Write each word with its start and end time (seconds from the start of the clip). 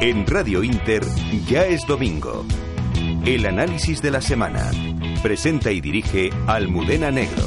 En 0.00 0.26
Radio 0.26 0.62
Inter 0.62 1.02
ya 1.48 1.64
es 1.64 1.86
domingo. 1.86 2.44
El 3.24 3.46
análisis 3.46 4.02
de 4.02 4.10
la 4.10 4.20
semana. 4.20 4.70
Presenta 5.22 5.72
y 5.72 5.80
dirige 5.80 6.28
Almudena 6.46 7.10
Negro. 7.10 7.42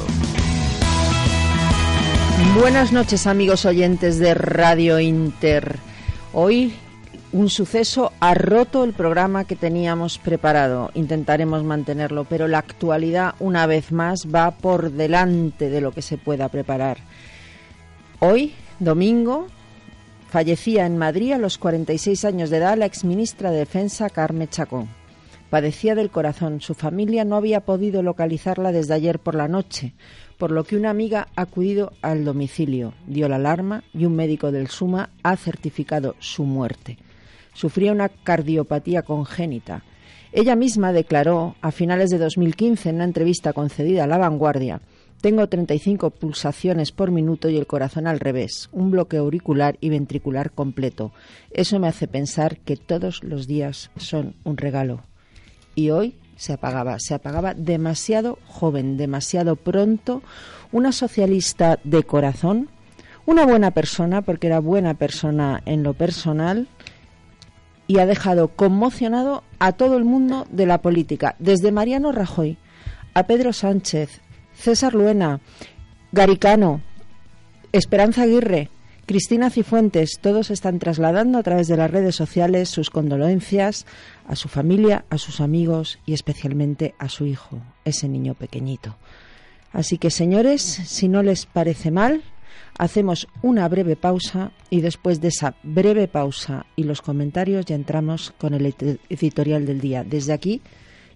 Buenas 2.58 2.92
noches 2.92 3.28
amigos 3.28 3.64
oyentes 3.66 4.18
de 4.18 4.34
Radio 4.34 4.98
Inter. 4.98 5.78
Hoy 6.32 6.74
un 7.30 7.48
suceso 7.50 8.12
ha 8.18 8.34
roto 8.34 8.82
el 8.82 8.94
programa 8.94 9.44
que 9.44 9.54
teníamos 9.54 10.18
preparado. 10.18 10.90
Intentaremos 10.94 11.62
mantenerlo, 11.62 12.24
pero 12.24 12.48
la 12.48 12.58
actualidad 12.58 13.36
una 13.38 13.66
vez 13.66 13.92
más 13.92 14.26
va 14.26 14.50
por 14.50 14.90
delante 14.90 15.70
de 15.70 15.80
lo 15.80 15.92
que 15.92 16.02
se 16.02 16.18
pueda 16.18 16.48
preparar. 16.48 16.98
Hoy, 18.18 18.54
domingo, 18.80 19.46
Fallecía 20.30 20.86
en 20.86 20.96
Madrid 20.96 21.32
a 21.32 21.38
los 21.38 21.58
46 21.58 22.24
años 22.24 22.50
de 22.50 22.58
edad 22.58 22.78
la 22.78 22.86
exministra 22.86 23.50
de 23.50 23.58
Defensa 23.58 24.08
Carme 24.08 24.46
Chacón. 24.46 24.88
Padecía 25.50 25.96
del 25.96 26.10
corazón. 26.10 26.60
Su 26.60 26.74
familia 26.74 27.24
no 27.24 27.34
había 27.34 27.62
podido 27.62 28.00
localizarla 28.00 28.70
desde 28.70 28.94
ayer 28.94 29.18
por 29.18 29.34
la 29.34 29.48
noche, 29.48 29.92
por 30.38 30.52
lo 30.52 30.62
que 30.62 30.76
una 30.76 30.90
amiga 30.90 31.26
ha 31.34 31.42
acudido 31.42 31.94
al 32.00 32.24
domicilio, 32.24 32.94
dio 33.08 33.28
la 33.28 33.36
alarma 33.36 33.82
y 33.92 34.04
un 34.04 34.14
médico 34.14 34.52
del 34.52 34.68
SUMA 34.68 35.10
ha 35.24 35.36
certificado 35.36 36.14
su 36.20 36.44
muerte. 36.44 36.96
Sufría 37.52 37.90
una 37.90 38.08
cardiopatía 38.08 39.02
congénita. 39.02 39.82
Ella 40.30 40.54
misma 40.54 40.92
declaró 40.92 41.56
a 41.60 41.72
finales 41.72 42.08
de 42.08 42.18
2015 42.18 42.88
en 42.88 42.94
una 42.94 43.04
entrevista 43.04 43.52
concedida 43.52 44.04
a 44.04 44.06
La 44.06 44.18
Vanguardia 44.18 44.80
tengo 45.20 45.46
35 45.48 46.10
pulsaciones 46.10 46.92
por 46.92 47.10
minuto 47.10 47.48
y 47.48 47.56
el 47.56 47.66
corazón 47.66 48.06
al 48.06 48.20
revés, 48.20 48.68
un 48.72 48.90
bloqueo 48.90 49.22
auricular 49.22 49.76
y 49.80 49.90
ventricular 49.90 50.50
completo. 50.50 51.12
Eso 51.50 51.78
me 51.78 51.88
hace 51.88 52.08
pensar 52.08 52.58
que 52.58 52.76
todos 52.76 53.22
los 53.22 53.46
días 53.46 53.90
son 53.96 54.34
un 54.44 54.56
regalo. 54.56 55.02
Y 55.74 55.90
hoy 55.90 56.16
se 56.36 56.54
apagaba, 56.54 56.98
se 56.98 57.14
apagaba 57.14 57.54
demasiado 57.54 58.38
joven, 58.46 58.96
demasiado 58.96 59.56
pronto, 59.56 60.22
una 60.72 60.92
socialista 60.92 61.78
de 61.84 62.02
corazón, 62.02 62.70
una 63.26 63.44
buena 63.44 63.72
persona, 63.72 64.22
porque 64.22 64.46
era 64.46 64.58
buena 64.58 64.94
persona 64.94 65.62
en 65.66 65.82
lo 65.82 65.92
personal, 65.92 66.66
y 67.86 67.98
ha 67.98 68.06
dejado 68.06 68.48
conmocionado 68.48 69.42
a 69.58 69.72
todo 69.72 69.98
el 69.98 70.04
mundo 70.04 70.46
de 70.50 70.64
la 70.64 70.80
política, 70.80 71.36
desde 71.38 71.72
Mariano 71.72 72.12
Rajoy 72.12 72.56
a 73.14 73.24
Pedro 73.26 73.52
Sánchez, 73.52 74.20
César 74.60 74.94
Luena, 74.94 75.40
Garicano, 76.12 76.82
Esperanza 77.72 78.22
Aguirre, 78.24 78.68
Cristina 79.06 79.48
Cifuentes, 79.48 80.18
todos 80.20 80.50
están 80.50 80.78
trasladando 80.78 81.38
a 81.38 81.42
través 81.42 81.66
de 81.66 81.78
las 81.78 81.90
redes 81.90 82.14
sociales 82.14 82.68
sus 82.68 82.90
condolencias 82.90 83.86
a 84.28 84.36
su 84.36 84.48
familia, 84.48 85.06
a 85.08 85.16
sus 85.16 85.40
amigos 85.40 85.98
y 86.04 86.12
especialmente 86.12 86.94
a 86.98 87.08
su 87.08 87.24
hijo, 87.24 87.62
ese 87.86 88.06
niño 88.06 88.34
pequeñito. 88.34 88.96
Así 89.72 89.96
que, 89.96 90.10
señores, 90.10 90.60
si 90.62 91.08
no 91.08 91.22
les 91.22 91.46
parece 91.46 91.90
mal, 91.90 92.22
hacemos 92.78 93.28
una 93.42 93.66
breve 93.66 93.96
pausa 93.96 94.52
y 94.68 94.82
después 94.82 95.22
de 95.22 95.28
esa 95.28 95.54
breve 95.62 96.06
pausa 96.06 96.66
y 96.76 96.84
los 96.84 97.00
comentarios 97.00 97.64
ya 97.64 97.76
entramos 97.76 98.34
con 98.36 98.52
el 98.52 98.74
editorial 99.08 99.64
del 99.64 99.80
día. 99.80 100.04
Desde 100.04 100.34
aquí, 100.34 100.60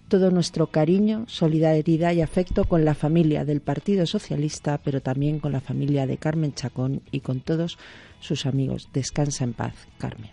todo 0.07 0.31
nuestro 0.31 0.67
cariño, 0.67 1.25
solidaridad 1.27 2.13
y 2.13 2.21
afecto 2.21 2.65
con 2.65 2.85
la 2.85 2.95
familia 2.95 3.45
del 3.45 3.61
Partido 3.61 4.05
Socialista, 4.05 4.79
pero 4.83 5.01
también 5.01 5.39
con 5.39 5.51
la 5.51 5.61
familia 5.61 6.07
de 6.07 6.17
Carmen 6.17 6.53
Chacón 6.53 7.01
y 7.11 7.21
con 7.21 7.41
todos 7.41 7.77
sus 8.19 8.45
amigos. 8.45 8.89
Descansa 8.93 9.43
en 9.43 9.53
paz, 9.53 9.73
Carmen. 9.97 10.31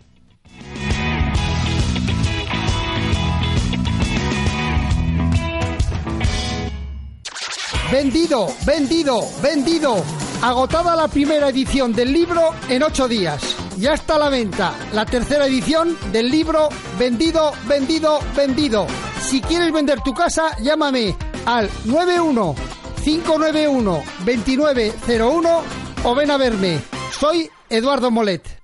Vendido, 7.91 8.47
vendido, 8.65 9.21
vendido. 9.41 9.95
Agotada 10.41 10.95
la 10.95 11.07
primera 11.07 11.49
edición 11.49 11.93
del 11.93 12.11
libro 12.11 12.49
en 12.67 12.81
ocho 12.81 13.07
días. 13.07 13.55
Ya 13.77 13.93
está 13.93 14.15
a 14.15 14.19
la 14.19 14.29
venta 14.29 14.73
la 14.93 15.05
tercera 15.05 15.45
edición 15.45 15.95
del 16.11 16.29
libro 16.29 16.69
Vendido, 16.97 17.53
vendido, 17.67 18.19
vendido. 18.35 18.87
Si 19.23 19.41
quieres 19.41 19.71
vender 19.71 20.01
tu 20.01 20.13
casa, 20.13 20.55
llámame 20.59 21.15
al 21.45 21.69
91 21.85 22.55
591 23.03 24.03
2901 24.25 25.61
o 26.03 26.15
ven 26.15 26.31
a 26.31 26.37
verme. 26.37 26.79
Soy 27.19 27.49
Eduardo 27.69 28.11
Molet. 28.11 28.62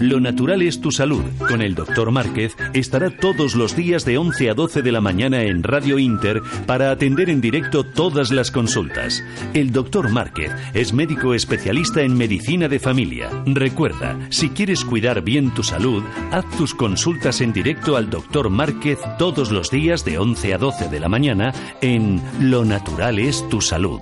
Lo 0.00 0.18
natural 0.18 0.62
es 0.62 0.80
tu 0.80 0.90
salud. 0.90 1.22
Con 1.46 1.60
el 1.60 1.74
doctor 1.74 2.10
Márquez 2.10 2.56
estará 2.72 3.10
todos 3.10 3.54
los 3.54 3.76
días 3.76 4.06
de 4.06 4.16
11 4.16 4.48
a 4.48 4.54
12 4.54 4.80
de 4.80 4.92
la 4.92 5.02
mañana 5.02 5.42
en 5.42 5.62
Radio 5.62 5.98
Inter 5.98 6.40
para 6.66 6.90
atender 6.90 7.28
en 7.28 7.42
directo 7.42 7.84
todas 7.84 8.32
las 8.32 8.50
consultas. 8.50 9.22
El 9.52 9.72
doctor 9.72 10.10
Márquez 10.10 10.52
es 10.72 10.94
médico 10.94 11.34
especialista 11.34 12.00
en 12.00 12.16
medicina 12.16 12.66
de 12.66 12.78
familia. 12.78 13.28
Recuerda, 13.44 14.18
si 14.30 14.48
quieres 14.48 14.86
cuidar 14.86 15.20
bien 15.20 15.52
tu 15.52 15.62
salud, 15.62 16.02
haz 16.32 16.48
tus 16.56 16.74
consultas 16.74 17.42
en 17.42 17.52
directo 17.52 17.98
al 17.98 18.08
doctor 18.08 18.48
Márquez 18.48 18.98
todos 19.18 19.50
los 19.50 19.70
días 19.70 20.06
de 20.06 20.16
11 20.16 20.54
a 20.54 20.58
12 20.58 20.88
de 20.88 21.00
la 21.00 21.10
mañana 21.10 21.52
en 21.82 22.22
Lo 22.40 22.64
natural 22.64 23.18
es 23.18 23.46
tu 23.50 23.60
salud. 23.60 24.00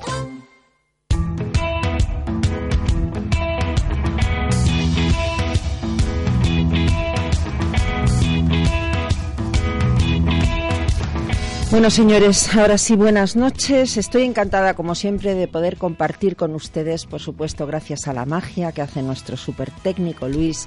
Bueno, 11.70 11.90
señores, 11.90 12.56
ahora 12.56 12.78
sí, 12.78 12.96
buenas 12.96 13.36
noches. 13.36 13.98
Estoy 13.98 14.22
encantada, 14.22 14.72
como 14.72 14.94
siempre, 14.94 15.34
de 15.34 15.48
poder 15.48 15.76
compartir 15.76 16.34
con 16.34 16.54
ustedes, 16.54 17.04
por 17.04 17.20
supuesto, 17.20 17.66
gracias 17.66 18.08
a 18.08 18.14
la 18.14 18.24
magia 18.24 18.72
que 18.72 18.80
hace 18.80 19.02
nuestro 19.02 19.36
super 19.36 19.70
técnico 19.70 20.28
Luis, 20.28 20.66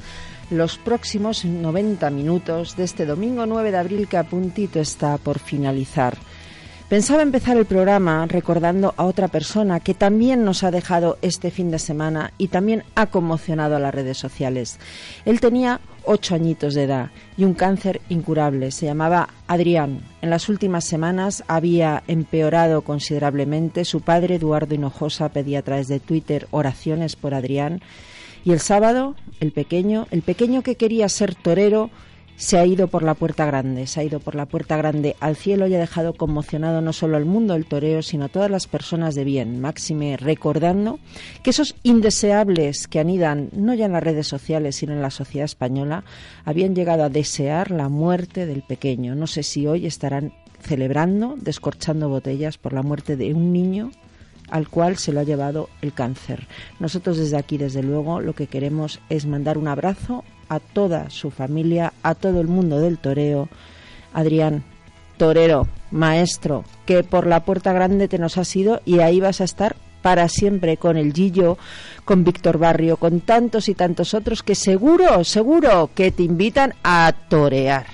los 0.52 0.78
próximos 0.78 1.44
90 1.44 2.08
minutos 2.12 2.76
de 2.76 2.84
este 2.84 3.08
domingo 3.08 3.48
9 3.48 3.72
de 3.72 3.78
abril 3.80 4.08
que 4.08 4.18
a 4.18 4.26
puntito 4.26 4.80
está 4.80 5.18
por 5.18 5.40
finalizar. 5.40 6.18
Pensaba 6.92 7.24
empezar 7.24 7.56
el 7.56 7.66
programa 7.66 8.26
recordando 8.28 8.94
a 8.98 9.06
otra 9.06 9.30
persona 9.30 9.80
que 9.80 9.94
también 9.94 10.44
nos 10.44 10.64
ha 10.64 10.72
dejado 10.72 11.18
este 11.22 11.50
fin 11.50 11.72
de 11.72 11.80
semana 11.80 12.34
y 12.38 12.50
también 12.50 12.84
ha 12.96 13.06
conmocionado 13.06 13.78
a 13.78 13.80
las 13.80 13.96
redes 13.96 14.18
sociales. 14.18 14.78
Él 15.24 15.40
tenía 15.40 15.80
ocho 16.06 16.36
añitos 16.36 16.74
de 16.74 16.84
edad 16.84 17.10
y 17.38 17.44
un 17.44 17.54
cáncer 17.54 18.02
incurable. 18.10 18.72
Se 18.72 18.86
llamaba 18.86 19.30
Adrián. 19.48 20.02
En 20.22 20.30
las 20.30 20.50
últimas 20.50 20.86
semanas 20.86 21.44
había 21.48 22.04
empeorado 22.08 22.82
considerablemente. 22.82 23.86
Su 23.86 24.02
padre, 24.02 24.36
Eduardo 24.36 24.76
Hinojosa, 24.76 25.30
pedía 25.30 25.60
a 25.60 25.64
través 25.64 25.88
de 25.88 26.00
Twitter 26.00 26.48
oraciones 26.52 27.16
por 27.16 27.34
Adrián. 27.34 27.82
Y 28.44 28.52
el 28.52 28.60
sábado, 28.60 29.16
el 29.40 29.52
pequeño, 29.52 30.08
el 30.12 30.24
pequeño 30.24 30.64
que 30.64 30.76
quería 30.76 31.08
ser 31.10 31.36
torero, 31.36 31.92
se 32.42 32.58
ha 32.58 32.66
ido 32.66 32.88
por 32.88 33.04
la 33.04 33.14
puerta 33.14 33.46
grande, 33.46 33.86
se 33.86 34.00
ha 34.00 34.04
ido 34.04 34.20
por 34.20 34.34
la 34.34 34.48
puerta 34.48 34.76
grande 34.76 35.16
al 35.20 35.36
cielo 35.36 35.68
y 35.68 35.76
ha 35.76 35.80
dejado 35.80 36.16
conmocionado 36.16 36.82
no 36.82 36.92
solo 36.92 37.18
al 37.18 37.26
mundo 37.26 37.54
del 37.54 37.68
toreo, 37.68 38.02
sino 38.02 38.26
a 38.26 38.30
todas 38.30 38.50
las 38.50 38.66
personas 38.66 39.14
de 39.14 39.24
bien, 39.24 39.62
máxime 39.62 40.18
recordando 40.18 40.98
que 41.44 41.52
esos 41.52 41.76
indeseables 41.84 42.88
que 42.88 43.00
anidan 43.00 43.50
no 43.54 43.76
ya 43.76 43.86
en 43.86 43.92
las 43.92 44.02
redes 44.02 44.26
sociales, 44.26 44.78
sino 44.78 44.94
en 44.94 45.04
la 45.04 45.12
sociedad 45.12 45.46
española, 45.46 46.04
habían 46.44 46.74
llegado 46.74 47.04
a 47.04 47.10
desear 47.10 47.70
la 47.70 47.90
muerte 47.90 48.48
del 48.48 48.64
pequeño. 48.64 49.14
No 49.14 49.28
sé 49.28 49.44
si 49.44 49.68
hoy 49.68 49.86
estarán 49.86 50.34
celebrando, 50.62 51.36
descorchando 51.40 52.10
botellas 52.10 52.58
por 52.58 52.74
la 52.74 52.82
muerte 52.82 53.18
de 53.18 53.36
un 53.36 53.54
niño 53.54 53.92
al 54.50 54.68
cual 54.68 54.98
se 54.98 55.14
lo 55.14 55.20
ha 55.20 55.24
llevado 55.24 55.70
el 55.84 55.94
cáncer. 55.94 56.48
Nosotros 56.80 57.18
desde 57.18 57.38
aquí, 57.38 57.60
desde 57.60 57.84
luego, 57.84 58.20
lo 58.20 58.34
que 58.34 58.48
queremos 58.48 59.00
es 59.10 59.28
mandar 59.28 59.60
un 59.60 59.68
abrazo 59.68 60.24
a 60.52 60.60
toda 60.60 61.10
su 61.10 61.32
familia, 61.32 61.94
a 62.04 62.14
todo 62.14 62.42
el 62.42 62.48
mundo 62.48 62.82
del 62.82 62.98
toreo. 62.98 63.48
Adrián, 64.12 64.66
torero, 65.16 65.70
maestro, 65.92 66.66
que 66.86 67.06
por 67.06 67.26
la 67.26 67.46
puerta 67.46 67.72
grande 67.72 68.10
te 68.10 68.20
nos 68.20 68.38
has 68.38 68.54
ido 68.54 68.82
y 68.84 69.00
ahí 69.00 69.22
vas 69.22 69.40
a 69.40 69.46
estar 69.46 69.78
para 70.02 70.28
siempre 70.28 70.76
con 70.76 70.98
el 70.98 71.14
Gillo, 71.14 71.58
con 72.04 72.26
Víctor 72.26 72.58
Barrio, 72.58 72.98
con 72.98 73.22
tantos 73.22 73.70
y 73.70 73.76
tantos 73.76 74.14
otros 74.14 74.44
que 74.44 74.56
seguro, 74.56 75.24
seguro 75.24 75.90
que 75.96 76.12
te 76.12 76.24
invitan 76.24 76.74
a 76.84 77.14
torear. 77.30 77.86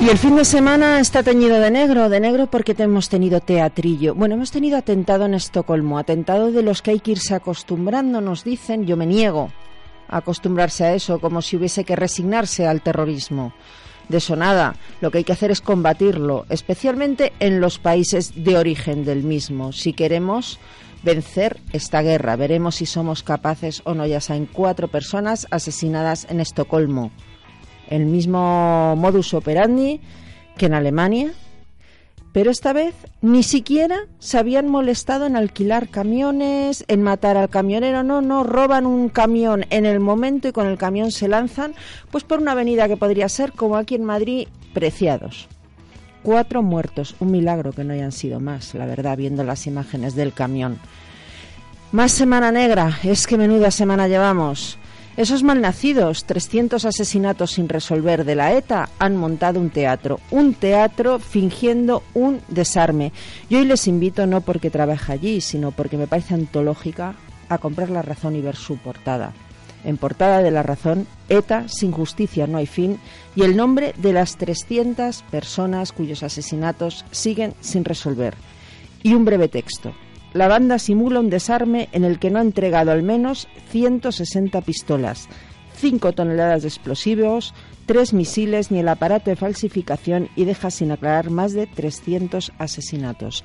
Y 0.00 0.10
el 0.10 0.16
fin 0.16 0.36
de 0.36 0.44
semana 0.44 1.00
está 1.00 1.24
teñido 1.24 1.58
de 1.58 1.72
negro, 1.72 2.08
de 2.08 2.20
negro 2.20 2.46
porque 2.46 2.76
hemos 2.78 3.08
tenido 3.08 3.40
teatrillo. 3.40 4.14
Bueno, 4.14 4.36
hemos 4.36 4.52
tenido 4.52 4.78
atentado 4.78 5.26
en 5.26 5.34
Estocolmo, 5.34 5.98
atentado 5.98 6.52
de 6.52 6.62
los 6.62 6.82
que 6.82 6.92
hay 6.92 7.00
que 7.00 7.10
irse 7.10 7.34
acostumbrando, 7.34 8.20
nos 8.20 8.44
dicen, 8.44 8.86
yo 8.86 8.96
me 8.96 9.06
niego 9.06 9.50
a 10.08 10.18
acostumbrarse 10.18 10.84
a 10.84 10.94
eso, 10.94 11.18
como 11.18 11.42
si 11.42 11.56
hubiese 11.56 11.82
que 11.82 11.96
resignarse 11.96 12.68
al 12.68 12.80
terrorismo. 12.80 13.52
De 14.08 14.18
eso 14.18 14.36
nada, 14.36 14.76
lo 15.00 15.10
que 15.10 15.18
hay 15.18 15.24
que 15.24 15.32
hacer 15.32 15.50
es 15.50 15.60
combatirlo, 15.60 16.46
especialmente 16.48 17.32
en 17.40 17.60
los 17.60 17.80
países 17.80 18.32
de 18.36 18.56
origen 18.56 19.04
del 19.04 19.24
mismo, 19.24 19.72
si 19.72 19.94
queremos 19.94 20.60
vencer 21.02 21.60
esta 21.72 22.02
guerra. 22.02 22.36
Veremos 22.36 22.76
si 22.76 22.86
somos 22.86 23.24
capaces 23.24 23.82
o 23.84 23.94
no. 23.94 24.06
Ya 24.06 24.20
saben, 24.20 24.46
cuatro 24.46 24.86
personas 24.86 25.48
asesinadas 25.50 26.28
en 26.30 26.38
Estocolmo 26.38 27.10
el 27.90 28.06
mismo 28.06 28.94
modus 28.96 29.34
operandi 29.34 30.00
que 30.56 30.66
en 30.66 30.74
Alemania, 30.74 31.32
pero 32.32 32.50
esta 32.50 32.72
vez 32.72 32.94
ni 33.22 33.42
siquiera 33.42 34.00
se 34.18 34.38
habían 34.38 34.68
molestado 34.68 35.26
en 35.26 35.36
alquilar 35.36 35.88
camiones, 35.88 36.84
en 36.88 37.02
matar 37.02 37.36
al 37.36 37.48
camionero, 37.48 38.02
no, 38.02 38.20
no, 38.20 38.44
roban 38.44 38.86
un 38.86 39.08
camión 39.08 39.64
en 39.70 39.86
el 39.86 39.98
momento 39.98 40.48
y 40.48 40.52
con 40.52 40.66
el 40.66 40.78
camión 40.78 41.10
se 41.10 41.28
lanzan, 41.28 41.74
pues 42.10 42.24
por 42.24 42.40
una 42.40 42.52
avenida 42.52 42.86
que 42.86 42.96
podría 42.96 43.28
ser 43.28 43.52
como 43.52 43.76
aquí 43.76 43.94
en 43.94 44.04
Madrid, 44.04 44.48
Preciados. 44.74 45.48
Cuatro 46.22 46.62
muertos, 46.62 47.16
un 47.20 47.30
milagro 47.30 47.72
que 47.72 47.84
no 47.84 47.94
hayan 47.94 48.12
sido 48.12 48.38
más, 48.38 48.74
la 48.74 48.86
verdad, 48.86 49.16
viendo 49.16 49.42
las 49.42 49.66
imágenes 49.66 50.14
del 50.14 50.32
camión. 50.32 50.78
Más 51.90 52.12
Semana 52.12 52.52
Negra, 52.52 52.98
es 53.02 53.26
que 53.26 53.38
menuda 53.38 53.70
semana 53.70 54.08
llevamos. 54.08 54.78
Esos 55.18 55.42
malnacidos, 55.42 56.26
300 56.26 56.84
asesinatos 56.84 57.50
sin 57.50 57.68
resolver 57.68 58.24
de 58.24 58.36
la 58.36 58.52
ETA, 58.52 58.88
han 59.00 59.16
montado 59.16 59.58
un 59.58 59.70
teatro, 59.70 60.20
un 60.30 60.54
teatro 60.54 61.18
fingiendo 61.18 62.04
un 62.14 62.40
desarme. 62.46 63.12
Y 63.48 63.56
hoy 63.56 63.64
les 63.64 63.88
invito, 63.88 64.28
no 64.28 64.42
porque 64.42 64.70
trabaje 64.70 65.12
allí, 65.12 65.40
sino 65.40 65.72
porque 65.72 65.96
me 65.96 66.06
parece 66.06 66.34
antológica, 66.34 67.16
a 67.48 67.58
comprar 67.58 67.90
La 67.90 68.02
Razón 68.02 68.36
y 68.36 68.42
ver 68.42 68.54
su 68.54 68.76
portada. 68.76 69.32
En 69.82 69.96
portada 69.96 70.40
de 70.40 70.52
La 70.52 70.62
Razón, 70.62 71.08
ETA, 71.28 71.66
sin 71.66 71.90
justicia 71.90 72.46
no 72.46 72.58
hay 72.58 72.66
fin, 72.66 73.00
y 73.34 73.42
el 73.42 73.56
nombre 73.56 73.94
de 73.96 74.12
las 74.12 74.36
300 74.36 75.24
personas 75.32 75.90
cuyos 75.90 76.22
asesinatos 76.22 77.04
siguen 77.10 77.54
sin 77.60 77.84
resolver. 77.84 78.36
Y 79.02 79.14
un 79.14 79.24
breve 79.24 79.48
texto 79.48 79.92
la 80.34 80.48
banda 80.48 80.78
simula 80.78 81.20
un 81.20 81.30
desarme 81.30 81.88
en 81.92 82.04
el 82.04 82.18
que 82.18 82.30
no 82.30 82.38
ha 82.38 82.42
entregado 82.42 82.90
al 82.90 83.02
menos 83.02 83.48
160 83.70 84.60
pistolas, 84.62 85.28
5 85.76 86.12
toneladas 86.12 86.62
de 86.62 86.68
explosivos, 86.68 87.54
3 87.86 88.12
misiles 88.12 88.70
ni 88.70 88.80
el 88.80 88.88
aparato 88.88 89.30
de 89.30 89.36
falsificación 89.36 90.28
y 90.36 90.44
deja 90.44 90.70
sin 90.70 90.92
aclarar 90.92 91.30
más 91.30 91.54
de 91.54 91.66
300 91.66 92.52
asesinatos. 92.58 93.44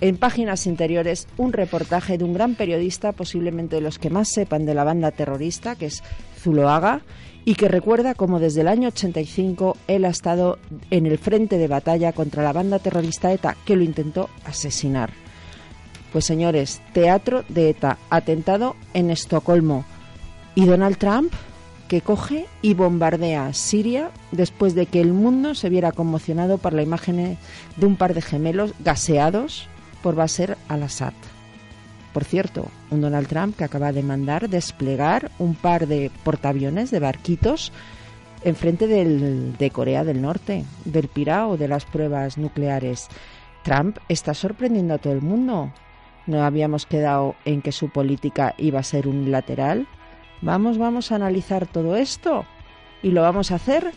En 0.00 0.16
páginas 0.18 0.66
interiores, 0.66 1.28
un 1.38 1.52
reportaje 1.52 2.18
de 2.18 2.24
un 2.24 2.34
gran 2.34 2.56
periodista, 2.56 3.12
posiblemente 3.12 3.76
de 3.76 3.82
los 3.82 3.98
que 3.98 4.10
más 4.10 4.28
sepan 4.28 4.66
de 4.66 4.74
la 4.74 4.84
banda 4.84 5.12
terrorista, 5.12 5.76
que 5.76 5.86
es 5.86 6.02
Zuloaga, 6.38 7.02
y 7.46 7.54
que 7.54 7.68
recuerda 7.68 8.14
cómo 8.14 8.40
desde 8.40 8.62
el 8.62 8.68
año 8.68 8.88
85 8.88 9.76
él 9.86 10.04
ha 10.04 10.08
estado 10.08 10.58
en 10.90 11.06
el 11.06 11.18
frente 11.18 11.58
de 11.58 11.68
batalla 11.68 12.12
contra 12.12 12.42
la 12.42 12.52
banda 12.52 12.78
terrorista 12.78 13.32
ETA 13.32 13.56
que 13.64 13.76
lo 13.76 13.84
intentó 13.84 14.28
asesinar. 14.44 15.23
Pues 16.14 16.26
señores, 16.26 16.80
teatro 16.92 17.42
de 17.48 17.70
ETA, 17.70 17.98
atentado 18.08 18.76
en 18.92 19.10
Estocolmo. 19.10 19.84
¿Y 20.54 20.64
Donald 20.64 20.96
Trump? 20.96 21.32
que 21.88 22.02
coge 22.02 22.46
y 22.62 22.74
bombardea 22.74 23.52
Siria 23.52 24.10
después 24.30 24.76
de 24.76 24.86
que 24.86 25.00
el 25.00 25.12
mundo 25.12 25.56
se 25.56 25.68
viera 25.68 25.90
conmocionado 25.90 26.58
por 26.58 26.72
la 26.72 26.82
imagen 26.82 27.36
de 27.76 27.86
un 27.86 27.96
par 27.96 28.14
de 28.14 28.22
gemelos 28.22 28.74
gaseados 28.78 29.68
por 30.04 30.14
Bashar 30.14 30.56
al-Assad. 30.68 31.12
Por 32.12 32.22
cierto, 32.22 32.68
un 32.92 33.00
Donald 33.00 33.26
Trump 33.26 33.56
que 33.56 33.64
acaba 33.64 33.92
de 33.92 34.04
mandar 34.04 34.48
desplegar 34.48 35.32
un 35.40 35.56
par 35.56 35.88
de 35.88 36.12
portaaviones 36.22 36.92
de 36.92 37.00
barquitos 37.00 37.72
enfrente 38.44 38.86
del, 38.86 39.56
de 39.58 39.70
Corea 39.70 40.04
del 40.04 40.22
Norte, 40.22 40.64
del 40.84 41.08
Pirao 41.08 41.56
de 41.56 41.66
las 41.66 41.84
pruebas 41.84 42.38
nucleares. 42.38 43.08
Trump 43.64 43.98
está 44.08 44.32
sorprendiendo 44.32 44.94
a 44.94 44.98
todo 44.98 45.12
el 45.12 45.20
mundo 45.22 45.72
no 46.26 46.42
habíamos 46.42 46.86
quedado 46.86 47.34
en 47.44 47.62
que 47.62 47.72
su 47.72 47.90
política 47.90 48.54
iba 48.58 48.80
a 48.80 48.84
ser 48.84 49.08
unilateral. 49.08 49.86
Vamos, 50.40 50.78
vamos 50.78 51.12
a 51.12 51.16
analizar 51.16 51.66
todo 51.66 51.96
esto 51.96 52.44
y 53.02 53.10
lo 53.10 53.22
vamos 53.22 53.50
a 53.50 53.56
hacer 53.56 53.92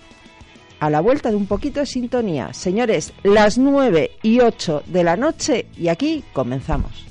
a 0.79 0.89
la 0.89 1.01
vuelta 1.01 1.29
de 1.29 1.35
un 1.35 1.47
poquito 1.47 1.79
de 1.79 1.85
sintonía. 1.85 2.53
Señores, 2.53 3.13
las 3.24 3.57
nueve 3.57 4.12
y 4.21 4.39
ocho 4.39 4.83
de 4.85 5.03
la 5.03 5.18
noche 5.18 5.68
y 5.77 5.88
aquí 5.88 6.24
comenzamos. 6.33 7.06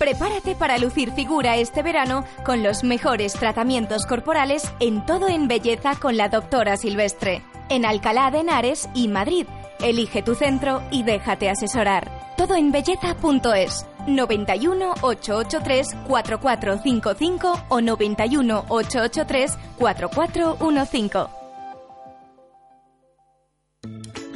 Prepárate 0.00 0.54
para 0.54 0.78
lucir 0.78 1.12
figura 1.12 1.58
este 1.58 1.82
verano 1.82 2.24
con 2.42 2.62
los 2.62 2.84
mejores 2.84 3.34
tratamientos 3.34 4.06
corporales 4.06 4.72
en 4.80 5.04
todo 5.04 5.28
en 5.28 5.46
belleza 5.46 5.94
con 5.94 6.16
la 6.16 6.30
doctora 6.30 6.78
Silvestre. 6.78 7.42
En 7.68 7.84
Alcalá 7.84 8.30
de 8.30 8.38
Henares 8.38 8.88
y 8.94 9.08
Madrid. 9.08 9.46
Elige 9.78 10.22
tu 10.22 10.34
centro 10.34 10.80
y 10.90 11.02
déjate 11.02 11.50
asesorar. 11.50 12.10
Todo 12.38 12.54
en 12.54 12.72
belleza.es 12.72 13.84
91 14.06 14.94
883 15.02 15.88
4455 16.08 17.60
o 17.68 17.80
91 17.82 18.64
883 18.70 19.58
4415. 19.78 21.39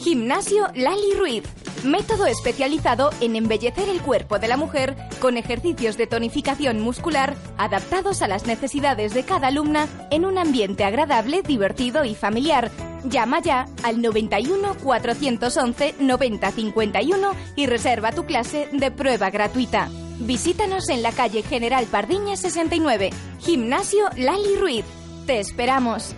Gimnasio 0.04 0.66
Lali 0.74 1.14
Ruiz. 1.18 1.44
Método 1.82 2.26
especializado 2.26 3.08
en 3.22 3.36
embellecer 3.36 3.88
el 3.88 4.02
cuerpo 4.02 4.38
de 4.38 4.48
la 4.48 4.58
mujer 4.58 4.96
con 5.18 5.38
ejercicios 5.38 5.96
de 5.96 6.06
tonificación 6.06 6.78
muscular 6.78 7.34
adaptados 7.56 8.20
a 8.20 8.28
las 8.28 8.46
necesidades 8.46 9.14
de 9.14 9.24
cada 9.24 9.48
alumna 9.48 9.88
en 10.10 10.26
un 10.26 10.36
ambiente 10.36 10.84
agradable, 10.84 11.40
divertido 11.40 12.04
y 12.04 12.14
familiar. 12.14 12.70
Llama 13.04 13.40
ya 13.40 13.64
al 13.82 14.02
91 14.02 14.74
411 14.82 15.94
9051 15.98 17.30
y 17.56 17.64
reserva 17.64 18.12
tu 18.12 18.26
clase 18.26 18.68
de 18.72 18.90
prueba 18.90 19.30
gratuita. 19.30 19.88
Visítanos 20.18 20.90
en 20.90 21.02
la 21.02 21.12
calle 21.12 21.42
General 21.42 21.86
Pardiña 21.86 22.36
69, 22.36 23.08
Gimnasio 23.40 24.10
Lali 24.18 24.56
Ruiz. 24.60 24.84
Te 25.26 25.40
esperamos. 25.40 26.14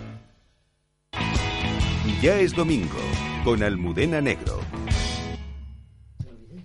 Ya 2.21 2.37
es 2.37 2.53
domingo 2.53 2.97
con 3.47 3.63
Almudena 3.63 4.19
Negro. 4.19 4.59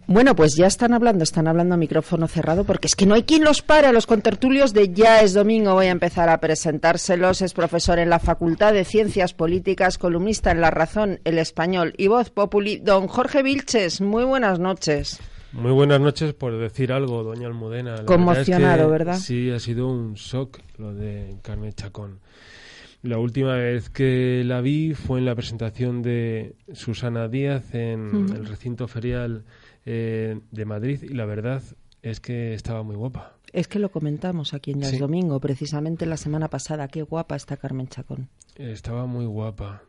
Bueno, 0.09 0.35
pues 0.35 0.57
ya 0.57 0.67
están 0.67 0.93
hablando, 0.93 1.23
están 1.23 1.47
hablando 1.47 1.77
a 1.77 1.79
micrófono 1.79 2.27
cerrado 2.27 2.65
porque 2.65 2.89
es 2.89 2.97
que 2.97 3.07
no 3.07 3.15
hay 3.15 3.23
quien 3.23 3.45
los 3.45 3.63
para. 3.63 3.93
Los 3.93 4.09
contertulios 4.09 4.73
de 4.73 4.93
Ya 4.93 5.21
es 5.21 5.33
Domingo 5.33 5.75
voy 5.75 5.87
a 5.87 5.91
empezar 5.91 6.29
a 6.29 6.41
presentárselos. 6.41 7.41
Es 7.41 7.55
profesor 7.55 8.01
en 8.01 8.11
la 8.11 8.19
Facultad 8.19 8.73
de 8.73 8.85
Ciencias 8.85 9.33
Políticas, 9.33 9.97
columnista 9.97 10.51
en 10.51 10.61
La 10.61 10.73
Razón, 10.73 11.21
El 11.23 11.39
Español 11.39 11.95
y 11.99 12.09
Voz 12.09 12.31
Populi. 12.31 12.79
Don 12.79 13.07
Jorge 13.07 13.45
Vilches, 13.45 14.01
muy 14.01 14.25
buenas 14.25 14.59
noches. 14.59 15.21
Muy 15.53 15.71
buenas 15.71 16.01
noches 16.01 16.35
por 16.35 16.59
decir 16.59 16.93
algo, 16.93 17.23
doña 17.23 17.47
Almudena. 17.47 18.05
Conmocionado, 18.07 18.91
¿verdad? 18.91 19.19
Sí, 19.19 19.53
ha 19.53 19.61
sido 19.61 19.87
un 19.87 20.15
shock 20.15 20.59
lo 20.79 20.93
de 20.93 21.37
Carmen 21.43 21.75
Chacón. 21.75 22.19
La 23.03 23.19
última 23.19 23.57
vez 23.57 23.91
que 23.91 24.45
la 24.45 24.61
vi 24.61 24.95
fue 24.95 25.19
en 25.19 25.25
la 25.25 25.35
presentación 25.35 26.03
de 26.03 26.55
Susana 26.73 27.27
Díaz 27.27 27.75
en 27.75 28.29
el 28.33 28.47
recinto 28.47 28.87
ferial 28.87 29.45
eh, 29.85 30.39
de 30.53 30.65
Madrid 30.65 31.03
y 31.03 31.15
la 31.15 31.25
verdad 31.25 31.63
es 32.03 32.21
que 32.21 32.55
estaba 32.55 32.85
muy 32.85 32.95
guapa. 32.95 33.37
Es 33.53 33.67
que 33.67 33.81
lo 33.81 33.91
comentamos 33.91 34.55
aquí 34.55 34.71
en 34.71 34.85
el 34.85 34.99
Domingo, 34.99 35.41
precisamente 35.41 36.07
la 36.07 36.17
semana 36.17 36.49
pasada. 36.49 36.87
Qué 36.87 37.03
guapa 37.03 37.35
está 37.35 37.57
Carmen 37.57 37.89
Chacón. 37.89 38.29
Estaba 38.55 39.07
muy 39.07 39.27
guapa. 39.27 39.83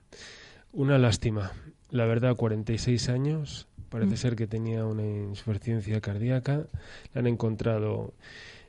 Una 0.72 0.98
lástima. 0.98 1.52
La 1.92 2.06
verdad, 2.06 2.36
46 2.36 3.10
años. 3.10 3.68
Parece 3.90 4.16
mm. 4.16 4.18
ser 4.18 4.36
que 4.36 4.48
tenía 4.48 4.86
una 4.86 5.06
insuficiencia 5.06 6.02
cardíaca. 6.02 6.66
La 7.14 7.22
han 7.22 7.28
encontrado 7.28 8.16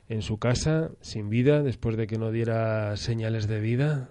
en 0.07 0.21
su 0.21 0.37
casa, 0.37 0.91
sin 1.01 1.29
vida, 1.29 1.63
después 1.63 1.97
de 1.97 2.05
que 2.05 2.17
no 2.17 2.31
diera 2.31 2.95
señales 2.95 3.47
de 3.47 3.59
vida. 3.59 4.09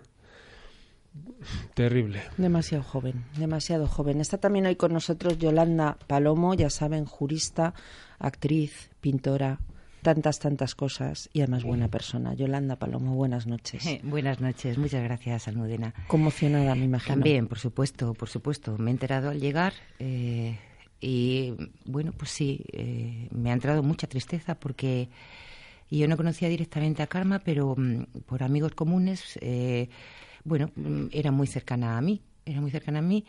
Terrible. 1.75 2.23
Demasiado 2.37 2.83
joven, 2.83 3.25
demasiado 3.37 3.87
joven. 3.87 4.21
Está 4.21 4.39
también 4.39 4.67
hoy 4.67 4.77
con 4.77 4.93
nosotros 4.93 5.39
Yolanda 5.39 5.97
Palomo, 6.07 6.55
ya 6.55 6.71
saben, 6.71 7.05
jurista, 7.05 7.75
actriz, 8.19 8.91
pintora, 9.01 9.61
tantas, 10.03 10.39
tantas 10.39 10.75
cosas 10.75 11.31
y 11.33 11.41
además 11.41 11.65
buena 11.65 11.89
persona. 11.89 12.35
Yolanda 12.35 12.77
Palomo, 12.77 13.15
buenas 13.15 13.47
noches. 13.47 13.85
buenas 14.03 14.41
noches, 14.41 14.79
muchas 14.79 15.03
gracias, 15.03 15.49
Almudena. 15.49 15.95
Conmocionada, 16.07 16.75
me 16.75 16.85
imagino. 16.85 17.15
También, 17.15 17.49
por 17.49 17.59
supuesto, 17.59 18.15
por 18.15 18.29
supuesto. 18.29 18.77
Me 18.79 18.91
he 18.91 18.93
enterado 18.93 19.31
al 19.31 19.41
llegar 19.41 19.73
eh, 19.99 20.59
y, 21.01 21.55
bueno, 21.85 22.13
pues 22.13 22.31
sí, 22.31 22.65
eh, 22.73 23.29
me 23.33 23.51
ha 23.51 23.55
entrado 23.55 23.83
mucha 23.83 24.07
tristeza 24.07 24.55
porque 24.55 25.09
yo 25.91 26.09
no 26.09 26.17
conocía 26.17 26.49
directamente 26.49 27.03
a 27.03 27.07
Karma, 27.07 27.39
pero 27.39 27.75
mm, 27.77 28.05
por 28.27 28.43
amigos 28.43 28.73
comunes, 28.73 29.39
eh, 29.41 29.89
bueno, 30.45 30.71
mm, 30.77 31.07
era 31.13 31.31
muy 31.31 31.47
cercana 31.47 31.99
a 31.99 32.01
mí, 32.01 32.21
era 32.45 32.61
muy 32.61 32.71
cercana 32.71 33.01
a 33.01 33.03
mí. 33.03 33.25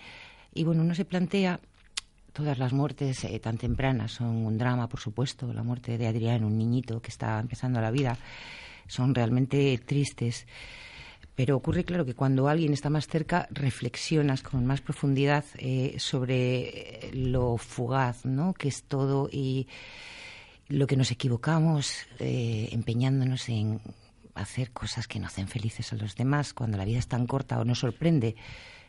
Y 0.53 0.63
bueno, 0.63 0.81
uno 0.81 0.95
se 0.95 1.05
plantea 1.05 1.60
todas 2.36 2.60
las 2.60 2.74
muertes 2.74 3.24
eh, 3.24 3.39
tan 3.39 3.57
tempranas 3.57 4.12
son 4.12 4.45
un 4.45 4.57
drama, 4.57 4.88
por 4.88 5.00
supuesto. 5.00 5.51
La 5.53 5.63
muerte 5.63 5.98
de 5.98 6.07
Adrián, 6.07 6.43
un 6.43 6.57
niñito 6.57 7.01
que 7.01 7.10
está 7.10 7.39
empezando 7.39 7.79
la 7.79 7.91
vida, 7.91 8.17
son 8.88 9.15
realmente 9.15 9.77
tristes. 9.86 10.45
Pero 11.34 11.57
ocurre, 11.57 11.84
claro, 11.84 12.05
que 12.05 12.13
cuando 12.13 12.48
alguien 12.48 12.74
está 12.74 12.89
más 12.89 13.07
cerca, 13.07 13.48
reflexionas 13.51 14.41
con 14.41 14.65
más 14.65 14.81
profundidad 14.81 15.45
eh, 15.57 15.95
sobre 15.98 17.10
lo 17.13 17.57
fugaz, 17.57 18.25
¿no? 18.25 18.53
Que 18.53 18.67
es 18.69 18.84
todo 18.84 19.29
y 19.31 19.67
lo 20.67 20.88
que 20.88 20.98
nos 20.98 21.12
equivocamos 21.12 22.05
eh, 22.19 22.69
empeñándonos 22.72 23.50
en 23.50 23.79
hacer 24.36 24.72
cosas 24.72 25.08
que 25.08 25.20
no 25.20 25.27
hacen 25.27 25.48
felices 25.48 25.92
a 25.94 25.96
los 25.96 26.15
demás 26.15 26.54
cuando 26.54 26.77
la 26.77 26.86
vida 26.86 27.00
es 27.00 27.08
tan 27.08 27.25
corta 27.25 27.60
o 27.60 27.65
nos 27.65 27.80
sorprende 27.80 28.36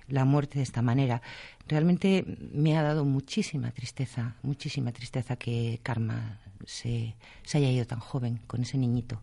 la 0.09 0.25
muerte 0.25 0.59
de 0.59 0.63
esta 0.63 0.83
manera. 0.83 1.23
Realmente 1.67 2.25
me 2.53 2.77
ha 2.77 2.83
dado 2.83 3.05
muchísima 3.05 3.71
tristeza, 3.71 4.37
muchísima 4.43 4.93
tristeza 4.93 5.37
que 5.37 5.81
Karma 5.83 6.41
se, 6.67 7.15
se 7.45 7.59
haya 7.59 7.71
ido 7.71 7.87
tan 7.87 8.01
joven 8.01 8.41
con 8.47 8.63
ese 8.63 8.79
niñito 8.79 9.21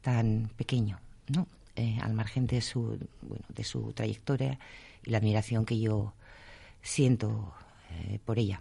tan 0.00 0.50
pequeño, 0.56 0.98
¿no? 1.28 1.46
Eh, 1.76 1.98
al 2.02 2.14
margen 2.14 2.46
de 2.46 2.60
su, 2.60 2.98
bueno, 3.22 3.44
de 3.48 3.64
su 3.64 3.92
trayectoria 3.92 4.58
y 5.04 5.10
la 5.10 5.18
admiración 5.18 5.64
que 5.64 5.78
yo 5.78 6.14
siento 6.82 7.54
eh, 7.90 8.18
por 8.24 8.38
ella. 8.38 8.60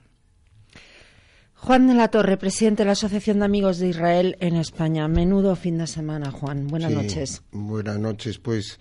Juan 1.61 1.87
de 1.87 1.93
la 1.93 2.07
Torre, 2.07 2.37
presidente 2.37 2.83
de 2.83 2.87
la 2.87 2.93
Asociación 2.93 3.39
de 3.39 3.45
Amigos 3.45 3.79
de 3.79 3.89
Israel 3.89 4.37
en 4.39 4.55
España. 4.55 5.07
Menudo 5.07 5.55
fin 5.55 5.77
de 5.77 5.87
semana, 5.87 6.31
Juan. 6.31 6.67
Buenas 6.67 6.91
noches. 6.91 7.43
Buenas 7.51 7.99
noches. 7.99 8.39
Pues 8.39 8.79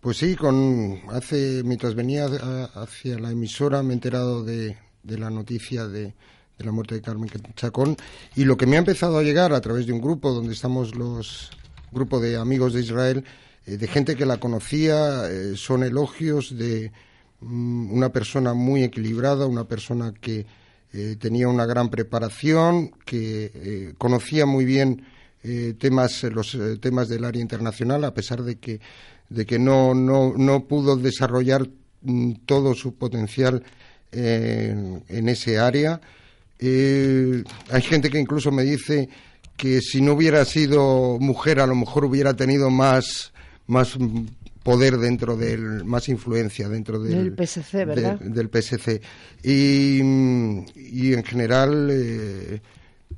pues 0.00 0.16
sí, 0.16 0.34
con 0.34 0.98
hace 1.10 1.62
mientras 1.62 1.94
venía 1.94 2.24
hacia 2.74 3.18
la 3.18 3.30
emisora 3.32 3.82
me 3.82 3.90
he 3.90 3.94
enterado 3.94 4.42
de, 4.42 4.78
la 5.04 5.28
noticia 5.28 5.86
de, 5.86 6.14
la 6.56 6.72
muerte 6.72 6.94
de 6.94 7.02
Carmen 7.02 7.28
Chacón 7.54 7.96
y 8.34 8.44
lo 8.44 8.56
que 8.56 8.64
me 8.64 8.76
ha 8.76 8.78
empezado 8.78 9.18
a 9.18 9.22
llegar 9.22 9.52
a 9.52 9.60
través 9.60 9.86
de 9.86 9.92
un 9.92 10.00
grupo 10.00 10.32
donde 10.32 10.54
estamos 10.54 10.94
los 10.94 11.50
grupo 11.92 12.18
de 12.18 12.36
amigos 12.38 12.72
de 12.72 12.80
Israel 12.80 13.24
eh, 13.66 13.76
de 13.76 13.86
gente 13.88 14.16
que 14.16 14.24
la 14.24 14.38
conocía 14.38 15.28
eh, 15.28 15.56
son 15.56 15.82
elogios 15.82 16.56
de 16.56 16.92
mm, 17.40 17.92
una 17.92 18.10
persona 18.10 18.54
muy 18.54 18.82
equilibrada, 18.84 19.46
una 19.46 19.64
persona 19.64 20.14
que 20.18 20.46
eh, 20.92 21.16
tenía 21.18 21.48
una 21.48 21.66
gran 21.66 21.88
preparación, 21.90 22.90
que 23.04 23.94
conocía 23.98 24.46
muy 24.46 24.64
bien 24.64 25.04
temas 25.78 26.22
los 26.24 26.56
temas 26.82 27.08
del 27.08 27.24
área 27.24 27.40
internacional 27.40 28.04
a 28.04 28.12
pesar 28.12 28.42
de 28.42 28.56
que 28.56 28.78
de 29.30 29.46
que 29.46 29.58
no, 29.58 29.94
no, 29.94 30.34
no 30.36 30.66
pudo 30.66 30.96
desarrollar 30.96 31.66
mm, 32.02 32.32
todo 32.44 32.74
su 32.74 32.96
potencial 32.96 33.62
en 34.12 35.28
ese 35.28 35.58
área. 35.58 36.00
Eh, 36.62 37.42
hay 37.70 37.82
gente 37.82 38.10
que 38.10 38.18
incluso 38.18 38.52
me 38.52 38.62
dice 38.62 39.08
que 39.56 39.80
si 39.80 40.02
no 40.02 40.12
hubiera 40.12 40.44
sido 40.44 41.18
mujer 41.18 41.58
a 41.58 41.66
lo 41.66 41.74
mejor 41.74 42.04
hubiera 42.04 42.34
tenido 42.34 42.68
más, 42.70 43.32
más 43.66 43.96
poder 44.62 44.98
dentro 44.98 45.36
del 45.36 45.84
más 45.84 46.08
influencia 46.08 46.68
dentro 46.68 46.98
del, 46.98 47.34
PSC, 47.34 47.84
¿verdad? 47.86 48.20
del 48.20 48.48
PSC 48.48 49.00
y, 49.42 50.00
y 50.76 51.14
en 51.14 51.24
general 51.24 51.88
eh, 51.90 52.60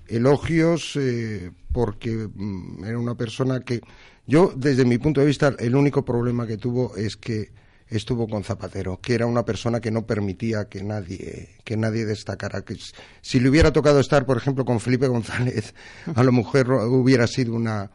elogios 0.07 0.97
eh, 0.97 1.51
porque 1.73 2.29
mm, 2.33 2.85
era 2.85 2.99
una 2.99 3.17
persona 3.17 3.61
que 3.61 3.81
yo, 4.27 4.53
desde 4.55 4.85
mi 4.85 4.99
punto 4.99 5.21
de 5.21 5.27
vista, 5.27 5.55
el 5.59 5.75
único 5.75 6.05
problema 6.05 6.47
que 6.47 6.57
tuvo 6.57 6.97
es 6.97 7.17
que 7.17 7.51
estuvo 7.89 8.29
con 8.29 8.45
Zapatero, 8.45 9.01
que 9.01 9.15
era 9.15 9.27
una 9.27 9.45
persona 9.45 9.81
que 9.81 9.91
no 9.91 10.07
permitía 10.07 10.67
que 10.67 10.83
nadie, 10.83 11.57
que 11.65 11.77
nadie 11.77 12.07
destacara. 12.07 12.63
Que 12.63 12.77
si 13.21 13.41
le 13.41 13.49
hubiera 13.49 13.73
tocado 13.73 14.01
estar, 14.01 14.25
por 14.25 14.37
ejemplo, 14.37 14.65
con 14.65 14.81
Felipe 14.81 15.09
González, 15.09 15.75
a 16.15 16.23
lo 16.23 16.33
mejor 16.33 16.71
hubiera 16.71 17.27
sido 17.27 17.55
una, 17.55 17.91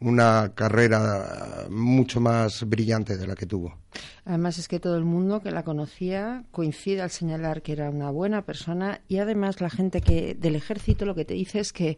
una 0.00 0.52
carrera 0.54 1.66
mucho 1.70 2.20
más 2.20 2.68
brillante 2.68 3.16
de 3.16 3.26
la 3.26 3.34
que 3.34 3.46
tuvo. 3.46 3.78
Además 4.24 4.58
es 4.58 4.68
que 4.68 4.80
todo 4.80 4.96
el 4.96 5.04
mundo 5.04 5.40
que 5.40 5.50
la 5.50 5.62
conocía 5.62 6.44
coincide 6.50 7.00
al 7.00 7.10
señalar 7.10 7.62
que 7.62 7.72
era 7.72 7.88
una 7.88 8.10
buena 8.10 8.42
persona 8.42 9.00
y 9.08 9.18
además 9.18 9.60
la 9.60 9.70
gente 9.70 10.00
que 10.00 10.34
del 10.34 10.56
ejército 10.56 11.06
lo 11.06 11.14
que 11.14 11.24
te 11.24 11.34
dice 11.34 11.60
es 11.60 11.72
que 11.72 11.96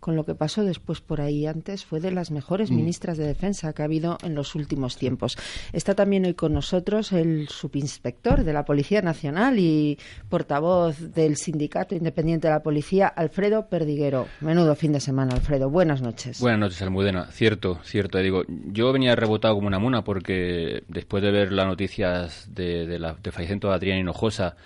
con 0.00 0.16
lo 0.16 0.24
que 0.24 0.34
pasó 0.34 0.64
después 0.64 1.00
por 1.00 1.20
ahí 1.20 1.46
antes 1.46 1.84
fue 1.84 2.00
de 2.00 2.10
las 2.10 2.30
mejores 2.30 2.70
mm. 2.70 2.76
ministras 2.76 3.18
de 3.18 3.26
defensa 3.26 3.72
que 3.72 3.82
ha 3.82 3.84
habido 3.84 4.18
en 4.22 4.34
los 4.34 4.54
últimos 4.54 4.96
tiempos. 4.96 5.36
Está 5.72 5.94
también 5.94 6.24
hoy 6.24 6.34
con 6.34 6.52
nosotros 6.52 7.12
el 7.12 7.48
subinspector 7.48 8.44
de 8.44 8.52
la 8.52 8.64
Policía 8.64 9.02
Nacional 9.02 9.58
y 9.58 9.98
portavoz 10.28 11.14
del 11.14 11.36
Sindicato 11.36 11.94
Independiente 11.94 12.48
de 12.48 12.54
la 12.54 12.62
Policía, 12.62 13.08
Alfredo 13.08 13.68
Perdiguero. 13.68 14.26
Menudo 14.40 14.74
fin 14.74 14.92
de 14.92 15.00
semana, 15.00 15.34
Alfredo. 15.34 15.70
Buenas 15.70 16.02
noches. 16.02 16.40
Buenas 16.40 16.60
noches, 16.60 16.82
Almudena. 16.82 17.26
Cierto, 17.30 17.78
cierto. 17.84 18.18
Digo, 18.18 18.42
yo 18.48 18.92
venía 18.92 19.14
rebotado 19.14 19.54
como 19.54 19.66
una 19.66 19.78
mona 19.78 20.02
porque 20.02 20.82
después 20.88 21.22
de 21.22 21.30
ver 21.30 21.52
las 21.52 21.66
noticias 21.66 22.48
de, 22.54 22.86
de 22.86 22.98
la, 22.98 23.14
de 23.22 23.32
fallecimiento 23.32 23.68
de 23.68 23.74
Adrián 23.74 23.98
Hinojosa, 23.98 24.56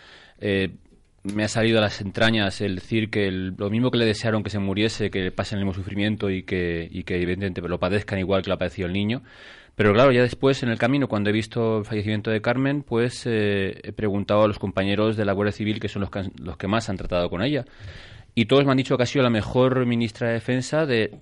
eh, 0.40 0.74
me 1.24 1.44
ha 1.44 1.48
salido 1.48 1.78
a 1.78 1.80
las 1.80 2.00
entrañas 2.00 2.60
el 2.60 2.76
decir 2.76 3.10
que 3.10 3.30
lo 3.30 3.70
mismo 3.70 3.90
que 3.90 3.98
le 3.98 4.04
desearon 4.04 4.42
que 4.42 4.50
se 4.50 4.58
muriese, 4.58 5.10
que 5.10 5.32
pasen 5.32 5.58
el 5.58 5.64
mismo 5.64 5.74
sufrimiento 5.74 6.30
y 6.30 6.42
que, 6.42 6.86
y 6.90 7.04
que 7.04 7.16
evidentemente 7.16 7.62
lo 7.62 7.78
padezcan 7.80 8.18
igual 8.18 8.42
que 8.42 8.50
lo 8.50 8.54
ha 8.54 8.58
padecido 8.58 8.86
el 8.86 8.92
niño. 8.92 9.22
Pero 9.74 9.92
claro, 9.92 10.12
ya 10.12 10.22
después 10.22 10.62
en 10.62 10.68
el 10.68 10.78
camino, 10.78 11.08
cuando 11.08 11.30
he 11.30 11.32
visto 11.32 11.78
el 11.78 11.84
fallecimiento 11.84 12.30
de 12.30 12.40
Carmen, 12.40 12.82
pues 12.82 13.26
eh, 13.26 13.80
he 13.82 13.92
preguntado 13.92 14.42
a 14.42 14.48
los 14.48 14.58
compañeros 14.58 15.16
de 15.16 15.24
la 15.24 15.32
Guardia 15.32 15.52
Civil, 15.52 15.80
que 15.80 15.88
son 15.88 16.00
los 16.00 16.10
que, 16.10 16.30
los 16.40 16.56
que 16.56 16.68
más 16.68 16.88
han 16.88 16.96
tratado 16.96 17.28
con 17.28 17.42
ella. 17.42 17.64
Y 18.36 18.44
todos 18.46 18.64
me 18.64 18.70
han 18.70 18.76
dicho 18.76 18.96
que 18.96 19.02
ha 19.02 19.06
sido 19.06 19.22
la 19.24 19.30
mejor 19.30 19.84
ministra 19.86 20.28
de 20.28 20.34
Defensa 20.34 20.86
de 20.86 21.18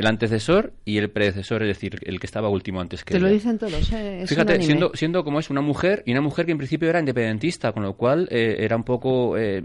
el 0.00 0.06
antecesor 0.06 0.72
y 0.86 0.96
el 0.96 1.10
predecesor, 1.10 1.62
es 1.62 1.68
decir, 1.68 1.98
el 2.04 2.18
que 2.18 2.26
estaba 2.26 2.48
último 2.48 2.80
antes 2.80 3.04
que 3.04 3.12
Te 3.12 3.20
lo 3.20 3.28
dicen 3.28 3.58
todos, 3.58 3.92
¿eh? 3.92 4.24
Fíjate, 4.26 4.62
siendo, 4.62 4.92
siendo 4.94 5.22
como 5.24 5.38
es 5.38 5.50
una 5.50 5.60
mujer, 5.60 6.02
y 6.06 6.12
una 6.12 6.22
mujer 6.22 6.46
que 6.46 6.52
en 6.52 6.58
principio 6.58 6.88
era 6.88 7.00
independentista, 7.00 7.72
con 7.72 7.82
lo 7.82 7.92
cual 7.92 8.26
eh, 8.30 8.56
era 8.60 8.76
un 8.76 8.84
poco... 8.84 9.36
Eh, 9.36 9.62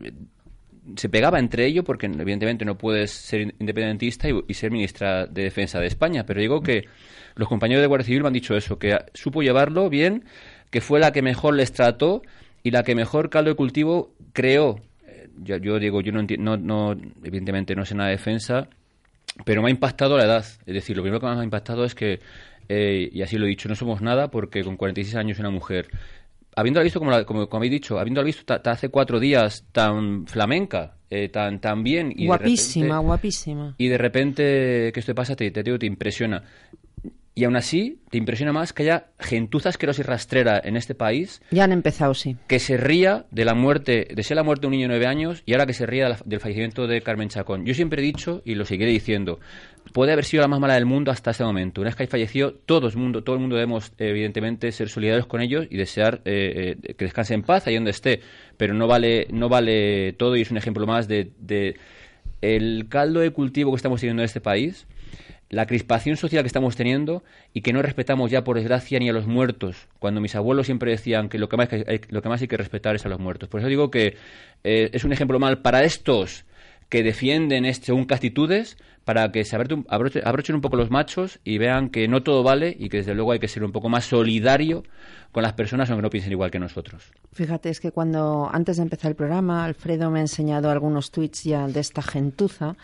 se 0.98 1.08
pegaba 1.08 1.40
entre 1.40 1.66
ello 1.66 1.86
porque 1.86 2.08
evidentemente 2.08 2.66
no 2.66 2.78
puedes 2.78 3.12
ser 3.12 3.56
independentista 3.60 4.28
y, 4.30 4.54
ser 4.54 4.72
ministra 4.72 5.26
de 5.26 5.44
Defensa 5.44 5.80
de 5.80 5.88
España, 5.88 6.26
pero 6.26 6.42
digo 6.42 6.62
que 6.62 6.84
los 7.36 7.48
compañeros 7.48 7.82
de 7.82 7.88
Guardia 7.88 8.06
Civil 8.06 8.22
me 8.22 8.28
han 8.28 8.34
dicho 8.34 8.56
eso, 8.56 8.78
que 8.78 8.94
supo 9.14 9.42
llevarlo 9.42 9.90
bien, 9.90 10.26
que 10.70 10.82
fue 10.82 11.00
la 11.00 11.14
que 11.14 11.22
mejor 11.22 11.56
les 11.56 11.72
trató 11.72 12.22
y 12.62 12.72
la 12.72 12.84
que 12.84 12.94
mejor 12.94 13.30
caldo 13.30 13.52
de 13.52 13.56
cultivo 13.56 14.14
creó. 14.34 14.82
Yo, 15.38 15.58
yo 15.58 15.80
digo, 15.80 16.02
yo 16.02 16.12
no, 16.12 16.22
no, 16.38 16.58
no, 16.58 16.92
evidentemente 17.24 17.74
no 17.74 17.86
sé 17.86 17.96
nada 17.96 18.10
de 18.10 18.18
defensa, 18.18 18.70
pero 19.44 19.62
me 19.62 19.68
ha 19.68 19.72
impactado 19.72 20.18
la 20.18 20.26
edad. 20.26 20.46
Es 20.66 20.74
decir, 20.74 20.96
lo 20.96 21.04
primero 21.04 21.20
que 21.20 21.26
más 21.26 21.36
me 21.36 21.42
ha 21.42 21.46
impactado 21.46 21.84
es 21.84 21.96
que, 21.96 22.20
eh, 22.70 23.10
y 23.12 23.22
así 23.22 23.38
lo 23.38 23.46
he 23.46 23.50
dicho, 23.50 23.68
no 23.68 23.76
somos 23.76 24.02
nada 24.02 24.30
porque 24.32 24.64
con 24.64 24.78
46 24.78 25.16
años 25.16 25.40
una 25.40 25.50
mujer, 25.50 25.88
habiéndola 26.56 26.84
visto, 26.84 27.00
como, 27.00 27.26
como, 27.26 27.48
habéis 27.52 27.72
dicho, 27.72 28.00
habiéndola 28.00 28.26
visto 28.26 28.54
hace 28.64 28.90
cuatro 28.90 29.20
días 29.20 29.66
tan 29.72 30.26
flamenca, 30.28 30.96
eh, 31.10 31.30
tan, 31.30 31.60
tan 31.60 31.84
bien. 31.84 32.14
Y 32.16 32.28
guapísima, 32.28 33.00
guapísima. 33.00 33.76
Y 33.78 33.88
de 33.88 33.98
repente 33.98 34.92
que 34.94 35.00
esto 35.00 35.12
te 35.12 35.16
pasa, 35.16 35.36
te, 35.36 35.52
te, 35.52 35.64
te 35.64 35.86
impresiona. 35.86 36.44
Y 37.38 37.44
aún 37.44 37.58
así, 37.58 38.00
te 38.10 38.18
impresiona 38.18 38.54
más 38.54 38.72
que 38.72 38.84
haya 38.84 39.08
gentuza 39.20 39.68
asquerosa 39.68 40.02
y 40.02 40.06
rastrera 40.06 40.62
en 40.64 40.78
este 40.78 40.96
país. 40.96 41.42
Ya 41.52 41.66
han 41.66 41.74
empezado, 41.74 42.14
sí. 42.14 42.38
Que 42.48 42.60
se 42.60 42.78
ría 42.78 43.26
de 43.30 43.44
la 43.44 43.54
muerte, 43.54 44.08
de 44.16 44.24
ser 44.24 44.38
la 44.38 44.44
muerte 44.44 44.62
de 44.62 44.68
un 44.68 44.72
niño 44.72 44.84
de 44.84 44.88
nueve 44.88 45.06
años 45.06 45.44
y 45.46 45.52
ahora 45.52 45.66
que 45.66 45.74
se 45.74 45.86
ría 45.86 46.18
del 46.24 46.40
fallecimiento 46.40 46.88
de 46.88 47.02
Carmen 47.02 47.28
Chacón. 47.28 47.66
Yo 47.66 47.74
siempre 47.74 48.02
he 48.02 48.06
dicho, 48.06 48.42
y 48.46 48.56
lo 48.56 48.64
seguiré 48.64 48.90
diciendo, 48.90 49.42
puede 49.92 50.14
haber 50.14 50.24
sido 50.24 50.44
la 50.44 50.48
más 50.48 50.62
mala 50.62 50.76
del 50.76 50.86
mundo 50.86 51.12
hasta 51.12 51.32
ese 51.32 51.44
momento. 51.44 51.82
Una 51.82 51.90
vez 51.90 51.98
que 51.98 52.04
haya 52.04 52.12
fallecido, 52.12 52.54
todo 52.54 52.88
el 52.88 52.96
mundo, 52.96 53.22
todo 53.22 53.36
el 53.36 53.42
mundo 53.42 53.58
debemos, 53.58 53.92
evidentemente, 53.98 54.72
ser 54.72 54.88
solidarios 54.88 55.26
con 55.26 55.42
ellos 55.42 55.68
y 55.70 55.76
desear 55.76 56.22
eh, 56.24 56.78
eh, 56.88 56.94
que 56.94 57.04
descanse 57.04 57.34
en 57.34 57.42
paz 57.42 57.68
ahí 57.68 57.76
donde 57.76 57.92
esté. 57.92 58.22
Pero 58.56 58.74
no 58.74 58.88
vale, 58.88 59.28
no 59.30 59.50
vale 59.50 60.14
todo 60.14 60.38
y 60.38 60.42
es 60.42 60.52
un 60.52 60.58
ejemplo 60.58 60.88
más 60.88 61.10
de, 61.10 61.32
de 61.40 61.76
el 62.42 62.88
caldo 62.88 63.20
de 63.20 63.32
cultivo 63.32 63.72
que 63.72 63.78
estamos 63.78 64.00
teniendo 64.00 64.22
en 64.22 64.26
este 64.26 64.40
país 64.40 64.88
la 65.56 65.68
crispación 65.68 66.18
social 66.18 66.44
que 66.44 66.48
estamos 66.48 66.76
teniendo 66.76 67.24
y 67.54 67.62
que 67.62 67.72
no 67.72 67.82
respetamos 67.82 68.30
ya, 68.30 68.44
por 68.44 68.58
desgracia, 68.58 69.00
ni 69.00 69.08
a 69.08 69.14
los 69.14 69.26
muertos. 69.26 69.88
Cuando 70.00 70.20
mis 70.20 70.36
abuelos 70.36 70.66
siempre 70.66 70.92
decían 70.92 71.30
que 71.30 71.40
lo 71.40 71.48
que 71.48 71.56
más 71.56 71.72
hay, 71.72 72.02
lo 72.10 72.22
que, 72.22 72.28
más 72.28 72.42
hay 72.42 72.50
que 72.50 72.58
respetar 72.58 72.94
es 72.98 73.06
a 73.06 73.10
los 73.10 73.22
muertos. 73.22 73.48
Por 73.48 73.62
eso 73.62 73.70
digo 73.70 73.90
que 73.90 74.18
eh, 74.66 74.90
es 74.92 75.06
un 75.06 75.14
ejemplo 75.14 75.40
mal 75.40 75.62
para 75.62 75.86
estos 75.86 76.44
que 76.90 77.04
defienden 77.04 77.64
este, 77.64 77.86
según 77.86 78.06
qué 78.06 78.16
actitudes, 78.16 78.78
para 79.06 79.32
que 79.32 79.46
se 79.46 79.56
abrochen, 79.56 80.56
un 80.56 80.62
poco 80.62 80.76
los 80.76 80.92
machos 80.92 81.40
y 81.46 81.58
vean 81.58 81.88
que 81.90 82.10
no 82.10 82.22
todo 82.22 82.44
vale 82.44 82.76
y 82.78 82.90
que 82.90 82.98
desde 82.98 83.16
luego 83.16 83.32
hay 83.32 83.40
que 83.40 83.48
ser 83.48 83.64
un 83.64 83.72
poco 83.72 83.88
más 83.88 84.04
solidario 84.04 84.84
con 85.32 85.42
las 85.44 85.54
personas 85.54 85.90
aunque 85.90 86.02
no 86.02 86.10
piensen 86.10 86.34
igual 86.34 86.52
que 86.52 86.60
nosotros. 86.60 87.14
Fíjate, 87.32 87.70
es 87.70 87.80
que 87.80 87.92
cuando 87.92 88.50
antes 88.52 88.76
de 88.76 88.84
empezar 88.84 89.12
el 89.12 89.16
programa, 89.16 89.64
Alfredo 89.64 90.12
me 90.12 90.20
ha 90.20 90.22
enseñado 90.22 90.70
algunos 90.70 91.12
tweets 91.12 91.46
ya 91.46 91.66
de 91.68 91.80
esta 91.80 92.02
gentuza 92.02 92.76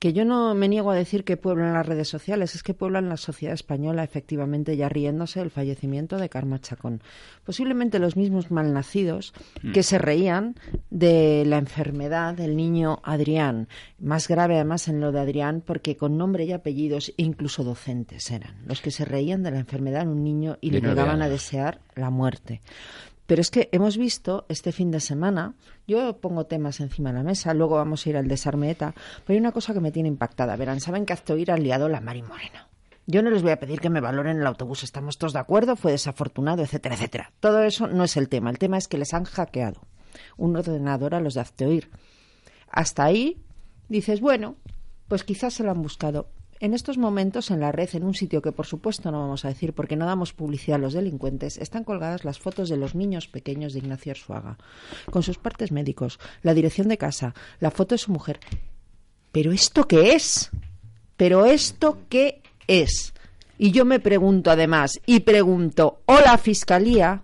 que 0.00 0.14
yo 0.14 0.24
no 0.24 0.54
me 0.54 0.66
niego 0.66 0.90
a 0.90 0.94
decir 0.94 1.24
que 1.24 1.36
pueblan 1.36 1.74
las 1.74 1.84
redes 1.84 2.08
sociales, 2.08 2.54
es 2.54 2.62
que 2.62 2.72
pueblan 2.72 3.10
la 3.10 3.18
sociedad 3.18 3.52
española, 3.52 4.02
efectivamente, 4.02 4.74
ya 4.74 4.88
riéndose 4.88 5.40
del 5.40 5.50
fallecimiento 5.50 6.16
de 6.16 6.30
Karma 6.30 6.58
Chacón. 6.58 7.02
Posiblemente 7.44 7.98
los 7.98 8.16
mismos 8.16 8.50
malnacidos 8.50 9.34
mm. 9.62 9.72
que 9.72 9.82
se 9.82 9.98
reían 9.98 10.56
de 10.88 11.44
la 11.46 11.58
enfermedad 11.58 12.32
del 12.32 12.56
niño 12.56 13.00
Adrián. 13.04 13.68
Más 13.98 14.26
grave, 14.26 14.54
además, 14.54 14.88
en 14.88 15.00
lo 15.00 15.12
de 15.12 15.20
Adrián, 15.20 15.62
porque 15.64 15.98
con 15.98 16.16
nombre 16.16 16.46
y 16.46 16.52
apellidos, 16.52 17.12
incluso 17.18 17.62
docentes 17.62 18.30
eran 18.30 18.56
los 18.64 18.80
que 18.80 18.90
se 18.90 19.04
reían 19.04 19.42
de 19.42 19.50
la 19.50 19.58
enfermedad 19.58 20.06
de 20.06 20.12
un 20.12 20.24
niño 20.24 20.56
y 20.62 20.70
le 20.70 20.80
llegaban 20.80 21.20
a 21.20 21.28
desear 21.28 21.78
la 21.94 22.08
muerte. 22.08 22.62
Pero 23.30 23.42
es 23.42 23.52
que 23.52 23.68
hemos 23.70 23.96
visto 23.96 24.44
este 24.48 24.72
fin 24.72 24.90
de 24.90 24.98
semana, 24.98 25.54
yo 25.86 26.16
pongo 26.20 26.46
temas 26.46 26.80
encima 26.80 27.12
de 27.12 27.18
la 27.18 27.22
mesa, 27.22 27.54
luego 27.54 27.76
vamos 27.76 28.04
a 28.04 28.08
ir 28.10 28.16
al 28.16 28.26
desarme 28.26 28.72
ETA, 28.72 28.92
pero 29.24 29.36
hay 29.36 29.38
una 29.38 29.52
cosa 29.52 29.72
que 29.72 29.78
me 29.78 29.92
tiene 29.92 30.08
impactada. 30.08 30.56
Verán, 30.56 30.80
saben 30.80 31.06
que 31.06 31.12
Actoir 31.12 31.52
ha 31.52 31.56
liado 31.56 31.88
la 31.88 32.00
Mari 32.00 32.22
Morena. 32.22 32.68
Yo 33.06 33.22
no 33.22 33.30
les 33.30 33.42
voy 33.42 33.52
a 33.52 33.60
pedir 33.60 33.78
que 33.78 33.88
me 33.88 34.00
valoren 34.00 34.40
el 34.40 34.46
autobús, 34.48 34.82
estamos 34.82 35.16
todos 35.16 35.32
de 35.32 35.38
acuerdo, 35.38 35.76
fue 35.76 35.92
desafortunado, 35.92 36.64
etcétera, 36.64 36.96
etcétera. 36.96 37.32
Todo 37.38 37.62
eso 37.62 37.86
no 37.86 38.02
es 38.02 38.16
el 38.16 38.28
tema, 38.28 38.50
el 38.50 38.58
tema 38.58 38.78
es 38.78 38.88
que 38.88 38.98
les 38.98 39.14
han 39.14 39.22
hackeado 39.22 39.80
un 40.36 40.56
ordenador 40.56 41.14
a 41.14 41.20
los 41.20 41.34
de 41.34 41.42
Actoir. 41.42 41.88
Hasta 42.68 43.04
ahí 43.04 43.40
dices, 43.88 44.20
bueno, 44.20 44.56
pues 45.06 45.22
quizás 45.22 45.54
se 45.54 45.62
lo 45.62 45.70
han 45.70 45.82
buscado. 45.82 46.30
En 46.62 46.74
estos 46.74 46.98
momentos 46.98 47.50
en 47.50 47.60
la 47.60 47.72
red, 47.72 47.88
en 47.94 48.04
un 48.04 48.12
sitio 48.12 48.42
que 48.42 48.52
por 48.52 48.66
supuesto 48.66 49.10
no 49.10 49.20
vamos 49.20 49.46
a 49.46 49.48
decir 49.48 49.72
porque 49.72 49.96
no 49.96 50.04
damos 50.04 50.34
publicidad 50.34 50.74
a 50.74 50.78
los 50.78 50.92
delincuentes, 50.92 51.56
están 51.56 51.84
colgadas 51.84 52.26
las 52.26 52.38
fotos 52.38 52.68
de 52.68 52.76
los 52.76 52.94
niños 52.94 53.28
pequeños 53.28 53.72
de 53.72 53.78
Ignacio 53.78 54.12
Arzuaga, 54.12 54.58
con 55.10 55.22
sus 55.22 55.38
partes 55.38 55.72
médicos, 55.72 56.20
la 56.42 56.52
dirección 56.52 56.88
de 56.88 56.98
casa, 56.98 57.34
la 57.60 57.70
foto 57.70 57.94
de 57.94 57.98
su 57.98 58.12
mujer. 58.12 58.40
¿Pero 59.32 59.52
esto 59.52 59.88
qué 59.88 60.12
es? 60.12 60.50
¿Pero 61.16 61.46
esto 61.46 61.96
qué 62.10 62.42
es? 62.66 63.14
Y 63.56 63.70
yo 63.70 63.86
me 63.86 63.98
pregunto 63.98 64.50
además, 64.50 65.00
y 65.06 65.20
pregunto, 65.20 66.02
¿hola 66.04 66.36
Fiscalía? 66.36 67.22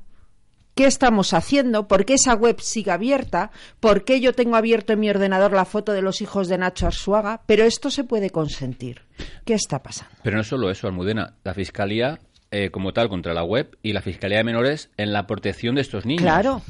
¿Qué 0.77 0.85
estamos 0.85 1.33
haciendo? 1.33 1.89
¿Por 1.89 2.05
qué 2.05 2.15
esa 2.15 2.35
web 2.35 2.61
sigue 2.61 2.91
abierta? 2.91 3.51
¿Por 3.81 4.05
qué 4.05 4.21
yo 4.21 4.35
tengo 4.35 4.57
abierto 4.57 4.93
en 4.93 5.01
mi 5.01 5.09
ordenador 5.09 5.55
la 5.55 5.65
foto 5.65 5.93
de 5.93 6.03
los 6.03 6.21
hijos 6.21 6.49
de 6.49 6.59
Nacho 6.59 6.87
Arzuaga? 6.87 7.41
Pero 7.47 7.65
esto 7.65 7.91
se 7.91 8.05
puede 8.05 8.29
consentir. 8.29 9.01
¿Qué 9.47 9.55
está 9.55 9.83
pasando? 9.83 10.15
Pero 10.23 10.37
no 10.37 10.45
solo 10.45 10.71
eso, 10.71 10.87
Almudena. 10.87 11.33
La 11.45 11.55
Fiscalía, 11.55 12.19
eh, 12.51 12.69
como 12.71 12.93
tal, 12.93 13.09
contra 13.09 13.33
la 13.33 13.43
web 13.43 13.79
y 13.83 13.95
la 13.95 14.03
Fiscalía 14.03 14.37
de 14.37 14.45
Menores 14.45 14.91
en 14.99 15.15
la 15.15 15.27
protección 15.27 15.77
de 15.77 15.81
estos 15.81 16.05
niños. 16.05 16.21
Claro. 16.21 16.61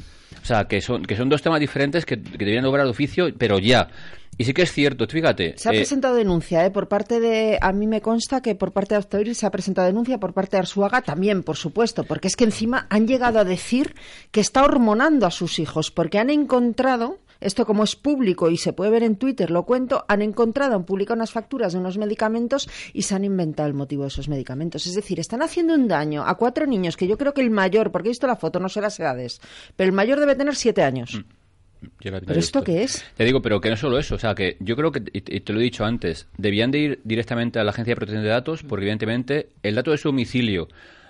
O 0.41 0.45
sea, 0.45 0.69
que 0.69 0.79
son, 0.79 1.03
que 1.03 1.17
son 1.17 1.27
dos 1.27 1.41
temas 1.41 1.59
diferentes 1.59 2.05
que, 2.05 2.21
que 2.21 2.37
deberían 2.37 2.63
obrar 2.63 2.85
de 2.85 2.91
oficio, 2.91 3.27
pero 3.37 3.59
ya. 3.59 3.89
Y 4.37 4.43
sí 4.43 4.53
que 4.53 4.61
es 4.61 4.71
cierto, 4.71 5.07
fíjate. 5.07 5.55
Se 5.57 5.69
ha 5.69 5.71
eh, 5.73 5.77
presentado 5.77 6.15
denuncia, 6.15 6.63
¿eh? 6.65 6.69
Por 6.69 6.87
parte 6.87 7.19
de. 7.19 7.57
A 7.59 7.71
mí 7.71 7.87
me 7.87 8.01
consta 8.01 8.41
que 8.41 8.53
por 8.53 8.71
parte 8.71 8.93
de 8.93 8.97
Autoir 8.97 9.33
se 9.33 9.47
ha 9.47 9.51
presentado 9.51 9.87
denuncia, 9.87 10.19
por 10.19 10.33
parte 10.33 10.57
de 10.57 10.59
Arsuaga 10.59 11.01
también, 11.01 11.41
por 11.41 11.57
supuesto, 11.57 12.03
porque 12.03 12.27
es 12.27 12.35
que 12.35 12.43
encima 12.43 12.85
han 12.89 13.07
llegado 13.07 13.39
a 13.39 13.43
decir 13.43 13.95
que 14.31 14.39
está 14.39 14.63
hormonando 14.63 15.25
a 15.25 15.31
sus 15.31 15.57
hijos, 15.59 15.91
porque 15.91 16.19
han 16.19 16.29
encontrado. 16.29 17.19
Esto 17.39 17.67
como 17.67 17.83
es 17.83 17.95
público 17.95 18.49
y 18.49 18.57
se 18.57 18.73
puede 18.73 18.89
ver 18.89 19.03
en 19.03 19.15
Twitter, 19.15 19.51
lo 19.51 19.63
cuento, 19.63 20.05
han 20.07 20.23
encontrado, 20.23 20.73
han 20.75 20.85
publicado 20.85 21.17
unas 21.17 21.31
facturas 21.31 21.71
de 21.71 21.77
unos 21.77 21.99
medicamentos 21.99 22.67
y 22.93 23.03
se 23.03 23.13
han 23.13 23.23
inventado 23.25 23.67
el 23.67 23.75
motivo 23.75 24.01
de 24.01 24.07
esos 24.07 24.27
medicamentos. 24.27 24.87
Es 24.87 24.95
decir, 24.95 25.19
están 25.19 25.43
haciendo 25.43 25.75
un 25.75 25.87
daño 25.87 26.23
a 26.25 26.33
cuatro 26.33 26.65
niños, 26.65 26.97
que 26.97 27.07
yo 27.07 27.15
creo 27.15 27.35
que 27.35 27.41
el 27.41 27.51
mayor, 27.51 27.91
porque 27.91 28.07
he 28.07 28.09
visto 28.09 28.25
la 28.25 28.37
foto, 28.37 28.59
no 28.59 28.69
sé 28.69 28.81
las 28.81 28.99
edades, 28.99 29.39
pero 29.75 29.87
el 29.87 29.93
mayor 29.93 30.19
debe 30.19 30.33
tener 30.33 30.55
siete 30.55 30.81
años. 30.81 31.13
Mm. 31.13 31.46
¿Pero 31.99 32.39
esto 32.39 32.63
qué 32.63 32.83
es? 32.83 33.05
Te 33.15 33.23
digo, 33.23 33.41
pero 33.41 33.61
que 33.61 33.69
no 33.69 33.77
solo 33.77 33.97
eso, 33.99 34.15
o 34.15 34.19
sea, 34.19 34.33
que 34.35 34.57
yo 34.59 34.75
creo 34.75 34.91
que, 34.91 35.03
y 35.13 35.21
te 35.21 35.53
lo 35.53 35.59
he 35.59 35.63
dicho 35.63 35.85
antes, 35.85 36.27
debían 36.37 36.71
de 36.71 36.79
ir 36.79 37.01
directamente 37.03 37.59
a 37.59 37.63
la 37.63 37.71
Agencia 37.71 37.91
de 37.91 37.95
Protección 37.97 38.23
de 38.23 38.29
Datos, 38.29 38.63
porque 38.63 38.85
evidentemente 38.85 39.49
el 39.63 39.75
dato 39.75 39.91
de 39.91 39.97
su 39.97 40.09
domicilio, 40.09 40.67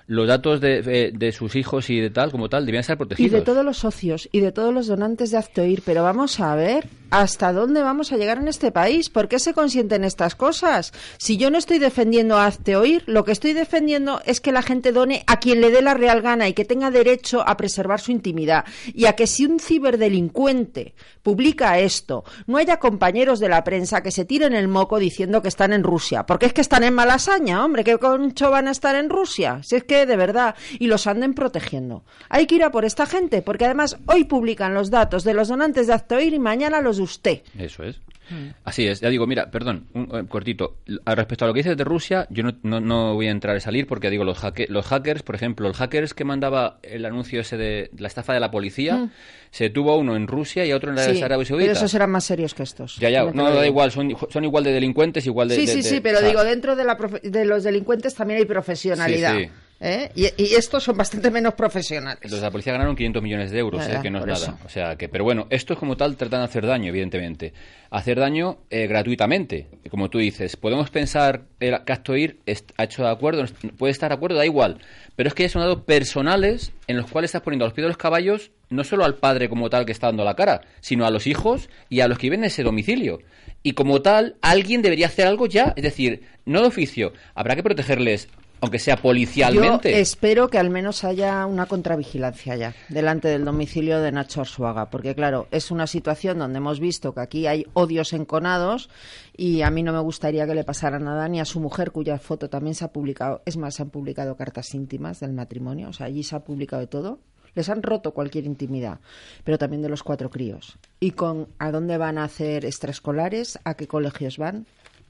los 0.07 0.25
datos 0.25 0.61
de, 0.61 1.11
de, 1.13 1.31
sus 1.33 1.55
hijos 1.55 1.89
y 1.89 1.99
de 1.99 2.09
tal, 2.09 2.31
como 2.31 2.47
tal, 2.47 2.65
debían 2.65 2.83
ser 2.83 2.97
protegidos. 2.97 3.31
Y 3.31 3.35
de 3.35 3.41
todos 3.41 3.63
los 3.63 3.77
socios 3.77 4.29
y 4.31 4.39
de 4.39 4.53
todos 4.53 4.73
los 4.73 4.87
donantes 4.87 5.31
de 5.31 5.37
Actoir. 5.37 5.83
Pero 5.85 6.01
vamos 6.01 6.39
a 6.39 6.55
ver 6.55 6.87
hasta 7.09 7.53
dónde 7.53 7.81
vamos 7.81 8.11
a 8.11 8.17
llegar 8.17 8.37
en 8.37 8.47
este 8.47 8.71
país. 8.71 9.09
¿Por 9.09 9.27
qué 9.27 9.39
se 9.39 9.53
consienten 9.53 10.05
estas 10.05 10.35
cosas? 10.35 10.93
Si 11.17 11.37
yo 11.37 11.51
no 11.51 11.57
estoy 11.57 11.79
defendiendo 11.79 12.37
a 12.37 12.47
Actoir, 12.47 13.03
lo 13.05 13.25
que 13.25 13.33
estoy 13.33 13.51
defendiendo 13.51 14.21
es 14.25 14.39
que 14.39 14.53
la 14.53 14.61
gente 14.61 14.93
done 14.93 15.23
a 15.27 15.39
quien 15.39 15.59
le 15.59 15.71
dé 15.71 15.81
la 15.81 15.93
real 15.93 16.21
gana 16.21 16.47
y 16.47 16.53
que 16.53 16.65
tenga 16.65 16.89
derecho 16.89 17.43
a 17.45 17.57
preservar 17.57 17.99
su 17.99 18.11
intimidad. 18.11 18.63
Y 18.93 19.05
a 19.05 19.13
que 19.13 19.27
si 19.27 19.45
un 19.45 19.59
ciberdelincuente 19.59 20.95
publica 21.21 21.79
esto, 21.79 22.23
no 22.45 22.57
haya 22.57 22.79
compañeros 22.79 23.39
de 23.39 23.49
la 23.49 23.65
prensa 23.65 24.01
que 24.01 24.11
se 24.11 24.23
tiren 24.23 24.53
el 24.53 24.69
moco 24.69 24.99
diciendo 24.99 25.41
que 25.41 25.49
están 25.49 25.73
en 25.73 25.83
Rusia. 25.83 26.25
Porque 26.25 26.45
es 26.45 26.53
que 26.53 26.61
están 26.61 26.83
en 26.83 26.93
Malasaña, 26.93 27.63
hombre. 27.63 27.83
¿Qué 27.83 27.97
concho 27.97 28.51
van 28.51 28.69
a 28.69 28.71
estar 28.71 28.95
en 28.95 29.09
Rusia? 29.09 29.61
Si 29.63 29.75
es 29.75 29.83
que 29.83 29.96
de 30.05 30.15
verdad, 30.15 30.55
y 30.79 30.87
los 30.87 31.07
anden 31.07 31.33
protegiendo. 31.33 32.03
Hay 32.29 32.45
que 32.45 32.55
ir 32.55 32.63
a 32.63 32.71
por 32.71 32.85
esta 32.85 33.05
gente, 33.05 33.41
porque 33.41 33.65
además 33.65 33.97
hoy 34.05 34.25
publican 34.25 34.73
los 34.73 34.89
datos 34.89 35.23
de 35.23 35.33
los 35.33 35.47
donantes 35.47 35.87
de 35.87 35.93
Actoir 35.93 36.33
y 36.33 36.39
mañana 36.39 36.81
los 36.81 36.97
de 36.97 37.03
usted. 37.03 37.41
Eso 37.57 37.83
es. 37.83 37.99
Mm. 38.29 38.49
Así 38.65 38.85
es, 38.87 38.99
ya 38.99 39.09
digo, 39.09 39.25
mira, 39.25 39.49
perdón, 39.49 39.87
un, 39.93 40.09
eh, 40.13 40.25
cortito. 40.27 40.77
Respecto 41.05 41.45
a 41.45 41.47
lo 41.47 41.53
que 41.53 41.59
dices 41.59 41.77
de 41.77 41.83
Rusia, 41.83 42.27
yo 42.29 42.43
no, 42.43 42.79
no, 42.81 43.13
voy 43.13 43.27
a 43.27 43.31
entrar 43.31 43.55
a 43.55 43.59
salir 43.59 43.87
porque 43.87 44.09
digo, 44.09 44.23
los, 44.23 44.37
los 44.67 44.85
hackers, 44.85 45.23
por 45.23 45.35
ejemplo, 45.35 45.67
el 45.67 45.73
hackers 45.73 46.13
que 46.13 46.25
mandaba 46.25 46.79
el 46.83 47.05
anuncio 47.05 47.41
ese 47.41 47.57
de 47.57 47.89
la 47.97 48.07
estafa 48.07 48.33
de 48.33 48.39
la 48.39 48.51
policía, 48.51 48.95
mm. 48.97 49.11
se 49.51 49.69
tuvo 49.69 49.97
uno 49.97 50.15
en 50.15 50.27
Rusia 50.27 50.65
y 50.65 50.73
otro 50.73 50.89
en 50.89 50.97
la 50.97 51.03
sí, 51.03 51.21
Arabia 51.21 51.45
Saudita. 51.45 51.67
Pero 51.67 51.77
esos 51.77 51.93
eran 51.93 52.11
más 52.11 52.25
serios 52.25 52.53
que 52.53 52.63
estos. 52.63 52.97
Ya, 52.97 53.09
ya, 53.09 53.23
no, 53.31 53.53
da 53.53 53.65
igual, 53.65 53.91
son, 53.91 54.13
son 54.29 54.43
igual 54.43 54.63
de 54.63 54.73
delincuentes, 54.73 55.25
igual 55.25 55.47
de. 55.47 55.55
Sí, 55.55 55.67
sí, 55.67 55.83
sí, 55.83 56.01
pero 56.01 56.21
digo, 56.21 56.43
dentro 56.43 56.75
de, 56.75 56.83
la 56.83 56.97
de 57.23 57.45
los 57.45 57.63
delincuentes 57.63 58.13
también 58.13 58.39
hay 58.39 58.45
profesionalidad. 58.45 59.37
Sí, 59.37 59.45
sí. 59.45 59.51
¿Eh? 59.79 60.09
Y, 60.15 60.55
estos 60.55 60.83
son 60.83 60.97
bastante 60.97 61.29
menos 61.29 61.53
profesionales. 61.53 62.19
Los 62.23 62.39
de 62.39 62.41
la 62.41 62.51
policía 62.51 62.73
ganaron 62.73 62.95
500 62.95 63.21
millones 63.21 63.51
de 63.51 63.59
euros, 63.59 63.87
¿eh? 63.87 63.99
que 64.01 64.09
no 64.09 64.19
es 64.19 64.25
nada. 64.25 64.57
O 64.65 64.69
sea 64.69 64.95
que, 64.95 65.07
pero 65.07 65.23
bueno, 65.23 65.47
esto 65.49 65.73
es 65.73 65.79
como 65.79 65.95
tal 65.95 66.17
tratan 66.17 66.39
de 66.39 66.45
hacer 66.45 66.65
daño, 66.65 66.89
evidentemente. 66.89 67.53
Hacer 67.91 68.19
daño 68.19 68.59
eh, 68.69 68.87
gratuitamente, 68.87 69.67
como 69.89 70.09
tú 70.09 70.17
dices. 70.17 70.55
Podemos 70.55 70.89
pensar 70.89 71.43
que 71.59 71.73
Actoir 71.75 72.39
ha 72.77 72.83
hecho 72.83 73.03
de 73.03 73.09
acuerdo, 73.09 73.45
puede 73.77 73.91
estar 73.91 74.09
de 74.09 74.15
acuerdo, 74.15 74.37
da 74.37 74.45
igual. 74.45 74.79
Pero 75.15 75.29
es 75.29 75.35
que 75.35 75.43
ya 75.43 75.49
son 75.49 75.61
datos 75.61 75.83
personales 75.83 76.71
en 76.87 76.97
los 76.97 77.09
cuales 77.09 77.29
estás 77.29 77.41
poniendo 77.41 77.65
a 77.65 77.67
los 77.67 77.73
pies 77.73 77.83
de 77.83 77.89
los 77.89 77.97
caballos 77.97 78.51
no 78.69 78.83
solo 78.83 79.05
al 79.05 79.15
padre 79.15 79.47
como 79.47 79.69
tal 79.69 79.85
que 79.85 79.91
está 79.91 80.07
dando 80.07 80.25
la 80.25 80.35
cara, 80.35 80.61
sino 80.81 81.05
a 81.05 81.11
los 81.11 81.27
hijos 81.27 81.69
y 81.89 82.01
a 82.01 82.07
los 82.07 82.17
que 82.17 82.27
viven 82.27 82.41
en 82.41 82.47
ese 82.47 82.63
domicilio. 82.63 83.19
Y 83.63 83.73
como 83.73 84.01
tal, 84.01 84.35
alguien 84.41 84.81
debería 84.81 85.07
hacer 85.07 85.27
algo 85.27 85.45
ya, 85.45 85.73
es 85.75 85.83
decir, 85.83 86.23
no 86.45 86.61
de 86.61 86.67
oficio. 86.67 87.13
Habrá 87.33 87.55
que 87.55 87.63
protegerles 87.63 88.29
aunque 88.61 88.79
sea 88.79 88.97
policialmente. 88.97 89.91
Yo 89.91 89.97
espero 89.97 90.49
que 90.49 90.57
al 90.57 90.69
menos 90.69 91.03
haya 91.03 91.45
una 91.45 91.65
contravigilancia 91.65 92.55
ya 92.55 92.73
delante 92.89 93.27
del 93.27 93.45
domicilio 93.45 93.99
de 94.01 94.11
Nacho 94.11 94.41
Arzuaga, 94.41 94.89
porque 94.89 95.13
claro, 95.15 95.47
es 95.51 95.71
una 95.71 95.87
situación 95.87 96.39
donde 96.39 96.57
hemos 96.57 96.79
visto 96.79 97.13
que 97.13 97.21
aquí 97.21 97.47
hay 97.47 97.65
odios 97.73 98.13
enconados 98.13 98.89
y 99.35 99.61
a 99.61 99.69
mí 99.69 99.83
no 99.83 99.93
me 99.93 99.99
gustaría 99.99 100.47
que 100.47 100.55
le 100.55 100.63
pasara 100.63 100.99
nada 100.99 101.27
ni 101.27 101.39
a 101.39 101.45
su 101.45 101.59
mujer, 101.59 101.91
cuya 101.91 102.17
foto 102.17 102.49
también 102.49 102.75
se 102.75 102.85
ha 102.85 102.91
publicado. 102.91 103.41
Es 103.45 103.57
más, 103.57 103.75
se 103.75 103.83
han 103.83 103.89
publicado 103.89 104.35
cartas 104.35 104.73
íntimas 104.73 105.19
del 105.19 105.33
matrimonio, 105.33 105.89
o 105.89 105.93
sea, 105.93 106.07
allí 106.07 106.23
se 106.23 106.35
ha 106.35 106.39
publicado 106.39 106.79
de 106.79 106.87
todo. 106.87 107.19
Les 107.53 107.69
han 107.69 107.81
roto 107.81 108.13
cualquier 108.13 108.45
intimidad, 108.45 108.99
pero 109.43 109.57
también 109.57 109.81
de 109.81 109.89
los 109.89 110.03
cuatro 110.03 110.29
críos. 110.29 110.77
Y 110.99 111.11
con 111.11 111.47
a 111.57 111.71
dónde 111.71 111.97
van 111.97 112.19
a 112.19 112.23
hacer 112.23 112.65
extraescolares, 112.65 113.57
a 113.63 113.73
qué 113.73 113.87
colegios 113.87 114.37
van, 114.37 114.67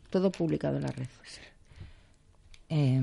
todo 0.09 0.31
publicado 0.31 0.77
en 0.77 0.83
la 0.83 0.91
red. 0.91 1.07
Eh, 2.69 3.01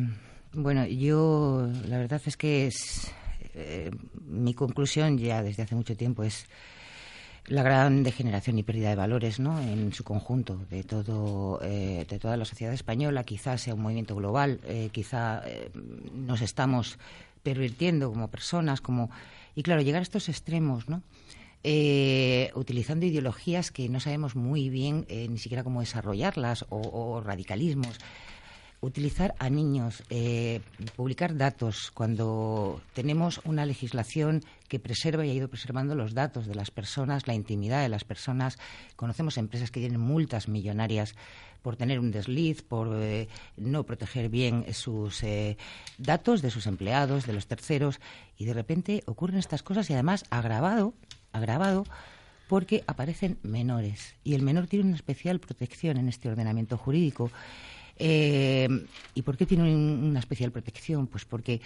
bueno, 0.55 0.87
yo 0.87 1.69
la 1.89 1.99
verdad 1.99 2.23
es 2.25 2.37
que 2.37 2.67
es, 2.67 3.13
eh, 3.55 3.91
mi 4.27 4.55
conclusión 4.55 5.19
ya 5.19 5.43
desde 5.43 5.63
hace 5.63 5.75
mucho 5.75 5.97
tiempo 5.97 6.23
es 6.23 6.47
la 7.47 7.63
gran 7.63 8.03
degeneración 8.03 8.59
y 8.59 8.63
pérdida 8.63 8.89
de 8.89 8.95
valores 8.95 9.39
¿no? 9.39 9.61
en 9.61 9.93
su 9.93 10.03
conjunto 10.03 10.65
de 10.71 10.83
todo 10.83 11.61
eh, 11.63 12.07
de 12.09 12.19
toda 12.19 12.37
la 12.37 12.45
sociedad 12.45 12.73
española. 12.73 13.25
Quizás 13.25 13.63
sea 13.63 13.75
un 13.75 13.83
movimiento 13.83 14.15
global 14.15 14.61
eh, 14.65 14.89
quizá 14.93 15.43
nos 16.15 16.41
estamos 16.41 16.99
pervirtiendo 17.43 18.11
como 18.11 18.29
personas 18.29 18.81
como 18.81 19.11
y 19.55 19.63
claro 19.63 19.83
llegar 19.83 20.01
a 20.01 20.03
estos 20.03 20.29
extremos 20.29 20.89
no 20.89 21.03
utilizando 22.55 23.07
ideologías 23.07 23.71
que 23.71 23.89
no 23.89 23.99
sabemos 23.99 24.37
muy 24.37 24.69
bien 24.69 25.07
ni 25.09 25.39
siquiera 25.39 25.65
cómo 25.65 25.81
desarrollarlas 25.81 26.67
o 26.69 27.23
radicalismos 27.23 27.99
utilizar 28.85 29.35
a 29.39 29.49
niños, 29.49 30.03
eh, 30.11 30.61
publicar 30.95 31.37
datos 31.37 31.91
cuando 31.91 32.81
tenemos 32.93 33.41
una 33.45 33.65
legislación 33.65 34.43
que 34.69 34.79
preserva 34.79 35.25
y 35.25 35.31
ha 35.31 35.35
ido 35.35 35.49
preservando 35.49 35.95
los 35.95 36.15
datos 36.15 36.47
de 36.47 36.55
las 36.55 36.71
personas, 36.71 37.27
la 37.27 37.35
intimidad 37.35 37.83
de 37.83 37.89
las 37.89 38.05
personas. 38.05 38.59
Conocemos 38.97 39.39
empresas 39.39 39.71
que 39.71 39.81
tienen 39.81 40.01
multas 40.01 40.49
millonarias 40.49 41.15
por 41.63 41.77
tener 41.77 41.99
un 41.99 42.11
desliz, 42.11 42.63
por 42.63 42.91
eh, 42.93 43.29
no 43.57 43.85
proteger 43.85 44.29
bien 44.29 44.67
sus 44.75 45.23
eh, 45.23 45.57
datos 45.97 46.43
de 46.43 46.51
sus 46.51 46.67
empleados, 46.67 47.27
de 47.27 47.33
los 47.33 47.47
terceros, 47.47 48.01
y 48.37 48.45
de 48.45 48.53
repente 48.53 49.03
ocurren 49.07 49.39
estas 49.39 49.63
cosas 49.63 49.89
y 49.89 49.95
además 49.95 50.25
agravado, 50.29 50.93
agravado 51.33 51.85
porque 52.49 52.85
aparecen 52.87 53.39
menores 53.43 54.15
y 54.23 54.35
el 54.35 54.43
menor 54.43 54.67
tiene 54.67 54.85
una 54.85 54.97
especial 54.97 55.41
protección 55.41 55.97
en 55.97 56.09
este 56.09 56.29
ordenamiento 56.29 56.77
jurídico. 56.77 57.31
Eh, 57.99 58.69
¿Y 59.15 59.23
por 59.23 59.37
qué 59.37 59.47
tiene 59.47 59.75
una 59.75 60.19
especial 60.19 60.51
protección? 60.53 61.07
Pues 61.07 61.25
porque 61.25 61.61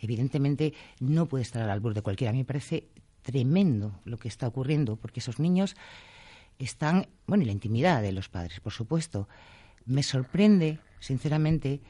evidentemente 0.00 0.74
no 1.00 1.26
puede 1.26 1.42
estar 1.42 1.62
al 1.62 1.70
albur 1.70 1.94
de 1.94 2.02
cualquiera. 2.02 2.30
A 2.30 2.32
mí 2.32 2.38
me 2.38 2.44
parece 2.44 2.88
tremendo 3.22 4.00
lo 4.04 4.18
que 4.18 4.28
está 4.28 4.48
ocurriendo, 4.48 4.96
porque 4.96 5.20
esos 5.20 5.38
niños 5.38 5.76
están, 6.58 7.08
bueno, 7.26 7.42
y 7.42 7.46
la 7.46 7.52
intimidad 7.52 8.02
de 8.02 8.12
los 8.12 8.28
padres, 8.28 8.60
por 8.60 8.72
supuesto. 8.72 9.28
Me 9.84 10.02
sorprende, 10.02 10.78
sinceramente, 11.00 11.80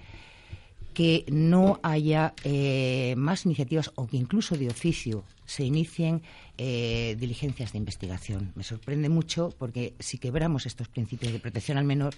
que 0.93 1.25
no 1.29 1.81
haya 1.83 2.35
eh, 2.45 3.15
más 3.17 3.47
iniciativas 3.47 3.91
o 3.95 4.07
que 4.07 4.17
incluso 4.17 4.57
de 4.57 4.69
oficio 4.69 5.25
se 5.45 5.65
inicien 5.65 6.23
eh, 6.59 7.17
diligencias 7.19 7.73
de 7.73 7.79
investigación. 7.79 8.53
Me 8.55 8.63
sorprende 8.63 9.09
mucho 9.09 9.55
porque 9.59 9.95
si 9.99 10.19
quebramos 10.19 10.67
estos 10.67 10.89
principios 10.89 11.33
de 11.33 11.39
protección 11.39 11.79
al 11.79 11.85
menor. 11.85 12.15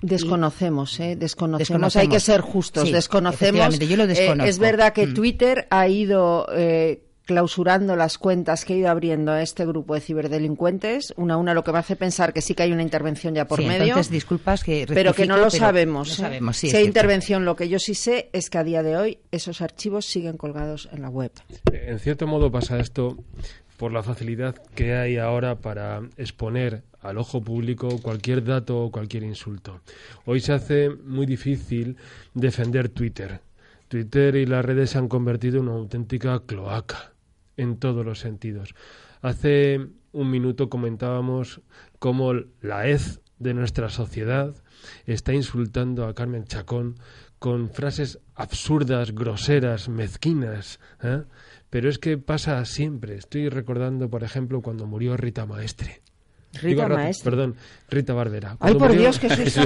Desconocemos, 0.00 0.98
¿eh? 1.00 1.16
Desconocemos. 1.16 1.96
Hay 1.96 2.08
que 2.08 2.20
ser 2.20 2.40
justos. 2.40 2.90
desconocemos. 2.90 3.78
Yo 3.78 3.96
lo 3.96 4.06
desconozco. 4.06 4.48
es 4.48 4.58
verdad 4.58 4.92
que 4.92 5.06
mm. 5.06 5.14
Twitter 5.14 5.66
ha 5.70 5.88
ido 5.88 6.46
clausurando 7.24 7.96
las 7.96 8.18
cuentas 8.18 8.64
que 8.64 8.74
ha 8.74 8.76
ido 8.76 8.90
abriendo 8.90 9.32
a 9.32 9.42
este 9.42 9.64
grupo 9.64 9.94
de 9.94 10.00
ciberdelincuentes, 10.00 11.14
una 11.16 11.34
a 11.34 11.36
una, 11.36 11.54
lo 11.54 11.64
que 11.64 11.72
me 11.72 11.78
hace 11.78 11.96
pensar 11.96 12.32
que 12.32 12.42
sí 12.42 12.54
que 12.54 12.64
hay 12.64 12.72
una 12.72 12.82
intervención 12.82 13.34
ya 13.34 13.46
por 13.46 13.62
medio. 13.62 13.84
Entonces, 13.84 14.12
disculpas 14.12 14.62
que 14.62 14.86
pero 14.86 15.14
que 15.14 15.26
no 15.26 15.36
lo 15.36 15.50
sabemos. 15.50 16.08
No 16.08 16.14
sabemos 16.14 16.56
si 16.56 16.74
hay 16.74 16.84
intervención, 16.84 17.44
lo 17.44 17.56
que 17.56 17.68
yo 17.68 17.78
sí 17.78 17.94
sé 17.94 18.28
es 18.32 18.50
que 18.50 18.58
a 18.58 18.64
día 18.64 18.82
de 18.82 18.96
hoy 18.96 19.18
esos 19.30 19.62
archivos 19.62 20.06
siguen 20.06 20.36
colgados 20.36 20.88
en 20.92 21.02
la 21.02 21.08
web. 21.08 21.32
En 21.72 21.98
cierto 21.98 22.26
modo 22.26 22.50
pasa 22.50 22.78
esto 22.78 23.16
por 23.78 23.92
la 23.92 24.02
facilidad 24.02 24.54
que 24.74 24.94
hay 24.94 25.16
ahora 25.16 25.56
para 25.56 26.02
exponer 26.16 26.82
al 27.00 27.18
ojo 27.18 27.42
público 27.42 28.00
cualquier 28.00 28.44
dato 28.44 28.82
o 28.82 28.90
cualquier 28.90 29.22
insulto. 29.22 29.80
Hoy 30.26 30.40
se 30.40 30.52
hace 30.52 30.90
muy 30.90 31.26
difícil 31.26 31.96
defender 32.34 32.88
Twitter. 32.88 33.40
Twitter 33.88 34.36
y 34.36 34.46
las 34.46 34.64
redes 34.64 34.90
se 34.90 34.98
han 34.98 35.08
convertido 35.08 35.58
en 35.58 35.68
una 35.68 35.78
auténtica 35.78 36.40
cloaca 36.46 37.13
en 37.56 37.78
todos 37.78 38.04
los 38.04 38.18
sentidos. 38.18 38.74
Hace 39.22 39.80
un 40.12 40.30
minuto 40.30 40.68
comentábamos 40.68 41.60
cómo 41.98 42.32
la 42.60 42.88
hez 42.88 43.20
de 43.38 43.54
nuestra 43.54 43.88
sociedad 43.88 44.54
está 45.06 45.32
insultando 45.32 46.06
a 46.06 46.14
Carmen 46.14 46.44
Chacón 46.44 46.96
con 47.38 47.68
frases 47.68 48.20
absurdas, 48.34 49.14
groseras, 49.14 49.88
mezquinas. 49.88 50.80
¿eh? 51.02 51.24
Pero 51.68 51.88
es 51.88 51.98
que 51.98 52.16
pasa 52.16 52.64
siempre. 52.64 53.16
Estoy 53.16 53.48
recordando, 53.48 54.08
por 54.08 54.24
ejemplo, 54.24 54.62
cuando 54.62 54.86
murió 54.86 55.16
Rita 55.16 55.44
Maestre. 55.44 56.00
Rita 56.62 56.88
Maestre. 56.88 57.30
Perdón, 57.30 57.56
Rita 57.90 58.14
Barbera. 58.14 58.56
Ay, 58.60 58.74
por 58.74 58.96
Dios, 58.96 59.18
que 59.18 59.26
es 59.26 59.58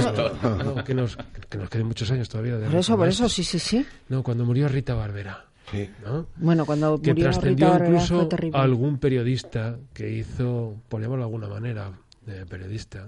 que, 0.85 0.93
nos, 0.93 1.17
que 1.49 1.57
nos 1.57 1.69
queden 1.69 1.87
muchos 1.87 2.09
años 2.11 2.27
todavía. 2.27 2.59
por 2.59 2.75
eso, 2.75 2.97
por 2.97 3.07
eso, 3.07 3.29
sí, 3.29 3.43
sí, 3.43 3.59
sí. 3.59 3.85
No, 4.09 4.23
cuando 4.23 4.43
murió 4.45 4.67
Rita 4.67 4.95
Barbera. 4.95 5.48
Bueno, 6.37 6.65
cuando 6.65 7.01
que 7.01 7.11
murió 7.11 7.31
trascendió 7.31 7.73
Rita 7.73 7.85
incluso 7.85 8.29
fue 8.29 8.51
algún 8.53 8.97
periodista 8.97 9.77
que 9.93 10.11
hizo, 10.11 10.81
por 10.87 11.01
llamarlo 11.01 11.25
de 11.25 11.27
alguna 11.27 11.47
manera, 11.47 11.91
de 12.25 12.45
periodista, 12.45 13.07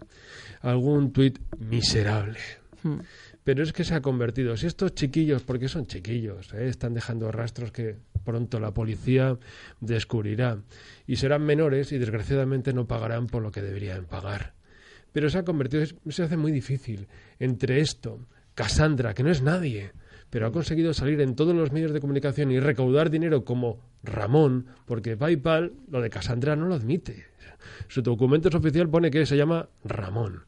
algún 0.62 1.12
tuit 1.12 1.40
miserable. 1.60 2.40
Hmm. 2.84 3.00
Pero 3.44 3.64
es 3.64 3.74
que 3.74 3.84
se 3.84 3.96
ha 3.96 4.02
convertido. 4.02 4.56
Si 4.56 4.68
estos 4.68 4.94
chiquillos, 4.94 5.42
porque 5.42 5.68
son 5.68 5.88
chiquillos, 5.88 6.54
¿eh? 6.54 6.68
están 6.68 6.94
dejando 6.94 7.32
rastros 7.32 7.72
que 7.72 7.98
pronto 8.24 8.60
la 8.60 8.72
policía 8.72 9.38
descubrirá. 9.80 10.60
Y 11.08 11.16
serán 11.16 11.44
menores 11.44 11.92
y 11.92 11.98
desgraciadamente 11.98 12.74
no 12.74 12.86
pagarán 12.86 13.28
por 13.28 13.42
lo 13.42 13.52
que 13.52 13.62
deberían 13.62 14.06
pagar. 14.06 14.54
Pero 15.12 15.30
se 15.30 15.40
ha 15.40 15.44
convertido, 15.44 15.84
se 16.10 16.24
hace 16.24 16.38
muy 16.38 16.52
difícil 16.52 17.08
entre 17.40 17.82
esto, 17.82 18.20
Cassandra, 18.54 19.14
que 19.14 19.24
no 19.24 19.32
es 19.32 19.42
nadie, 19.42 19.92
pero 20.32 20.48
ha 20.48 20.52
conseguido 20.52 20.96
salir 20.96 21.22
en 21.22 21.36
todos 21.36 21.54
los 21.54 21.72
medios 21.72 21.94
de 21.94 22.02
comunicación 22.02 22.52
y 22.52 22.60
recaudar 22.60 23.12
dinero 23.12 23.46
como 23.46 23.80
Ramón, 24.02 24.66
porque 24.86 25.16
PayPal, 25.16 25.74
lo 25.92 26.02
de 26.02 26.10
Cassandra, 26.10 26.56
no 26.56 26.66
lo 26.66 26.74
admite. 26.74 27.26
Su 27.88 28.02
documento 28.02 28.50
oficial 28.58 28.90
pone 28.90 29.12
que 29.12 29.28
se 29.28 29.38
llama 29.38 29.70
Ramón 29.84 30.46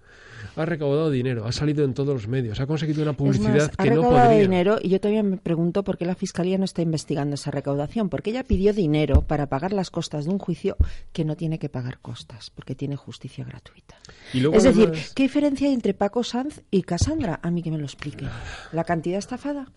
ha 0.56 0.66
recaudado 0.66 1.10
dinero, 1.10 1.46
ha 1.46 1.52
salido 1.52 1.84
en 1.84 1.94
todos 1.94 2.13
los 2.13 2.28
medios, 2.28 2.60
ha 2.60 2.68
conseguido 2.68 3.02
una 3.02 3.13
publicidad 3.13 3.72
que 3.72 3.89
no 3.89 4.02
podría. 4.02 4.39
dinero 4.39 4.78
y 4.82 4.89
yo 4.89 5.00
todavía 5.00 5.24
me 5.24 5.38
pregunto 5.38 5.84
por 5.84 5.98
qué 5.98 6.06
la 6.06 6.16
Fiscalía 6.16 6.58
no 6.58 6.66
está 6.66 6.82
investigando 6.82 7.36
esa 7.36 7.52
recaudación, 7.52 8.10
porque 8.10 8.30
ella 8.32 8.44
pidió 8.44 8.74
dinero 8.74 9.22
para 9.22 9.48
pagar 9.48 9.74
las 9.74 9.89
costas 9.89 10.26
de 10.26 10.32
un 10.32 10.39
juicio 10.39 10.78
que 11.12 11.26
no 11.26 11.36
tiene 11.36 11.60
que 11.60 11.70
pagar 11.70 12.00
costas, 12.00 12.50
porque 12.50 12.76
tiene 12.76 12.96
justicia 12.96 13.44
gratuita. 13.46 13.98
es 14.34 14.63
decir, 14.63 14.92
¿qué 15.16 15.24
diferencia 15.24 15.68
hay 15.68 15.74
entre 15.74 15.94
Paco 15.94 16.24
Sanz 16.24 16.62
y 16.70 16.84
Casandra? 16.84 17.39
A 17.42 17.52
mí 17.52 17.63
que 17.63 17.72
me 17.72 17.78
lo 17.78 17.86
explique. 17.86 18.26
¿La 18.72 18.84
cantidad 18.84 19.20
estafada? 19.20 19.72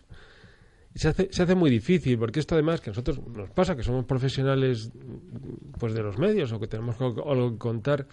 Se 0.95 1.09
hace, 1.09 1.29
se 1.31 1.43
hace 1.43 1.53
muy 1.53 1.69
difícil, 1.69 2.17
porque 2.17 2.39
esto 2.39 2.55
además 2.55 2.81
que 2.81 2.89
a 2.89 2.91
nosotros 2.91 3.19
nos 3.27 3.51
pasa, 3.51 3.75
que 3.75 3.83
somos 3.83 4.05
profesionales 4.05 4.89
pues 5.77 5.93
de 5.93 6.01
los 6.01 6.17
medios 6.17 6.51
o 6.51 6.59
que 6.59 6.67
tenemos 6.67 6.95
algo 6.99 7.51
que 7.51 7.57
contar, 7.57 8.07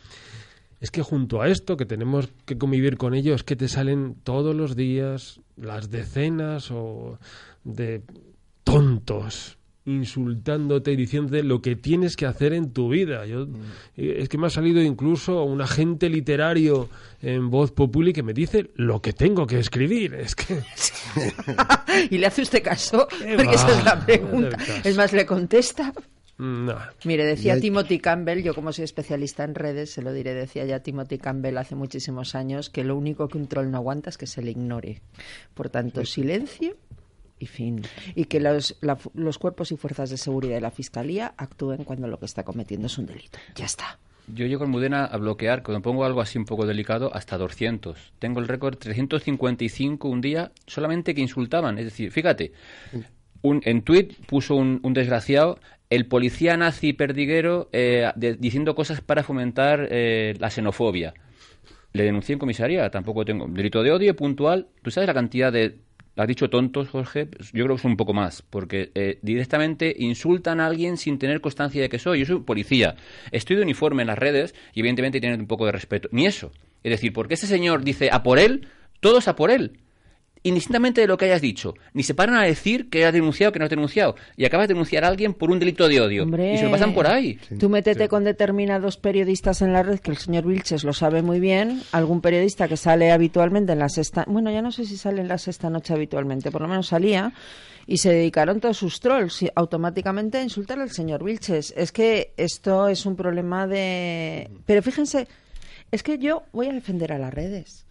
es 0.84 0.90
que 0.90 1.00
junto 1.00 1.40
a 1.40 1.48
esto, 1.48 1.78
que 1.78 1.86
tenemos 1.86 2.28
que 2.44 2.58
convivir 2.58 2.98
con 2.98 3.14
ellos, 3.14 3.42
que 3.42 3.56
te 3.56 3.68
salen 3.68 4.16
todos 4.22 4.54
los 4.54 4.76
días 4.76 5.40
las 5.56 5.88
decenas 5.88 6.70
o 6.70 7.18
de 7.64 8.02
tontos 8.64 9.56
insultándote 9.86 10.92
y 10.92 10.96
diciéndote 10.96 11.42
lo 11.42 11.62
que 11.62 11.74
tienes 11.74 12.16
que 12.16 12.26
hacer 12.26 12.52
en 12.52 12.74
tu 12.74 12.90
vida. 12.90 13.24
Yo, 13.24 13.46
mm. 13.46 13.62
Es 13.96 14.28
que 14.28 14.36
me 14.36 14.48
ha 14.48 14.50
salido 14.50 14.82
incluso 14.82 15.42
un 15.44 15.62
agente 15.62 16.10
literario 16.10 16.90
en 17.22 17.48
voz 17.48 17.72
populi 17.72 18.12
que 18.12 18.22
me 18.22 18.34
dice 18.34 18.70
lo 18.74 19.00
que 19.00 19.14
tengo 19.14 19.46
que 19.46 19.58
escribir. 19.58 20.12
Es 20.12 20.34
que... 20.34 20.62
¿Y 22.10 22.18
le 22.18 22.26
hace 22.26 22.42
usted 22.42 22.62
caso? 22.62 23.08
Porque 23.08 23.54
esa 23.54 23.78
es 23.78 23.84
la 23.84 24.04
pregunta. 24.04 24.58
Es 24.84 24.98
más, 24.98 25.14
le 25.14 25.24
contesta. 25.24 25.94
No. 26.36 26.76
Mire, 27.04 27.24
decía 27.24 27.60
Timothy 27.60 28.00
Campbell, 28.00 28.42
yo 28.42 28.54
como 28.54 28.72
soy 28.72 28.84
especialista 28.84 29.44
en 29.44 29.54
redes, 29.54 29.90
se 29.90 30.02
lo 30.02 30.12
diré, 30.12 30.34
decía 30.34 30.64
ya 30.64 30.80
Timothy 30.80 31.18
Campbell 31.18 31.56
hace 31.58 31.76
muchísimos 31.76 32.34
años 32.34 32.70
que 32.70 32.82
lo 32.82 32.96
único 32.96 33.28
que 33.28 33.38
un 33.38 33.46
troll 33.46 33.70
no 33.70 33.78
aguanta 33.78 34.10
es 34.10 34.18
que 34.18 34.26
se 34.26 34.42
le 34.42 34.50
ignore. 34.50 35.00
Por 35.54 35.68
tanto, 35.68 36.04
silencio 36.04 36.76
y 37.38 37.46
fin. 37.46 37.82
Y 38.14 38.24
que 38.24 38.40
los, 38.40 38.76
los 39.14 39.38
cuerpos 39.38 39.70
y 39.70 39.76
fuerzas 39.76 40.10
de 40.10 40.16
seguridad 40.16 40.56
de 40.56 40.60
la 40.60 40.70
Fiscalía 40.70 41.34
actúen 41.36 41.84
cuando 41.84 42.08
lo 42.08 42.18
que 42.18 42.26
está 42.26 42.42
cometiendo 42.42 42.88
es 42.88 42.98
un 42.98 43.06
delito. 43.06 43.38
Ya 43.54 43.66
está. 43.66 43.98
Yo 44.26 44.46
llego 44.46 44.64
en 44.64 44.70
Mudena 44.70 45.04
a 45.04 45.18
bloquear, 45.18 45.62
cuando 45.62 45.82
pongo 45.82 46.04
algo 46.04 46.20
así 46.22 46.38
un 46.38 46.46
poco 46.46 46.66
delicado, 46.66 47.14
hasta 47.14 47.36
200. 47.36 48.14
Tengo 48.18 48.40
el 48.40 48.48
récord 48.48 48.76
355 48.76 50.08
un 50.08 50.20
día 50.22 50.50
solamente 50.66 51.14
que 51.14 51.20
insultaban. 51.20 51.78
Es 51.78 51.84
decir, 51.84 52.10
fíjate, 52.10 52.52
un, 53.42 53.60
en 53.64 53.82
tweet 53.82 54.08
puso 54.26 54.54
un, 54.54 54.80
un 54.82 54.94
desgraciado 54.94 55.58
el 55.94 56.06
policía 56.06 56.56
nazi 56.56 56.92
perdiguero 56.92 57.68
eh, 57.72 58.10
diciendo 58.38 58.74
cosas 58.74 59.00
para 59.00 59.22
fomentar 59.22 59.88
eh, 59.90 60.34
la 60.38 60.50
xenofobia. 60.50 61.14
Le 61.92 62.02
denuncié 62.02 62.32
en 62.32 62.40
comisaría, 62.40 62.90
tampoco 62.90 63.24
tengo 63.24 63.46
delito 63.46 63.82
de 63.82 63.92
odio 63.92 64.16
puntual. 64.16 64.66
¿Tú 64.82 64.90
sabes 64.90 65.06
la 65.06 65.14
cantidad 65.14 65.52
de 65.52 65.78
has 66.16 66.28
dicho 66.28 66.48
tontos, 66.48 66.88
Jorge, 66.88 67.26
pues 67.26 67.52
yo 67.52 67.64
creo 67.64 67.76
que 67.76 67.82
son 67.82 67.92
un 67.92 67.96
poco 67.96 68.12
más, 68.12 68.42
porque 68.42 68.90
eh, 68.94 69.18
directamente 69.22 69.94
insultan 69.98 70.60
a 70.60 70.66
alguien 70.66 70.96
sin 70.96 71.18
tener 71.18 71.40
constancia 71.40 71.82
de 71.82 71.88
que 71.88 71.98
soy. 71.98 72.20
Yo 72.20 72.26
soy 72.26 72.40
policía, 72.40 72.96
estoy 73.32 73.56
de 73.56 73.62
uniforme 73.62 74.02
en 74.02 74.08
las 74.08 74.18
redes 74.18 74.54
y 74.74 74.80
evidentemente 74.80 75.20
tienen 75.20 75.40
un 75.40 75.46
poco 75.46 75.66
de 75.66 75.72
respeto. 75.72 76.08
Ni 76.12 76.26
eso. 76.26 76.52
Es 76.82 76.90
decir, 76.90 77.12
porque 77.12 77.34
ese 77.34 77.46
señor 77.46 77.82
dice 77.82 78.10
a 78.12 78.22
por 78.22 78.38
él, 78.38 78.68
todos 79.00 79.28
a 79.28 79.36
por 79.36 79.50
él 79.50 79.78
indistintamente 80.44 81.00
de 81.00 81.06
lo 81.06 81.16
que 81.16 81.24
hayas 81.24 81.40
dicho, 81.40 81.74
ni 81.94 82.02
se 82.02 82.14
paran 82.14 82.36
a 82.36 82.42
decir 82.42 82.90
que 82.90 83.04
has 83.04 83.12
denunciado 83.12 83.50
que 83.50 83.58
no 83.58 83.64
has 83.64 83.70
denunciado. 83.70 84.14
Y 84.36 84.44
acabas 84.44 84.68
de 84.68 84.74
denunciar 84.74 85.04
a 85.04 85.08
alguien 85.08 85.32
por 85.32 85.50
un 85.50 85.58
delito 85.58 85.88
de 85.88 86.00
odio. 86.00 86.24
y 86.24 86.58
se 86.58 86.64
lo 86.64 86.70
pasan 86.70 86.94
por 86.94 87.06
ahí. 87.06 87.38
Tú 87.58 87.68
métete 87.68 88.08
con 88.08 88.24
determinados 88.24 88.98
periodistas 88.98 89.62
en 89.62 89.72
la 89.72 89.82
red, 89.82 89.98
que 89.98 90.10
el 90.10 90.18
señor 90.18 90.46
Vilches 90.46 90.84
lo 90.84 90.92
sabe 90.92 91.22
muy 91.22 91.40
bien. 91.40 91.82
Algún 91.92 92.20
periodista 92.20 92.68
que 92.68 92.76
sale 92.76 93.10
habitualmente 93.10 93.72
en 93.72 93.78
la 93.78 93.88
sexta. 93.88 94.24
Bueno, 94.28 94.50
ya 94.50 94.60
no 94.60 94.70
sé 94.70 94.84
si 94.84 94.96
sale 94.98 95.22
en 95.22 95.28
la 95.28 95.38
sexta 95.38 95.70
noche 95.70 95.94
habitualmente, 95.94 96.50
por 96.50 96.60
lo 96.60 96.68
menos 96.68 96.88
salía. 96.88 97.32
Y 97.86 97.98
se 97.98 98.10
dedicaron 98.10 98.60
todos 98.60 98.76
sus 98.76 99.00
trolls 99.00 99.44
automáticamente 99.54 100.38
a 100.38 100.42
insultar 100.42 100.78
al 100.78 100.90
señor 100.90 101.24
Vilches. 101.24 101.72
Es 101.76 101.90
que 101.90 102.32
esto 102.36 102.88
es 102.88 103.06
un 103.06 103.16
problema 103.16 103.66
de. 103.66 104.50
Pero 104.66 104.82
fíjense, 104.82 105.26
es 105.90 106.02
que 106.02 106.18
yo 106.18 106.42
voy 106.52 106.68
a 106.68 106.72
defender 106.72 107.12
a 107.12 107.18
las 107.18 107.32
redes 107.32 107.84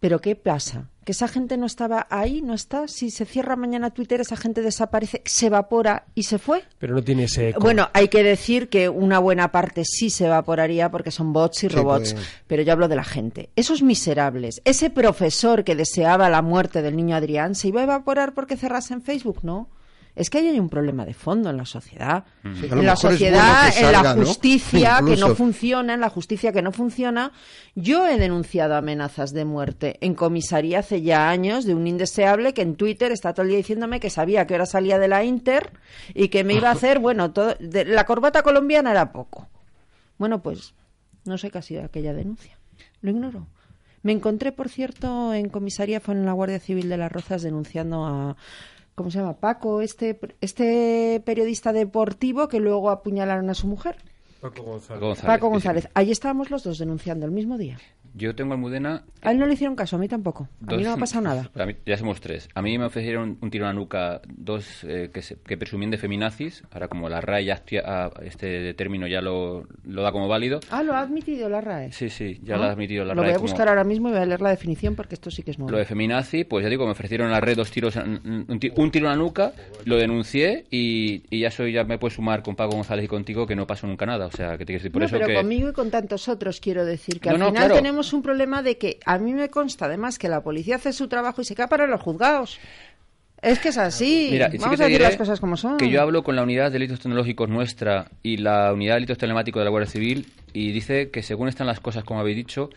Pero 0.00 0.20
¿qué 0.20 0.36
pasa? 0.36 0.88
¿Que 1.04 1.12
esa 1.12 1.26
gente 1.26 1.56
no 1.56 1.64
estaba 1.66 2.06
ahí? 2.10 2.42
¿No 2.42 2.52
está? 2.54 2.86
Si 2.86 3.10
se 3.10 3.24
cierra 3.24 3.56
mañana 3.56 3.90
Twitter, 3.90 4.20
esa 4.20 4.36
gente 4.36 4.60
desaparece, 4.62 5.22
se 5.24 5.46
evapora 5.46 6.04
y 6.14 6.24
se 6.24 6.38
fue. 6.38 6.62
Pero 6.78 6.94
no 6.94 7.02
tiene 7.02 7.24
ese 7.24 7.48
eco. 7.48 7.60
Bueno, 7.60 7.88
hay 7.94 8.08
que 8.08 8.22
decir 8.22 8.68
que 8.68 8.88
una 8.90 9.18
buena 9.18 9.50
parte 9.50 9.84
sí 9.84 10.10
se 10.10 10.26
evaporaría 10.26 10.90
porque 10.90 11.10
son 11.10 11.32
bots 11.32 11.64
y 11.64 11.68
Sí, 11.68 11.74
robots. 11.74 12.12
pues. 12.14 12.26
Pero 12.46 12.62
yo 12.62 12.72
hablo 12.74 12.88
de 12.88 12.96
la 12.96 13.04
gente. 13.04 13.48
Esos 13.56 13.82
miserables. 13.82 14.60
Ese 14.64 14.90
profesor 14.90 15.64
que 15.64 15.74
deseaba 15.74 16.28
la 16.28 16.42
muerte 16.42 16.82
del 16.82 16.94
niño 16.94 17.16
Adrián, 17.16 17.54
¿se 17.54 17.68
iba 17.68 17.80
a 17.80 17.84
evaporar 17.84 18.34
porque 18.34 18.56
cerrase 18.56 18.92
en 18.94 19.02
Facebook? 19.02 19.40
No. 19.42 19.68
Es 20.18 20.30
que 20.30 20.38
ahí 20.38 20.48
hay 20.48 20.58
un 20.58 20.68
problema 20.68 21.04
de 21.06 21.14
fondo 21.14 21.48
en 21.48 21.56
la 21.56 21.64
sociedad. 21.64 22.24
Sí, 22.42 22.68
lo 22.68 22.80
en 22.80 22.86
la 22.86 22.96
sociedad, 22.96 23.72
bueno 23.72 23.86
en 23.86 23.92
la 23.92 24.14
justicia 24.26 25.00
que 25.06 25.16
no 25.16 25.34
funciona, 25.34 25.94
en 25.94 26.00
la 26.00 26.08
justicia 26.10 26.52
que 26.52 26.60
no 26.60 26.72
funciona. 26.72 27.32
Yo 27.76 28.06
he 28.06 28.18
denunciado 28.18 28.74
amenazas 28.74 29.32
de 29.32 29.44
muerte 29.44 29.96
en 30.00 30.14
comisaría 30.14 30.80
hace 30.80 31.02
ya 31.02 31.28
años 31.30 31.64
de 31.64 31.74
un 31.74 31.86
indeseable 31.86 32.52
que 32.52 32.62
en 32.62 32.74
Twitter 32.76 33.12
está 33.12 33.32
todo 33.32 33.42
el 33.44 33.48
día 33.50 33.58
diciéndome 33.58 34.00
que 34.00 34.10
sabía 34.10 34.46
que 34.46 34.54
ahora 34.54 34.66
salía 34.66 34.98
de 34.98 35.08
la 35.08 35.22
Inter 35.24 35.70
y 36.14 36.28
que 36.28 36.42
me 36.44 36.54
iba 36.54 36.68
a 36.68 36.72
hacer, 36.78 36.98
bueno, 36.98 37.30
todo, 37.32 37.54
de- 37.60 37.84
la 37.84 38.04
corbata 38.04 38.42
colombiana 38.42 38.90
era 38.90 39.12
poco. 39.12 39.48
Bueno, 40.18 40.42
pues 40.42 40.74
no 41.24 41.38
sé 41.38 41.50
qué 41.50 41.58
ha 41.58 41.62
sido 41.62 41.84
aquella 41.84 42.12
denuncia. 42.12 42.58
Lo 43.02 43.10
ignoro. 43.10 43.46
Me 44.02 44.12
encontré, 44.12 44.52
por 44.52 44.68
cierto, 44.68 45.34
en 45.34 45.48
comisaría, 45.48 46.00
fue 46.00 46.14
en 46.14 46.24
la 46.26 46.32
Guardia 46.32 46.58
Civil 46.60 46.88
de 46.88 46.96
Las 46.96 47.10
Rozas, 47.12 47.42
denunciando 47.42 48.04
a, 48.06 48.36
¿cómo 48.98 49.10
se 49.10 49.18
llama? 49.20 49.34
Paco, 49.34 49.80
este, 49.80 50.18
este 50.42 51.22
periodista 51.24 51.72
deportivo 51.72 52.48
que 52.48 52.60
luego 52.60 52.90
apuñalaron 52.90 53.48
a 53.48 53.54
su 53.54 53.66
mujer. 53.66 53.96
Paco 54.40 54.62
González. 54.62 55.00
González, 55.00 55.26
Paco. 55.26 55.48
González. 55.48 55.88
Ahí 55.94 56.10
estábamos 56.10 56.50
los 56.50 56.64
dos 56.64 56.78
denunciando 56.78 57.24
el 57.24 57.32
mismo 57.32 57.56
día. 57.56 57.78
Yo 58.14 58.34
tengo 58.34 58.52
Almudena 58.54 59.04
A 59.22 59.30
él 59.32 59.38
no 59.38 59.46
le 59.46 59.54
hicieron 59.54 59.76
caso, 59.76 59.96
a 59.96 59.98
mí 59.98 60.08
tampoco. 60.08 60.48
A 60.66 60.70
mí 60.72 60.76
Dos- 60.76 60.82
no 60.82 60.88
me 60.90 60.94
ha 60.94 60.96
pasado 60.96 61.22
nada. 61.22 61.50
a 61.58 61.66
mí- 61.66 61.76
ya 61.86 61.96
somos 61.96 62.20
tres. 62.20 62.48
A 62.54 62.62
mí 62.62 62.76
me 62.78 62.84
ofrecieron 62.86 63.38
un 63.40 63.50
tiro 63.50 63.64
en 63.64 63.68
la 63.68 63.72
nuca 63.74 64.20
dos 64.28 64.84
eh, 64.84 65.10
que, 65.12 65.22
se- 65.22 65.36
que 65.36 65.56
presumían 65.56 65.90
de 65.90 65.98
feminazis. 65.98 66.62
Ahora, 66.70 66.88
como 66.88 67.08
la 67.08 67.20
RAE 67.20 67.44
ya 67.44 67.62
ah, 67.84 68.10
este 68.22 68.74
término 68.74 69.06
ya 69.06 69.20
lo, 69.20 69.66
lo 69.84 70.02
da 70.02 70.12
como 70.12 70.28
válido. 70.28 70.60
Ah, 70.70 70.82
lo 70.82 70.94
ha 70.94 71.00
admitido 71.00 71.48
la 71.48 71.60
RAE. 71.60 71.92
Sí, 71.92 72.08
sí, 72.10 72.40
ya 72.42 72.54
Ah, 72.54 72.58
lo 72.58 72.64
ha 72.64 72.70
admitido 72.72 73.04
la 73.04 73.14
Lo 73.14 73.22
RAE. 73.22 73.30
voy 73.30 73.34
a 73.34 73.38
como- 73.38 73.48
buscar 73.48 73.68
ahora 73.68 73.84
mismo 73.84 74.08
y 74.08 74.12
voy 74.12 74.20
a 74.20 74.26
leer 74.26 74.40
la 74.40 74.50
definición 74.50 74.94
porque 74.94 75.14
esto 75.14 75.30
sí 75.30 75.42
que 75.42 75.50
es 75.52 75.58
nuevo. 75.58 75.70
Lo 75.72 75.78
de 75.78 75.84
feminazi, 75.84 76.44
pues 76.44 76.62
ya 76.64 76.68
digo, 76.70 76.84
me 76.86 76.92
ofrecieron 76.92 77.26
en 77.28 77.32
la 77.32 77.40
red 77.40 77.56
dos 77.56 77.70
tiros, 77.70 77.96
un, 77.96 78.58
ti- 78.60 78.72
un 78.76 78.90
tiro 78.90 79.06
en 79.06 79.12
la 79.12 79.16
nuca, 79.16 79.52
lo 79.84 79.96
denuncié 79.96 80.66
y, 80.70 81.22
y 81.30 81.40
ya 81.40 81.50
soy, 81.50 81.72
ya 81.72 81.84
me 81.84 81.98
puedes 81.98 82.14
sumar 82.16 82.42
con 82.42 82.56
Paco 82.56 82.72
González 82.76 83.04
y 83.04 83.08
contigo 83.08 83.46
que 83.46 83.56
no 83.56 83.66
pasó 83.66 83.86
nunca 83.86 84.06
nada. 84.06 84.26
O 84.26 84.30
sea, 84.30 84.52
que 84.52 84.58
te 84.64 84.66
quiero 84.66 84.78
decir, 84.78 84.92
por 84.92 85.00
no, 85.00 85.06
eso 85.06 85.16
pero 85.16 85.26
que... 85.26 85.34
conmigo 85.34 85.68
y 85.70 85.72
con 85.72 85.90
tantos 85.90 86.28
otros 86.28 86.60
quiero 86.60 86.84
decir 86.84 87.20
que 87.20 87.28
No, 87.30 87.34
al 87.34 87.40
no, 87.40 87.46
final 87.48 87.62
claro. 87.64 87.74
tenemos 87.74 87.97
un 88.12 88.22
problema 88.22 88.62
de 88.62 88.78
que 88.78 88.98
a 89.04 89.18
mí 89.18 89.32
me 89.32 89.50
consta 89.50 89.86
además 89.86 90.18
que 90.18 90.28
la 90.28 90.42
policía 90.42 90.76
hace 90.76 90.92
su 90.92 91.08
trabajo 91.08 91.42
y 91.42 91.44
se 91.44 91.54
queda 91.54 91.68
para 91.68 91.86
los 91.86 92.00
juzgados. 92.00 92.58
Es 93.40 93.60
que 93.60 93.68
es 93.68 93.78
así. 93.78 94.28
Mira, 94.32 94.46
sí 94.50 94.58
que 94.58 94.64
Vamos 94.64 94.78
te 94.78 94.84
a 94.84 94.86
decir 94.86 95.00
las 95.00 95.16
cosas 95.16 95.40
como 95.40 95.56
son. 95.56 95.76
Que 95.76 95.90
yo 95.90 96.02
hablo 96.02 96.24
con 96.24 96.34
la 96.34 96.42
unidad 96.42 96.66
de 96.66 96.70
delitos 96.72 97.00
tecnológicos 97.00 97.48
nuestra 97.48 98.10
y 98.22 98.38
la 98.38 98.72
unidad 98.72 98.94
de 98.94 98.96
delitos 98.96 99.18
telemáticos 99.18 99.60
de 99.60 99.64
la 99.64 99.70
Guardia 99.70 99.90
Civil 99.90 100.26
y 100.52 100.72
dice 100.72 101.10
que 101.10 101.22
según 101.22 101.48
están 101.48 101.66
las 101.66 101.80
cosas, 101.80 102.02
como 102.02 102.20
habéis 102.20 102.36
dicho, 102.36 102.70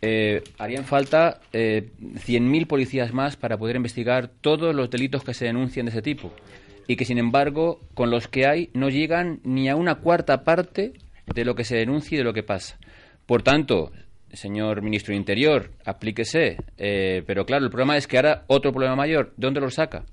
eh, 0.00 0.42
harían 0.58 0.84
falta 0.84 1.40
eh, 1.52 1.90
100.000 2.00 2.66
policías 2.66 3.12
más 3.12 3.36
para 3.36 3.58
poder 3.58 3.76
investigar 3.76 4.28
todos 4.28 4.74
los 4.74 4.88
delitos 4.90 5.24
que 5.24 5.34
se 5.34 5.44
denuncian 5.44 5.86
de 5.86 5.90
ese 5.90 6.02
tipo. 6.02 6.32
Y 6.86 6.96
que, 6.96 7.04
sin 7.04 7.18
embargo, 7.18 7.80
con 7.92 8.10
los 8.10 8.28
que 8.28 8.46
hay 8.46 8.70
no 8.72 8.88
llegan 8.88 9.40
ni 9.44 9.68
a 9.68 9.76
una 9.76 9.96
cuarta 9.96 10.42
parte 10.42 10.94
de 11.26 11.44
lo 11.44 11.54
que 11.54 11.64
se 11.64 11.76
denuncia 11.76 12.14
y 12.14 12.18
de 12.18 12.24
lo 12.24 12.32
que 12.32 12.42
pasa. 12.42 12.78
Por 13.26 13.42
tanto, 13.42 13.92
señor 14.32 14.82
ministro 14.82 15.12
de 15.12 15.18
Interior, 15.18 15.70
aplíquese. 15.84 16.56
Eh, 16.76 17.22
pero 17.26 17.44
claro, 17.46 17.64
el 17.64 17.70
problema 17.70 17.96
es 17.96 18.06
que 18.06 18.16
ahora 18.16 18.44
otro 18.46 18.72
problema 18.72 18.96
mayor. 18.96 19.32
¿De 19.36 19.46
dónde 19.46 19.60
lo 19.60 19.70
saca? 19.70 20.04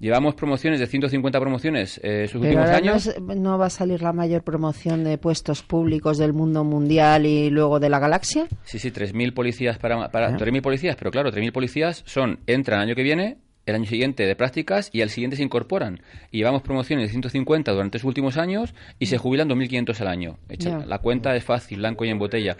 Llevamos 0.00 0.34
promociones 0.34 0.80
de 0.80 0.86
150 0.88 1.38
promociones 1.40 2.00
eh, 2.02 2.26
sus 2.26 2.40
Pero 2.40 2.58
últimos 2.58 2.66
ahora 2.66 2.80
no, 2.80 2.90
años. 2.92 3.06
es- 3.06 3.20
no 3.20 3.58
va 3.58 3.66
a 3.66 3.70
salir 3.70 4.02
la 4.02 4.12
mayor 4.12 4.42
promoción 4.42 5.04
de 5.04 5.18
puestos 5.18 5.62
públicos 5.62 6.18
del 6.18 6.32
mundo 6.32 6.64
mundial 6.64 7.24
y 7.26 7.48
luego 7.48 7.78
de 7.78 7.88
la 7.88 8.00
galaxia. 8.00 8.46
Sí, 8.64 8.78
sí, 8.80 8.90
3.000 8.90 9.32
policías 9.32 9.78
para, 9.78 10.08
para. 10.10 10.36
3.000 10.36 10.62
policías, 10.62 10.96
pero 10.96 11.10
claro, 11.12 11.30
3.000 11.30 11.52
policías 11.52 12.02
son 12.06 12.40
entran 12.48 12.80
el 12.80 12.88
año 12.88 12.94
que 12.96 13.04
viene, 13.04 13.38
el 13.66 13.74
año 13.74 13.86
siguiente 13.86 14.26
de 14.26 14.36
prácticas 14.36 14.90
y 14.92 15.02
al 15.02 15.10
siguiente 15.10 15.36
se 15.36 15.42
incorporan. 15.42 16.00
Y 16.30 16.38
llevamos 16.38 16.62
promociones 16.62 17.06
de 17.06 17.10
150 17.10 17.72
durante 17.72 17.98
los 17.98 18.04
últimos 18.04 18.36
años 18.36 18.74
y 18.98 19.06
se 19.06 19.18
jubilan 19.18 19.48
2.500 19.48 20.00
al 20.00 20.08
año. 20.08 20.38
Echa-. 20.48 20.84
La 20.86 20.98
cuenta 20.98 21.34
es 21.36 21.44
fácil, 21.44 21.78
blanco 21.78 22.04
y 22.04 22.10
en 22.10 22.18
botella. 22.18 22.56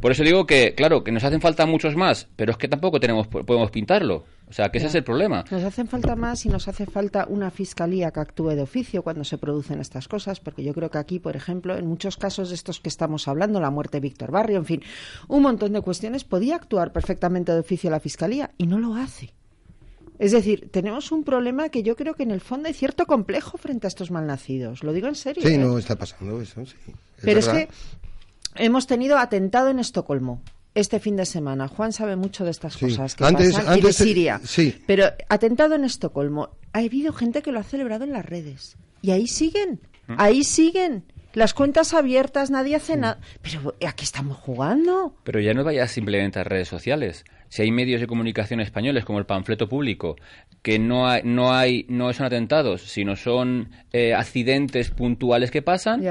Por 0.00 0.12
eso 0.12 0.22
digo 0.22 0.46
que, 0.46 0.74
claro, 0.76 1.02
que 1.02 1.10
nos 1.10 1.24
hacen 1.24 1.40
falta 1.40 1.66
muchos 1.66 1.96
más, 1.96 2.28
pero 2.36 2.52
es 2.52 2.56
que 2.56 2.68
tampoco 2.68 3.00
tenemos 3.00 3.26
podemos 3.26 3.72
pintarlo. 3.72 4.24
O 4.48 4.52
sea, 4.52 4.70
que 4.70 4.78
ese 4.78 4.86
es 4.86 4.94
el 4.94 5.02
problema. 5.02 5.44
Nos 5.50 5.64
hacen 5.64 5.88
falta 5.88 6.14
más 6.14 6.46
y 6.46 6.48
nos 6.48 6.68
hace 6.68 6.86
falta 6.86 7.26
una 7.28 7.50
fiscalía 7.50 8.12
que 8.12 8.20
actúe 8.20 8.50
de 8.50 8.62
oficio 8.62 9.02
cuando 9.02 9.24
se 9.24 9.38
producen 9.38 9.80
estas 9.80 10.06
cosas, 10.06 10.40
porque 10.40 10.62
yo 10.62 10.72
creo 10.72 10.90
que 10.90 10.98
aquí, 10.98 11.18
por 11.18 11.36
ejemplo, 11.36 11.76
en 11.76 11.86
muchos 11.86 12.16
casos 12.16 12.48
de 12.48 12.54
estos 12.54 12.80
que 12.80 12.88
estamos 12.88 13.28
hablando, 13.28 13.60
la 13.60 13.70
muerte 13.70 13.98
de 13.98 14.02
Víctor 14.02 14.30
Barrio, 14.30 14.58
en 14.58 14.64
fin, 14.64 14.82
un 15.26 15.42
montón 15.42 15.72
de 15.72 15.82
cuestiones, 15.82 16.24
podía 16.24 16.56
actuar 16.56 16.92
perfectamente 16.92 17.52
de 17.52 17.58
oficio 17.58 17.90
la 17.90 18.00
fiscalía 18.00 18.52
y 18.56 18.68
no 18.68 18.78
lo 18.78 18.94
hace. 18.94 19.34
Es 20.18 20.32
decir, 20.32 20.68
tenemos 20.72 21.12
un 21.12 21.22
problema 21.24 21.68
que 21.68 21.82
yo 21.82 21.94
creo 21.96 22.14
que 22.14 22.24
en 22.24 22.30
el 22.32 22.40
fondo 22.40 22.68
hay 22.68 22.74
cierto 22.74 23.06
complejo 23.06 23.56
frente 23.58 23.86
a 23.86 23.88
estos 23.88 24.10
malnacidos. 24.10 24.82
Lo 24.82 24.92
digo 24.92 25.06
en 25.08 25.14
serio. 25.14 25.42
Sí, 25.46 25.54
¿eh? 25.54 25.58
no 25.58 25.78
está 25.78 25.96
pasando 25.96 26.40
eso, 26.40 26.64
sí. 26.66 26.74
Pero 27.22 27.38
es 27.40 27.48
que 27.48 27.68
hemos 28.56 28.86
tenido 28.86 29.18
atentado 29.18 29.68
en 29.70 29.78
Estocolmo 29.78 30.42
este 30.74 31.00
fin 31.00 31.16
de 31.16 31.26
semana. 31.26 31.68
Juan 31.68 31.92
sabe 31.92 32.16
mucho 32.16 32.44
de 32.44 32.50
estas 32.50 32.74
Sí. 32.74 32.86
cosas 32.86 33.14
que 33.14 33.24
Antes- 33.24 33.52
pasan 33.54 33.64
y 33.78 33.80
de 33.80 33.86
antes, 33.88 33.96
Siria. 33.96 34.40
sí. 34.44 34.82
Pero 34.86 35.04
atentado 35.28 35.74
en 35.74 35.84
Estocolmo. 35.84 36.50
Ha 36.72 36.80
habido 36.80 37.12
gente 37.12 37.40
que 37.42 37.50
lo 37.52 37.60
ha 37.60 37.64
celebrado 37.64 38.04
en 38.04 38.12
las 38.12 38.24
redes. 38.26 38.76
Y 39.02 39.10
ahí 39.12 39.26
siguen. 39.26 39.80
Mm. 40.06 40.14
Ahí 40.18 40.44
siguen. 40.44 41.04
Las 41.34 41.54
cuentas 41.54 41.94
abiertas, 41.94 42.50
nadie 42.50 42.74
hace 42.76 42.96
nada. 42.96 43.20
Pero 43.42 43.74
¿a 43.86 43.92
qué 43.92 44.04
estamos 44.04 44.36
jugando? 44.38 45.14
Pero 45.24 45.40
ya 45.40 45.54
no 45.54 45.62
vayas 45.64 45.90
simplemente 45.90 46.38
a 46.40 46.44
redes 46.44 46.68
sociales. 46.68 47.24
Si 47.48 47.62
hay 47.62 47.70
medios 47.70 48.00
de 48.00 48.06
comunicación 48.06 48.60
españoles 48.60 49.04
como 49.04 49.18
el 49.18 49.26
panfleto 49.26 49.68
público, 49.68 50.16
que 50.62 50.78
no 50.78 51.08
hay, 51.08 51.22
no 51.24 51.52
hay, 51.52 51.86
no 51.88 52.12
son 52.12 52.26
atentados, 52.26 52.82
sino 52.82 53.16
son 53.16 53.70
eh, 53.92 54.14
accidentes 54.14 54.90
puntuales 54.90 55.50
que 55.50 55.62
pasan, 55.62 56.02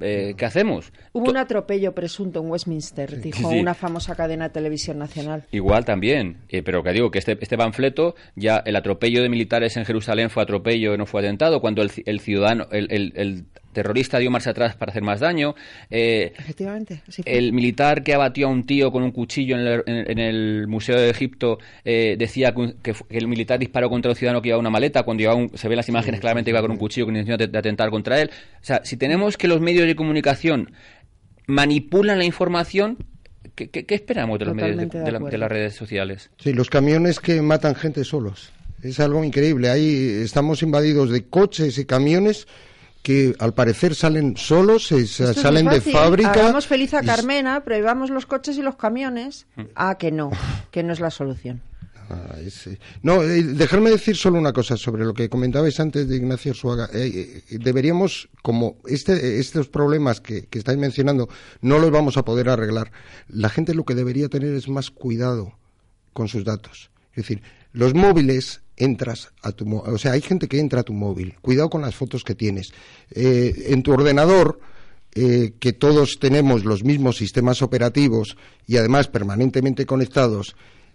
eh, 0.00 0.34
¿qué 0.36 0.44
hacemos? 0.44 0.92
Hubo 1.12 1.30
un 1.30 1.36
atropello 1.38 1.94
presunto 1.94 2.40
en 2.40 2.50
Westminster, 2.50 3.20
dijo 3.20 3.50
Sí, 3.50 3.58
una 3.58 3.72
famosa 3.74 4.14
cadena 4.14 4.48
de 4.48 4.50
televisión 4.54 4.98
nacional. 4.98 5.44
Igual 5.52 5.84
también, 5.86 6.38
eh, 6.50 6.62
pero 6.62 6.82
que 6.82 6.92
digo 6.92 7.10
que 7.10 7.18
este, 7.18 7.38
este 7.40 7.56
panfleto, 7.56 8.14
ya 8.34 8.62
el 8.66 8.76
atropello 8.76 9.22
de 9.22 9.28
militares 9.30 9.76
en 9.78 9.84
Jerusalén 9.86 10.28
fue 10.30 10.42
atropello, 10.42 10.96
no 10.98 11.06
fue 11.06 11.22
atentado, 11.22 11.60
cuando 11.60 11.82
el, 11.82 11.90
el 12.04 12.20
ciudadano, 12.20 12.66
el, 12.72 12.88
el- 12.90 13.12
el 13.16 13.44
terrorista 13.76 14.18
dio 14.18 14.30
marcha 14.30 14.50
atrás 14.50 14.74
para 14.74 14.90
hacer 14.90 15.02
más 15.02 15.20
daño, 15.20 15.54
eh, 15.90 16.32
Efectivamente. 16.38 17.02
el 17.24 17.52
militar 17.52 18.02
que 18.02 18.14
abatió 18.14 18.48
a 18.48 18.50
un 18.50 18.64
tío 18.66 18.90
con 18.90 19.02
un 19.02 19.12
cuchillo 19.12 19.54
en 19.56 19.66
el, 19.66 19.82
en- 19.86 20.10
en 20.10 20.18
el 20.18 20.66
Museo 20.66 20.98
de 20.98 21.10
Egipto 21.10 21.58
eh, 21.84 22.16
decía 22.18 22.52
que, 22.52 22.60
un- 22.60 22.72
que 22.82 22.94
el 23.10 23.28
militar 23.28 23.58
disparó 23.58 23.88
contra 23.88 24.10
un 24.10 24.16
ciudadano 24.16 24.42
que 24.42 24.48
llevaba 24.48 24.60
una 24.60 24.70
maleta, 24.70 25.02
cuando 25.04 25.20
llevaba 25.20 25.38
un- 25.40 25.56
se 25.56 25.68
ven 25.68 25.76
las 25.76 25.88
imágenes 25.88 26.20
claramente 26.20 26.50
iba 26.50 26.60
con 26.60 26.70
un 26.70 26.76
cuchillo 26.78 27.06
con 27.06 27.14
intención 27.14 27.38
de, 27.38 27.46
de 27.48 27.58
atentar 27.58 27.90
contra 27.90 28.20
él. 28.20 28.30
O 28.60 28.64
sea, 28.64 28.80
si 28.84 28.96
tenemos 28.96 29.36
que 29.36 29.46
los 29.46 29.60
medios 29.60 29.86
de 29.86 29.94
comunicación 29.94 30.72
manipulan 31.46 32.18
la 32.18 32.24
información, 32.24 32.98
¿qué, 33.54 33.68
qué- 33.70 33.84
qué 33.84 33.94
esperamos 33.94 34.38
de 34.38 34.46
los 34.46 34.54
medios 34.54 34.88
de, 34.90 35.12
la- 35.12 35.18
de 35.18 35.38
las 35.38 35.50
redes 35.50 35.74
sociales? 35.74 36.30
Sí, 36.38 36.52
los 36.52 36.70
camiones 36.70 37.20
que 37.20 37.40
matan 37.42 37.74
gente 37.74 38.04
solos. 38.04 38.52
Es 38.82 39.00
algo 39.00 39.24
increíble. 39.24 39.68
Ahí 39.70 40.20
estamos 40.22 40.62
invadidos 40.62 41.10
de 41.10 41.24
coches 41.24 41.78
y 41.78 41.84
camiones 41.86 42.46
que 43.06 43.36
al 43.38 43.54
parecer 43.54 43.94
salen 43.94 44.36
solos, 44.36 44.88
se- 44.88 45.06
salen 45.06 45.68
de 45.68 45.80
fábrica. 45.80 46.32
Hagamos 46.32 46.66
feliz 46.66 46.92
a 46.92 47.04
y- 47.04 47.06
Carmena, 47.06 47.62
prohibamos 47.62 48.10
los 48.10 48.26
coches 48.26 48.58
y 48.58 48.62
los 48.62 48.74
camiones. 48.74 49.46
Mm. 49.54 49.62
Ah, 49.76 49.96
que 49.96 50.10
no, 50.10 50.30
que 50.72 50.82
no 50.82 50.92
es 50.92 50.98
la 50.98 51.12
solución. 51.12 51.62
Ah, 52.10 52.34
ese- 52.44 52.80
No, 53.02 53.22
eh, 53.22 53.44
dejarme 53.44 53.90
decir 53.90 54.16
solo 54.16 54.40
una 54.40 54.52
cosa 54.52 54.76
sobre 54.76 55.04
lo 55.04 55.14
que 55.14 55.28
comentabais 55.28 55.78
antes 55.78 56.08
de 56.08 56.16
Ignacio 56.16 56.52
Suaga. 56.52 56.88
Eh, 56.92 57.44
eh, 57.48 57.58
deberíamos, 57.60 58.28
como 58.42 58.76
este, 58.88 59.38
estos 59.38 59.68
problemas 59.68 60.20
que, 60.20 60.46
que 60.46 60.58
estáis 60.58 60.76
mencionando, 60.78 61.28
no 61.60 61.78
los 61.78 61.92
vamos 61.92 62.16
a 62.16 62.24
poder 62.24 62.48
arreglar. 62.48 62.90
La 63.28 63.50
gente 63.50 63.72
lo 63.72 63.84
que 63.84 63.94
debería 63.94 64.28
tener 64.28 64.52
es 64.52 64.68
más 64.68 64.90
cuidado 64.90 65.56
con 66.12 66.26
sus 66.26 66.42
datos. 66.42 66.90
Es 67.12 67.18
decir, 67.18 67.40
los 67.72 67.94
móviles 67.94 68.62
entras 68.76 69.30
a 69.42 69.52
tu 69.52 69.76
o 69.78 69.98
sea, 69.98 70.12
hay 70.12 70.20
gente 70.20 70.48
que 70.48 70.58
entra 70.60 70.80
a 70.80 70.84
tu 70.84 70.92
móvil. 70.92 71.34
Cuidado 71.40 71.70
con 71.70 71.82
las 71.82 71.94
fotos 71.94 72.22
que 72.24 72.34
tienes. 72.34 72.72
Eh, 73.10 73.66
en 73.68 73.82
tu 73.82 73.92
ordenador 73.92 74.60
eh, 75.14 75.54
que 75.58 75.72
todos 75.72 76.18
tenemos 76.20 76.64
los 76.64 76.84
mismos 76.84 77.16
sistemas 77.16 77.62
operativos 77.62 78.36
y 78.66 78.76
además 78.76 79.08
permanentemente 79.08 79.86
conectados, 79.86 80.54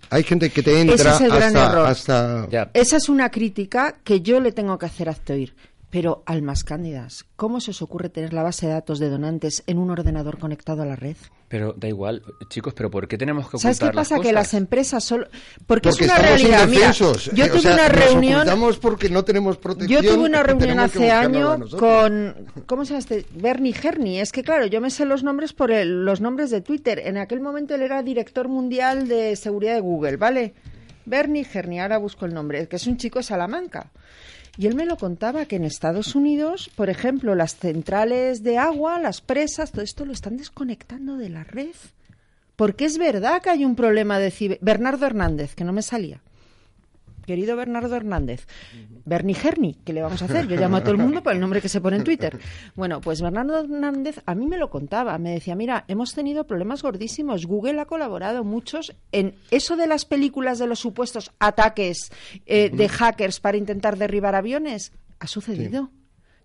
hay 0.09 0.23
gente 0.23 0.49
que 0.51 0.61
te 0.63 0.79
entra 0.79 0.95
Ese 0.95 1.09
es 1.09 1.21
el 1.21 1.27
gran 1.31 1.55
hasta, 1.55 1.71
error. 1.71 1.87
hasta- 1.87 2.47
Ya. 2.51 2.71
Esa 2.73 2.97
es 2.97 3.09
una 3.09 3.29
crítica 3.31 3.97
que 4.03 4.21
yo 4.21 4.39
le 4.39 4.51
tengo 4.51 4.77
que 4.77 4.85
hacer 4.85 5.09
a 5.09 5.13
Actoir. 5.13 5.53
Pero, 5.91 6.23
almas 6.25 6.63
cándidas, 6.63 7.25
¿cómo 7.35 7.59
se 7.59 7.71
os 7.71 7.81
ocurre 7.81 8.07
tener 8.09 8.31
la 8.33 8.43
base 8.43 8.65
de 8.65 8.71
datos 8.71 8.97
de 8.97 9.09
donantes 9.09 9.61
en 9.67 9.77
un 9.77 9.89
ordenador 9.91 10.39
conectado 10.39 10.81
a 10.83 10.85
la 10.85 10.95
red? 10.95 11.17
Pero 11.49 11.73
da 11.75 11.89
igual, 11.89 12.23
chicos, 12.47 12.73
pero 12.73 12.89
¿por 12.89 13.09
qué 13.09 13.17
tenemos 13.17 13.49
que 13.49 13.57
¿Sabes 13.57 13.77
qué 13.77 13.83
ocultar 13.87 13.95
las 13.95 14.09
pasa? 14.09 14.21
Que 14.21 14.31
las 14.31 14.53
empresas 14.53 15.03
solo... 15.03 15.27
Porque, 15.67 15.89
es 15.89 15.99
una 15.99 16.17
realidad. 16.17 16.65
Mira, 16.69 16.91
yo 16.93 17.11
Eh, 17.11 17.43
o 17.43 17.47
tuve 17.49 17.59
sea, 17.61 17.73
una 17.73 17.89
nos 17.89 17.97
reunión... 18.05 18.35
ocultamos 18.39 18.79
porque 18.79 19.09
no 19.09 19.25
tenemos 19.25 19.57
protección. 19.57 20.01
Yo 20.01 20.13
tuve 20.15 20.23
una 20.29 20.43
reunión 20.43 20.79
hace 20.79 21.11
año 21.11 21.59
con, 21.77 22.35
¿cómo 22.67 22.85
se 22.85 22.91
llama 22.93 22.99
este? 22.99 23.25
Bernie 23.35 23.75
Herny. 23.83 24.21
Es 24.21 24.31
que 24.31 24.43
claro, 24.43 24.67
yo 24.67 24.79
me 24.79 24.89
sé 24.89 25.03
los 25.03 25.23
nombres 25.23 25.51
por 25.51 25.71
el- 25.71 26.05
los 26.05 26.21
nombres 26.21 26.51
de 26.51 26.61
Twitter. 26.61 26.99
En 26.99 27.17
aquel 27.17 27.41
momento 27.41 27.75
él 27.75 27.81
era 27.81 28.01
director 28.01 28.47
mundial 28.47 29.09
de 29.09 29.35
seguridad 29.35 29.73
de 29.75 29.81
Google, 29.81 30.15
¿vale? 30.15 30.53
Bernie 31.05 31.45
Herny, 31.53 31.81
ahora 31.81 31.97
busco 31.97 32.25
el 32.25 32.33
nombre, 32.33 32.65
que 32.69 32.77
es 32.77 32.87
un 32.87 32.95
chico 32.95 33.19
de 33.19 33.23
Salamanca. 33.23 33.91
Y 34.57 34.67
él 34.67 34.75
me 34.75 34.85
lo 34.85 34.97
contaba 34.97 35.45
que 35.45 35.55
en 35.55 35.63
Estados 35.63 36.15
Unidos, 36.15 36.69
por 36.75 36.89
ejemplo, 36.89 37.35
las 37.35 37.55
centrales 37.55 38.43
de 38.43 38.57
agua, 38.57 38.99
las 38.99 39.21
presas, 39.21 39.71
todo 39.71 39.81
esto 39.81 40.05
lo 40.05 40.11
están 40.11 40.37
desconectando 40.37 41.17
de 41.17 41.29
la 41.29 41.43
red. 41.43 41.75
Porque 42.55 42.85
es 42.85 42.97
verdad 42.97 43.41
que 43.41 43.49
hay 43.49 43.65
un 43.65 43.75
problema 43.75 44.19
de 44.19 44.29
ciber... 44.29 44.59
Bernardo 44.61 45.05
Hernández, 45.05 45.55
que 45.55 45.63
no 45.63 45.73
me 45.73 45.81
salía. 45.81 46.21
Querido 47.31 47.55
Bernardo 47.55 47.95
Hernández, 47.95 48.45
Bernie 49.05 49.37
Herny, 49.41 49.77
¿qué 49.85 49.93
le 49.93 50.01
vamos 50.01 50.21
a 50.21 50.25
hacer? 50.25 50.49
Yo 50.49 50.57
llamo 50.57 50.75
a 50.75 50.81
todo 50.81 50.91
el 50.91 50.97
mundo 50.97 51.23
por 51.23 51.31
el 51.31 51.39
nombre 51.39 51.61
que 51.61 51.69
se 51.69 51.79
pone 51.79 51.95
en 51.95 52.03
Twitter. 52.03 52.37
Bueno, 52.75 52.99
pues 52.99 53.21
Bernardo 53.21 53.57
Hernández 53.57 54.19
a 54.25 54.35
mí 54.35 54.47
me 54.47 54.57
lo 54.57 54.69
contaba, 54.69 55.17
me 55.17 55.31
decía, 55.31 55.55
mira, 55.55 55.85
hemos 55.87 56.13
tenido 56.13 56.45
problemas 56.45 56.83
gordísimos, 56.83 57.45
Google 57.45 57.79
ha 57.79 57.85
colaborado 57.85 58.43
muchos 58.43 58.93
en 59.13 59.35
eso 59.49 59.77
de 59.77 59.87
las 59.87 60.03
películas 60.03 60.59
de 60.59 60.67
los 60.67 60.79
supuestos 60.79 61.31
ataques 61.39 62.11
eh, 62.45 62.69
de 62.69 62.89
hackers 62.89 63.39
para 63.39 63.55
intentar 63.55 63.97
derribar 63.97 64.35
aviones, 64.35 64.91
ha 65.19 65.27
sucedido. 65.27 65.89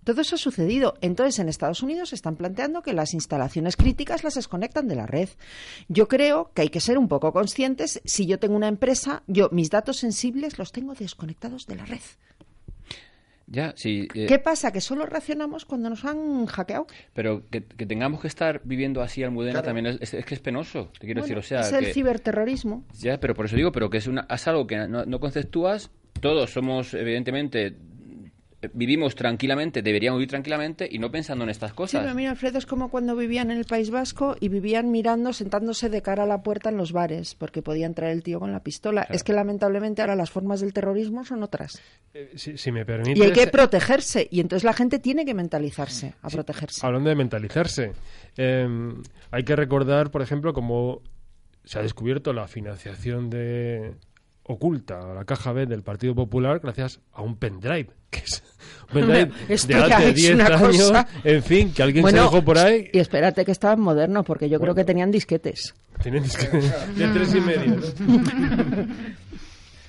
Todo 0.07 0.21
eso 0.21 0.37
ha 0.37 0.39
sucedido. 0.39 0.95
Entonces, 1.01 1.41
en 1.41 1.49
Estados 1.49 1.83
Unidos 1.83 2.11
se 2.11 2.15
están 2.15 2.37
planteando 2.37 2.81
que 2.83 2.93
las 2.93 3.13
instalaciones 3.13 3.77
críticas 3.77 4.23
las 4.23 4.35
desconectan 4.37 4.87
de 4.87 4.95
la 4.95 5.05
red. 5.07 5.29
Yo 5.89 6.07
creo 6.07 6.53
que 6.55 6.63
hay 6.63 6.69
que 6.69 6.79
ser 6.79 6.97
un 6.97 7.09
poco 7.09 7.33
conscientes. 7.33 8.01
Si 8.05 8.25
yo 8.25 8.39
tengo 8.39 8.55
una 8.55 8.69
empresa, 8.69 9.25
yo 9.27 9.49
mis 9.51 9.69
datos 9.69 9.97
sensibles 9.97 10.59
los 10.59 10.71
tengo 10.71 10.95
desconectados 10.95 11.67
de 11.67 11.75
la 11.75 11.87
red. 11.87 11.99
Ya, 13.49 13.75
sí. 13.77 14.09
eh, 14.15 14.27
¿Qué 14.27 14.39
pasa? 14.41 14.73
¿Que 14.73 14.81
solo 14.81 15.07
reaccionamos 15.07 15.65
cuando 15.65 15.89
nos 15.89 16.05
han 16.05 16.47
hackeado? 16.47 16.87
Pero 17.15 17.43
que, 17.49 17.65
que 17.65 17.87
tengamos 17.87 18.21
que 18.21 18.27
estar 18.29 18.61
viviendo 18.65 19.03
así, 19.03 19.23
Almudena, 19.23 19.61
Claro. 19.61 19.67
también 19.67 19.87
es, 19.87 19.99
es- 20.03 20.15
es 20.15 20.25
que 20.25 20.35
es 20.35 20.41
penoso. 20.41 20.91
Te 20.99 21.07
quiero 21.07 21.21
Bueno, 21.23 21.35
decir, 21.37 21.39
o 21.39 21.43
sea. 21.43 21.61
es 21.61 21.73
el 21.73 21.87
que- 21.87 21.95
ciberterrorismo. 21.95 22.85
Ya, 22.99 23.21
pero 23.21 23.35
por 23.35 23.47
eso 23.47 23.55
digo, 23.55 23.71
pero 23.71 23.89
que 23.89 23.99
es, 23.99 24.07
una, 24.09 24.27
es 24.29 24.47
algo 24.49 24.67
que 24.67 24.89
no, 24.89 25.05
no 25.05 25.21
conceptúas. 25.21 25.91
Todos 26.21 26.51
somos, 26.53 26.93
evidentemente, 26.95 27.77
vivimos 28.75 29.15
tranquilamente, 29.15 29.83
deberíamos 29.83 30.19
vivir 30.19 30.31
tranquilamente 30.31 30.89
y 30.91 30.99
no 30.99 31.11
pensando 31.11 31.45
en 31.45 31.51
estas 31.51 31.71
Sí, 31.71 31.77
cosas. 31.77 32.03
pero 32.03 32.15
mira, 32.15 32.31
Alfredo, 32.31 32.59
es 32.59 32.67
como 32.67 32.91
cuando 32.91 33.17
vivían 33.17 33.51
en 33.51 33.59
el 33.59 33.65
País 33.65 33.91
Vasco 33.91 34.37
y 34.41 34.49
vivían 34.49 34.91
mirando, 34.91 35.33
sentándose 35.33 35.89
de 35.91 36.03
cara 36.03 36.25
a 36.25 36.27
la 36.27 36.43
puerta 36.43 36.69
en 36.71 36.77
los 36.77 36.93
bares, 36.93 37.35
porque 37.35 37.63
podía 37.63 37.87
entrar 37.87 38.11
el 38.11 38.23
tío 38.23 38.39
con 38.41 38.53
la 38.53 38.61
pistola. 38.61 39.03
Es 39.11 39.23
que 39.25 39.33
lamentablemente 39.33 40.03
ahora 40.03 40.17
las 40.17 40.31
formas 40.31 40.61
del 40.61 40.73
terrorismo 40.73 41.25
son 41.25 41.43
otras. 41.43 41.81
Eh, 42.15 42.33
si, 42.37 42.57
si 42.59 42.73
me 42.73 42.85
permites... 42.85 43.19
Y 43.19 43.23
hay 43.23 43.33
que 43.33 43.47
protegerse. 43.47 44.27
Y 44.31 44.41
entonces 44.41 44.65
la 44.65 44.73
gente 44.73 44.99
tiene 44.99 45.25
que 45.25 45.35
mentalizarse 45.35 46.15
a 46.23 46.29
protegerse. 46.29 46.85
Hablando 46.87 47.09
de 47.11 47.17
mentalizarse, 47.17 47.93
eh, 48.37 48.67
hay 49.31 49.43
que 49.45 49.57
recordar, 49.57 50.11
por 50.11 50.23
ejemplo, 50.23 50.53
cómo 50.53 51.03
se 51.65 51.79
ha 51.79 51.83
descubierto 51.83 52.33
la 52.33 52.47
financiación 52.47 53.29
de 53.29 53.95
oculta 54.49 55.01
a 55.01 55.15
la 55.15 55.25
caja 55.25 55.53
B 55.53 55.67
del 55.67 55.83
Partido 55.83 56.15
Popular 56.15 56.61
gracias 56.63 57.01
a 57.13 57.23
un 57.23 57.37
pendrive, 57.37 57.91
que 58.11 58.21
es 58.21 58.43
un 58.89 58.95
pendrive 58.95 59.31
Esto 59.49 59.69
de 59.69 59.75
hace 59.95 60.09
es 60.11 60.15
10 60.15 60.35
una 60.35 60.47
años, 60.47 60.77
cosa. 60.89 61.09
en 61.25 61.43
fin, 61.43 61.73
que 61.73 61.83
alguien 61.83 62.03
Bueno, 62.03 62.19
se 62.19 62.25
dejó 62.25 62.45
por 62.45 62.59
ahí. 62.59 62.89
Y 62.93 62.99
espérate 62.99 63.45
que 63.45 63.53
estaban 63.53 63.81
modernos, 63.81 64.25
porque 64.25 64.49
yo 64.49 64.61
creo 64.61 64.75
que 64.75 64.85
tenían 64.85 65.11
disquetes. 65.11 65.75
Tienen 66.03 66.23
disque- 66.25 66.51
de 66.97 67.09
tres 67.09 67.35
y 67.35 67.41
medio. 67.41 67.77
¿no? 67.77 68.25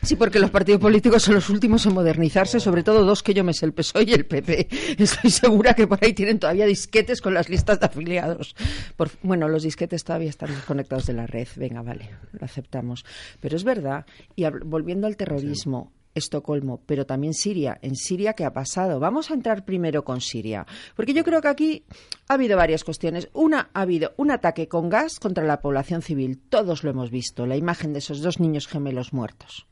Sí, 0.02 0.16
porque 0.16 0.40
los 0.40 0.52
partidos 0.52 0.80
políticos 0.80 1.24
son 1.24 1.36
los 1.36 1.50
últimos 1.50 1.86
en 1.86 1.94
modernizarse, 1.94 2.60
sobre 2.60 2.84
todo 2.84 3.04
dos 3.04 3.24
que 3.24 3.34
yo 3.34 3.44
me 3.44 3.54
sé, 3.54 3.66
el 3.66 3.74
PSOE 3.74 4.04
y 4.04 4.14
el 4.14 4.26
PP. 4.26 4.68
Estoy 4.98 5.32
segura 5.32 5.74
que 5.74 5.88
por 5.88 6.00
ahí 6.02 6.14
tienen 6.14 6.40
todavía 6.40 6.66
disquetes 6.66 7.22
con 7.22 7.34
las 7.34 7.50
listas 7.50 7.80
de 7.80 7.88
afiliados. 7.88 8.56
Por- 8.96 9.12
bueno, 9.24 9.50
los 9.50 9.64
disquetes 9.64 10.04
todavía 10.04 10.30
están 10.30 10.50
desconectados 10.50 11.06
de 11.08 11.14
la 11.14 11.28
red. 11.28 11.48
Venga, 11.56 11.82
vale, 11.82 12.10
lo 12.32 12.46
aceptamos. 12.46 13.04
Pero 13.42 13.56
es 13.58 13.64
verdad, 13.64 14.06
y 14.36 14.46
volviendo 14.66 15.08
al 15.08 15.18
terrorismo, 15.18 15.92
Estocolmo, 16.16 16.82
pero 16.88 17.06
también 17.06 17.36
Siria. 17.36 17.78
En 17.84 17.96
Siria, 17.96 18.34
¿qué 18.34 18.44
ha 18.44 18.52
pasado? 18.52 19.00
Vamos 19.00 19.30
a 19.30 19.36
entrar 19.36 19.66
primero 19.66 20.04
con 20.04 20.20
Siria, 20.20 20.66
porque 20.96 21.14
yo 21.14 21.24
creo 21.24 21.42
que 21.42 21.48
aquí 21.48 21.84
ha 22.28 22.34
habido 22.34 22.58
varias 22.58 22.84
cuestiones. 22.84 23.30
Una, 23.34 23.70
ha 23.74 23.82
habido 23.82 24.14
un 24.18 24.32
ataque 24.32 24.68
con 24.68 24.90
gas 24.90 25.20
contra 25.20 25.44
la 25.44 25.62
población 25.62 26.02
civil. 26.02 26.40
Todos 26.50 26.84
lo 26.84 26.90
hemos 26.90 27.12
visto, 27.12 27.46
la 27.46 27.56
imagen 27.56 27.94
de 27.94 28.00
esos 28.00 28.22
dos 28.22 28.40
niños 28.40 28.68
gemelos 28.68 29.14
muertos, 29.14 29.68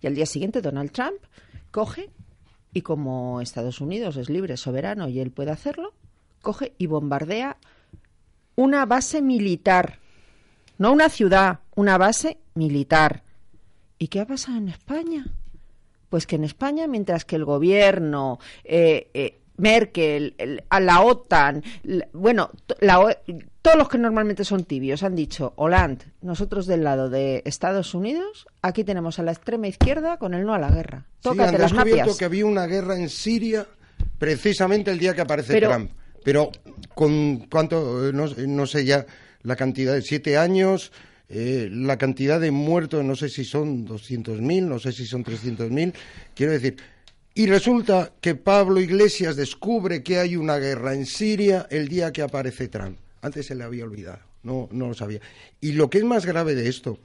Y 0.00 0.06
al 0.06 0.14
día 0.14 0.26
siguiente, 0.26 0.62
Donald 0.62 0.92
Trump 0.92 1.18
coge 1.70 2.10
y 2.72 2.82
como 2.82 3.40
Estados 3.40 3.80
Unidos 3.80 4.16
es 4.16 4.30
libre, 4.30 4.56
soberano 4.56 5.08
y 5.08 5.20
él 5.20 5.30
puede 5.30 5.50
hacerlo, 5.50 5.94
coge 6.42 6.74
y 6.78 6.86
bombardea 6.86 7.56
una 8.56 8.86
base 8.86 9.22
militar, 9.22 9.98
no 10.78 10.92
una 10.92 11.08
ciudad, 11.08 11.60
una 11.74 11.98
base 11.98 12.38
militar. 12.54 13.22
¿Y 13.98 14.08
qué 14.08 14.20
ha 14.20 14.26
pasado 14.26 14.58
en 14.58 14.68
España? 14.68 15.26
Pues 16.08 16.26
que 16.26 16.36
en 16.36 16.44
España, 16.44 16.86
mientras 16.86 17.24
que 17.24 17.36
el 17.36 17.44
gobierno, 17.44 18.38
eh, 18.64 19.10
eh, 19.14 19.37
Merkel, 19.58 20.34
el- 20.38 20.64
a 20.70 20.80
la 20.80 21.02
OTAN, 21.02 21.62
la- 21.82 22.08
bueno, 22.12 22.50
la 22.80 23.16
todos 23.60 23.76
los 23.76 23.88
que 23.88 23.98
normalmente 23.98 24.44
son 24.44 24.64
tibios 24.64 25.02
han 25.02 25.14
dicho, 25.14 25.52
Hollande, 25.56 26.06
nosotros 26.22 26.66
del 26.66 26.84
lado 26.84 27.10
de 27.10 27.42
Estados 27.44 27.92
Unidos, 27.94 28.46
aquí 28.62 28.82
tenemos 28.82 29.18
a 29.18 29.22
la 29.22 29.32
extrema 29.32 29.68
izquierda 29.68 30.16
con 30.16 30.32
el 30.32 30.46
no 30.46 30.54
a 30.54 30.58
la 30.58 30.70
guerra. 30.70 31.04
Sí, 31.06 31.18
Tócate 31.22 31.56
han 31.56 31.60
las 31.60 31.72
descubierto 31.72 32.16
que 32.16 32.24
había 32.24 32.46
una 32.46 32.66
guerra 32.66 32.96
en 32.96 33.08
Siria 33.10 33.66
precisamente 34.18 34.90
el 34.90 34.98
día 34.98 35.14
que 35.14 35.20
aparece 35.20 35.52
Pero- 35.52 35.70
Trump. 35.70 35.90
Pero 36.24 36.50
con 36.94 37.46
cuánto, 37.50 38.08
eh, 38.08 38.12
no, 38.12 38.26
no 38.46 38.66
sé 38.66 38.84
ya 38.84 39.06
la 39.42 39.56
cantidad 39.56 39.94
de 39.94 40.02
siete 40.02 40.36
años, 40.36 40.92
eh, 41.28 41.68
la 41.70 41.96
cantidad 41.96 42.40
de 42.40 42.50
muertos, 42.50 43.04
no 43.04 43.14
sé 43.16 43.28
si 43.28 43.44
son 43.44 43.84
200.000, 43.86 44.66
no 44.68 44.78
sé 44.78 44.92
si 44.92 45.06
son 45.06 45.22
300.000, 45.24 45.94
quiero 46.34 46.52
decir. 46.52 46.76
Y 47.38 47.46
resulta 47.46 48.10
que 48.20 48.34
Pablo 48.34 48.80
Iglesias 48.80 49.36
descubre 49.36 50.02
que 50.02 50.18
hay 50.18 50.34
una 50.34 50.56
guerra 50.58 50.94
en 50.94 51.06
Siria 51.06 51.68
el 51.70 51.86
día 51.86 52.12
que 52.12 52.22
aparece 52.22 52.66
Trump. 52.66 52.98
Antes 53.22 53.46
se 53.46 53.54
le 53.54 53.62
había 53.62 53.84
olvidado, 53.84 54.18
no, 54.42 54.68
no 54.72 54.88
lo 54.88 54.94
sabía. 54.94 55.20
Y 55.60 55.70
lo 55.72 55.88
que 55.88 55.98
es 55.98 56.04
más 56.04 56.26
grave 56.26 56.56
de 56.56 56.68
esto, 56.68 56.98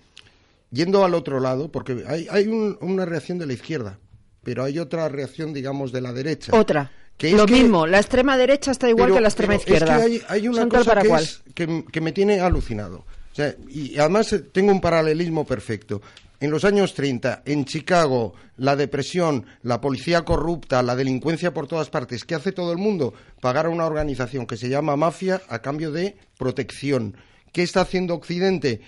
yendo 0.71 1.05
al 1.05 1.13
otro 1.13 1.39
lado, 1.39 1.71
porque 1.71 2.03
hay, 2.07 2.25
hay 2.31 2.47
un- 2.47 2.79
una 2.81 3.05
reacción 3.05 3.37
de 3.37 3.45
la 3.45 3.53
izquierda, 3.53 3.99
pero 4.43 4.63
hay 4.63 4.79
otra 4.79 5.07
reacción, 5.07 5.53
digamos, 5.53 5.91
de 5.91 6.01
la 6.01 6.11
derecha. 6.13 6.51
Otra. 6.57 6.91
Que 7.15 7.31
Lo 7.33 7.45
que- 7.45 7.53
mismo, 7.53 7.85
la 7.85 7.99
extrema 7.99 8.35
derecha 8.35 8.71
está 8.71 8.89
igual 8.89 9.09
Pero- 9.09 9.15
que 9.17 9.21
la 9.21 9.27
extrema 9.27 9.53
izquierda. 9.55 9.97
Es 9.97 10.03
que 10.03 10.11
hay, 10.13 10.21
hay 10.41 10.47
una 10.47 10.61
Son 10.61 10.69
cosa 10.69 10.83
para 10.85 11.01
que, 11.03 11.07
cual. 11.09 11.23
es- 11.23 11.43
que, 11.53 11.85
que 11.91 12.01
me 12.01 12.11
tiene 12.11 12.39
alucinado. 12.39 13.05
O 13.31 13.35
sea, 13.35 13.55
y 13.69 13.99
además 13.99 14.35
tengo 14.51 14.71
un 14.71 14.81
paralelismo 14.81 15.45
perfecto. 15.45 16.01
En 16.43 16.51
los 16.51 16.65
años 16.65 16.93
30, 16.93 17.43
en 17.45 17.63
Chicago, 17.63 18.34
la 18.58 18.75
depresión, 18.75 19.45
la 19.62 19.79
policía 19.79 20.25
corrupta, 20.25 20.84
la 20.84 20.93
delincuencia 20.93 21.53
por 21.53 21.67
todas 21.67 21.89
partes, 21.89 22.25
¿qué 22.25 22.36
hace 22.36 22.51
todo 22.51 22.73
el 22.73 22.77
mundo? 22.77 23.13
Pagar 23.39 23.67
a 23.67 23.69
una 23.69 23.86
organización 23.86 24.45
que 24.45 24.58
se 24.58 24.67
llama 24.67 24.97
mafia 24.97 25.41
a 25.47 25.60
cambio 25.60 25.93
de 25.93 26.17
protección. 26.38 27.15
¿Qué 27.53 27.63
está 27.63 27.79
haciendo 27.79 28.13
Occidente? 28.13 28.82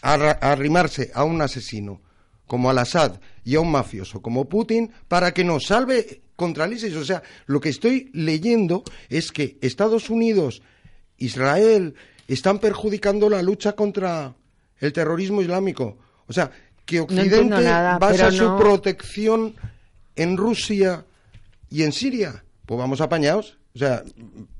Arrimarse 0.00 1.10
a 1.12 1.24
un 1.24 1.42
asesino 1.42 2.00
como 2.46 2.70
Al-Assad 2.70 3.20
y 3.44 3.56
a 3.56 3.60
un 3.60 3.70
mafioso 3.70 4.22
como 4.22 4.48
Putin 4.48 4.92
para 5.08 5.34
que 5.34 5.44
nos 5.44 5.66
salve 5.66 6.22
contra 6.36 6.64
el 6.64 6.72
ISIS. 6.72 6.96
O 6.96 7.04
sea, 7.04 7.22
lo 7.44 7.60
que 7.60 7.68
estoy 7.68 8.08
leyendo 8.14 8.82
es 9.10 9.30
que 9.30 9.58
Estados 9.60 10.08
Unidos, 10.08 10.62
Israel, 11.18 11.96
están 12.28 12.60
perjudicando 12.60 13.28
la 13.28 13.42
lucha 13.42 13.72
contra 13.72 14.34
el 14.80 14.92
terrorismo 14.94 15.42
islámico. 15.42 15.98
O 16.28 16.32
sea, 16.32 16.50
que 16.84 17.00
Occidente 17.00 17.44
nada, 17.62 17.98
basa 17.98 18.30
su 18.30 18.44
no- 18.44 18.58
protección 18.58 19.54
en 20.16 20.36
Rusia 20.36 21.04
y 21.70 21.82
en 21.84 21.92
Siria. 21.92 22.44
Pues 22.66 22.78
vamos 22.78 23.00
apañados. 23.00 23.58
O 23.74 23.78
sea, 23.78 24.02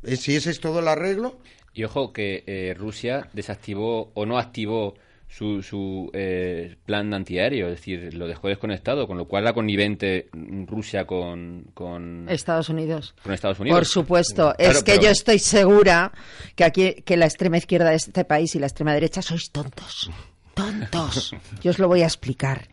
eh, 0.05 0.17
si 0.17 0.37
ese 0.37 0.51
es 0.51 0.61
todo 0.61 0.81
el 0.81 0.89
arreglo, 0.89 1.39
Y 1.75 1.85
ojo 1.85 2.13
que 2.13 2.45
eh, 2.47 2.75
Rusia 2.77 3.29
desactivó 3.33 4.11
o 4.15 4.27
no 4.27 4.39
activó 4.39 4.95
su, 5.27 5.63
su 5.63 6.11
eh, 6.13 6.77
plan 6.85 7.15
antiaéreo, 7.15 7.69
es 7.69 7.77
decir, 7.77 8.13
lo 8.13 8.27
dejó 8.27 8.49
desconectado, 8.49 9.07
con 9.07 9.17
lo 9.17 9.25
cual 9.27 9.45
la 9.45 9.55
connivente 9.55 10.29
Rusia 10.67 11.07
con, 11.07 11.65
con, 11.73 12.27
Estados 12.29 12.69
Unidos. 12.69 13.15
con 13.23 13.33
Estados 13.33 13.59
Unidos. 13.59 13.79
Por 13.79 13.87
supuesto, 13.87 14.53
Claro, 14.59 14.73
es 14.79 14.83
que 14.85 14.93
pero- 14.93 15.05
yo 15.05 15.09
estoy 15.11 15.39
segura 15.39 16.13
que 16.55 16.65
aquí 16.65 16.93
que 17.07 17.17
la 17.17 17.25
extrema 17.25 17.57
izquierda 17.57 17.89
de 17.89 17.97
este 17.97 18.25
país 18.27 18.55
y 18.55 18.59
la 18.59 18.67
extrema 18.67 18.93
derecha 18.93 19.23
sois 19.23 19.51
tontos. 19.51 20.11
Tontos. 20.55 21.35
Yo 21.63 21.71
os 21.71 21.79
lo 21.79 21.89
voy 21.89 22.03
a 22.03 22.07
explicar. 22.07 22.69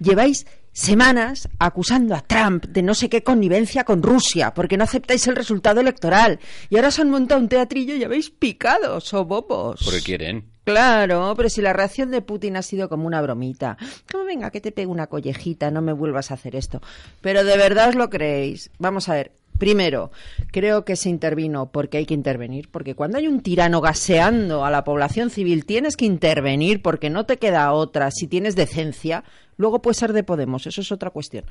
Lleváis 0.00 0.46
semanas 0.72 1.48
acusando 1.58 2.14
a 2.14 2.20
Trump 2.20 2.66
de 2.66 2.82
no 2.82 2.94
sé 2.94 3.08
qué 3.08 3.22
connivencia 3.22 3.84
con 3.84 4.02
Rusia, 4.02 4.54
porque 4.54 4.76
no 4.76 4.84
aceptáis 4.84 5.26
el 5.26 5.36
resultado 5.36 5.80
electoral. 5.80 6.38
Y 6.70 6.76
ahora 6.76 6.90
se 6.90 7.02
han 7.02 7.10
montado 7.10 7.40
un 7.40 7.48
teatrillo 7.48 7.96
y 7.96 8.04
habéis 8.04 8.30
picado, 8.30 9.00
sobopos. 9.00 9.80
Porque 9.84 10.02
quieren. 10.02 10.44
Claro, 10.68 11.32
pero 11.34 11.48
si 11.48 11.62
la 11.62 11.72
reacción 11.72 12.10
de 12.10 12.20
Putin 12.20 12.56
ha 12.56 12.62
sido 12.62 12.90
como 12.90 13.06
una 13.06 13.22
bromita. 13.22 13.78
Como 14.12 14.24
venga, 14.24 14.50
que 14.50 14.60
te 14.60 14.70
pegue 14.70 14.86
una 14.86 15.06
collejita, 15.06 15.70
no 15.70 15.80
me 15.80 15.94
vuelvas 15.94 16.30
a 16.30 16.34
hacer 16.34 16.54
esto. 16.54 16.82
Pero 17.22 17.42
de 17.42 17.56
verdad 17.56 17.88
os 17.88 17.94
lo 17.94 18.10
creéis. 18.10 18.70
Vamos 18.78 19.08
a 19.08 19.14
ver. 19.14 19.32
Primero, 19.58 20.12
creo 20.52 20.84
que 20.84 20.94
se 20.94 21.08
intervino 21.08 21.70
porque 21.72 21.98
hay 21.98 22.06
que 22.06 22.14
intervenir, 22.14 22.70
porque 22.70 22.94
cuando 22.94 23.18
hay 23.18 23.26
un 23.26 23.40
tirano 23.40 23.80
gaseando 23.80 24.64
a 24.64 24.70
la 24.70 24.84
población 24.84 25.30
civil 25.30 25.66
tienes 25.66 25.96
que 25.96 26.04
intervenir 26.04 26.80
porque 26.80 27.10
no 27.10 27.26
te 27.26 27.38
queda 27.38 27.72
otra 27.72 28.10
si 28.12 28.28
tienes 28.28 28.54
decencia. 28.54 29.24
Luego 29.56 29.82
puede 29.82 29.94
ser 29.94 30.12
de 30.12 30.22
Podemos, 30.22 30.66
eso 30.68 30.80
es 30.80 30.92
otra 30.92 31.10
cuestión. 31.10 31.44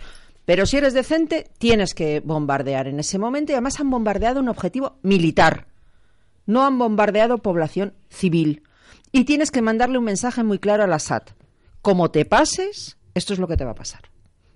Pero 0.46 0.66
si 0.66 0.78
eres 0.78 0.94
decente, 0.94 1.50
tienes 1.58 1.94
que 1.94 2.22
bombardear 2.22 2.88
en 2.88 3.02
ese 3.02 3.20
momento 3.20 3.52
y 3.52 3.56
además 3.56 3.80
han 3.82 3.90
bombardeado 3.90 4.40
un 4.40 4.48
objetivo 4.48 4.98
militar. 5.02 5.68
No 6.46 6.66
han 6.66 6.80
bombardeado 6.80 7.40
población 7.40 7.94
civil. 8.10 8.64
Y 9.12 9.26
tienes 9.26 9.52
que 9.52 9.62
mandarle 9.62 9.98
un 9.98 10.06
mensaje 10.06 10.44
muy 10.44 10.60
claro 10.60 10.84
al 10.84 10.94
Assad. 10.94 11.24
Como 11.82 12.12
te 12.12 12.24
pases, 12.24 12.98
esto 13.14 13.34
es 13.34 13.40
lo 13.40 13.48
que 13.48 13.58
te 13.58 13.66
va 13.66 13.72
a 13.72 13.76
pasar. 13.76 14.04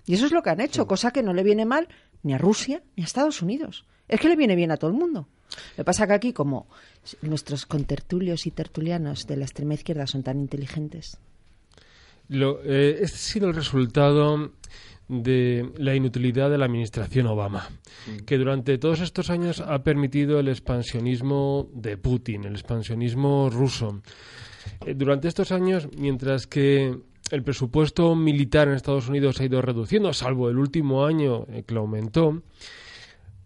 Y 0.06 0.14
eso 0.14 0.26
es 0.26 0.32
lo 0.32 0.42
que 0.42 0.50
han 0.50 0.62
hecho, 0.62 0.88
cosa 0.88 1.12
que 1.12 1.24
no 1.24 1.34
le 1.34 1.44
viene 1.44 1.66
mal 1.66 1.90
ni 2.24 2.34
a 2.34 2.38
Rusia 2.38 2.84
ni 2.96 3.04
a 3.04 3.06
Estados 3.06 3.42
Unidos. 3.42 3.86
Es 4.08 4.20
que 4.20 4.30
le 4.30 4.36
viene 4.36 4.56
bien 4.56 4.72
a 4.72 4.78
todo 4.78 4.92
el 4.92 4.98
mundo. 4.98 5.28
Lo 5.72 5.76
que 5.78 5.84
pasa 5.84 6.08
que 6.08 6.14
aquí, 6.14 6.34
como 6.34 6.68
nuestros 7.22 7.66
contertulios 7.66 8.46
y 8.46 8.52
tertulianos 8.52 9.28
de 9.28 9.38
la 9.38 9.46
extrema 9.46 9.74
izquierda 9.74 10.08
son 10.08 10.24
tan 10.24 10.40
inteligentes. 10.40 11.18
Lo, 12.30 12.62
eh, 12.64 13.00
este 13.02 13.16
ha 13.16 13.20
sido 13.20 13.50
el 13.50 13.56
resultado 13.56 14.52
de 15.12 15.70
la 15.78 15.94
inutilidad 15.94 16.50
de 16.50 16.58
la 16.58 16.66
administración 16.66 17.28
Obama, 17.28 17.70
que 18.26 18.38
durante 18.38 18.78
todos 18.78 19.02
estos 19.02 19.30
años 19.30 19.60
ha 19.60 19.84
permitido 19.84 20.40
el 20.40 20.48
expansionismo 20.48 21.70
de 21.74 21.98
Putin, 21.98 22.46
el 22.46 22.54
expansionismo 22.54 23.50
ruso. 23.50 24.02
Eh, 24.86 24.94
durante 24.94 25.28
estos 25.28 25.52
años, 25.52 25.90
mientras 25.98 26.48
que 26.48 26.98
el 27.32 27.44
presupuesto 27.44 28.14
militar 28.16 28.68
en 28.68 28.76
Estados 28.76 29.08
Unidos 29.08 29.40
ha 29.40 29.46
ido 29.46 29.62
reduciendo, 29.62 30.14
salvo 30.14 30.50
el 30.50 30.58
último 30.58 31.06
año 31.06 31.46
eh, 31.50 31.64
que 31.66 31.74
lo 31.74 31.82
aumentó, 31.82 32.44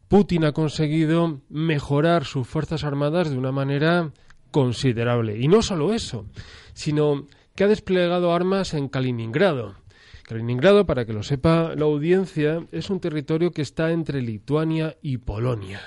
Putin 0.08 0.46
ha 0.46 0.52
conseguido 0.52 1.42
mejorar 1.50 2.26
sus 2.26 2.48
fuerzas 2.48 2.84
armadas 2.84 3.30
de 3.30 3.38
una 3.38 3.52
manera 3.52 4.12
considerable. 4.52 5.38
Y 5.40 5.48
no 5.48 5.62
solo 5.62 5.94
eso, 5.94 6.26
sino 6.74 7.28
que 7.56 7.64
ha 7.64 7.68
desplegado 7.68 8.34
armas 8.34 8.74
en 8.74 8.88
Kaliningrado. 8.88 9.76
Kaliningrado, 10.24 10.86
para 10.86 11.06
que 11.06 11.14
lo 11.14 11.24
sepa 11.24 11.76
la 11.76 11.86
audiencia, 11.86 12.66
es 12.72 12.90
un 12.90 13.00
territorio 13.00 13.52
que 13.52 13.62
está 13.62 13.92
entre 13.92 14.22
Lituania 14.22 14.98
y 15.02 15.18
Polonia. 15.18 15.82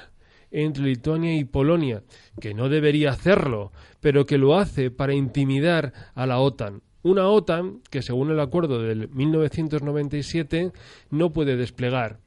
Entre 0.50 0.84
Lituania 0.84 1.36
y 1.36 1.44
Polonia, 1.44 2.02
que 2.40 2.54
no 2.54 2.68
debería 2.68 3.10
hacerlo, 3.10 3.72
pero 4.00 4.26
que 4.26 4.38
lo 4.38 4.56
hace 4.56 4.90
para 4.90 5.14
intimidar 5.14 5.92
a 6.14 6.26
la 6.26 6.38
OTAN. 6.38 6.82
Una 7.02 7.28
OTAN 7.28 7.80
que, 7.90 8.02
según 8.02 8.30
el 8.30 8.40
acuerdo 8.40 8.82
del 8.82 9.08
1997, 9.08 10.72
no 11.10 11.32
puede 11.32 11.56
desplegar 11.56 12.18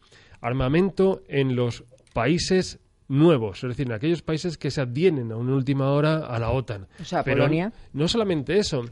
armamento 0.41 1.21
en 1.27 1.55
los 1.55 1.83
países 2.13 2.79
nuevos, 3.07 3.63
es 3.63 3.69
decir, 3.69 3.87
en 3.87 3.93
aquellos 3.93 4.21
países 4.21 4.57
que 4.57 4.71
se 4.71 4.81
adhieren 4.81 5.31
a 5.31 5.35
una 5.35 5.53
última 5.53 5.91
hora 5.91 6.25
a 6.25 6.39
la 6.39 6.51
OTAN. 6.51 6.87
O 6.99 7.03
sea, 7.03 7.23
Polonia. 7.23 7.73
No 7.93 8.07
solamente 8.07 8.57
eso. 8.57 8.85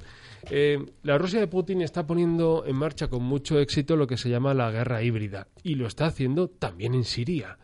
Eh, 0.49 0.85
la 1.03 1.17
Rusia 1.17 1.39
de 1.39 1.47
Putin 1.47 1.81
está 1.81 2.05
poniendo 2.05 2.63
en 2.65 2.75
marcha 2.75 3.07
con 3.07 3.23
mucho 3.23 3.59
éxito 3.59 3.95
lo 3.95 4.07
que 4.07 4.17
se 4.17 4.29
llama 4.29 4.53
la 4.53 4.71
guerra 4.71 5.01
híbrida 5.01 5.47
y 5.63 5.75
lo 5.75 5.87
está 5.87 6.05
haciendo 6.05 6.49
también 6.49 6.93
en 6.95 7.03
Siria. 7.03 7.57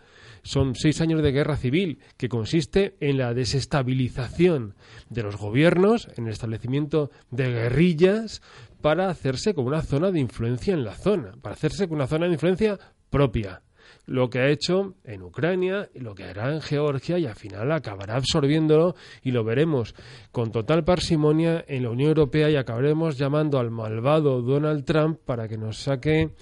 Son 0.46 0.76
seis 0.76 1.02
años 1.02 1.24
de 1.24 1.32
guerra 1.32 1.58
civil 1.58 1.98
que 2.18 2.30
consiste 2.30 2.96
en 3.00 3.18
la 3.18 3.34
desestabilización 3.34 4.76
de 5.10 5.24
los 5.24 5.38
gobiernos, 5.38 6.08
en 6.18 6.28
el 6.28 6.34
establecimiento 6.34 7.10
de 7.32 7.50
guerrillas 7.50 8.44
para 8.80 9.10
hacerse 9.10 9.56
con 9.56 9.66
una 9.66 9.82
zona 9.82 10.12
de 10.12 10.20
influencia 10.20 10.76
en 10.76 10.84
la 10.84 10.94
zona, 10.94 11.34
para 11.42 11.56
hacerse 11.56 11.88
con 11.88 11.96
una 11.96 12.06
zona 12.06 12.28
de 12.28 12.34
influencia 12.34 12.78
propia. 13.10 13.64
Lo 14.06 14.30
que 14.30 14.38
ha 14.38 14.50
hecho 14.50 14.94
en 15.04 15.24
Ucrania, 15.24 15.90
lo 15.96 16.14
que 16.14 16.26
hará 16.26 16.54
en 16.54 16.62
Georgia 16.62 17.18
y 17.18 17.26
al 17.26 17.34
final 17.34 17.72
acabará 17.72 18.16
absorbiéndolo 18.16 18.96
y 19.24 19.32
lo 19.32 19.44
veremos 19.44 19.96
con 20.32 20.52
total 20.52 20.84
parsimonia 20.84 21.66
en 21.68 21.82
la 21.82 21.90
Unión 21.90 22.10
Europea 22.10 22.52
y 22.52 22.56
acabaremos 22.56 23.18
llamando 23.18 23.58
al 23.58 23.72
malvado 23.72 24.44
Donald 24.44 24.86
Trump 24.86 25.22
para 25.26 25.48
que 25.48 25.58
nos 25.58 25.80
saque 25.80 26.36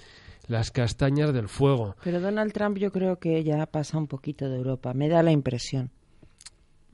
las 0.46 0.70
castañas 0.70 1.32
del 1.32 1.48
fuego. 1.48 1.96
Pero 2.04 2.20
Donald 2.20 2.52
Trump 2.52 2.78
yo 2.78 2.92
creo 2.92 3.18
que 3.18 3.42
ya 3.44 3.66
pasa 3.66 3.98
un 3.98 4.06
poquito 4.06 4.48
de 4.48 4.56
Europa, 4.56 4.94
me 4.94 5.08
da 5.08 5.22
la 5.22 5.32
impresión. 5.32 5.90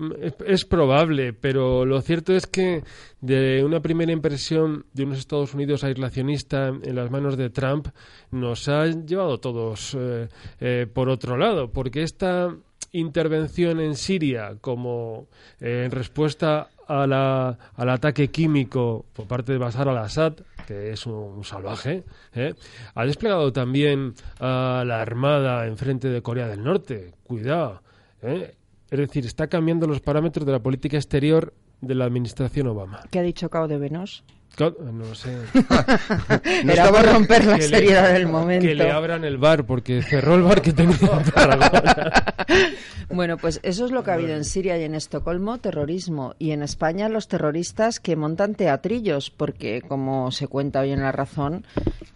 Mm, 0.00 0.12
es, 0.46 0.64
probable, 0.64 1.34
pero 1.34 1.84
lo 1.84 2.00
cierto 2.00 2.34
es 2.34 2.46
que 2.46 2.82
de 3.20 3.62
una 3.62 3.80
primera 3.80 4.10
impresión 4.12 4.86
de 4.94 5.04
unos 5.04 5.18
Estados 5.18 5.52
Unidos 5.52 5.84
aislacionista 5.84 6.68
en 6.68 6.94
las 6.94 7.10
manos 7.10 7.36
de 7.36 7.50
Trump 7.50 7.88
nos 8.30 8.66
ha 8.68 8.86
llevado 8.86 9.38
todos 9.40 9.94
eh, 9.98 10.28
eh, 10.60 10.86
por 10.92 11.10
otro 11.10 11.36
lado, 11.36 11.70
porque 11.70 12.02
esta 12.02 12.56
intervención 12.92 13.80
en 13.80 13.94
Siria 13.96 14.56
como 14.60 15.28
eh, 15.60 15.82
en 15.84 15.90
respuesta 15.90 16.68
a 16.86 17.06
la, 17.06 17.56
al 17.76 17.88
ataque 17.88 18.28
químico 18.28 19.06
por 19.12 19.26
parte 19.26 19.52
de 19.52 19.58
Bashar 19.58 19.88
al-Assad, 19.88 20.34
que 20.66 20.90
es 20.90 21.06
un, 21.06 21.44
salvaje, 21.44 22.04
¿eh? 22.34 22.54
ha 22.94 23.04
desplegado 23.04 23.52
también 23.52 24.14
a 24.40 24.82
la 24.86 25.00
Armada 25.00 25.66
en 25.66 25.76
frente 25.76 26.08
de 26.08 26.20
Corea 26.22 26.48
del 26.48 26.64
Norte. 26.64 27.12
Cuidado. 27.24 27.82
¿eh? 28.22 28.54
Es 28.90 28.98
decir, 28.98 29.24
está 29.24 29.46
cambiando 29.46 29.86
los 29.86 30.00
parámetros 30.00 30.44
de 30.44 30.52
la 30.52 30.58
política 30.58 30.96
exterior 30.96 31.54
de 31.80 31.94
la 31.94 32.06
administración 32.06 32.66
Obama. 32.66 33.00
¿Qué 33.10 33.20
ha 33.20 33.22
dicho 33.22 33.48
Cao 33.48 33.68
de 33.68 33.78
Venos? 33.78 34.24
No 34.58 35.14
sé. 35.14 35.36
no 36.64 36.72
Era 36.72 36.90
por 36.90 37.06
romper 37.06 37.46
la 37.46 37.60
seriedad 37.60 38.12
del 38.12 38.26
momento. 38.26 38.66
Que 38.66 38.74
le 38.74 38.90
abran 38.90 39.24
el 39.24 39.38
bar, 39.38 39.64
porque 39.64 40.02
cerró 40.02 40.34
el 40.34 40.42
bar 40.42 40.60
que 40.60 40.72
tenía 40.72 40.98
Bueno, 43.08 43.38
pues 43.38 43.60
eso 43.62 43.86
es 43.86 43.90
lo 43.90 44.04
que 44.04 44.10
ha 44.10 44.14
habido 44.14 44.36
en 44.36 44.44
Siria 44.44 44.78
y 44.78 44.84
en 44.84 44.94
Estocolmo, 44.94 45.58
terrorismo. 45.58 46.34
Y 46.38 46.50
en 46.50 46.62
España 46.62 47.08
los 47.08 47.26
terroristas 47.26 48.00
que 48.00 48.16
montan 48.16 48.54
teatrillos, 48.54 49.30
porque 49.30 49.82
como 49.82 50.30
se 50.30 50.46
cuenta 50.46 50.80
hoy 50.80 50.92
en 50.92 51.00
La 51.00 51.10
Razón, 51.10 51.64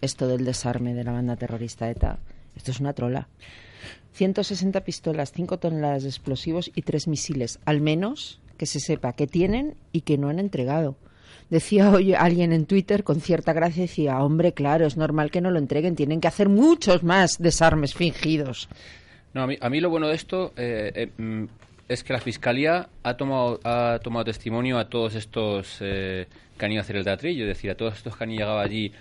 esto 0.01 0.29
del 0.29 0.45
desarme 0.45 0.95
de 0.95 1.05
la 1.05 1.13
banda 1.13 1.37
terrorista 1.37 1.91
ETA, 1.91 2.19
esto 2.57 2.71
es 2.71 2.81
una 2.81 2.93
trola. 2.93 3.29
160 4.13 4.83
pistolas, 4.83 5.33
5 5.33 5.59
toneladas 5.59 6.05
de 6.05 6.11
explosivos 6.11 6.71
y 6.75 6.83
3 6.83 7.09
misiles, 7.09 7.59
al 7.65 7.81
menos 7.81 8.41
que 8.57 8.67
se 8.67 8.79
sepa 8.79 9.15
que 9.15 9.27
tienen 9.27 9.75
y 9.93 10.03
que 10.03 10.19
no 10.19 10.29
han 10.29 10.39
entregado. 10.39 10.97
Decía 11.51 11.91
hoy 11.91 12.15
alguien 12.15 12.53
en 12.53 12.67
Twitter 12.67 13.05
con 13.05 13.21
cierta 13.21 13.53
gracia, 13.53 13.83
decía, 13.83 14.19
hombre, 14.19 14.53
claro, 14.53 14.87
es 14.87 14.97
normal 14.97 15.31
que 15.31 15.41
no 15.41 15.51
lo 15.51 15.59
entreguen, 15.59 15.95
tienen 15.95 16.21
que 16.21 16.29
hacer 16.29 16.49
muchos 16.49 17.03
más 17.03 17.39
desarmes 17.39 17.95
fingidos. 17.95 18.69
No, 19.35 19.43
a 19.43 19.47
mí, 19.47 19.59
a 19.61 19.69
mí 19.69 19.81
lo 19.81 19.91
bueno 19.91 20.09
de 20.09 20.15
esto 20.15 20.53
eh, 20.57 20.93
eh, 20.95 21.11
mm, 21.17 21.45
es 21.89 22.03
que 22.03 22.13
la 22.13 22.21
Fiscalía 22.21 22.89
ha 23.03 23.17
tomado, 23.17 23.61
ha 23.65 23.99
tomado 24.03 24.25
testimonio 24.25 24.79
a 24.79 24.89
todos 24.89 25.15
estos 25.15 25.79
eh, 25.81 26.27
que 26.57 26.65
han 26.65 26.73
ido 26.73 26.81
a 26.81 26.83
hacer 26.83 26.97
el 26.97 27.05
teatrillo, 27.05 27.43
es 27.45 27.49
decir, 27.49 27.71
a 27.71 27.75
todos 27.75 27.95
estos 27.95 28.17
que 28.17 28.25
han 28.25 28.31
llegado 28.31 28.59
allí 28.59 28.93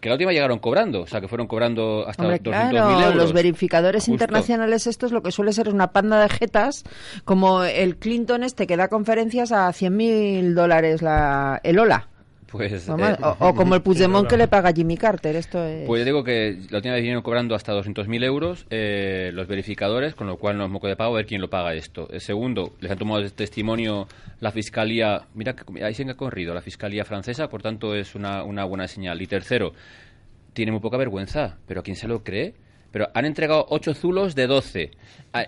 que 0.00 0.08
la 0.08 0.14
última 0.14 0.32
llegaron 0.32 0.58
cobrando, 0.58 1.02
o 1.02 1.06
sea, 1.06 1.20
que 1.20 1.28
fueron 1.28 1.46
cobrando 1.46 2.06
hasta 2.08 2.22
Hombre, 2.22 2.42
200.000 2.42 3.04
euros. 3.04 3.14
Los 3.14 3.32
verificadores 3.32 4.08
internacionales 4.08 4.86
estos 4.86 5.12
lo 5.12 5.22
que 5.22 5.32
suele 5.32 5.52
ser 5.52 5.68
es 5.68 5.74
una 5.74 5.92
panda 5.92 6.20
de 6.20 6.28
jetas, 6.28 6.84
como 7.24 7.64
el 7.64 7.96
Clinton 7.96 8.44
este 8.44 8.66
que 8.66 8.76
da 8.76 8.88
conferencias 8.88 9.52
a 9.52 9.68
100.000 9.68 10.54
dólares 10.54 11.02
la, 11.02 11.60
el 11.62 11.78
OLA. 11.78 12.08
Pues, 12.52 12.86
o, 12.86 12.96
eh, 12.98 13.16
como 13.56 13.74
el 13.74 13.80
Puigdemont 13.80 14.28
que 14.28 14.36
le 14.36 14.46
paga 14.46 14.68
a 14.68 14.72
Jimmy 14.74 14.98
Carter. 14.98 15.34
Esto 15.36 15.64
es... 15.64 15.86
Pues 15.86 16.00
yo 16.00 16.04
digo 16.04 16.22
que 16.22 16.58
la 16.68 16.76
última 16.76 16.92
vez 16.92 17.02
vinieron 17.02 17.22
cobrando 17.22 17.54
hasta 17.54 17.72
200.000 17.72 18.24
euros 18.24 18.66
eh, 18.68 19.30
los 19.32 19.48
verificadores, 19.48 20.14
con 20.14 20.26
lo 20.26 20.36
cual 20.36 20.58
no 20.58 20.66
es 20.66 20.70
moco 20.70 20.86
de 20.86 20.94
pago 20.94 21.14
ver 21.14 21.24
quién 21.24 21.40
lo 21.40 21.48
paga 21.48 21.72
esto. 21.72 22.08
El 22.10 22.20
segundo, 22.20 22.74
les 22.80 22.92
han 22.92 22.98
tomado 22.98 23.26
testimonio 23.30 24.06
la 24.40 24.52
Fiscalía, 24.52 25.22
mira, 25.34 25.56
ahí 25.82 25.94
se 25.94 26.02
ha 26.02 26.14
corrido 26.14 26.52
la 26.52 26.60
Fiscalía 26.60 27.06
francesa, 27.06 27.48
por 27.48 27.62
tanto 27.62 27.94
es 27.94 28.14
una, 28.14 28.44
una 28.44 28.64
buena 28.64 28.86
señal. 28.86 29.22
Y 29.22 29.26
tercero, 29.26 29.72
tiene 30.52 30.72
muy 30.72 30.80
poca 30.80 30.98
vergüenza, 30.98 31.56
pero 31.66 31.80
¿a 31.80 31.82
quién 31.82 31.96
se 31.96 32.06
lo 32.06 32.22
cree? 32.22 32.54
Pero 32.92 33.08
han 33.14 33.24
entregado 33.24 33.66
8 33.70 33.94
zulos 33.94 34.34
de 34.34 34.46
12. 34.46 34.90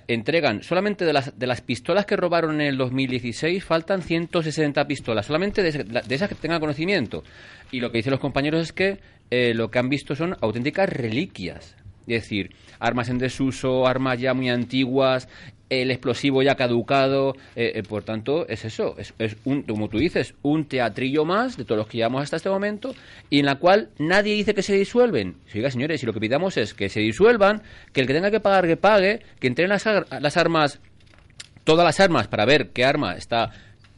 entregan 0.08 0.62
solamente 0.62 1.04
de 1.04 1.12
las, 1.12 1.38
de 1.38 1.46
las 1.46 1.60
pistolas 1.60 2.06
que 2.06 2.16
robaron 2.16 2.60
en 2.60 2.66
el 2.66 2.76
2016, 2.76 3.62
faltan 3.62 4.02
160 4.02 4.86
pistolas, 4.86 5.26
solamente 5.26 5.62
de, 5.62 5.84
de 5.84 6.14
esas 6.14 6.28
que 6.28 6.34
tengan 6.34 6.60
conocimiento. 6.60 7.22
Y 7.70 7.80
lo 7.80 7.92
que 7.92 7.98
dicen 7.98 8.10
los 8.10 8.20
compañeros 8.20 8.62
es 8.62 8.72
que 8.72 8.98
eh, 9.30 9.54
lo 9.54 9.70
que 9.70 9.78
han 9.78 9.88
visto 9.88 10.14
son 10.14 10.36
auténticas 10.40 10.88
reliquias. 10.88 11.76
Es 12.06 12.22
decir, 12.22 12.50
armas 12.78 13.08
en 13.08 13.18
desuso, 13.18 13.86
armas 13.86 14.20
ya 14.20 14.34
muy 14.34 14.50
antiguas, 14.50 15.28
el 15.70 15.90
explosivo 15.90 16.42
ya 16.42 16.54
caducado. 16.54 17.34
eh, 17.56 17.72
eh, 17.76 17.82
por 17.82 18.02
tanto, 18.02 18.46
es 18.48 18.64
eso. 18.64 18.94
Es, 18.98 19.14
es 19.18 19.36
un, 19.44 19.62
como 19.62 19.88
tú 19.88 19.98
dices, 19.98 20.34
un 20.42 20.64
teatrillo 20.66 21.24
más 21.24 21.56
de 21.56 21.64
todos 21.64 21.78
los 21.78 21.86
que 21.88 21.98
llevamos 21.98 22.22
hasta 22.22 22.36
este 22.36 22.50
momento 22.50 22.94
y 23.30 23.40
en 23.40 23.46
la 23.46 23.56
cual 23.56 23.88
nadie 23.98 24.34
dice 24.34 24.54
que 24.54 24.62
se 24.62 24.74
disuelven. 24.74 25.36
Oiga, 25.54 25.70
señores, 25.70 26.00
si 26.00 26.06
lo 26.06 26.12
que 26.12 26.20
pidamos 26.20 26.56
es 26.56 26.74
que 26.74 26.88
se 26.88 27.00
disuelvan, 27.00 27.62
que 27.92 28.00
el 28.00 28.06
que 28.06 28.14
tenga 28.14 28.30
que 28.30 28.40
pagar, 28.40 28.66
que 28.66 28.76
pague, 28.76 29.20
que 29.40 29.46
entren 29.46 29.68
las, 29.68 29.86
ar- 29.86 30.06
las 30.20 30.36
armas, 30.36 30.80
todas 31.64 31.84
las 31.84 31.98
armas, 32.00 32.28
para 32.28 32.44
ver 32.44 32.70
qué 32.70 32.84
arma 32.84 33.14
está 33.16 33.50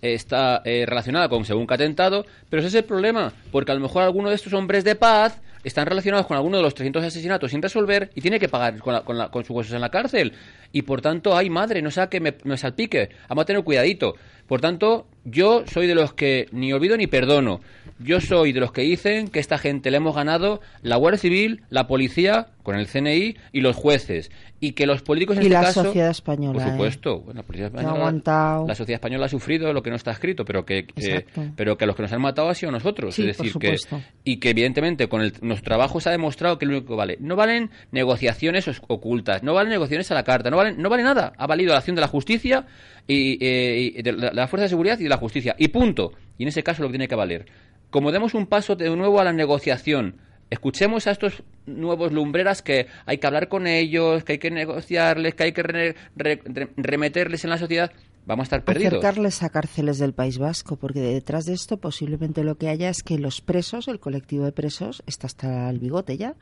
está 0.03 0.61
eh, 0.65 0.85
relacionada 0.87 1.29
con 1.29 1.45
según 1.47 1.67
qué 1.67 1.75
atentado, 1.75 2.27
pero 2.51 2.61
ese 2.61 2.69
es 2.69 2.75
el 2.75 2.85
problema, 2.85 3.33
porque 3.51 3.73
a 3.73 3.75
lo 3.75 3.81
mejor 3.81 4.03
alguno 4.03 4.29
de 4.29 4.37
estos 4.37 4.53
hombres 4.53 4.85
de 4.85 4.95
paz 4.95 5.41
están 5.67 5.87
relacionados 5.87 6.27
con 6.27 6.37
alguno 6.37 6.57
de 6.59 6.63
los 6.63 6.75
300 6.75 7.05
asesinatos 7.05 7.51
sin 7.51 7.61
resolver 7.61 8.11
y 8.15 8.21
tiene 8.21 8.39
que 8.39 8.49
pagar 8.49 8.79
con, 8.79 8.93
la- 8.95 9.03
con, 9.05 9.19
la- 9.19 9.31
con 9.31 9.45
sus 9.45 9.51
huesos 9.57 9.73
en 9.75 9.81
la 9.81 9.91
cárcel. 9.91 10.33
Y 10.73 10.83
por 10.83 11.01
tanto, 11.03 11.37
ay 11.37 11.51
madre, 11.51 11.83
no 11.83 11.91
sea 11.91 12.09
que 12.09 12.21
me, 12.21 12.35
me 12.45 12.57
salpique, 12.57 13.11
vamos 13.29 13.43
a 13.43 13.47
tener 13.47 13.63
cuidadito. 13.65 14.15
Por 14.47 14.61
tanto, 14.61 15.07
yo 15.25 15.65
soy 15.67 15.87
de 15.87 15.95
los 15.95 16.13
que 16.15 16.47
ni 16.53 16.73
olvido 16.73 16.97
ni 16.97 17.07
perdono. 17.07 17.61
Yo 17.99 18.21
soy 18.21 18.53
de 18.53 18.61
los 18.61 18.73
que 18.73 18.83
dicen 18.83 19.29
que 19.29 19.41
esta 19.41 19.59
gente 19.59 19.91
le 19.91 19.97
hemos 19.97 20.15
ganado 20.15 20.61
la 20.83 20.97
Guardia 20.97 21.19
Civil, 21.19 21.63
la 21.71 21.87
policía, 21.87 22.49
con 22.63 22.77
el 22.77 22.87
CNI 22.87 23.37
y 23.53 23.61
los 23.63 23.75
jueces. 23.75 24.31
Y 24.61 24.73
que 24.73 24.87
los 24.87 25.03
políticos 25.03 25.37
en 25.37 25.43
Y 25.45 25.47
este 25.47 25.55
la 25.55 25.63
caso. 25.63 25.85
sociedad 25.85 26.11
española, 26.11 26.59
Por 26.59 26.69
¿eh? 26.69 26.71
supuesto. 26.73 27.21
Bueno, 27.21 27.43
la 27.49 27.63
ha 27.65 27.67
española- 27.67 28.65
la 28.67 28.75
sociedad 28.75 28.97
española 28.99 29.27
ha 29.27 29.29
sufrido 29.29 29.73
lo 29.73 29.83
que 29.83 29.91
no 29.91 29.97
está 29.97 30.11
escrito, 30.13 30.45
pero 30.45 30.65
que, 30.65 30.87
eh, 30.97 31.25
pero 31.57 31.77
que 31.77 31.85
a 31.85 31.87
los 31.87 31.97
que 31.97 32.03
nos 32.03 32.13
han 32.13 32.21
matado 32.21 32.49
ha 32.49 32.55
sido 32.55 32.71
nosotros. 32.73 33.15
Sí, 33.15 33.23
es 33.23 33.37
decir, 33.37 33.53
por 33.53 33.63
que 33.63 33.77
y 34.25 34.37
que 34.39 34.51
evidentemente 34.51 35.09
con 35.09 35.23
el, 35.23 35.33
nuestro 35.43 35.65
trabajo 35.71 36.01
se 36.01 36.09
ha 36.09 36.13
demostrado 36.13 36.59
que 36.59 36.67
lo 36.67 36.73
único 36.73 36.89
que 36.89 36.95
vale. 36.97 37.17
No 37.21 37.35
valen 37.37 37.71
negociaciones 37.93 38.67
ocultas, 38.89 39.43
no 39.43 39.55
valen 39.55 39.71
negociaciones 39.71 40.11
a 40.11 40.15
la 40.15 40.25
carta, 40.25 40.51
no 40.51 40.57
valen, 40.57 40.81
no 40.81 40.89
vale 40.89 41.03
nada. 41.03 41.33
Ha 41.37 41.47
valido 41.47 41.73
la 41.73 41.79
acción 41.79 41.97
de 41.97 42.03
la 42.03 42.09
justicia 42.09 42.67
y, 43.07 43.39
eh, 43.45 43.93
y 43.97 44.03
de 44.03 44.13
la, 44.13 44.47
fuerza 44.49 44.65
de 44.65 44.69
seguridad 44.69 44.99
y 44.99 45.05
de 45.05 45.09
la 45.09 45.17
justicia. 45.19 45.55
Y 45.59 45.69
punto. 45.69 46.13
Y 46.39 46.43
en 46.43 46.49
ese 46.49 46.63
caso 46.63 46.83
lo 46.83 46.89
que 46.89 46.93
tiene 46.95 47.09
que 47.09 47.15
valer. 47.15 47.47
Como 47.91 48.13
demos 48.13 48.35
un 48.35 48.47
paso 48.47 48.77
de 48.77 48.91
nuevo 48.97 49.21
a 49.21 49.25
la 49.25 49.33
negociación, 49.33 50.17
escuchemos 50.51 51.07
a 51.07 51.13
estos 51.13 51.43
nuevos 51.67 52.13
lumbreras 52.13 52.63
que 52.63 52.87
hay 53.07 53.19
que 53.19 53.27
hablar 53.27 53.49
con 53.49 53.67
ellos, 53.67 54.25
que 54.25 54.33
hay 54.33 54.39
que 54.39 54.51
negociarles, 54.51 55.35
que 55.35 55.43
hay 55.45 55.53
que 55.53 55.63
re- 55.63 55.95
re- 56.17 56.41
re- 56.45 56.69
remeterles 56.77 57.45
en 57.45 57.51
la 57.51 57.59
sociedad, 57.59 57.93
vamos 58.27 58.45
a 58.45 58.47
estar 58.47 58.65
perdidos. 58.65 58.95
Acercarles 58.95 59.43
a 59.43 59.51
cárceles 59.51 59.99
del 59.99 60.13
País 60.13 60.39
Vasco, 60.39 60.77
porque 60.77 61.01
detrás 61.01 61.47
de 61.47 61.55
esto 61.55 61.79
posiblemente 61.79 62.43
lo 62.45 62.57
que 62.57 62.69
haya 62.69 62.89
es 62.91 63.03
que 63.03 63.19
los 63.19 63.41
presos, 63.41 63.89
el 63.89 63.99
colectivo 64.01 64.45
de 64.45 64.53
presos, 64.53 65.03
está 65.07 65.27
hasta 65.29 65.71
el 65.71 65.79
bigote 65.79 66.17
ya 66.17 66.35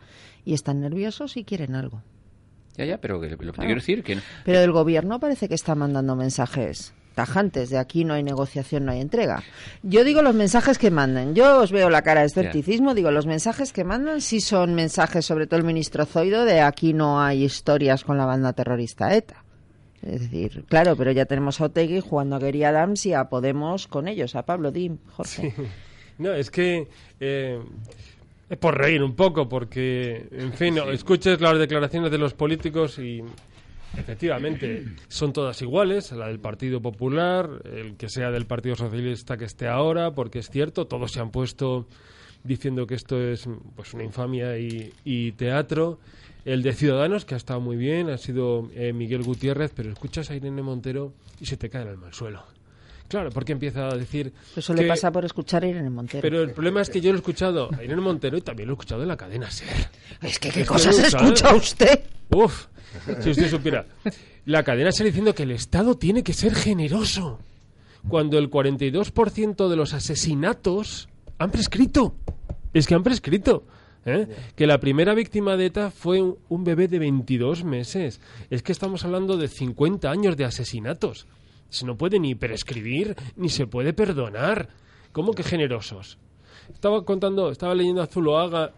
y 0.45 0.55
están 0.55 0.81
nerviosos 0.81 1.37
y 1.37 1.45
quieren 1.45 1.75
algo. 1.75 2.03
Ya, 2.77 2.85
ya, 2.85 2.99
pero 2.99 3.21
que- 3.21 3.31
lo 3.31 3.37
que 3.39 3.45
te 3.53 3.53
quiero 3.67 3.75
decir 3.75 4.03
que 4.03 4.19
Pero 4.45 4.61
el 4.61 4.73
gobierno 4.73 5.21
parece 5.21 5.49
que 5.49 5.55
está 5.55 5.75
mandando 5.75 6.17
mensajes 6.17 6.93
tajantes 7.15 7.71
de 7.71 7.79
aquí 7.79 8.05
no 8.05 8.15
hay 8.15 8.25
negociación, 8.25 8.85
no 8.85 8.91
hay 8.91 9.01
entrega. 9.01 9.45
Yo 9.85 10.03
digo 10.03 10.21
los 10.21 10.35
mensajes 10.35 10.79
que 10.79 10.91
mandan. 10.91 11.37
Yo 11.37 11.61
os 11.61 11.71
veo 11.71 11.89
la 11.89 12.03
cara 12.03 12.23
de 12.23 12.27
escepticismo, 12.27 12.93
digo 12.93 13.13
los 13.13 13.27
mensajes 13.27 13.73
que 13.73 13.85
mandan 13.85 14.21
sí 14.21 14.41
son 14.41 14.75
mensajes, 14.75 15.25
sobre 15.25 15.47
todo 15.47 15.61
el 15.61 15.65
ministro 15.67 16.07
Zoido, 16.07 16.45
de 16.45 16.61
aquí 16.61 16.93
no 16.93 17.21
hay 17.23 17.45
historias 17.45 18.03
con 18.03 18.19
la 18.19 18.27
banda 18.27 18.53
terrorista 18.53 19.15
ETA. 19.15 19.45
Es 20.03 20.23
decir, 20.23 20.65
claro, 20.69 20.97
pero 20.97 21.13
ya 21.13 21.25
tenemos 21.25 21.61
a 21.61 21.67
Otegui 21.67 22.01
jugando 22.01 22.35
a 22.35 22.41
Gary 22.41 22.65
Adams 22.65 23.07
y 23.07 23.15
a 23.15 23.29
Podemos 23.29 23.87
con 23.87 24.09
ellos, 24.09 24.35
a 24.35 24.45
Pablo 24.45 24.73
Dim, 24.73 24.99
Jorge. 25.13 25.55
No, 26.19 26.33
es 26.33 26.51
que 26.51 26.89
eh, 27.21 27.61
por 28.61 28.79
reír 28.79 29.03
un 29.03 29.15
poco, 29.15 29.49
porque, 29.49 30.29
en 30.31 30.53
fin, 30.53 30.79
escuches 30.93 31.41
las 31.41 31.59
declaraciones 31.59 32.11
de 32.11 32.19
los 32.19 32.35
políticos 32.35 32.99
y 32.99 33.23
efectivamente 33.97 34.85
son 35.09 35.33
todas 35.33 35.61
iguales, 35.63 36.13
la 36.13 36.29
del 36.29 36.41
Partido 36.41 36.81
Popular, 36.81 37.49
el 37.65 37.97
que 37.97 38.09
sea 38.09 38.31
del 38.31 38.47
Partido 38.47 38.77
Socialista 38.77 39.37
que 39.37 39.45
esté 39.45 39.69
ahora, 39.69 40.13
porque 40.13 40.41
es 40.41 40.51
cierto, 40.51 40.87
todos 40.87 41.13
se 41.13 41.21
han 41.21 41.31
puesto 41.31 41.87
diciendo 42.43 42.87
que 42.87 42.95
esto 42.95 43.21
es 43.21 43.49
pues 43.75 43.95
una 43.95 44.05
infamia 44.05 44.59
y, 44.59 44.93
y 45.05 45.33
teatro. 45.33 45.99
El 46.45 46.63
de 46.63 46.75
Ciudadanos, 46.75 47.25
que 47.25 47.35
ha 47.35 47.39
estado 47.39 47.61
muy 47.61 47.77
bien, 47.77 48.11
ha 48.11 48.19
sido 48.19 48.69
eh, 48.75 48.93
Miguel 48.93 49.23
Gutiérrez, 49.23 49.73
pero 49.75 49.91
escuchas 49.91 50.31
a 50.31 50.37
Irene 50.37 50.61
Montero 50.61 51.15
y 51.41 51.47
se 51.47 51.57
te 51.57 51.71
cae 51.71 51.83
el 51.83 51.89
alma 51.89 52.09
al 52.09 52.15
suelo. 52.15 52.45
Claro, 53.09 53.31
porque 53.31 53.53
empieza 53.53 53.89
a 53.89 53.95
decir... 53.97 54.33
Eso 54.57 54.75
que- 54.75 54.83
le 54.83 54.89
pasa 54.89 55.13
por 55.13 55.25
escuchar 55.25 55.63
a 55.63 55.69
Irene 55.69 55.91
Montero. 55.91 56.23
pero 56.23 56.43
el 56.43 56.51
problema 56.53 56.81
es 56.81 56.89
que 56.91 57.01
yo 57.01 57.11
lo 57.13 57.17
he 57.17 57.21
escuchado 57.21 57.69
a 57.77 57.83
Irene 57.85 58.01
Montero 58.01 58.37
y 58.37 58.41
también 58.41 58.67
lo 58.69 58.73
he 58.73 58.77
escuchado 58.77 59.03
en 59.03 59.09
la 59.09 59.17
cadena 59.17 59.51
SER. 59.51 59.69
Es 60.23 60.39
que 60.39 60.51
qué 60.51 60.65
cosas 60.65 60.99
escucha 60.99 61.55
usted. 61.55 62.01
Uf, 62.31 62.67
si 63.21 63.31
usted 63.31 63.49
supiera. 63.51 63.85
La 64.47 64.63
cadena 64.63 64.91
SER 64.91 65.07
diciendo 65.07 65.35
que 65.35 65.43
el 65.45 65.51
Estado 65.53 65.97
tiene 65.97 66.23
que 66.23 66.33
ser 66.33 66.55
generoso. 66.55 67.39
Cuando 68.09 68.37
el 68.39 68.51
42% 68.51 69.69
de 69.69 69.77
los 69.77 69.95
asesinatos 69.95 71.09
han 71.39 71.51
prescrito. 71.51 72.15
Es 72.73 72.87
que 72.87 72.95
han 72.95 73.03
prescrito. 73.03 73.65
¿eh? 74.05 74.27
Que 74.57 74.67
la 74.67 74.79
primera 74.79 75.15
víctima 75.15 75.57
de 75.57 75.67
ETA 75.67 75.91
fue 75.91 76.21
un, 76.21 76.37
un 76.49 76.65
bebé 76.65 76.89
de 76.89 76.99
22 76.99 77.65
meses. 77.65 78.21
Es 78.51 78.63
que 78.63 78.73
estamos 78.73 79.05
hablando 79.05 79.37
de 79.37 79.49
50 79.49 80.11
años 80.11 80.37
de 80.37 80.45
asesinatos. 80.45 81.27
Se 81.75 81.85
no 81.85 81.97
puede 81.97 82.21
ni 82.21 82.37
prescribir, 82.37 83.17
ni 83.35 83.49
se 83.49 83.67
puede 83.67 83.93
perdonar. 83.93 84.69
¿Cómo 85.11 85.33
que 85.33 85.43
generosos? 85.43 86.19
Estaba 86.73 87.05
contando, 87.05 87.51
estaba 87.51 87.75
leyendo 87.75 88.01
a 88.01 88.07
Zuloaga, 88.07 88.75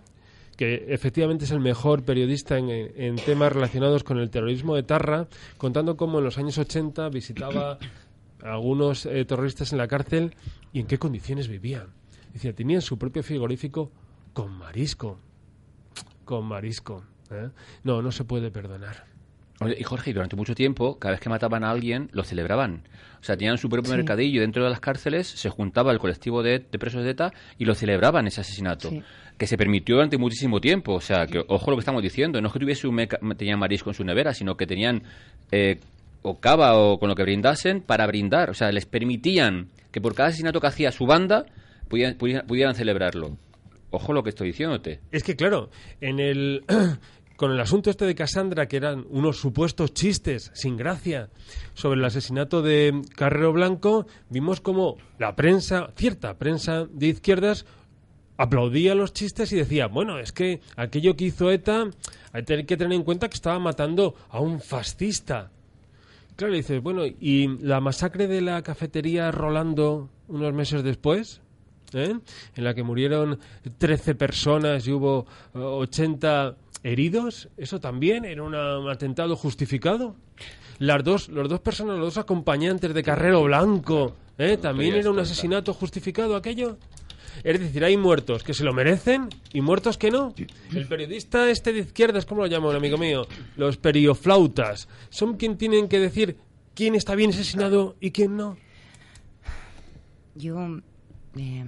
que 0.57 0.87
efectivamente 0.89 1.45
es 1.45 1.51
el 1.51 1.61
mejor 1.61 2.05
periodista 2.05 2.57
en, 2.57 3.17
temas 3.17 3.53
relacionados 3.53 4.03
con 4.03 4.17
el 4.17 4.31
terrorismo 4.31 4.77
de 4.77 4.83
Tarra, 4.83 5.29
contando 5.59 5.99
cómo 5.99 6.21
en 6.21 6.25
los 6.25 6.39
años 6.39 6.57
80 6.57 7.11
visitaba 7.11 7.79
a 8.43 8.53
algunos 8.55 9.05
eh, 9.05 9.27
terroristas 9.27 9.73
en 9.73 9.79
la 9.79 9.89
cárcel 9.89 10.35
y 10.73 10.81
en 10.81 10.87
qué 10.87 10.99
condiciones 10.99 11.49
vivían. 11.49 11.89
Decía, 12.33 12.55
tenían 12.55 12.81
su 12.81 12.97
propio 12.97 13.23
frigorífico 13.23 13.91
con 14.33 14.57
marisco. 14.57 15.19
Con 16.25 16.47
marisco. 16.47 17.05
¿eh? 17.31 17.51
No, 17.85 18.01
no 18.01 18.11
se 18.11 18.25
puede 18.25 18.51
perdonar. 18.51 19.16
Oye, 19.61 19.77
Y 19.79 19.83
Jorge, 19.85 20.13
durante 20.13 20.37
mucho 20.37 20.55
tiempo, 20.55 20.99
cada 20.99 21.13
vez 21.13 21.21
que 21.21 21.29
mataban 21.31 21.65
a 21.65 21.71
alguien, 21.71 22.09
lo 22.13 22.25
celebraban. 22.25 22.83
O 23.21 23.25
sea, 23.27 23.37
tenían 23.37 23.57
su 23.59 23.69
propio 23.71 23.91
Sí. 23.91 23.97
mercadillo 23.97 24.37
y 24.37 24.41
dentro 24.41 24.63
de 24.63 24.71
las 24.71 24.81
cárceles, 24.81 25.27
se 25.27 25.49
juntaba 25.49 25.93
el 25.93 25.99
colectivo 25.99 26.43
de, 26.43 26.59
de 26.61 26.79
presos 26.79 27.03
de 27.05 27.11
ETA 27.11 27.33
y 27.59 27.65
lo 27.65 27.75
celebraban 27.75 28.27
ese 28.27 28.43
asesinato. 28.43 28.91
Sí. 28.91 29.03
Que 29.39 29.47
se 29.47 29.57
permitió 29.57 29.97
durante 29.97 30.19
muchísimo 30.19 30.61
tiempo. 30.61 30.93
O 30.95 31.01
sea, 31.01 31.27
que 31.27 31.43
ojo 31.49 31.71
lo 31.71 31.77
que 31.77 31.81
estamos 31.81 32.03
diciendo. 32.03 32.41
No 32.41 32.49
es 32.49 32.53
que 32.53 32.59
tuviese 32.61 32.87
un 32.87 32.95
meca- 32.97 33.19
tenían 33.37 33.59
marisco 33.59 33.91
en 33.91 33.95
su 33.95 34.05
nevera, 34.05 34.35
sino 34.35 34.57
que 34.57 34.67
tenían 34.67 35.03
eh, 35.51 35.81
o 36.23 36.39
cava 36.39 36.77
o 36.77 36.99
con 36.99 37.09
lo 37.09 37.15
que 37.15 37.23
brindasen 37.23 37.81
para 37.81 38.07
brindar. 38.07 38.51
O 38.51 38.55
sea, 38.55 38.71
les 38.73 38.85
permitían 38.87 39.69
que 39.91 40.01
por 40.01 40.15
cada 40.15 40.29
asesinato 40.29 40.61
que 40.61 40.67
hacía 40.67 40.93
su 40.93 41.07
banda 41.07 41.47
pudieran, 41.89 42.17
pudieran- 42.19 42.47
pudieran 42.47 42.75
celebrarlo. 42.75 43.37
Ojo 43.91 44.13
lo 44.13 44.23
que 44.23 44.31
estoy 44.31 44.49
diciéndote. 44.49 45.01
Es 45.13 45.23
que, 45.23 45.37
claro, 45.37 45.71
en 46.01 46.21
el. 46.21 46.65
Con 47.37 47.53
el 47.53 47.61
asunto 47.61 47.91
este 47.91 48.07
de 48.07 48.15
Cassandra, 48.15 48.67
que 48.67 48.79
eran 48.79 49.05
unos 49.11 49.37
supuestos 49.37 49.93
chistes 49.93 50.51
sin 50.55 50.79
gracia 50.79 51.29
sobre 51.75 51.99
el 51.99 52.05
asesinato 52.07 52.63
de 52.63 53.03
Carrero 53.15 53.53
Blanco, 53.53 54.07
vimos 54.31 54.63
como 54.63 54.97
la 55.19 55.37
prensa, 55.37 55.93
cierta 55.97 56.39
prensa 56.39 56.87
de 56.91 57.09
izquierdas, 57.09 57.67
aplaudía 58.39 58.95
los 58.95 59.13
chistes 59.13 59.53
y 59.53 59.57
decía, 59.57 59.87
bueno, 59.87 60.19
es 60.19 60.33
que 60.33 60.61
aquello 60.77 61.15
que 61.15 61.27
hizo 61.27 61.51
ETA 61.51 61.91
hay 62.33 62.45
que 62.45 62.77
tener 62.77 62.95
en 62.95 63.03
cuenta 63.03 63.29
que 63.29 63.35
estaba 63.35 63.59
matando 63.59 64.15
a 64.31 64.41
un 64.41 64.61
fascista. 64.61 65.51
Claro, 66.37 66.55
dices, 66.55 66.83
bueno, 66.83 67.05
¿y 67.05 67.49
la 67.63 67.81
masacre 67.81 68.29
de 68.29 68.41
la 68.41 68.63
cafetería 68.63 69.31
Rolando 69.31 70.09
unos 70.29 70.55
meses 70.55 70.83
después? 70.83 71.43
¿eh? 71.93 72.15
En 72.55 72.65
la 72.65 72.75
que 72.75 72.83
murieron 72.83 73.39
13 73.79 74.15
personas 74.15 74.87
y 74.87 74.93
hubo 74.93 75.27
eh, 75.55 75.59
80 75.59 76.57
heridos, 76.87 77.49
¿eso 77.57 77.81
también 77.81 78.25
era 78.25 78.43
un 78.43 78.55
atentado 78.89 79.37
justificado? 79.37 80.15
Las 80.79 81.03
dos, 81.03 81.29
los 81.29 81.49
dos 81.49 81.61
personas, 81.61 81.99
los 81.99 82.15
dos 82.15 82.19
acompañantes 82.19 82.95
de 82.95 83.03
Carrero 83.03 83.43
Blanco, 83.43 84.15
¿eh? 84.39 84.57
¿también 84.57 84.95
era 84.95 85.11
un 85.11 85.19
asesinato 85.19 85.75
justificado 85.75 86.37
aquello? 86.37 86.79
Es 87.43 87.61
decir, 87.61 87.85
hay 87.85 87.97
muertos 87.97 88.43
que 88.43 88.55
se 88.55 88.65
lo 88.65 88.73
merecen 88.73 89.29
y 89.53 89.61
muertos 89.61 89.99
que 89.99 90.11
no. 90.11 90.35
El 90.73 90.87
periodista 90.87 91.51
este 91.51 91.73
de 91.73 91.81
izquierdas, 91.81 92.25
¿cómo 92.25 92.43
lo 92.43 92.47
llama 92.47 92.69
un 92.69 92.77
amigo 92.77 92.99
mío? 92.99 93.27
Los 93.57 93.77
perioflautas. 93.77 94.89
Son 95.11 95.37
quien 95.37 95.59
tienen 95.59 95.89
que 95.89 95.99
decir 95.99 96.37
quién 96.75 96.95
está 96.95 97.15
bien 97.15 97.31
asesinado 97.31 97.97
y 98.01 98.13
quién 98.13 98.37
no. 98.37 98.57
Yo, 100.35 100.59
eh, 101.37 101.65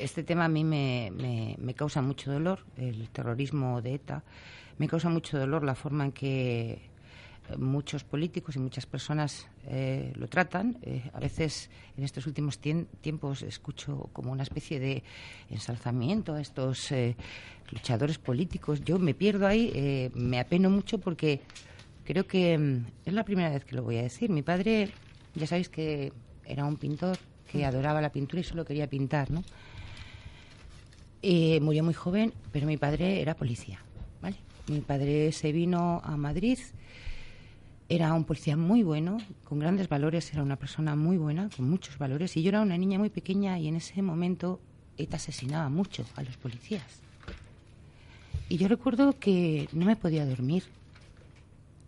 este 0.00 0.22
tema 0.22 0.44
a 0.46 0.48
mí 0.48 0.64
me, 0.64 1.10
me- 1.16 1.56
me 1.58 1.74
causa 1.74 2.02
mucho 2.02 2.32
dolor, 2.32 2.60
el 2.76 3.08
terrorismo 3.10 3.80
de 3.82 3.94
ETA. 3.94 4.22
Me 4.78 4.88
causa 4.88 5.08
mucho 5.08 5.38
dolor 5.38 5.64
la 5.64 5.74
forma 5.74 6.04
en 6.04 6.12
que 6.12 6.70
eh, 7.50 7.56
muchos 7.58 8.04
políticos 8.04 8.56
y 8.56 8.58
muchas 8.60 8.86
personas 8.86 9.46
eh, 9.66 10.12
lo 10.16 10.28
tratan. 10.28 10.78
Eh, 10.82 11.02
a 11.12 11.18
veces, 11.20 11.70
en 11.96 12.04
estos 12.04 12.26
últimos 12.26 12.58
tiempos, 12.58 13.42
escucho 13.42 14.08
como 14.12 14.30
una 14.32 14.42
especie 14.44 14.78
de 14.78 15.02
ensalzamiento 15.50 16.34
a 16.34 16.40
estos 16.40 16.90
eh, 16.92 17.16
luchadores 17.72 18.18
políticos. 18.18 18.82
Yo 18.84 18.98
me 18.98 19.14
pierdo 19.14 19.46
ahí, 19.46 20.10
me 20.14 20.38
apeno 20.38 20.70
mucho 20.70 20.98
porque 20.98 21.40
creo 22.04 22.26
que 22.26 22.56
mm, 22.56 22.84
es 23.06 23.12
la 23.14 23.24
primera 23.24 23.50
vez 23.50 23.64
que 23.64 23.74
lo 23.76 23.82
voy 23.82 23.98
a 23.98 24.02
decir. 24.02 24.30
Mi 24.30 24.42
padre, 24.42 24.90
ya 25.34 25.46
sabéis 25.46 25.68
que 25.68 26.12
era 26.44 26.64
un 26.64 26.76
pintor 26.76 27.18
que 27.50 27.64
adoraba 27.64 28.00
la 28.00 28.10
pintura 28.12 28.40
y 28.40 28.44
solo 28.44 28.64
quería 28.64 28.86
pintar, 28.88 29.30
¿no? 29.30 29.42
Eh, 31.22 31.58
murió 31.60 31.82
muy 31.82 31.94
joven, 31.94 32.32
pero 32.52 32.66
mi 32.66 32.76
padre 32.76 33.20
era 33.20 33.34
policía, 33.34 33.80
¿vale? 34.22 34.36
Mi 34.68 34.80
padre 34.80 35.32
se 35.32 35.50
vino 35.50 36.00
a 36.04 36.16
Madrid, 36.16 36.58
era 37.88 38.12
un 38.12 38.24
policía 38.24 38.56
muy 38.56 38.82
bueno, 38.82 39.18
con 39.44 39.58
grandes 39.58 39.88
valores, 39.88 40.32
era 40.32 40.42
una 40.42 40.56
persona 40.56 40.94
muy 40.94 41.16
buena, 41.16 41.48
con 41.56 41.68
muchos 41.68 41.98
valores, 41.98 42.36
y 42.36 42.42
yo 42.42 42.50
era 42.50 42.60
una 42.60 42.78
niña 42.78 42.98
muy 42.98 43.10
pequeña 43.10 43.58
y 43.58 43.66
en 43.66 43.76
ese 43.76 44.00
momento 44.02 44.60
ETA 44.96 45.16
asesinaba 45.16 45.68
mucho 45.70 46.04
a 46.14 46.22
los 46.22 46.36
policías. 46.36 47.00
Y 48.48 48.56
yo 48.56 48.68
recuerdo 48.68 49.18
que 49.18 49.68
no 49.72 49.86
me 49.86 49.96
podía 49.96 50.24
dormir 50.24 50.64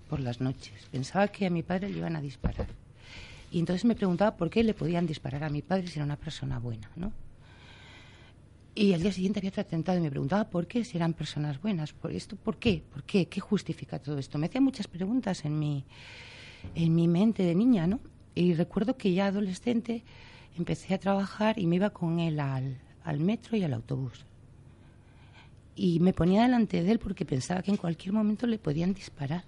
por 0.08 0.20
las 0.20 0.40
noches. 0.40 0.72
Pensaba 0.90 1.28
que 1.28 1.46
a 1.46 1.50
mi 1.50 1.62
padre 1.62 1.88
le 1.88 1.98
iban 1.98 2.16
a 2.16 2.20
disparar. 2.20 2.66
Y 3.52 3.58
entonces 3.58 3.84
me 3.84 3.94
preguntaba 3.94 4.36
por 4.36 4.50
qué 4.50 4.62
le 4.62 4.74
podían 4.74 5.06
disparar 5.06 5.44
a 5.44 5.50
mi 5.50 5.62
padre 5.62 5.86
si 5.86 5.98
era 5.98 6.04
una 6.04 6.16
persona 6.16 6.58
buena, 6.58 6.90
¿no? 6.96 7.12
Y 8.74 8.92
al 8.92 9.02
día 9.02 9.12
siguiente 9.12 9.40
había 9.40 9.50
otro 9.50 9.62
atentado 9.62 9.98
y 9.98 10.00
me 10.00 10.10
preguntaba 10.10 10.48
por 10.48 10.66
qué 10.66 10.84
si 10.84 10.96
eran 10.96 11.12
personas 11.12 11.60
buenas. 11.60 11.92
¿Por 11.92 12.12
esto? 12.12 12.36
¿Por 12.36 12.56
qué? 12.56 12.82
¿Por 12.92 13.02
qué? 13.02 13.26
¿Qué 13.26 13.40
justifica 13.40 13.98
todo 13.98 14.18
esto? 14.18 14.38
Me 14.38 14.46
hacía 14.46 14.60
muchas 14.60 14.86
preguntas 14.86 15.44
en 15.44 15.58
mi, 15.58 15.84
en 16.74 16.94
mi 16.94 17.08
mente 17.08 17.42
de 17.42 17.54
niña, 17.54 17.86
¿no? 17.86 18.00
Y 18.34 18.54
recuerdo 18.54 18.96
que 18.96 19.12
ya 19.12 19.26
adolescente 19.26 20.04
empecé 20.56 20.94
a 20.94 20.98
trabajar 20.98 21.58
y 21.58 21.66
me 21.66 21.76
iba 21.76 21.90
con 21.90 22.20
él 22.20 22.38
al, 22.38 22.78
metro 23.18 23.56
y 23.56 23.64
al 23.64 23.74
autobús 23.74 24.24
y 25.74 25.98
me 26.00 26.12
ponía 26.12 26.42
delante 26.42 26.82
de 26.82 26.92
él 26.92 26.98
porque 26.98 27.24
pensaba 27.24 27.62
que 27.62 27.70
en 27.70 27.76
cualquier 27.76 28.12
momento 28.12 28.46
le 28.46 28.58
podían 28.58 28.92
disparar. 28.92 29.44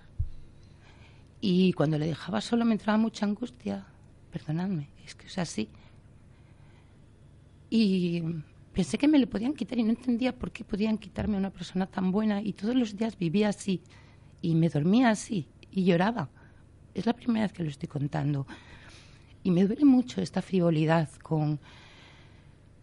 Y 1.41 1.73
cuando 1.75 1.99
le 1.99 2.07
dejaba 2.07 2.41
solo 2.41 2.65
me 2.65 2.73
entraba 2.73 2.97
mucha 2.97 3.27
angustia. 3.27 3.87
Perdonadme, 4.33 4.89
es 5.05 5.15
que 5.15 5.27
es 5.27 5.37
así. 5.37 5.69
Y 7.69 8.23
pensé 8.73 8.99
que 8.99 9.09
me 9.09 9.19
le 9.19 9.27
podían 9.27 9.55
quitar 9.55 9.79
y 9.79 9.83
no 9.83 9.91
entendía 9.91 10.37
por 10.37 10.51
qué 10.51 10.65
podían 10.65 10.99
quitarme 10.99 11.37
a 11.37 11.39
una 11.39 11.51
persona 11.51 11.87
tan 11.87 12.11
buena. 12.11 12.41
Y 12.43 12.53
todos 12.53 12.75
los 12.75 12.97
días 12.97 13.19
vivía 13.19 13.49
así. 13.49 13.83
Y 14.41 14.55
me 14.55 14.69
dormía 14.69 15.11
así. 15.11 15.47
Y 15.71 15.85
lloraba. 15.85 16.31
Es 16.95 17.07
la 17.07 17.13
primera 17.15 17.47
vez 17.47 17.53
que 17.53 17.63
lo 17.63 17.71
estoy 17.71 17.89
contando. 17.89 18.47
Y 19.43 19.51
me 19.51 19.65
duele 19.67 19.85
mucho 19.85 20.21
esta 20.21 20.43
frivolidad 20.43 21.09
con 21.23 21.59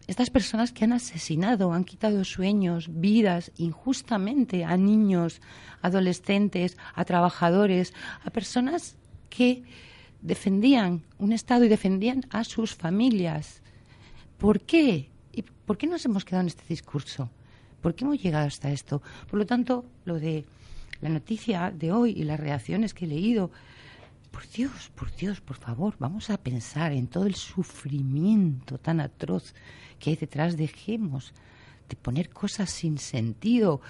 estas 0.06 0.30
personas 0.30 0.72
que 0.72 0.84
han 0.84 0.92
asesinado, 0.92 1.72
han 1.72 1.84
quitado 1.84 2.24
sueños, 2.24 2.88
vidas 2.90 3.52
injustamente 3.56 4.64
a 4.64 4.76
niños, 4.76 5.40
adolescentes, 5.82 6.76
a 6.94 7.04
trabajadores, 7.04 7.94
a 8.24 8.30
personas 8.30 8.96
que 9.28 9.62
defendían 10.20 11.04
un 11.18 11.32
Estado 11.32 11.64
y 11.64 11.68
defendían 11.68 12.26
a 12.30 12.42
sus 12.42 12.74
familias. 12.74 13.62
¿Por 14.36 14.60
qué? 14.60 15.10
¿Y 15.70 15.72
por 15.72 15.78
qué 15.78 15.86
nos 15.86 16.04
hemos 16.04 16.24
quedado 16.24 16.40
en 16.40 16.48
este 16.48 16.64
discurso? 16.68 17.30
¿Por 17.80 17.94
qué 17.94 18.02
hemos 18.02 18.20
llegado 18.20 18.44
hasta 18.44 18.72
esto? 18.72 19.00
Por 19.30 19.38
lo 19.38 19.46
tanto, 19.46 19.84
lo 20.04 20.18
de 20.18 20.44
la 21.00 21.08
noticia 21.08 21.70
de 21.70 21.92
hoy 21.92 22.10
y 22.10 22.24
las 22.24 22.40
reacciones 22.40 22.92
que 22.92 23.04
he 23.04 23.08
leído, 23.08 23.52
por 24.32 24.48
Dios, 24.48 24.90
por 24.96 25.14
Dios, 25.14 25.40
por 25.40 25.56
favor, 25.56 25.94
vamos 26.00 26.28
a 26.28 26.38
pensar 26.38 26.90
en 26.90 27.06
todo 27.06 27.26
el 27.26 27.36
sufrimiento 27.36 28.78
tan 28.78 28.98
atroz 28.98 29.54
que 30.00 30.10
hay 30.10 30.16
detrás, 30.16 30.56
dejemos 30.56 31.34
de 31.88 31.94
poner 31.94 32.30
cosas 32.30 32.68
sin 32.68 32.98
sentido, 32.98 33.80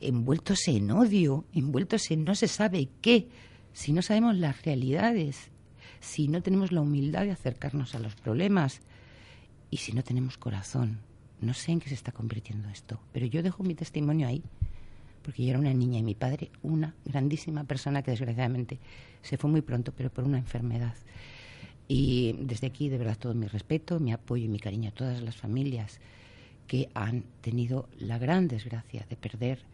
envueltos 0.00 0.66
en 0.66 0.90
odio, 0.90 1.44
envueltos 1.54 2.10
en 2.10 2.24
no 2.24 2.34
se 2.34 2.48
sabe 2.48 2.88
qué, 3.00 3.28
si 3.72 3.92
no 3.92 4.02
sabemos 4.02 4.34
las 4.34 4.60
realidades, 4.64 5.52
si 6.00 6.26
no 6.26 6.42
tenemos 6.42 6.72
la 6.72 6.80
humildad 6.80 7.22
de 7.22 7.30
acercarnos 7.30 7.94
a 7.94 8.00
los 8.00 8.16
problemas 8.16 8.80
y 9.70 9.76
si 9.76 9.92
no 9.92 10.02
tenemos 10.02 10.36
corazón. 10.36 11.11
No 11.42 11.54
sé 11.54 11.72
en 11.72 11.80
qué 11.80 11.88
se 11.88 11.96
está 11.96 12.12
convirtiendo 12.12 12.68
esto, 12.68 13.00
pero 13.12 13.26
yo 13.26 13.42
dejo 13.42 13.64
mi 13.64 13.74
testimonio 13.74 14.28
ahí, 14.28 14.44
porque 15.24 15.42
yo 15.42 15.50
era 15.50 15.58
una 15.58 15.74
niña 15.74 15.98
y 15.98 16.04
mi 16.04 16.14
padre 16.14 16.52
una 16.62 16.94
grandísima 17.04 17.64
persona 17.64 18.02
que 18.02 18.12
desgraciadamente 18.12 18.78
se 19.22 19.36
fue 19.36 19.50
muy 19.50 19.60
pronto, 19.60 19.92
pero 19.92 20.08
por 20.08 20.22
una 20.22 20.38
enfermedad. 20.38 20.94
Y 21.88 22.36
desde 22.38 22.68
aquí, 22.68 22.88
de 22.88 22.96
verdad, 22.96 23.18
todo 23.18 23.34
mi 23.34 23.48
respeto, 23.48 23.98
mi 23.98 24.12
apoyo 24.12 24.44
y 24.44 24.48
mi 24.48 24.60
cariño 24.60 24.90
a 24.90 24.94
todas 24.94 25.20
las 25.20 25.36
familias 25.36 25.98
que 26.68 26.88
han 26.94 27.24
tenido 27.40 27.88
la 27.98 28.18
gran 28.18 28.46
desgracia 28.46 29.04
de 29.10 29.16
perder 29.16 29.64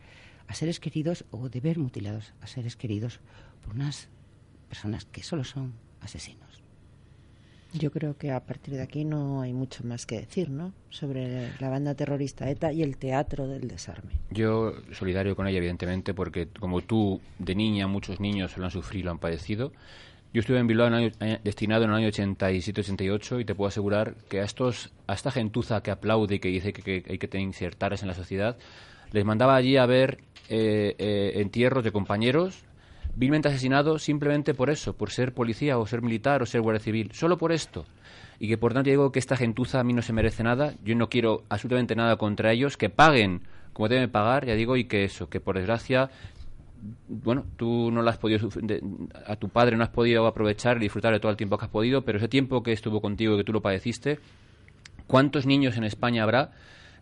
a 0.46 0.54
seres 0.54 0.80
queridos 0.80 1.26
o 1.30 1.50
de 1.50 1.60
ver 1.60 1.78
mutilados 1.78 2.32
a 2.40 2.46
seres 2.46 2.76
queridos 2.76 3.20
por 3.62 3.74
unas 3.74 4.08
personas 4.70 5.04
que 5.04 5.22
solo 5.22 5.44
son 5.44 5.74
asesinos. 6.00 6.47
Yo 7.72 7.90
creo 7.90 8.16
que 8.16 8.32
a 8.32 8.40
partir 8.40 8.74
de 8.74 8.82
aquí 8.82 9.04
no 9.04 9.42
hay 9.42 9.52
mucho 9.52 9.84
más 9.84 10.06
que 10.06 10.20
decir, 10.20 10.48
¿no? 10.48 10.72
Sobre 10.88 11.50
la 11.60 11.68
banda 11.68 11.94
terrorista 11.94 12.48
ETA 12.48 12.72
y 12.72 12.82
el 12.82 12.96
teatro 12.96 13.46
del 13.46 13.68
desarme. 13.68 14.14
Yo 14.30 14.72
solidario 14.92 15.36
con 15.36 15.46
ella, 15.46 15.58
evidentemente, 15.58 16.14
porque 16.14 16.48
como 16.48 16.80
tú, 16.80 17.20
de 17.38 17.54
niña, 17.54 17.86
muchos 17.86 18.20
niños 18.20 18.56
lo 18.56 18.64
han 18.64 18.70
sufrido, 18.70 19.06
lo 19.06 19.10
han 19.12 19.18
padecido. 19.18 19.72
Yo 20.32 20.40
estuve 20.40 20.58
en 20.58 20.66
Bilbao 20.66 20.90
eh, 20.98 21.40
destinado 21.42 21.84
en 21.84 21.90
el 21.90 21.96
año 21.96 22.08
87-88 22.08 23.40
y 23.40 23.44
te 23.44 23.54
puedo 23.54 23.68
asegurar 23.68 24.14
que 24.28 24.40
a, 24.40 24.44
estos, 24.44 24.92
a 25.06 25.14
esta 25.14 25.30
gentuza 25.30 25.82
que 25.82 25.90
aplaude 25.90 26.36
y 26.36 26.38
que 26.38 26.48
dice 26.48 26.72
que, 26.72 27.04
hay 27.08 27.18
que 27.18 27.38
insertarse 27.38 28.04
en 28.04 28.08
la 28.08 28.14
sociedad, 28.14 28.56
les 29.12 29.24
mandaba 29.24 29.56
allí 29.56 29.76
a 29.78 29.86
ver 29.86 30.18
eh, 30.50 30.94
eh, 30.98 31.32
entierros 31.36 31.82
de 31.84 31.92
compañeros 31.92 32.64
vilmente 33.18 33.48
asesinados 33.48 34.02
simplemente 34.04 34.54
por 34.54 34.70
eso, 34.70 34.96
por 34.96 35.10
ser 35.10 35.34
policía 35.34 35.76
o 35.78 35.86
ser 35.86 36.02
militar 36.02 36.40
o 36.40 36.46
ser 36.46 36.60
guardia 36.60 36.80
civil, 36.80 37.10
solo 37.12 37.36
por 37.36 37.50
esto. 37.50 37.84
Y 38.38 38.46
que 38.46 38.56
por 38.56 38.72
tanto 38.72 38.90
digo 38.90 39.10
que 39.10 39.18
esta 39.18 39.36
gentuza 39.36 39.80
a 39.80 39.84
mí 39.84 39.92
no 39.92 40.02
se 40.02 40.12
merece 40.12 40.44
nada, 40.44 40.74
yo 40.84 40.94
no 40.94 41.08
quiero 41.08 41.42
absolutamente 41.48 41.96
nada 41.96 42.16
contra 42.16 42.52
ellos, 42.52 42.76
que 42.76 42.90
paguen 42.90 43.42
como 43.72 43.88
deben 43.88 44.10
pagar, 44.10 44.46
ya 44.46 44.54
digo, 44.54 44.76
y 44.76 44.84
que 44.84 45.04
eso, 45.04 45.28
que 45.28 45.40
por 45.40 45.56
desgracia 45.56 46.10
bueno, 47.08 47.44
tú 47.56 47.90
no 47.90 48.02
lo 48.02 48.10
has 48.10 48.18
podido, 48.18 48.48
a 49.26 49.34
tu 49.34 49.48
padre 49.48 49.76
no 49.76 49.82
has 49.82 49.90
podido 49.90 50.26
aprovechar 50.26 50.76
y 50.76 50.80
disfrutar 50.80 51.12
de 51.12 51.18
todo 51.20 51.30
el 51.30 51.36
tiempo 51.36 51.58
que 51.58 51.64
has 51.64 51.70
podido, 51.70 52.02
pero 52.02 52.18
ese 52.18 52.28
tiempo 52.28 52.62
que 52.62 52.72
estuvo 52.72 53.00
contigo 53.00 53.34
y 53.34 53.38
que 53.38 53.44
tú 53.44 53.52
lo 53.52 53.62
padeciste, 53.62 54.20
¿cuántos 55.08 55.44
niños 55.44 55.76
en 55.76 55.84
España 55.84 56.22
habrá 56.22 56.52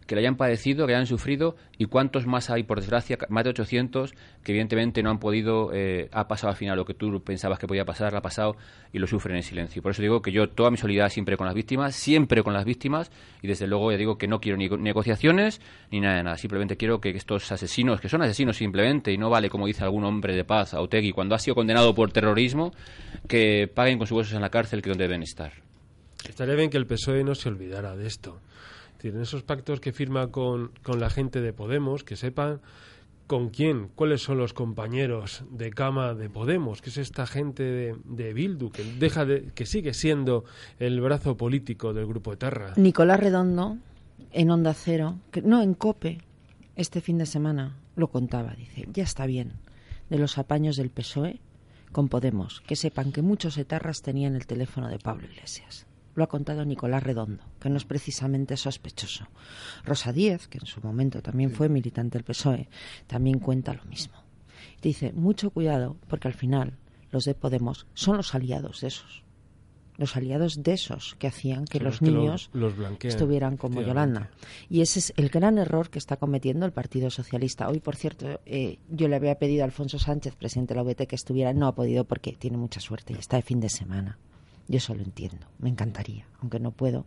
que 0.07 0.15
le 0.15 0.21
hayan 0.21 0.37
padecido, 0.37 0.87
que 0.87 0.95
hayan 0.95 1.07
sufrido, 1.07 1.57
y 1.79 1.87
cuántos 1.87 2.27
más 2.27 2.49
hay, 2.51 2.63
por 2.63 2.81
desgracia, 2.81 3.19
más 3.29 3.45
de 3.45 3.51
800, 3.51 4.15
que 4.43 4.53
evidentemente 4.53 5.03
no 5.03 5.11
han 5.11 5.19
podido, 5.19 5.71
eh, 5.75 6.09
ha 6.13 6.29
pasado 6.29 6.51
al 6.51 6.57
final 6.57 6.77
lo 6.77 6.85
que 6.85 6.95
tú 6.95 7.23
pensabas 7.23 7.59
que 7.59 7.67
podía 7.67 7.85
pasar, 7.85 8.15
ha 8.15 8.23
pasado 8.23 8.57
y 8.93 8.99
lo 8.99 9.07
sufren 9.07 9.37
en 9.37 9.43
silencio. 9.43 9.83
Por 9.83 9.91
eso 9.91 10.03
digo 10.03 10.23
que 10.23 10.33
yo 10.33 10.49
toda 10.49 10.71
mi 10.71 10.77
solidaridad 10.77 11.11
siempre 11.11 11.37
con 11.37 11.47
las 11.47 11.55
víctimas, 11.55 11.95
siempre 11.95 12.43
con 12.43 12.55
las 12.55 12.65
víctimas, 12.65 13.11
y 13.43 13.49
desde 13.49 13.67
luego 13.67 13.91
ya 13.91 13.99
digo 13.99 14.17
que 14.17 14.29
no 14.29 14.41
quiero 14.41 14.57
ni 14.57 14.69
negociaciones 14.69 15.61
ni 15.91 16.01
nada 16.01 16.17
de 16.17 16.23
nada. 16.23 16.37
Simplemente 16.39 16.77
quiero 16.77 17.01
que 17.01 17.11
estos 17.11 17.51
asesinos, 17.51 18.01
que 18.01 18.09
son 18.09 18.23
asesinos 18.23 18.57
simplemente, 18.57 19.13
y 19.13 19.19
no 19.19 19.29
vale 19.29 19.51
como 19.51 19.67
dice 19.67 19.83
algún 19.83 20.05
hombre 20.05 20.35
de 20.35 20.45
paz, 20.45 20.75
Autegui, 20.75 21.13
cuando 21.13 21.35
ha 21.35 21.39
sido 21.39 21.55
condenado 21.55 21.95
por 21.95 22.13
terrorismo, 22.13 22.73
que 23.29 23.69
paguen 23.73 23.99
con 23.99 24.07
sus 24.07 24.19
huesos 24.19 24.35
en 24.35 24.43
la 24.43 24.51
cárcel 24.51 24.83
que 24.83 24.91
donde 24.91 25.05
deben 25.05 25.23
estar. 25.23 25.53
Estaría 26.29 26.55
bien 26.55 26.71
que 26.71 26.77
el 26.77 26.87
PSOE 26.87 27.23
no 27.25 27.35
se 27.35 27.49
olvidara 27.49 27.97
de 27.97 28.07
esto 28.07 28.41
en 29.03 29.21
esos 29.21 29.43
pactos 29.43 29.81
que 29.81 29.93
firma 29.93 30.31
con, 30.31 30.73
con 30.83 31.01
la 31.01 31.11
gente 31.11 31.41
de 31.41 31.53
Podemos, 31.53 32.05
que 32.05 32.17
sepan 32.17 32.61
con 33.27 33.51
quién, 33.51 33.89
cuáles 33.95 34.23
son 34.23 34.39
los 34.39 34.53
compañeros 34.53 35.45
de 35.51 35.71
cama 35.71 36.15
de 36.15 36.31
Podemos, 36.31 36.81
que 36.81 36.91
es 36.91 36.97
esta 36.97 37.27
gente 37.27 37.63
de, 37.63 37.97
de, 38.05 38.33
Bildu, 38.33 38.71
que 38.71 38.85
deja 38.85 39.25
de, 39.25 39.51
que 39.55 39.67
sigue 39.67 39.95
siendo 39.95 40.45
el 40.79 41.01
brazo 41.01 41.37
político 41.37 41.93
del 41.93 42.07
grupo 42.07 42.31
de 42.33 42.37
Terra. 42.37 42.73
Nicolás 42.77 43.19
Redondo, 43.19 43.79
en 44.33 44.51
Onda 44.51 44.75
Cero, 44.75 45.19
que, 45.33 45.43
no, 45.43 45.61
en 45.61 45.75
COPE, 45.75 46.19
este 46.77 47.01
fin 47.01 47.19
de 47.19 47.27
semana, 47.27 47.77
lo 47.97 48.09
contaba, 48.09 48.55
dice, 48.55 48.87
ya 48.93 49.03
está 49.03 49.27
bien, 49.27 49.55
de 50.09 50.19
los 50.19 50.39
apaños 50.39 50.77
del 50.77 50.91
PSOE 50.91 51.41
con 51.91 52.09
Podemos, 52.09 52.61
que 52.61 52.77
sepan 52.77 53.11
que 53.11 53.23
muchos 53.23 53.59
etarras 53.59 54.03
tenían 54.03 54.37
el 54.37 54.47
teléfono 54.47 54.89
de 54.89 54.99
Pablo 54.99 55.27
Iglesias 55.27 55.86
lo 56.17 56.25
ha 56.25 56.29
contado 56.29 56.65
Nicolás 56.65 57.03
Redondo, 57.03 57.45
que 57.61 57.69
no 57.69 57.77
es 57.77 57.85
precisamente 57.85 58.57
sospechoso. 58.57 59.29
Rosa 59.85 60.13
Díez, 60.13 60.49
que 60.49 60.59
en 60.59 60.67
su 60.67 60.81
momento 60.81 61.23
también 61.23 61.51
fue 61.53 61.69
militante 61.69 62.19
del 62.19 62.25
PSOE, 62.25 62.69
también 63.07 63.39
cuenta 63.39 63.75
lo 63.75 63.85
mismo. 63.85 64.15
Dice, 64.83 65.13
mucho 65.13 65.51
cuidado, 65.51 65.97
porque 66.09 66.29
al 66.29 66.35
final 66.35 66.79
los 67.11 67.25
de 67.25 67.35
Podemos 67.35 67.87
son 67.95 68.17
los 68.17 68.35
aliados 68.35 68.81
de 68.81 68.89
esos. 68.89 69.23
Los 69.99 70.17
aliados 70.17 70.63
de 70.63 70.73
esos 70.73 71.15
que 71.19 71.27
hacían 71.27 71.65
que 71.65 71.81
los 71.81 72.03
niños 72.03 72.51
estuvieran 73.03 73.57
como 73.57 73.81
Yolanda. 73.81 74.31
Y 74.69 74.83
ese 74.83 74.99
es 74.99 75.15
el 75.17 75.31
gran 75.31 75.57
error 75.57 75.89
que 75.89 75.99
está 75.99 76.19
cometiendo 76.19 76.67
el 76.67 76.73
Partido 76.73 77.09
Socialista. 77.09 77.69
Hoy, 77.69 77.81
por 77.81 77.97
cierto, 77.97 78.41
eh, 78.45 78.79
yo 78.91 79.09
le 79.09 79.17
había 79.17 79.39
pedido 79.39 79.63
a 79.63 79.65
Alfonso 79.65 79.99
Sánchez, 79.99 80.37
presidente 80.37 80.75
de 80.75 80.77
la 80.77 80.83
OBT, 80.83 81.07
que 81.07 81.17
estuviera. 81.17 81.55
No 81.55 81.67
ha 81.67 81.75
podido 81.75 82.05
porque 82.05 82.33
tiene 82.33 82.59
mucha 82.59 82.81
suerte 82.81 83.15
y 83.15 83.17
está 83.17 83.37
de 83.37 83.43
fin 83.43 83.61
de 83.61 83.71
semana. 83.71 84.19
Yo 84.69 84.79
eso 84.79 84.95
lo 84.95 85.03
entiendo, 85.03 85.47
me 85.59 85.69
encantaría, 85.69 86.27
aunque 86.41 86.59
no 86.61 86.71
puedo. 86.71 87.05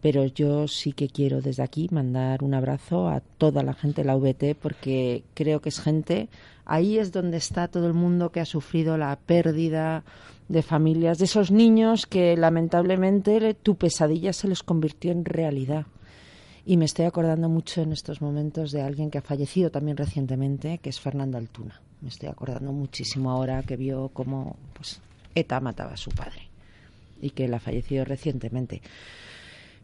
pero 0.00 0.26
yo 0.26 0.68
sí 0.68 0.92
que 0.92 1.08
quiero 1.08 1.40
desde 1.40 1.62
aquí 1.62 1.88
mandar 1.90 2.44
un 2.44 2.52
abrazo 2.52 3.08
a 3.08 3.20
toda 3.20 3.62
la 3.62 3.72
gente 3.72 4.02
de 4.02 4.06
la 4.06 4.16
VT 4.16 4.54
porque 4.60 5.24
creo 5.32 5.62
que 5.62 5.70
es 5.70 5.80
gente, 5.80 6.28
ahí 6.66 6.98
es 6.98 7.10
donde 7.10 7.38
está 7.38 7.68
todo 7.68 7.86
el 7.86 7.94
mundo 7.94 8.30
que 8.30 8.40
ha 8.40 8.44
sufrido 8.44 8.98
la 8.98 9.16
pérdida 9.16 10.04
de 10.48 10.60
familias, 10.62 11.16
de 11.16 11.24
esos 11.24 11.50
niños 11.50 12.04
que 12.04 12.36
lamentablemente 12.36 13.54
tu 13.54 13.76
pesadilla 13.76 14.34
se 14.34 14.48
les 14.48 14.62
convirtió 14.62 15.10
en 15.10 15.24
realidad. 15.24 15.86
Y 16.66 16.76
me 16.76 16.84
estoy 16.84 17.06
acordando 17.06 17.48
mucho 17.48 17.80
en 17.80 17.92
estos 17.92 18.20
momentos 18.20 18.72
de 18.72 18.82
alguien 18.82 19.10
que 19.10 19.18
ha 19.18 19.22
fallecido 19.22 19.70
también 19.70 19.96
recientemente, 19.96 20.78
que 20.78 20.90
es 20.90 21.00
Fernando 21.00 21.38
Altuna. 21.38 21.80
Me 22.02 22.08
estoy 22.08 22.28
acordando 22.28 22.72
muchísimo 22.72 23.30
ahora 23.30 23.62
que 23.62 23.76
vio 23.76 24.10
cómo 24.10 24.56
pues, 24.74 25.00
ETA 25.34 25.60
mataba 25.60 25.92
a 25.92 25.96
su 25.96 26.10
padre 26.10 26.53
y 27.24 27.30
que 27.30 27.46
él 27.46 27.54
ha 27.54 27.60
fallecido 27.60 28.04
recientemente. 28.04 28.82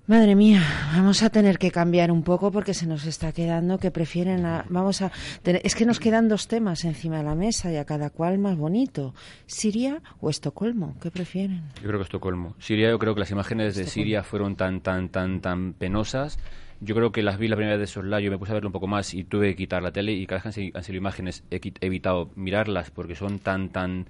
Madre 0.06 0.34
mía, 0.34 0.60
vamos 0.92 1.22
a 1.22 1.30
tener 1.30 1.56
que 1.56 1.70
cambiar 1.70 2.10
un 2.10 2.24
poco 2.24 2.50
porque 2.50 2.74
se 2.74 2.84
nos 2.84 3.06
está 3.06 3.30
quedando 3.30 3.78
que 3.78 3.92
prefieren 3.92 4.44
a, 4.44 4.64
vamos 4.68 5.02
a 5.02 5.12
es 5.44 5.74
que 5.76 5.86
nos 5.86 6.00
quedan 6.00 6.28
dos 6.28 6.48
temas 6.48 6.84
encima 6.84 7.18
de 7.18 7.22
la 7.22 7.36
mesa 7.36 7.70
y 7.70 7.76
a 7.76 7.84
cada 7.84 8.10
cual 8.10 8.38
más 8.38 8.56
bonito, 8.56 9.14
Siria 9.46 10.02
o 10.20 10.28
Estocolmo, 10.28 10.96
¿qué 11.00 11.12
prefieren? 11.12 11.62
Yo 11.76 11.86
creo 11.86 11.98
que 11.98 12.04
Estocolmo. 12.04 12.56
Siria, 12.58 12.90
yo 12.90 12.98
creo 12.98 13.14
que 13.14 13.20
las 13.20 13.30
imágenes 13.30 13.76
de 13.76 13.86
Siria 13.86 14.24
fueron 14.24 14.56
tan 14.56 14.80
tan 14.80 15.10
tan 15.10 15.40
tan 15.40 15.74
penosas. 15.74 16.40
Yo 16.80 16.96
creo 16.96 17.12
que 17.12 17.22
las 17.22 17.38
vi 17.38 17.46
la 17.46 17.56
primera 17.56 17.76
vez 17.76 17.88
de 17.88 17.92
soslayo, 17.92 18.30
me 18.32 18.38
puse 18.38 18.50
a 18.50 18.54
verlo 18.54 18.70
un 18.70 18.72
poco 18.72 18.88
más 18.88 19.14
y 19.14 19.22
tuve 19.22 19.50
que 19.50 19.56
quitar 19.56 19.82
la 19.82 19.92
tele 19.92 20.12
y 20.12 20.26
cada 20.26 20.42
vez 20.42 20.54
que 20.54 20.72
han 20.74 20.82
sido 20.82 20.98
imágenes 20.98 21.44
he 21.50 21.60
evitado 21.82 22.30
mirarlas 22.34 22.90
porque 22.90 23.14
son 23.14 23.38
tan 23.38 23.68
tan 23.68 24.06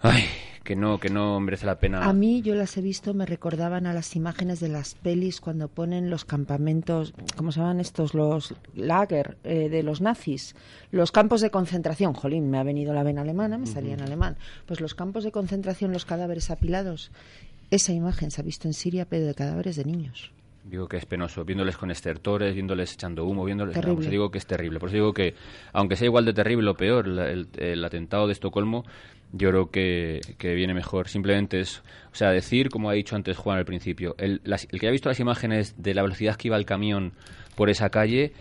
Ay, 0.00 0.24
que 0.62 0.76
no, 0.76 1.00
que 1.00 1.08
no 1.08 1.40
merece 1.40 1.66
la 1.66 1.78
pena. 1.78 2.04
A 2.04 2.12
mí 2.12 2.42
yo 2.42 2.54
las 2.54 2.76
he 2.76 2.82
visto, 2.82 3.14
me 3.14 3.26
recordaban 3.26 3.86
a 3.86 3.94
las 3.94 4.14
imágenes 4.14 4.60
de 4.60 4.68
las 4.68 4.94
pelis 4.94 5.40
cuando 5.40 5.68
ponen 5.68 6.10
los 6.10 6.24
campamentos, 6.24 7.14
¿cómo 7.36 7.52
se 7.52 7.60
llaman 7.60 7.80
estos? 7.80 8.14
Los 8.14 8.54
lager 8.74 9.38
eh, 9.44 9.68
de 9.68 9.82
los 9.82 10.00
nazis, 10.00 10.54
los 10.90 11.10
campos 11.10 11.40
de 11.40 11.50
concentración. 11.50 12.12
Jolín, 12.12 12.50
me 12.50 12.58
ha 12.58 12.62
venido 12.62 12.92
la 12.92 13.02
vena 13.02 13.22
alemana, 13.22 13.58
me 13.58 13.66
salía 13.66 13.94
en 13.94 14.02
alemán. 14.02 14.36
Pues 14.66 14.80
los 14.80 14.94
campos 14.94 15.24
de 15.24 15.32
concentración, 15.32 15.92
los 15.92 16.04
cadáveres 16.04 16.50
apilados. 16.50 17.10
Esa 17.70 17.92
imagen 17.92 18.30
se 18.30 18.40
ha 18.40 18.44
visto 18.44 18.68
en 18.68 18.74
Siria, 18.74 19.06
pero 19.06 19.26
de 19.26 19.34
cadáveres 19.34 19.76
de 19.76 19.84
niños. 19.84 20.32
Digo 20.68 20.86
que 20.86 20.98
es 20.98 21.06
penoso, 21.06 21.44
viéndoles 21.44 21.76
con 21.76 21.90
estertores, 21.90 22.54
viéndoles 22.54 22.92
echando 22.92 23.24
humo, 23.24 23.44
viéndoles... 23.44 23.74
Terrible. 23.74 24.10
digo 24.10 24.30
que 24.30 24.38
es 24.38 24.46
terrible. 24.46 24.78
Por 24.78 24.90
eso 24.90 24.96
digo 24.96 25.12
que, 25.14 25.34
aunque 25.72 25.96
sea 25.96 26.06
igual 26.06 26.24
de 26.26 26.34
terrible 26.34 26.70
o 26.70 26.74
peor, 26.74 27.06
el 27.08 27.84
atentado 27.84 28.26
de 28.26 28.32
Estocolmo 28.34 28.84
yo 29.32 29.50
creo 29.50 29.70
que, 29.70 30.54
viene 30.54 30.74
mejor. 30.74 31.08
Simplemente 31.08 31.60
es, 31.60 31.82
o 32.12 32.14
sea, 32.14 32.30
decir, 32.30 32.68
como 32.70 32.90
ha 32.90 32.94
dicho 32.94 33.16
antes 33.16 33.36
Juan 33.36 33.58
al 33.58 33.64
principio, 33.64 34.14
el, 34.18 34.40
el 34.44 34.80
que 34.80 34.88
ha 34.88 34.90
visto 34.90 35.08
las 35.08 35.20
imágenes 35.20 35.74
de 35.82 35.94
la 35.94 36.02
velocidad 36.02 36.36
que 36.36 36.48
iba 36.48 36.56
el 36.56 36.64
camión 36.64 37.12
por 37.54 37.70
esa 37.70 37.90
calle, 37.90 38.32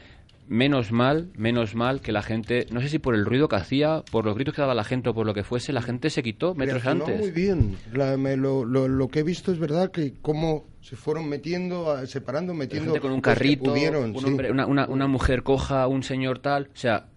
menos 0.48 0.92
mal, 0.92 1.30
menos 1.36 1.76
mal 1.76 2.02
que 2.02 2.12
la 2.12 2.22
gente, 2.22 2.68
no 2.72 2.82
sé 2.82 2.90
si 2.90 3.00
por 3.00 3.16
el 3.16 3.26
ruido 3.26 3.48
que 3.48 3.56
hacía, 3.56 4.04
por 4.12 4.26
los 4.26 4.36
gritos 4.36 4.54
que 4.54 4.62
daba 4.62 4.74
la 4.74 4.84
gente 4.84 5.10
o 5.10 5.14
por 5.14 5.26
lo 5.26 5.34
que 5.34 5.44
fuese, 5.44 5.74
la 5.74 5.82
gente 5.82 6.10
se 6.10 6.24
quitó 6.24 6.56
metros 6.56 6.86
antes. 6.86 7.20
muy 7.20 7.32
bien. 7.32 7.76
lo, 7.94 8.66
lo, 8.66 9.08
que 9.10 9.20
he 9.20 9.24
visto 9.24 9.52
es 9.52 9.60
verdad 9.60 9.92
que 9.92 10.14
cómo 10.22 10.66
se 10.82 10.96
fueron 10.96 11.28
metiendo, 11.28 12.06
separando, 12.08 12.54
metiendo. 12.54 13.00
con 13.00 13.12
un 13.12 13.22
carrito, 13.22 13.74
un 13.74 14.26
hombre, 14.26 14.52
una, 14.52 14.66
una, 14.66 14.88
una 14.88 15.08
mujer 15.08 15.44
coja, 15.44 15.88
un 15.88 16.04
señor 16.04 16.40
tal. 16.40 16.70
O 16.74 16.78
sea, 16.78 17.08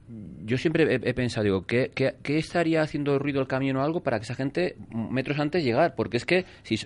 yo 0.44 0.58
siempre 0.58 0.94
he, 0.94 1.14
pensado, 1.14 1.44
digo, 1.44 1.66
¿qué, 1.66 1.90
¿qué, 1.94 2.38
estaría 2.38 2.82
haciendo 2.82 3.18
ruido 3.18 3.40
el 3.40 3.46
camión 3.46 3.76
o 3.76 3.82
algo 3.82 4.02
para 4.02 4.18
que 4.18 4.24
esa 4.24 4.34
gente 4.34 4.76
metros 4.92 5.38
antes 5.38 5.62
llegar? 5.62 5.94
Porque 5.94 6.16
es 6.16 6.24
que 6.24 6.46
si 6.62 6.78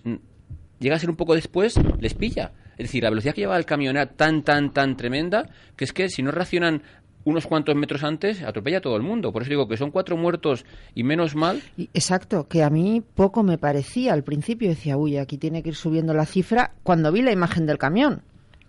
llega 0.84 0.96
a 0.96 1.00
ser 1.00 1.10
un 1.10 1.16
poco 1.16 1.34
después, 1.34 1.74
les 1.98 2.14
pilla. 2.14 2.52
Es 2.72 2.86
decir, 2.86 3.02
la 3.02 3.10
velocidad 3.10 3.34
que 3.34 3.40
lleva 3.40 3.56
el 3.56 3.64
camión 3.64 3.96
era 3.96 4.06
tan, 4.06 4.42
tan, 4.42 4.72
tan 4.72 4.96
tremenda 4.96 5.48
que 5.76 5.84
es 5.84 5.92
que 5.92 6.08
si 6.08 6.22
no 6.22 6.30
reaccionan 6.30 6.82
unos 7.24 7.46
cuantos 7.46 7.74
metros 7.74 8.04
antes, 8.04 8.42
atropella 8.42 8.78
a 8.78 8.80
todo 8.82 8.96
el 8.96 9.02
mundo. 9.02 9.32
Por 9.32 9.42
eso 9.42 9.48
digo 9.48 9.66
que 9.66 9.78
son 9.78 9.90
cuatro 9.90 10.16
muertos 10.16 10.66
y 10.94 11.04
menos 11.04 11.34
mal. 11.34 11.62
Exacto, 11.94 12.46
que 12.48 12.62
a 12.62 12.70
mí 12.70 13.02
poco 13.14 13.42
me 13.42 13.56
parecía 13.56 14.12
al 14.12 14.24
principio. 14.24 14.68
Decía, 14.68 14.96
uy, 14.96 15.16
aquí 15.16 15.38
tiene 15.38 15.62
que 15.62 15.70
ir 15.70 15.74
subiendo 15.74 16.12
la 16.12 16.26
cifra 16.26 16.74
cuando 16.82 17.10
vi 17.10 17.22
la 17.22 17.32
imagen 17.32 17.66
del 17.66 17.78
camión. 17.78 18.22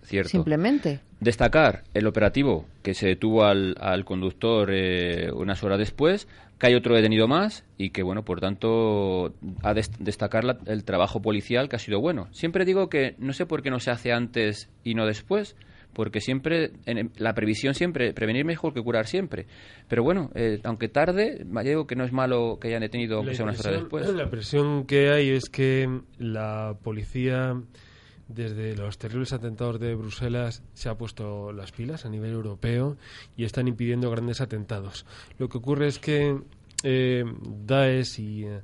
Cierto. 0.06 0.30
Simplemente. 0.30 1.00
Destacar 1.18 1.82
el 1.94 2.06
operativo 2.06 2.66
que 2.82 2.94
se 2.94 3.08
detuvo 3.08 3.44
al, 3.44 4.04
conductor 4.04 4.70
eh, 4.72 5.32
unas 5.32 5.64
horas 5.64 5.80
después, 5.80 6.28
que 6.60 6.68
hay 6.68 6.74
otro 6.74 6.94
detenido 6.94 7.26
más 7.26 7.64
y 7.76 7.90
que, 7.90 8.04
bueno, 8.04 8.24
por 8.24 8.38
tanto, 8.38 9.34
a 9.62 9.74
destacar 9.74 10.58
el 10.66 10.84
trabajo 10.84 11.20
policial 11.20 11.68
que 11.68 11.76
ha 11.76 11.80
sido 11.80 12.00
bueno. 12.00 12.28
Siempre 12.30 12.64
digo 12.64 12.88
que 12.88 13.16
no 13.18 13.32
sé 13.32 13.46
por 13.46 13.62
qué 13.62 13.70
no 13.70 13.80
se 13.80 13.90
hace 13.90 14.12
antes 14.12 14.70
y 14.84 14.94
no 14.94 15.06
después, 15.06 15.56
porque 15.92 16.20
siempre, 16.20 16.70
en, 16.84 17.10
la 17.16 17.34
previsión 17.34 17.74
siempre, 17.74 18.12
prevenir 18.12 18.44
mejor 18.44 18.72
que 18.74 18.82
curar 18.82 19.08
siempre. 19.08 19.46
Pero 19.88 20.04
bueno, 20.04 20.30
eh, 20.36 20.60
aunque 20.62 20.88
tarde, 20.88 21.44
digo 21.64 21.88
que 21.88 21.96
no 21.96 22.04
es 22.04 22.12
malo 22.12 22.58
que 22.60 22.68
hayan 22.68 22.82
detenido, 22.82 23.16
aunque 23.16 23.34
sea 23.34 23.44
unas 23.44 23.58
horas 23.58 23.80
después. 23.80 24.08
La 24.14 24.30
presión 24.30 24.86
que 24.86 25.10
hay 25.10 25.30
es 25.30 25.48
que 25.48 26.02
la 26.18 26.76
policía 26.84 27.60
desde 28.28 28.74
los 28.76 28.98
terribles 28.98 29.32
atentados 29.32 29.78
de 29.78 29.94
Bruselas 29.94 30.62
se 30.74 30.88
ha 30.88 30.96
puesto 30.98 31.52
las 31.52 31.72
pilas 31.72 32.04
a 32.04 32.08
nivel 32.08 32.32
europeo 32.32 32.96
y 33.36 33.44
están 33.44 33.68
impidiendo 33.68 34.10
grandes 34.10 34.40
atentados. 34.40 35.06
Lo 35.38 35.48
que 35.48 35.58
ocurre 35.58 35.86
es 35.86 35.98
que 35.98 36.40
eh, 36.82 37.24
Daesh 37.64 38.20
y 38.20 38.44
eh, 38.44 38.60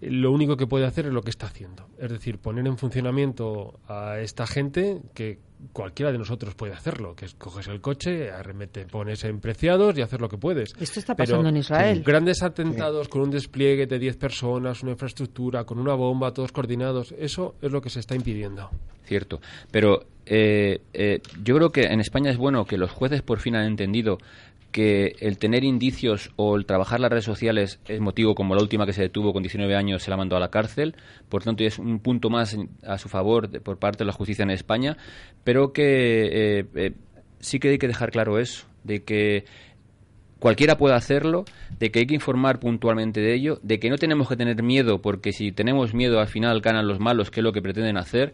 lo 0.00 0.32
único 0.32 0.56
que 0.56 0.66
puede 0.66 0.86
hacer 0.86 1.06
es 1.06 1.12
lo 1.12 1.22
que 1.22 1.30
está 1.30 1.46
haciendo, 1.46 1.88
es 1.98 2.10
decir, 2.10 2.38
poner 2.38 2.66
en 2.66 2.78
funcionamiento 2.78 3.80
a 3.88 4.18
esta 4.20 4.46
gente 4.46 5.00
que 5.14 5.38
cualquiera 5.72 6.10
de 6.10 6.18
nosotros 6.18 6.54
puede 6.54 6.72
hacerlo, 6.72 7.14
que 7.14 7.26
es 7.26 7.34
coges 7.34 7.68
el 7.68 7.80
coche, 7.80 8.30
arremete, 8.30 8.86
pones 8.86 9.24
en 9.24 9.40
preciados 9.40 9.96
y 9.98 10.02
hacer 10.02 10.20
lo 10.20 10.28
que 10.28 10.38
puedes. 10.38 10.74
Esto 10.80 11.00
está 11.00 11.14
pasando 11.14 11.48
en 11.48 11.58
Israel. 11.58 12.02
Grandes 12.02 12.42
atentados 12.42 13.08
con 13.08 13.22
un 13.22 13.30
despliegue 13.30 13.86
de 13.86 13.98
10 13.98 14.16
personas, 14.16 14.82
una 14.82 14.92
infraestructura, 14.92 15.64
con 15.64 15.78
una 15.78 15.94
bomba, 15.94 16.32
todos 16.32 16.52
coordinados, 16.52 17.14
eso 17.18 17.56
es 17.60 17.70
lo 17.70 17.82
que 17.82 17.90
se 17.90 18.00
está 18.00 18.14
impidiendo. 18.14 18.70
Cierto, 19.04 19.40
pero 19.70 20.04
eh, 20.24 20.82
eh, 20.92 21.20
yo 21.42 21.56
creo 21.56 21.72
que 21.72 21.82
en 21.82 22.00
España 22.00 22.30
es 22.30 22.36
bueno 22.36 22.64
que 22.64 22.78
los 22.78 22.90
jueces 22.90 23.22
por 23.22 23.40
fin 23.40 23.56
han 23.56 23.66
entendido 23.66 24.18
que 24.70 25.16
el 25.20 25.38
tener 25.38 25.64
indicios 25.64 26.30
o 26.36 26.56
el 26.56 26.66
trabajar 26.66 27.00
las 27.00 27.10
redes 27.10 27.24
sociales 27.24 27.80
es 27.86 28.00
motivo, 28.00 28.34
como 28.34 28.54
la 28.54 28.62
última 28.62 28.86
que 28.86 28.92
se 28.92 29.02
detuvo 29.02 29.32
con 29.32 29.42
19 29.42 29.74
años, 29.74 30.02
se 30.02 30.10
la 30.10 30.16
mandó 30.16 30.36
a 30.36 30.40
la 30.40 30.50
cárcel. 30.50 30.94
Por 31.28 31.42
tanto, 31.42 31.64
es 31.64 31.78
un 31.78 32.00
punto 32.00 32.30
más 32.30 32.56
a 32.84 32.98
su 32.98 33.08
favor 33.08 33.50
por 33.62 33.78
parte 33.78 33.98
de 33.98 34.06
la 34.06 34.12
justicia 34.12 34.42
en 34.42 34.50
España. 34.50 34.96
Pero 35.44 35.72
que 35.72 36.60
eh, 36.60 36.66
eh, 36.74 36.92
sí 37.40 37.58
que 37.58 37.70
hay 37.70 37.78
que 37.78 37.88
dejar 37.88 38.10
claro 38.10 38.38
eso, 38.38 38.66
de 38.84 39.02
que 39.02 39.44
cualquiera 40.38 40.76
puede 40.76 40.94
hacerlo, 40.94 41.44
de 41.78 41.90
que 41.90 42.00
hay 42.00 42.06
que 42.06 42.14
informar 42.14 42.60
puntualmente 42.60 43.20
de 43.20 43.34
ello, 43.34 43.58
de 43.62 43.78
que 43.78 43.90
no 43.90 43.96
tenemos 43.96 44.28
que 44.28 44.36
tener 44.36 44.62
miedo, 44.62 45.00
porque 45.00 45.32
si 45.32 45.52
tenemos 45.52 45.94
miedo 45.94 46.18
al 46.18 46.28
final 46.28 46.60
ganan 46.60 46.88
los 46.88 46.98
malos, 46.98 47.30
que 47.30 47.40
es 47.40 47.44
lo 47.44 47.52
que 47.52 47.62
pretenden 47.62 47.98
hacer, 47.98 48.32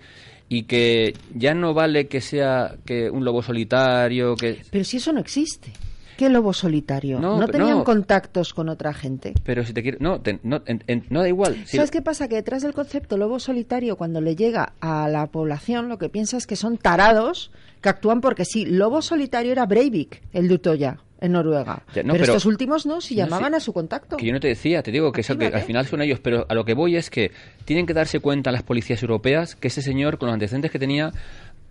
y 0.48 0.64
que 0.64 1.14
ya 1.34 1.54
no 1.54 1.74
vale 1.74 2.06
que 2.06 2.20
sea 2.20 2.76
que 2.84 3.10
un 3.10 3.24
lobo 3.24 3.42
solitario, 3.42 4.36
que... 4.36 4.60
Pero 4.70 4.84
si 4.84 4.98
eso 4.98 5.12
no 5.12 5.20
existe. 5.20 5.72
¿Qué 6.16 6.28
lobo 6.28 6.52
solitario? 6.52 7.20
¿No, 7.20 7.46
tenían 7.48 7.84
contactos 7.84 8.54
con 8.54 8.68
otra 8.68 8.94
gente? 8.94 9.34
Pero 9.44 9.64
si 9.64 9.72
te 9.72 9.82
quieres... 9.82 10.00
No, 10.00 10.20
no, 10.42 10.62
no 11.10 11.20
da 11.20 11.28
igual. 11.28 11.56
¿Sabes 11.66 11.90
qué 11.90 12.02
pasa? 12.02 12.28
Que 12.28 12.36
detrás 12.36 12.62
del 12.62 12.72
concepto 12.72 13.16
lobo 13.16 13.38
solitario, 13.38 13.96
cuando 13.96 14.20
le 14.20 14.34
llega 14.34 14.74
a 14.80 15.08
la 15.08 15.26
población, 15.26 15.88
lo 15.88 15.98
que 15.98 16.08
piensa 16.08 16.36
es 16.36 16.46
que 16.46 16.56
son 16.56 16.78
tarados 16.78 17.50
que 17.80 17.88
actúan 17.88 18.20
porque 18.20 18.44
sí. 18.44 18.64
Lobo 18.64 19.02
solitario 19.02 19.52
era 19.52 19.66
Breivik, 19.66 20.22
el 20.32 20.48
de 20.48 20.54
Utoya 20.54 20.98
en 21.20 21.32
Noruega. 21.32 21.82
pero, 21.92 22.14
estos 22.14 22.46
últimos 22.46 22.86
no, 22.86 23.00
si 23.00 23.14
llamaban 23.14 23.54
a 23.54 23.60
su 23.60 23.72
contacto. 23.72 24.16
Que 24.16 24.26
yo 24.26 24.32
no 24.32 24.40
te 24.40 24.48
decía, 24.48 24.82
te 24.82 24.90
digo 24.90 25.12
que, 25.12 25.22
que, 25.22 25.46
al 25.46 25.62
final 25.62 25.86
son 25.86 26.02
ellos, 26.02 26.20
pero 26.20 26.46
a 26.48 26.54
lo 26.54 26.64
que 26.64 26.74
voy 26.74 26.96
es 26.96 27.10
que 27.10 27.32
tienen 27.64 27.86
que 27.86 27.94
darse 27.94 28.20
cuenta 28.20 28.52
las 28.52 28.62
policías 28.62 29.02
europeas 29.02 29.56
que 29.56 29.68
ese 29.68 29.82
señor, 29.82 30.18
con 30.18 30.26
los 30.26 30.34
antecedentes 30.34 30.70
que 30.70 30.78
tenía 30.78 31.12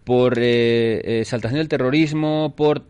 por 0.04 0.38
eh, 0.38 1.22
eh 1.22 1.26
saltación 1.26 1.60
del 1.60 1.68
terrorismo, 1.68 2.54
por 2.56 2.84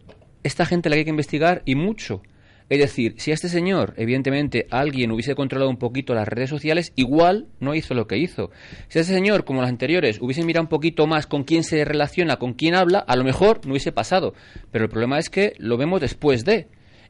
esta 0.45 0.65
gente 0.65 0.89
la 0.89 0.95
hay 0.95 1.03
que 1.03 1.09
investigar 1.09 1.63
y 1.65 1.75
mucho. 1.75 2.21
Es 2.69 2.79
decir, 2.79 3.15
si 3.17 3.31
a 3.31 3.33
este 3.33 3.49
señor, 3.49 3.93
evidentemente, 3.97 4.67
alguien 4.71 5.11
hubiese 5.11 5.35
controlado 5.35 5.69
un 5.69 5.77
poquito 5.77 6.13
las 6.13 6.27
redes 6.27 6.49
sociales, 6.49 6.93
igual 6.95 7.47
no 7.59 7.75
hizo 7.75 7.93
lo 7.93 8.07
que 8.07 8.17
hizo. 8.17 8.51
Si 8.87 8.97
a 8.97 9.01
este 9.01 9.13
señor, 9.13 9.43
como 9.43 9.61
los 9.61 9.69
anteriores, 9.69 10.19
hubiese 10.21 10.43
mirado 10.43 10.63
un 10.63 10.69
poquito 10.69 11.05
más 11.07 11.27
con 11.27 11.43
quién 11.43 11.63
se 11.63 11.83
relaciona, 11.83 12.37
con 12.37 12.53
quién 12.53 12.75
habla, 12.75 12.99
a 12.99 13.15
lo 13.15 13.23
mejor 13.23 13.61
no 13.65 13.71
hubiese 13.71 13.91
pasado. 13.91 14.33
Pero 14.71 14.85
el 14.85 14.89
problema 14.89 15.19
es 15.19 15.29
que 15.29 15.53
lo 15.57 15.77
vemos 15.77 16.01
después 16.01 16.45
de. 16.45 16.67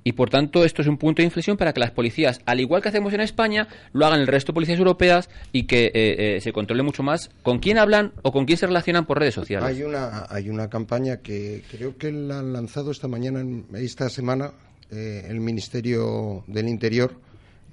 Y 0.08 0.12
por 0.12 0.30
tanto, 0.30 0.64
esto 0.64 0.84
es 0.84 0.88
un 0.88 1.00
punto 1.00 1.24
de 1.24 1.26
inflexión 1.26 1.58
para 1.58 1.74
que 1.74 1.80
las 1.80 1.90
policías, 1.90 2.40
al 2.46 2.60
igual 2.60 2.80
que 2.84 2.90
hacemos 2.90 3.12
en 3.14 3.22
España, 3.22 3.68
lo 3.92 4.06
hagan 4.06 4.20
el 4.20 4.28
resto 4.28 4.52
de 4.52 4.54
policías 4.54 4.78
europeas 4.78 5.32
y 5.52 5.64
que 5.64 5.88
eh, 5.88 5.92
eh, 6.36 6.42
se 6.42 6.54
controle 6.54 6.84
mucho 6.84 7.02
más 7.02 7.32
con 7.42 7.58
quién 7.58 7.80
hablan 7.80 8.14
o 8.22 8.32
con 8.32 8.46
quién 8.46 8.60
se 8.60 8.68
relacionan 8.68 9.08
por 9.08 9.18
redes 9.18 9.34
sociales. 9.34 9.68
Hay 9.68 9.82
una, 9.82 10.28
hay 10.30 10.52
una 10.52 10.70
campaña 10.70 11.18
que 11.18 11.64
creo 11.72 11.98
que 11.98 12.12
la 12.12 12.38
han 12.38 12.54
lanzado 12.54 12.92
esta 12.92 13.08
mañana, 13.08 13.44
esta 13.74 14.08
semana, 14.10 14.52
eh, 14.92 15.26
el 15.28 15.40
Ministerio 15.40 16.44
del 16.46 16.70
Interior, 16.70 17.20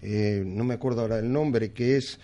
no 0.00 0.64
me 0.64 0.72
acuerdo 0.72 1.02
ahora 1.02 1.18
el 1.18 1.30
nombre, 1.30 1.72
que 1.72 1.98
es 1.98 2.18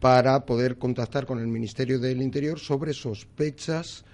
para 0.00 0.44
poder 0.44 0.76
contactar 0.76 1.24
con 1.24 1.38
el 1.38 1.46
Ministerio 1.46 2.00
del 2.00 2.20
Interior 2.20 2.58
sobre 2.58 2.92
sospechas 2.92 4.04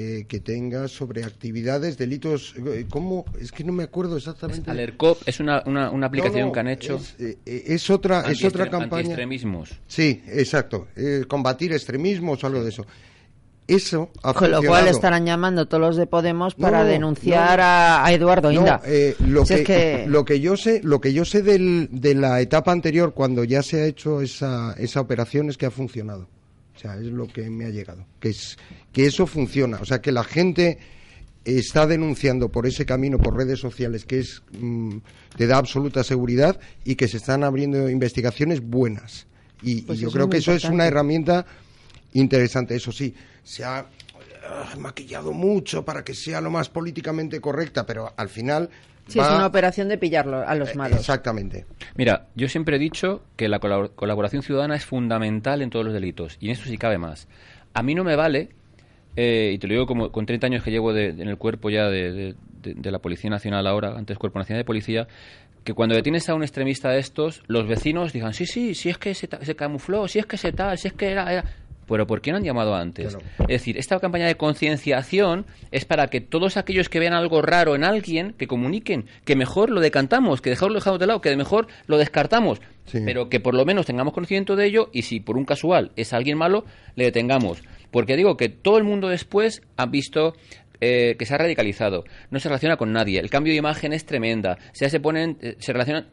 eh, 0.00 0.26
que 0.28 0.38
tenga 0.40 0.86
sobre 0.86 1.24
actividades, 1.24 1.98
delitos. 1.98 2.54
eh, 2.66 2.86
¿Cómo? 2.88 3.24
Es 3.40 3.50
que 3.50 3.64
no 3.64 3.72
me 3.72 3.82
acuerdo 3.82 4.16
exactamente. 4.16 4.70
Alercop 4.70 5.20
es 5.26 5.40
una, 5.40 5.62
una, 5.66 5.90
una 5.90 6.06
aplicación 6.06 6.40
No, 6.42 6.46
no, 6.46 6.52
que 6.52 6.60
han 6.60 6.68
hecho. 6.68 6.96
Es, 6.96 7.16
eh, 7.18 7.36
es 7.66 7.90
otra, 7.90 8.30
es 8.30 8.44
otra 8.44 8.70
campaña. 8.70 9.00
Antiextremismos. 9.00 9.70
Sí, 9.86 10.22
exacto. 10.28 10.88
Eh, 10.96 11.24
combatir 11.26 11.72
extremismos 11.72 12.44
o 12.44 12.46
algo 12.46 12.62
de 12.62 12.68
eso. 12.70 12.86
Eso 13.66 14.10
ha 14.22 14.32
Con 14.32 14.50
lo 14.50 14.62
cual 14.62 14.88
estarán 14.88 15.26
llamando 15.26 15.66
todos 15.68 15.80
los 15.82 15.96
de 15.96 16.06
Podemos 16.06 16.54
para 16.54 16.84
No, 16.84 16.88
denunciar 16.88 17.58
no. 17.58 17.64
a, 17.64 18.06
a 18.06 18.12
Eduardo 18.14 18.50
No, 18.50 18.60
Inda. 18.60 18.80
eh, 18.86 19.14
lo, 19.26 19.44
Si 19.44 19.56
que, 19.56 19.60
es 19.60 19.66
que- 19.66 20.04
lo 20.08 20.24
que 20.24 20.40
yo 20.40 20.56
sé, 20.56 20.80
lo 20.82 21.02
que 21.02 21.12
yo 21.12 21.26
sé 21.26 21.42
del- 21.42 21.88
de 21.92 22.14
la 22.14 22.40
etapa 22.40 22.72
anterior, 22.72 23.12
cuando 23.12 23.44
ya 23.44 23.62
se 23.62 23.82
ha 23.82 23.84
hecho 23.84 24.22
esa, 24.22 24.74
esa 24.78 25.02
operación, 25.02 25.50
es 25.50 25.58
que 25.58 25.66
ha 25.66 25.70
funcionado. 25.70 26.28
O 26.78 26.80
sea, 26.80 26.94
es 26.94 27.06
lo 27.06 27.26
que 27.26 27.50
me 27.50 27.64
ha 27.64 27.70
llegado. 27.70 28.06
Que, 28.20 28.28
es, 28.28 28.56
que 28.92 29.06
eso 29.06 29.26
funciona. 29.26 29.80
O 29.80 29.84
sea, 29.84 30.00
que 30.00 30.12
la 30.12 30.22
gente 30.22 30.78
está 31.44 31.88
denunciando 31.88 32.50
por 32.50 32.66
ese 32.66 32.86
camino, 32.86 33.18
por 33.18 33.36
redes 33.36 33.58
sociales, 33.58 34.04
que 34.04 34.20
es 34.20 34.42
mm, 34.52 34.98
te 35.36 35.48
da 35.48 35.56
absoluta 35.56 36.04
seguridad 36.04 36.60
y 36.84 36.94
que 36.94 37.08
se 37.08 37.16
están 37.16 37.42
abriendo 37.42 37.90
investigaciones 37.90 38.60
buenas. 38.60 39.26
Y, 39.60 39.78
y 39.78 39.82
Pues 39.82 39.98
yo 39.98 40.12
creo 40.12 40.28
que 40.30 40.36
eso 40.36 40.52
es 40.52 40.64
una 40.66 40.86
herramienta 40.86 41.46
interesante. 42.12 42.76
Eso 42.76 42.92
sí, 42.92 43.12
se 43.42 43.64
ha 43.64 43.78
ah, 44.48 44.74
maquillado 44.78 45.32
mucho 45.32 45.84
para 45.84 46.04
que 46.04 46.14
sea 46.14 46.40
lo 46.40 46.50
más 46.50 46.68
políticamente 46.68 47.40
correcta, 47.40 47.84
pero 47.84 48.14
al 48.16 48.28
final 48.28 48.70
Sí, 49.08 49.18
es 49.18 49.26
una 49.26 49.46
operación 49.46 49.88
de 49.88 49.98
pillarlo 49.98 50.46
a 50.46 50.54
los 50.54 50.76
malos. 50.76 51.00
Exactamente. 51.00 51.66
Mira, 51.96 52.26
yo 52.36 52.48
siempre 52.48 52.76
he 52.76 52.78
dicho 52.78 53.22
que 53.36 53.48
la 53.48 53.58
colabor- 53.58 53.90
colaboración 53.94 54.42
ciudadana 54.42 54.76
es 54.76 54.84
fundamental 54.84 55.62
en 55.62 55.70
todos 55.70 55.84
los 55.84 55.94
delitos, 55.94 56.36
y 56.40 56.46
en 56.46 56.52
eso 56.52 56.64
sí 56.68 56.76
cabe 56.78 56.98
más. 56.98 57.26
A 57.74 57.82
mí 57.82 57.94
no 57.94 58.04
me 58.04 58.16
vale, 58.16 58.50
eh, 59.16 59.52
y 59.54 59.58
te 59.58 59.66
lo 59.66 59.72
digo 59.74 59.86
como 59.86 60.12
con 60.12 60.26
30 60.26 60.46
años 60.46 60.62
que 60.62 60.70
llevo 60.70 60.92
de- 60.92 61.08
en 61.08 61.28
el 61.28 61.38
cuerpo 61.38 61.70
ya 61.70 61.88
de, 61.88 62.12
de- 62.12 62.34
de- 62.62 62.74
de 62.74 62.90
la 62.90 62.98
Policía 62.98 63.30
Nacional 63.30 63.66
ahora, 63.66 63.94
antes 63.96 64.18
Cuerpo 64.18 64.38
Nacional 64.38 64.60
de 64.60 64.64
Policía, 64.66 65.08
que 65.64 65.74
cuando 65.74 65.94
detienes 65.94 66.28
a 66.28 66.34
un 66.34 66.42
extremista 66.42 66.90
de 66.90 66.98
estos, 66.98 67.42
los 67.46 67.66
vecinos 67.66 68.12
digan, 68.12 68.32
sí, 68.34 68.46
sí, 68.46 68.74
si 68.74 68.88
es 68.90 68.98
que 68.98 69.14
se, 69.14 69.28
camufló, 69.56 70.06
si 70.08 70.18
es 70.18 70.26
que 70.26 70.36
se 70.36 70.52
tal, 70.52 70.78
si 70.78 70.88
es 70.88 70.94
que 70.94 71.10
era... 71.10 71.32
era". 71.32 71.44
Pero 71.88 72.06
¿por 72.06 72.20
qué 72.20 72.30
no 72.30 72.36
han 72.36 72.44
llamado 72.44 72.74
antes? 72.74 73.16
Es 73.40 73.48
decir, 73.48 73.78
esta 73.78 73.98
campaña 73.98 74.26
de 74.26 74.36
concienciación 74.36 75.46
es 75.70 75.84
para 75.84 76.08
que 76.08 76.20
todos 76.20 76.56
aquellos 76.56 76.88
que 76.88 76.98
vean 76.98 77.14
algo 77.14 77.42
raro 77.42 77.74
en 77.74 77.84
alguien, 77.84 78.34
que 78.36 78.46
comuniquen, 78.46 79.06
que 79.24 79.36
mejor 79.36 79.70
lo 79.70 79.80
decantamos, 79.80 80.40
que 80.40 80.50
mejor 80.50 80.70
lo 80.70 80.76
dejamos 80.76 81.00
de 81.00 81.06
lado, 81.06 81.20
que 81.20 81.34
mejor 81.36 81.66
lo 81.86 81.98
descartamos, 81.98 82.60
pero 83.04 83.28
que 83.28 83.40
por 83.40 83.54
lo 83.54 83.64
menos 83.64 83.86
tengamos 83.86 84.12
conocimiento 84.12 84.54
de 84.54 84.66
ello 84.66 84.90
y 84.92 85.02
si 85.02 85.20
por 85.20 85.36
un 85.36 85.44
casual 85.44 85.92
es 85.96 86.12
alguien 86.12 86.38
malo, 86.38 86.64
le 86.94 87.04
detengamos. 87.04 87.62
Porque 87.90 88.16
digo 88.16 88.36
que 88.36 88.48
todo 88.48 88.78
el 88.78 88.84
mundo 88.84 89.08
después 89.08 89.62
ha 89.76 89.86
visto 89.86 90.34
eh, 90.80 91.16
que 91.18 91.26
se 91.26 91.34
ha 91.34 91.38
radicalizado, 91.38 92.04
no 92.30 92.38
se 92.38 92.48
relaciona 92.48 92.76
con 92.76 92.92
nadie, 92.92 93.18
el 93.18 93.30
cambio 93.30 93.52
de 93.52 93.58
imagen 93.58 93.92
es 93.92 94.04
tremenda, 94.04 94.58
ya 94.74 94.88
se 94.88 95.00
ponen, 95.00 95.36
eh, 95.40 95.56
se 95.58 95.72
relacionan... 95.72 96.06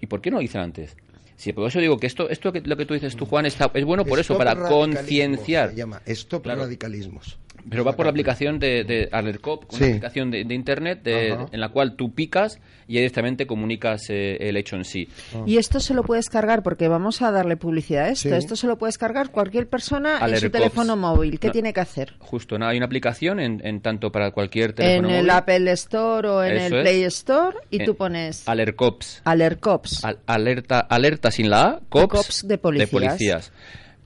¿Y 0.00 0.06
por 0.06 0.20
qué 0.20 0.30
no 0.30 0.36
lo 0.36 0.42
dicen 0.42 0.60
antes? 0.60 0.96
Sí, 1.36 1.52
por 1.52 1.68
eso 1.68 1.78
digo 1.80 1.98
que 1.98 2.06
esto, 2.06 2.30
esto 2.30 2.50
que, 2.52 2.62
lo 2.62 2.76
que 2.76 2.86
tú 2.86 2.94
dices 2.94 3.14
tú, 3.14 3.26
Juan, 3.26 3.44
está, 3.46 3.70
es 3.74 3.84
bueno 3.84 4.04
por 4.04 4.18
eso, 4.18 4.38
para 4.38 4.54
concienciar. 4.54 5.70
Se 5.70 5.76
llama 5.76 6.00
Stop 6.06 6.42
Claro. 6.44 6.62
radicalismos. 6.62 7.38
Pero 7.68 7.84
va 7.84 7.92
por 7.96 8.06
la 8.06 8.10
aplicación 8.10 8.58
de, 8.58 8.84
de 8.84 9.08
Alercop, 9.12 9.64
una 9.70 9.78
Sí. 9.78 9.84
aplicación 9.84 10.30
de, 10.30 10.44
de 10.44 10.54
Internet 10.54 11.02
de- 11.02 11.36
en 11.50 11.60
la 11.60 11.70
cual 11.70 11.96
tú 11.96 12.12
picas 12.12 12.58
y 12.88 12.94
directamente 12.94 13.46
comunicas 13.46 14.02
eh, 14.10 14.36
el 14.40 14.56
hecho 14.56 14.76
en 14.76 14.84
sí. 14.84 15.08
Y 15.46 15.56
esto 15.58 15.80
se 15.80 15.92
lo 15.94 16.02
puedes 16.02 16.28
cargar, 16.28 16.62
porque 16.62 16.88
vamos 16.88 17.20
a 17.22 17.30
darle 17.30 17.56
publicidad 17.56 18.04
a 18.04 18.08
esto. 18.10 18.28
Sí. 18.28 18.34
Esto 18.34 18.56
se 18.56 18.66
lo 18.66 18.78
puedes 18.78 18.96
cargar 18.98 19.30
cualquier 19.30 19.68
persona 19.68 20.18
en 20.26 20.38
su 20.38 20.50
teléfono 20.50 20.96
móvil. 20.96 21.38
¿Qué 21.40 21.48
No. 21.48 21.52
tiene 21.52 21.72
que 21.72 21.80
hacer? 21.80 22.14
Justo, 22.18 22.58
nada, 22.58 22.70
hay 22.72 22.76
una 22.76 22.86
aplicación 22.86 23.40
en, 23.40 23.60
en 23.66 23.80
tanto 23.80 24.12
para 24.12 24.30
cualquier 24.30 24.70
En 24.70 24.74
teléfono 24.76 25.08
el 25.08 25.14
móvil. 25.16 25.30
Apple 25.30 25.72
Store 25.72 26.28
o 26.28 26.42
en 26.44 26.56
Eso 26.56 26.66
el 26.66 26.74
es. 26.74 26.82
Play 26.82 27.02
Store 27.04 27.56
y 27.70 27.82
Eh, 27.82 27.84
tú 27.84 27.96
pones 27.96 28.46
Alercops. 28.48 29.22
Alercops. 29.24 30.04
Al- 30.04 30.18
alerta, 30.26 30.80
alerta 30.80 31.30
sin 31.30 31.50
la 31.50 31.62
A, 31.62 31.80
cops, 31.88 32.08
cops 32.08 32.48
de 32.48 32.58
policías. 32.58 33.52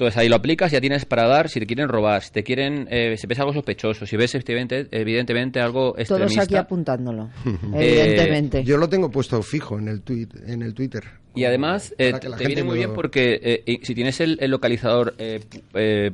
Entonces 0.00 0.16
ahí 0.16 0.30
lo 0.30 0.36
aplicas, 0.36 0.72
ya 0.72 0.80
tienes 0.80 1.04
para 1.04 1.26
dar 1.26 1.50
si 1.50 1.60
te 1.60 1.66
quieren 1.66 1.86
robar, 1.86 2.22
si 2.22 2.30
te 2.32 2.42
quieren, 2.42 2.88
eh, 2.90 3.16
si 3.18 3.26
ves 3.26 3.38
algo 3.38 3.52
sospechoso, 3.52 4.06
si 4.06 4.16
ves 4.16 4.34
evidentemente, 4.34 4.88
evidentemente 4.98 5.60
algo 5.60 5.92
Todos 5.92 6.00
extremista. 6.00 6.42
aquí 6.44 6.56
apuntándolo, 6.56 7.28
Eh, 7.74 7.90
evidentemente. 8.00 8.64
Yo 8.64 8.78
lo 8.78 8.88
tengo 8.88 9.10
puesto 9.10 9.42
fijo 9.42 9.78
en 9.78 9.88
el, 9.88 10.00
tuit, 10.00 10.32
en 10.46 10.62
el 10.62 10.72
Twitter. 10.72 11.04
Y 11.34 11.44
además 11.44 11.94
eh, 11.98 12.14
te 12.18 12.46
viene 12.46 12.62
muy 12.62 12.76
lo- 12.76 12.78
bien 12.78 12.92
porque 12.94 13.38
eh, 13.66 13.78
si 13.82 13.94
tienes 13.94 14.18
el, 14.20 14.38
el 14.40 14.50
localizador 14.50 15.14
eh, 15.18 15.40
eh, 15.74 16.12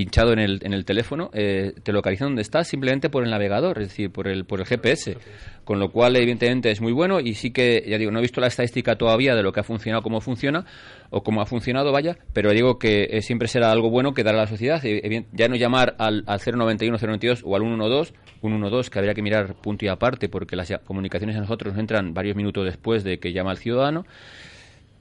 pinchado 0.00 0.32
en 0.32 0.38
el, 0.38 0.60
en 0.62 0.72
el 0.72 0.86
teléfono, 0.86 1.28
eh, 1.34 1.74
te 1.82 1.92
localiza 1.92 2.24
donde 2.24 2.40
estás 2.40 2.66
simplemente 2.66 3.10
por 3.10 3.22
el 3.22 3.30
navegador, 3.30 3.82
es 3.82 3.88
decir, 3.88 4.10
por 4.10 4.28
el, 4.28 4.46
por 4.46 4.60
el 4.60 4.64
GPS. 4.64 5.18
Con 5.62 5.78
lo 5.78 5.90
cual, 5.90 6.16
evidentemente, 6.16 6.70
es 6.70 6.80
muy 6.80 6.92
bueno 6.92 7.20
y 7.20 7.34
sí 7.34 7.50
que, 7.50 7.84
ya 7.86 7.98
digo, 7.98 8.10
no 8.10 8.18
he 8.18 8.22
visto 8.22 8.40
la 8.40 8.46
estadística 8.46 8.96
todavía 8.96 9.34
de 9.34 9.42
lo 9.42 9.52
que 9.52 9.60
ha 9.60 9.62
funcionado, 9.62 10.02
cómo 10.02 10.22
funciona 10.22 10.64
o 11.10 11.22
cómo 11.22 11.42
ha 11.42 11.46
funcionado, 11.46 11.92
vaya, 11.92 12.16
pero 12.32 12.50
digo 12.52 12.78
que 12.78 13.08
eh, 13.10 13.20
siempre 13.20 13.46
será 13.46 13.70
algo 13.70 13.90
bueno 13.90 14.14
que 14.14 14.24
dar 14.24 14.34
a 14.36 14.38
la 14.38 14.46
sociedad. 14.46 14.80
Eh, 14.84 15.26
ya 15.32 15.48
no 15.48 15.56
llamar 15.56 15.96
al, 15.98 16.24
al 16.26 16.40
091, 16.40 16.96
092 16.96 17.42
o 17.44 17.54
al 17.54 17.60
112, 17.60 18.14
112 18.40 18.90
que 18.90 18.98
habría 18.98 19.12
que 19.12 19.22
mirar 19.22 19.54
punto 19.56 19.84
y 19.84 19.88
aparte 19.88 20.30
porque 20.30 20.56
las 20.56 20.72
comunicaciones 20.86 21.36
a 21.36 21.40
nosotros 21.40 21.74
nos 21.74 21.80
entran 21.80 22.14
varios 22.14 22.36
minutos 22.36 22.64
después 22.64 23.04
de 23.04 23.18
que 23.18 23.34
llama 23.34 23.50
el 23.50 23.58
ciudadano 23.58 24.06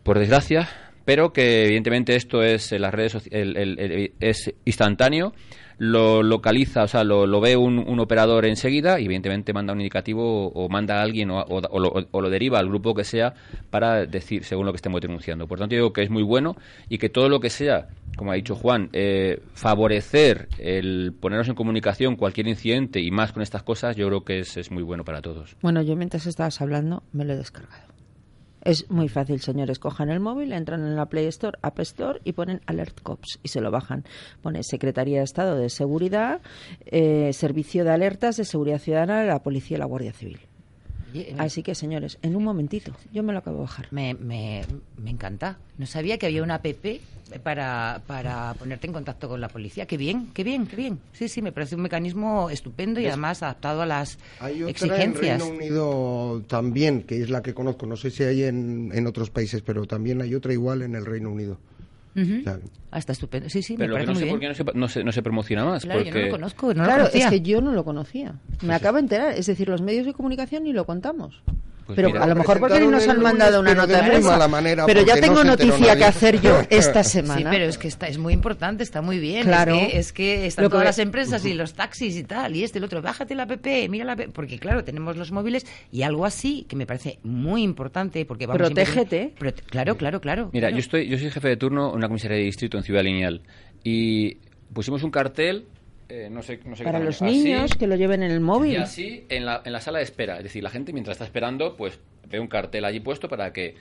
por 0.04 0.20
desgracia, 0.20 0.68
pero 1.10 1.34
que 1.34 1.66
evidentemente 1.66 2.16
esto 2.16 2.44
es 2.44 2.72
en 2.72 2.84
las 2.84 2.94
redes 2.94 3.18
el- 3.32 4.14
es 4.20 4.54
instantáneo, 4.64 5.34
lo 5.80 6.22
localiza, 6.22 6.84
o 6.84 6.88
sea, 6.88 7.04
lo, 7.04 7.42
ve 7.42 7.58
un, 7.58 8.00
operador 8.00 8.46
enseguida 8.46 9.00
y 9.00 9.06
evidentemente 9.06 9.52
manda 9.52 9.74
un 9.74 9.80
indicativo 9.80 10.50
o, 10.50 10.70
manda 10.70 11.00
a 11.00 11.02
alguien 11.02 11.32
o, 11.32 11.46
lo, 11.50 12.30
deriva 12.30 12.60
al 12.60 12.68
grupo 12.68 12.94
que 12.94 13.04
sea 13.04 13.34
para 13.72 14.06
decir 14.06 14.44
según 14.44 14.68
lo 14.68 14.72
que 14.72 14.76
estemos 14.76 15.02
denunciando. 15.02 15.48
Por 15.48 15.58
tanto, 15.58 15.74
digo 15.74 15.94
que 15.94 16.04
es 16.04 16.12
muy 16.12 16.22
bueno 16.22 16.56
y 16.90 17.00
que 17.00 17.10
todo 17.10 17.28
lo 17.28 17.40
que 17.40 17.50
sea, 17.50 17.88
como 18.16 18.32
ha 18.32 18.36
dicho 18.36 18.54
Juan, 18.54 18.90
eh, 18.94 19.42
favorecer 19.56 20.48
el 20.60 21.16
ponernos 21.20 21.50
en 21.50 21.56
comunicación 21.56 22.18
cualquier 22.18 22.48
incidente 22.48 23.00
y 23.00 23.10
más 23.10 23.34
con 23.34 23.42
estas 23.42 23.64
cosas, 23.64 23.96
yo 23.96 24.06
creo 24.06 24.24
que 24.24 24.42
es, 24.42 24.58
es 24.58 24.70
muy 24.70 24.84
bueno 24.84 25.04
para 25.04 25.24
todos. 25.24 25.56
Bueno, 25.64 25.82
yo 25.82 25.96
mientras 25.96 26.28
estabas 26.28 26.62
hablando 26.62 27.02
me 27.14 27.26
lo 27.26 27.34
he 27.34 27.38
descargado. 27.38 27.89
Es 28.70 28.88
muy 28.92 29.10
fácil, 29.10 29.42
señores. 29.42 29.80
Cojan 29.80 30.12
el 30.12 30.20
móvil, 30.20 30.54
entran 30.54 30.82
en 30.82 30.96
la 30.96 31.08
Play 31.08 31.26
Store, 31.26 31.58
App 31.64 31.80
Store 31.80 32.20
y 32.24 32.34
ponen 32.34 32.62
Alert 32.68 33.02
Cops 33.02 33.40
y 33.42 33.48
se 33.48 33.62
lo 33.62 33.72
bajan. 33.72 34.06
Pone 34.44 34.62
Secretaría 34.62 35.18
de 35.18 35.24
Estado 35.24 35.56
de 35.56 35.72
Seguridad, 35.72 36.40
eh, 36.86 37.34
Servicio 37.34 37.84
de 37.84 37.90
Alertas 37.90 38.38
de 38.38 38.46
Seguridad 38.46 38.78
Ciudadana 38.78 39.24
la 39.24 39.42
Policía 39.42 39.78
y 39.78 39.80
la 39.80 39.88
Guardia 39.88 40.14
Civil. 40.14 40.42
Así 41.38 41.64
que, 41.64 41.76
señores, 41.76 42.18
en 42.22 42.36
un 42.36 42.44
momentito, 42.44 42.92
yo 43.12 43.24
me 43.24 43.34
lo 43.34 43.40
acabo 43.40 43.58
de 43.58 43.62
bajar. 43.64 43.88
Me, 43.92 44.14
me, 44.14 44.64
me 44.98 45.10
encanta. 45.10 45.58
No 45.78 45.86
sabía 45.86 46.18
que 46.18 46.26
había 46.28 46.44
una 46.44 46.56
app 46.56 46.66
para, 47.44 48.02
para 48.08 48.54
ponerte 48.56 48.88
en 48.88 48.94
contacto 48.94 49.30
con 49.30 49.40
la 49.40 49.50
policía. 49.50 49.86
Qué 49.86 49.98
bien, 49.98 50.30
qué 50.34 50.44
bien, 50.44 50.66
qué 50.68 50.76
bien. 50.76 51.00
Sí, 51.14 51.28
sí, 51.28 51.42
me 51.42 51.52
parece 51.52 51.76
un 51.76 51.82
mecanismo 51.82 52.50
estupendo 52.50 53.00
y 53.00 53.06
además 53.08 53.44
adaptado 53.44 53.82
a 53.84 53.86
las 53.86 54.18
Hay 54.40 54.64
otra 54.64 54.72
exigencias. 54.72 55.42
en 55.42 55.48
Reino 55.50 55.56
Unido 55.56 56.42
también, 56.48 57.04
que 57.04 57.22
es 57.22 57.30
la 57.30 57.42
que 57.42 57.54
conozco. 57.54 57.86
No 57.86 57.98
sé 57.98 58.10
si 58.12 58.24
hay 58.24 58.44
en, 58.44 58.92
en 58.94 59.06
otros 59.08 59.30
países, 59.30 59.62
pero 59.62 59.86
también 59.86 60.22
hay 60.22 60.34
otra 60.36 60.54
igual 60.54 60.82
en 60.82 60.96
el 60.96 61.06
Reino 61.06 61.30
Unido. 61.32 61.58
O 62.22 62.44
sea, 62.44 62.60
Ah, 62.92 62.98
está 62.98 63.12
estupendo. 63.14 63.50
Sí, 63.50 63.62
sí, 63.62 63.76
Pero 63.78 63.94
me 63.94 64.00
lo 64.00 64.06
que 64.06 64.06
parece 64.08 64.14
no 64.14 64.20
sé 64.20 64.26
muy 64.26 64.30
por 64.32 64.40
bien. 64.40 64.54
qué 64.54 64.64
no 64.64 64.72
se, 64.72 64.78
no 64.80 64.88
se, 64.88 65.04
no 65.04 65.12
se 65.12 65.22
promociona 65.22 65.64
más. 65.66 65.84
Claro, 65.84 66.00
yo 66.00 66.06
no 66.06 66.12
porque... 66.12 66.26
lo 66.26 66.32
conozco, 66.32 66.74
no 66.74 66.84
claro, 66.84 67.08
es 67.14 67.26
que 67.28 67.42
yo 67.42 67.62
no 67.62 67.72
lo 67.72 67.84
conocía. 67.86 68.34
Me 68.64 68.74
acabo 68.74 68.96
de 68.96 69.02
enterar. 69.02 69.34
Es 69.34 69.46
decir, 69.46 69.70
los 69.70 69.82
medios 69.82 70.06
de 70.08 70.14
comunicación 70.14 70.64
ni 70.64 70.74
lo 70.74 70.86
contamos. 70.86 71.42
Pues 71.90 71.96
pero 71.96 72.10
mira, 72.10 72.24
a 72.24 72.28
lo 72.28 72.36
mejor 72.36 72.60
porque 72.60 72.76
presentaron 72.76 72.92
nos 72.92 73.08
han 73.16 73.22
mandado 73.24 73.60
una 73.62 73.74
nota 73.74 74.02
de 74.02 74.10
prensa. 74.10 74.30
mala 74.30 74.48
manera, 74.48 74.86
pero 74.86 75.02
ya 75.04 75.16
no 75.16 75.22
tengo 75.22 75.44
noticia 75.44 75.78
nadie. 75.88 75.98
que 75.98 76.06
hacer 76.06 76.40
yo 76.40 76.62
esta 76.70 77.04
semana. 77.16 77.40
Sí, 77.40 77.46
pero 77.50 77.66
es 77.66 77.78
que 77.80 77.88
está, 77.88 78.08
es 78.08 78.20
muy 78.20 78.34
importante, 78.34 78.84
está 78.84 79.02
muy 79.02 79.18
bien. 79.18 79.44
Claro. 79.44 79.74
Es 79.76 79.90
que, 79.90 79.98
es 79.98 80.12
que 80.14 80.46
están 80.46 80.64
Lo 80.66 80.70
todas 80.70 80.86
las 80.86 81.00
empresas 81.00 81.44
y 81.46 81.54
los 81.56 81.74
taxis 81.74 82.16
y 82.16 82.24
tal, 82.24 82.56
y 82.56 82.64
este 82.64 82.78
y 82.78 82.80
el 82.80 82.84
otro. 82.86 83.02
Bájate 83.02 83.34
la 83.34 83.44
app, 83.44 83.66
mira 83.90 84.06
la 84.06 84.12
app. 84.14 84.22
Porque, 84.34 84.60
claro, 84.60 84.84
tenemos 84.84 85.18
los 85.18 85.32
móviles 85.32 85.66
y 85.92 86.04
algo 86.04 86.26
así 86.26 86.66
que 86.70 86.76
me 86.76 86.86
parece 86.86 87.18
muy 87.24 87.64
importante. 87.64 88.24
porque 88.26 88.46
vamos 88.46 88.68
siempre- 88.68 88.86
Protégete. 88.86 89.34
Prote- 89.40 89.64
claro, 89.64 89.98
claro, 89.98 90.22
claro. 90.22 90.50
Mira, 90.54 90.68
claro. 90.68 90.76
yo 90.76 90.80
estoy, 90.82 91.08
yo 91.08 91.18
soy 91.18 91.32
jefe 91.32 91.48
de 91.48 91.58
turno 91.58 91.90
en 91.90 91.96
una 91.96 92.08
comisaría 92.08 92.38
de 92.38 92.44
distrito 92.44 92.78
en 92.78 92.84
Ciudad 92.84 93.04
Lineal 93.04 93.42
y 93.84 94.36
pusimos 94.74 95.02
un 95.04 95.10
cartel, 95.12 95.66
eh, 96.10 96.28
no 96.30 96.42
sé, 96.42 96.60
no 96.66 96.76
sé 96.76 96.80
qué 96.80 96.86
Para 96.86 96.98
tamaño, 96.98 97.06
los 97.06 97.22
así, 97.22 97.44
niños 97.44 97.76
que 97.76 97.86
lo 97.86 97.96
lleven 97.96 98.24
en 98.24 98.32
el 98.32 98.40
y 98.40 98.44
móvil. 98.44 98.78
así 98.78 99.26
en 99.30 99.46
la, 99.46 99.62
en 99.64 99.72
la 99.72 99.80
sala 99.80 100.00
de 100.00 100.06
espera. 100.06 100.38
Es 100.38 100.44
decir, 100.44 100.64
la 100.64 100.72
gente 100.72 100.92
mientras 100.92 101.16
está 101.16 101.26
esperando, 101.26 101.76
pues 101.78 102.00
ve 102.28 102.40
un 102.40 102.48
cartel 102.48 102.84
allí 102.86 103.00
puesto 103.00 103.30
para 103.30 103.54
que 103.54 103.76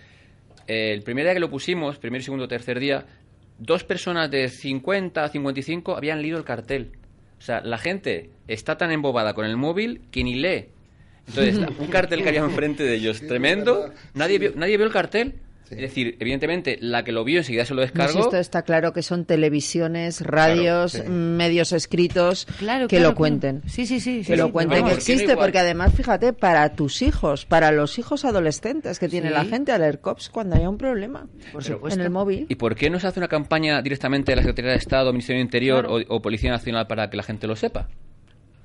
eh, 0.67 0.93
el 0.93 1.03
primer 1.03 1.25
día 1.25 1.35
que 1.35 1.41
lo 1.41 1.51
pusimos, 1.51 1.99
primer, 1.99 2.23
segundo, 2.23 2.47
tercer 2.47 2.79
día, 2.79 3.07
dos 3.59 3.83
personas 3.83 4.31
de 4.31 4.49
50 4.49 5.25
a 5.25 5.29
55 5.29 5.97
habían 5.97 6.21
leído 6.21 6.39
el 6.39 6.45
cartel. 6.45 6.93
O 7.39 7.41
sea, 7.41 7.61
la 7.63 7.79
gente 7.79 8.31
está 8.47 8.77
tan 8.77 8.91
embobada 8.91 9.33
con 9.33 9.47
el 9.47 9.57
móvil 9.57 10.03
que 10.11 10.23
ni 10.23 10.35
lee. 10.35 10.67
Entonces, 11.27 11.59
un 11.79 11.87
cartel 11.87 12.23
que 12.23 12.29
había 12.29 12.41
enfrente 12.41 12.83
de 12.83 12.95
ellos, 12.95 13.21
tremendo, 13.27 13.91
nadie 14.15 14.39
vio, 14.39 14.53
nadie 14.55 14.77
vio 14.77 14.87
el 14.87 14.93
cartel. 14.93 15.41
Es 15.71 15.79
decir, 15.79 16.17
evidentemente, 16.21 16.79
la 16.81 17.05
que 17.05 17.13
lo 17.13 17.25
vio 17.25 17.39
enseguida 17.39 17.65
se 17.65 17.75
lo 17.75 17.83
descargó. 17.83 18.21
esto 18.21 18.37
está 18.37 18.63
claro 18.63 18.93
que 18.93 19.03
son 19.03 19.25
televisiones, 19.25 20.21
radios, 20.21 21.07
medios 21.09 21.73
escritos 21.73 22.47
claro, 22.59 22.89
que 22.89 23.01
lo 23.01 23.15
cuenten. 23.15 23.63
Sí, 23.67 23.87
sí, 23.87 24.01
sí. 24.01 24.23
Que 24.27 24.37
lo 24.37 24.53
cuenten 24.53 24.85
que 24.87 24.95
existe, 24.95 25.37
porque 25.37 25.59
además, 25.59 25.95
fíjate, 25.95 26.33
para 26.33 26.75
tus 26.75 27.03
hijos, 27.03 27.45
para 27.45 27.71
los 27.73 27.99
hijos 27.99 28.25
adolescentes 28.25 28.99
que 28.99 29.09
tiene 29.09 29.31
la 29.31 29.45
gente, 29.45 29.73
a 29.73 29.79
leer 29.79 30.01
COPS 30.01 30.31
cuando 30.31 30.57
haya 30.57 30.69
un 30.69 30.79
problema 30.79 31.27
en 31.91 32.01
el 32.01 32.11
móvil. 32.11 32.47
¿Y 32.49 32.55
por 32.55 32.75
qué 32.75 32.91
no 32.91 33.01
se 33.01 33.07
hace 33.07 33.21
una 33.21 33.29
campaña 33.29 33.83
directamente 33.83 34.33
de 34.33 34.37
la 34.37 34.43
Secretaría 34.43 34.73
de 34.73 34.79
Estado, 34.79 35.13
Ministerio 35.13 35.39
del 35.39 35.47
Interior 35.47 35.89
o 36.09 36.23
Policía 36.23 36.51
Nacional 36.51 36.87
para 36.87 37.11
que 37.11 37.17
la 37.17 37.23
gente 37.23 37.47
lo 37.47 37.57
sepa? 37.57 37.89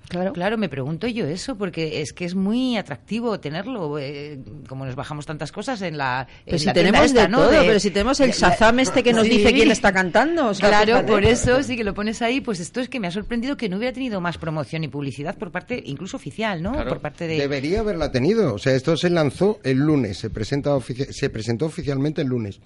Claro. 0.09 0.33
claro, 0.33 0.57
me 0.57 0.69
pregunto 0.69 1.07
yo 1.07 1.25
eso, 1.25 1.57
porque 1.57 2.01
es 2.01 2.13
que 2.13 2.25
es 2.25 2.35
muy 2.35 2.77
atractivo 2.77 3.39
tenerlo, 3.39 3.97
eh, 3.97 4.39
como 4.67 4.85
nos 4.85 4.95
bajamos 4.95 5.25
tantas 5.25 5.51
cosas 5.51 5.81
en 5.81 5.97
la. 5.97 6.27
Pero 6.45 6.59
si 6.59 6.71
tenemos 6.71 7.13
de 7.13 7.27
todo, 7.27 7.49
pero 7.49 7.79
si 7.79 7.89
tenemos 7.89 8.19
el 8.19 8.31
Shazam 8.31 8.79
este 8.79 9.01
que 9.01 9.13
nos 9.13 9.23
dice 9.23 9.53
quién 9.53 9.71
está 9.71 9.91
cantando. 9.91 10.51
claro, 10.53 11.05
por 11.05 11.23
eso 11.23 11.63
sí 11.63 11.75
que 11.75 11.83
lo 11.83 11.93
pones 11.93 12.21
ahí, 12.21 12.41
pues 12.41 12.59
esto 12.59 12.79
es 12.79 12.89
que 12.89 12.99
me 12.99 13.07
ha 13.07 13.11
sorprendido 13.11 13.57
que 13.57 13.69
no 13.69 13.77
hubiera 13.77 13.93
tenido 13.93 14.21
más 14.21 14.37
promoción 14.37 14.83
y 14.83 14.87
publicidad 14.87 15.37
por 15.37 15.51
parte, 15.51 15.81
incluso 15.85 16.17
oficial, 16.17 16.61
¿no? 16.61 16.73
Por 16.73 16.99
parte 16.99 17.27
de. 17.27 17.37
Debería 17.37 17.79
haberla 17.79 18.11
tenido, 18.11 18.53
o 18.53 18.59
sea, 18.59 18.75
esto 18.75 18.95
se 18.97 19.09
lanzó 19.09 19.59
el 19.63 19.77
lunes, 19.79 20.17
se, 20.17 20.29
presenta 20.29 20.77
se 20.81 21.29
presentó 21.29 21.65
oficialmente 21.65 22.21
el 22.21 22.27
lunes. 22.27 22.59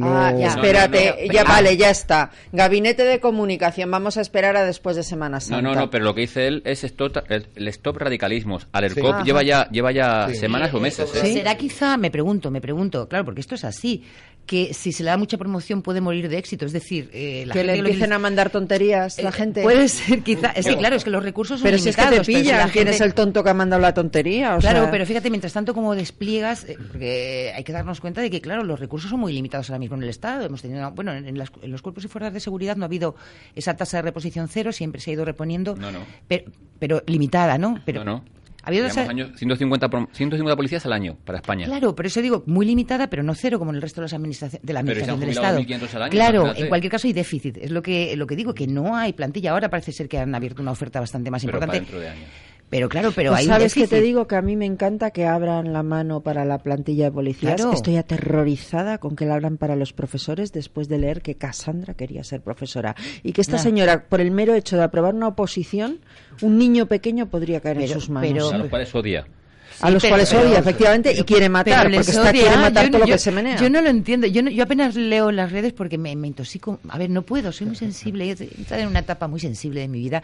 Ah, 0.00 0.34
espérate, 0.38 1.28
ya 1.32 1.44
vale, 1.44 1.76
ya 1.76 1.90
está. 1.90 2.30
Gabinete 2.52 3.04
de 3.04 3.20
comunicación, 3.20 3.90
vamos 3.90 4.16
a 4.16 4.20
esperar 4.20 4.56
a 4.56 4.64
después 4.64 4.96
de 4.96 5.02
Semana 5.02 5.40
Santa. 5.40 5.62
No, 5.62 5.74
no, 5.74 5.80
no, 5.80 5.90
pero 5.90 6.04
lo 6.04 6.14
que 6.14 6.22
dice 6.22 6.46
él 6.46 6.62
es 6.72 6.84
stop, 6.84 7.18
el 7.28 7.68
stop 7.68 7.96
radicalismos. 7.98 8.66
Alercop 8.72 9.24
lleva 9.24 9.42
ya, 9.42 9.68
lleva 9.70 9.92
ya 9.92 10.28
semanas 10.34 10.72
o 10.74 10.80
meses. 10.80 11.14
¿eh? 11.14 11.32
¿Será 11.32 11.56
quizá, 11.56 11.96
me 11.96 12.10
pregunto, 12.10 12.50
me 12.50 12.60
pregunto, 12.60 13.08
claro, 13.08 13.24
porque 13.24 13.40
esto 13.40 13.54
es 13.54 13.64
así, 13.64 14.04
que 14.46 14.74
si 14.74 14.92
se 14.92 15.02
le 15.02 15.10
da 15.10 15.16
mucha 15.16 15.38
promoción 15.38 15.82
puede 15.82 16.00
morir 16.00 16.28
de 16.28 16.38
éxito. 16.38 16.66
Es 16.66 16.72
decir, 16.72 17.10
eh, 17.12 17.44
la 17.46 17.54
que 17.54 17.64
le 17.64 17.76
empiecen 17.76 18.12
a 18.12 18.18
mandar 18.18 18.50
tonterías 18.50 19.18
la 19.22 19.30
eh, 19.30 19.32
gente. 19.32 19.62
Puede 19.62 19.88
ser, 19.88 20.22
quizá. 20.22 20.50
Es 20.50 20.66
que 20.66 20.76
claro, 20.76 20.96
es 20.96 21.04
que 21.04 21.10
los 21.10 21.22
recursos 21.22 21.60
son 21.60 21.64
pero 21.64 21.76
limitados. 21.76 22.10
Pero 22.10 22.24
si 22.24 22.32
es 22.32 22.38
que 22.38 22.42
te 22.42 22.48
pillan, 22.48 22.70
quién 22.70 22.88
es 22.88 23.00
el 23.00 23.14
tonto 23.14 23.42
que 23.44 23.50
ha 23.50 23.54
mandado 23.54 23.80
la 23.80 23.94
tontería. 23.94 24.56
claro, 24.58 24.88
pero 24.90 25.06
fíjate, 25.06 25.30
mientras 25.30 25.52
tanto, 25.52 25.74
como 25.74 25.94
despliegas, 25.94 26.64
eh, 26.64 26.76
porque 26.86 27.52
hay 27.54 27.64
que 27.64 27.72
darnos 27.72 28.00
cuenta 28.00 28.20
de 28.20 28.30
que, 28.30 28.40
claro, 28.40 28.64
los 28.64 28.80
recursos 28.80 29.10
son 29.10 29.20
muy 29.20 29.32
limitados 29.32 29.70
ahora 29.70 29.78
mismo 29.78 29.96
en 29.96 30.02
el 30.02 30.08
Estado. 30.08 30.44
Hemos 30.44 30.62
tenido, 30.62 30.90
bueno, 30.92 31.12
en, 31.12 31.38
los 31.38 31.82
cuerpos 31.82 32.04
y 32.04 32.08
fuerzas 32.08 32.32
de 32.32 32.40
seguridad 32.40 32.76
no 32.76 32.84
ha 32.84 32.86
habido 32.86 33.14
esa 33.54 33.76
tasa 33.76 33.98
de 33.98 34.02
reposición 34.02 34.48
cero, 34.48 34.72
siempre 34.72 35.00
se 35.00 35.10
ha 35.10 35.14
ido 35.14 35.24
reponiendo. 35.24 35.76
No, 35.76 35.90
no. 35.90 36.00
Pero, 36.28 36.50
pero 36.78 37.02
limitada, 37.06 37.58
¿no? 37.58 37.80
Pero, 37.84 38.04
no, 38.04 38.12
no. 38.12 38.24
Había 38.62 38.88
150, 38.90 39.90
150 40.12 40.56
policías 40.56 40.86
al 40.86 40.92
año 40.92 41.16
para 41.24 41.38
España. 41.38 41.66
Claro, 41.66 41.94
pero 41.94 42.06
eso 42.06 42.22
digo, 42.22 42.44
muy 42.46 42.64
limitada, 42.64 43.08
pero 43.08 43.22
no 43.22 43.34
cero 43.34 43.58
como 43.58 43.72
en 43.72 43.76
el 43.76 43.82
resto 43.82 44.00
de, 44.00 44.04
las 44.04 44.12
administraciones 44.12 44.64
de 44.64 44.72
la 44.72 44.80
administración 44.80 45.20
del 45.20 45.30
Estado. 45.30 46.10
claro, 46.10 46.52
en 46.54 46.68
cualquier 46.68 46.90
caso 46.90 47.08
hay 47.08 47.12
déficit. 47.12 47.58
Es 47.58 47.70
lo 47.70 47.82
que, 47.82 48.16
lo 48.16 48.26
que 48.26 48.36
digo, 48.36 48.54
que 48.54 48.66
no 48.66 48.96
hay 48.96 49.12
plantilla. 49.12 49.50
Ahora 49.52 49.68
parece 49.68 49.92
ser 49.92 50.08
que 50.08 50.18
han 50.18 50.34
abierto 50.34 50.62
una 50.62 50.70
oferta 50.70 51.00
bastante 51.00 51.30
más 51.30 51.42
importante. 51.42 51.80
dentro 51.80 51.98
de 51.98 52.08
años. 52.08 52.28
Pero 52.72 52.88
claro, 52.88 53.12
pero 53.14 53.32
pues 53.32 53.44
¿Sabes 53.44 53.74
que 53.74 53.86
te 53.86 54.00
digo? 54.00 54.26
Que 54.26 54.34
a 54.34 54.40
mí 54.40 54.56
me 54.56 54.64
encanta 54.64 55.10
que 55.10 55.26
abran 55.26 55.74
la 55.74 55.82
mano 55.82 56.22
para 56.22 56.46
la 56.46 56.56
plantilla 56.56 57.04
de 57.04 57.12
policías. 57.12 57.60
Estoy 57.70 57.98
aterrorizada 57.98 58.96
con 58.96 59.14
que 59.14 59.26
la 59.26 59.34
abran 59.34 59.58
para 59.58 59.76
los 59.76 59.92
profesores 59.92 60.52
después 60.52 60.88
de 60.88 60.96
leer 60.96 61.20
que 61.20 61.34
Cassandra 61.34 61.92
quería 61.92 62.24
ser 62.24 62.40
profesora. 62.40 62.96
Y 63.22 63.34
que 63.34 63.42
esta 63.42 63.58
señora, 63.58 64.06
por 64.08 64.22
el 64.22 64.30
mero 64.30 64.54
hecho 64.54 64.78
de 64.78 64.84
aprobar 64.84 65.14
una 65.14 65.28
oposición, 65.28 65.98
un 66.40 66.56
niño 66.56 66.86
pequeño 66.86 67.28
podría 67.28 67.60
caer 67.60 67.82
en 67.82 67.88
sus 67.88 68.08
manos. 68.08 68.32
Pero, 68.32 68.48
a 68.48 68.56
los 68.56 68.70
cuales 68.70 68.94
odia 68.94 69.26
a 69.80 69.90
los 69.90 70.04
cuales 70.04 70.32
odia, 70.32 70.58
efectivamente, 70.58 71.12
y 71.12 71.22
quiere 71.24 71.48
matar, 71.48 71.84
porque 71.84 71.98
está, 71.98 72.32
quiere 72.32 72.56
matar 72.56 72.90
todo 72.90 73.00
lo 73.00 73.06
que 73.06 73.18
se 73.18 73.32
menea. 73.32 73.56
Yo 73.56 73.70
no 73.70 73.80
lo 73.80 73.88
entiendo, 73.88 74.26
yo, 74.26 74.42
yo 74.42 74.64
apenas 74.64 74.94
leo 74.94 75.32
las 75.32 75.52
redes 75.52 75.72
porque 75.72 75.98
me, 75.98 76.14
me, 76.16 76.28
intoxico. 76.28 76.80
A 76.88 76.98
ver, 76.98 77.10
no 77.10 77.22
puedo, 77.22 77.52
soy 77.52 77.66
muy 77.66 77.76
sensible, 77.76 78.30
he 78.30 78.30
entrado 78.30 78.82
en 78.82 78.88
una 78.88 79.00
etapa 79.00 79.28
muy 79.28 79.40
sensible 79.40 79.80
de 79.80 79.88
mi 79.88 79.98
vida, 79.98 80.22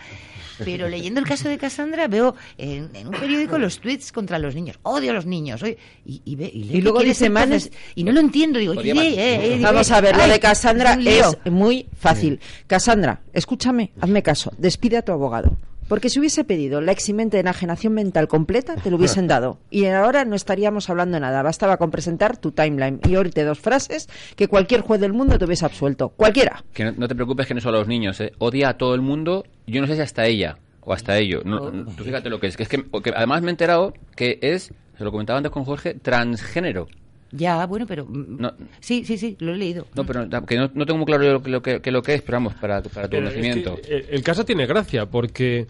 pero 0.64 0.88
leyendo 0.88 1.20
el 1.20 1.26
caso 1.26 1.48
de 1.48 1.58
Cassandra 1.58 2.08
veo 2.08 2.34
en, 2.56 2.90
un 3.06 3.12
periódico 3.12 3.58
los 3.58 3.80
tweets 3.80 4.12
contra 4.12 4.38
los 4.38 4.54
niños. 4.54 4.78
Odio 4.82 5.10
a 5.10 5.14
los 5.14 5.26
niños. 5.26 5.62
y, 6.04 6.22
y, 6.24 6.44
y, 6.44 6.80
luego 6.80 7.00
dice 7.00 7.30
manes 7.30 7.70
y 7.94 8.04
no 8.04 8.12
lo 8.12 8.20
entiendo. 8.20 8.58
Digo, 8.58 8.74
eh, 8.76 9.58
Vamos 9.60 9.90
a 9.90 10.00
ver, 10.00 10.16
lo 10.16 10.26
de 10.26 10.40
Cassandra 10.40 10.98
es 11.04 11.36
muy 11.50 11.86
fácil. 11.98 12.40
Cassandra, 12.66 13.20
escúchame, 13.32 13.92
hazme 14.00 14.22
caso, 14.22 14.52
despide 14.58 14.98
a 14.98 15.02
tu 15.02 15.12
abogado. 15.12 15.56
Porque 15.88 16.10
si 16.10 16.20
hubiese 16.20 16.44
pedido 16.44 16.80
la 16.80 16.92
eximente 16.92 17.36
de 17.36 17.40
enajenación 17.40 17.94
mental 17.94 18.28
completa, 18.28 18.76
te 18.76 18.90
lo 18.90 18.96
hubiesen 18.96 19.26
dado. 19.28 19.58
Y 19.70 19.86
ahora 19.86 20.24
no 20.24 20.36
estaríamos 20.36 20.90
hablando 20.90 21.16
de 21.16 21.20
nada. 21.20 21.42
Bastaba 21.42 21.76
con 21.78 21.90
presentar 21.90 22.36
tu 22.36 22.52
timeline 22.52 23.00
y 23.08 23.16
oírte 23.16 23.44
dos 23.44 23.58
frases 23.58 24.08
que 24.36 24.48
cualquier 24.48 24.82
juez 24.82 25.00
del 25.00 25.12
mundo 25.12 25.38
te 25.38 25.44
hubiese 25.44 25.64
absuelto. 25.64 26.10
Cualquiera. 26.10 26.62
Que 26.72 26.92
no, 26.92 27.08
te 27.08 27.14
preocupes 27.14 27.46
que 27.46 27.54
no 27.54 27.60
solo 27.60 27.78
a 27.78 27.80
los 27.80 27.88
niños. 27.88 28.20
¿eh? 28.20 28.32
Odia 28.38 28.70
a 28.70 28.76
todo 28.76 28.94
el 28.94 29.00
mundo. 29.00 29.44
Yo 29.66 29.80
no 29.80 29.86
sé 29.86 29.96
si 29.96 30.02
hasta 30.02 30.26
ella 30.26 30.58
o 30.82 30.92
hasta 30.92 31.18
ello. 31.18 31.42
No, 31.44 31.70
tú 31.70 32.04
fíjate 32.04 32.30
lo 32.30 32.40
que 32.40 32.48
es. 32.48 32.56
Que 32.56 32.62
es 32.62 32.68
que, 32.68 32.84
además 33.14 33.42
me 33.42 33.48
he 33.48 33.50
enterado 33.50 33.92
que 34.16 34.38
es, 34.42 34.72
se 34.96 35.04
lo 35.04 35.10
comentaba 35.10 35.38
antes 35.38 35.52
con 35.52 35.64
Jorge, 35.64 35.94
transgénero. 35.94 36.88
Ya, 37.30 37.66
bueno, 37.66 37.86
pero... 37.86 38.06
Mm, 38.06 38.46
sí, 38.80 39.04
sí, 39.04 39.18
sí, 39.18 39.36
lo 39.40 39.52
he 39.52 39.56
leído. 39.56 39.86
No, 39.94 40.04
pero 40.04 40.26
no, 40.26 40.46
que 40.46 40.56
no, 40.56 40.68
tengo 40.68 40.96
muy 40.96 41.06
claro 41.06 41.42
lo, 41.44 41.62
que, 41.62 41.90
lo 41.90 42.02
que 42.02 42.14
es, 42.14 42.22
pero 42.22 42.36
vamos, 42.36 42.54
para, 42.54 42.82
para 42.82 43.08
tu 43.08 43.16
conocimiento. 43.16 43.78
el, 43.86 44.22
caso 44.22 44.44
tiene 44.44 44.66
gracia, 44.66 45.06
porque 45.06 45.66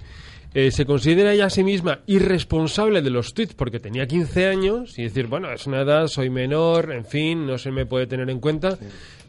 eh, 0.55 0.71
se 0.71 0.87
considera 0.87 1.33
ella 1.33 1.47
a 1.47 1.51
sí 1.51 1.63
misma 1.63 2.01
irresponsable 2.07 3.03
de 3.03 3.11
los 3.11 3.35
tweets 3.35 3.55
porque 3.55 3.81
tenía 3.81 4.07
15 4.07 4.47
años 4.47 4.99
y 4.99 5.03
decir, 5.03 5.27
bueno, 5.27 5.53
es 5.53 5.67
una 5.67 5.83
edad, 5.83 6.07
soy 6.07 6.31
menor, 6.31 6.93
en 6.93 7.05
fin, 7.05 7.47
no 7.47 7.59
se 7.59 7.71
me 7.71 7.85
puede 7.85 8.07
tener 8.07 8.31
en 8.31 8.41
cuenta. 8.41 8.79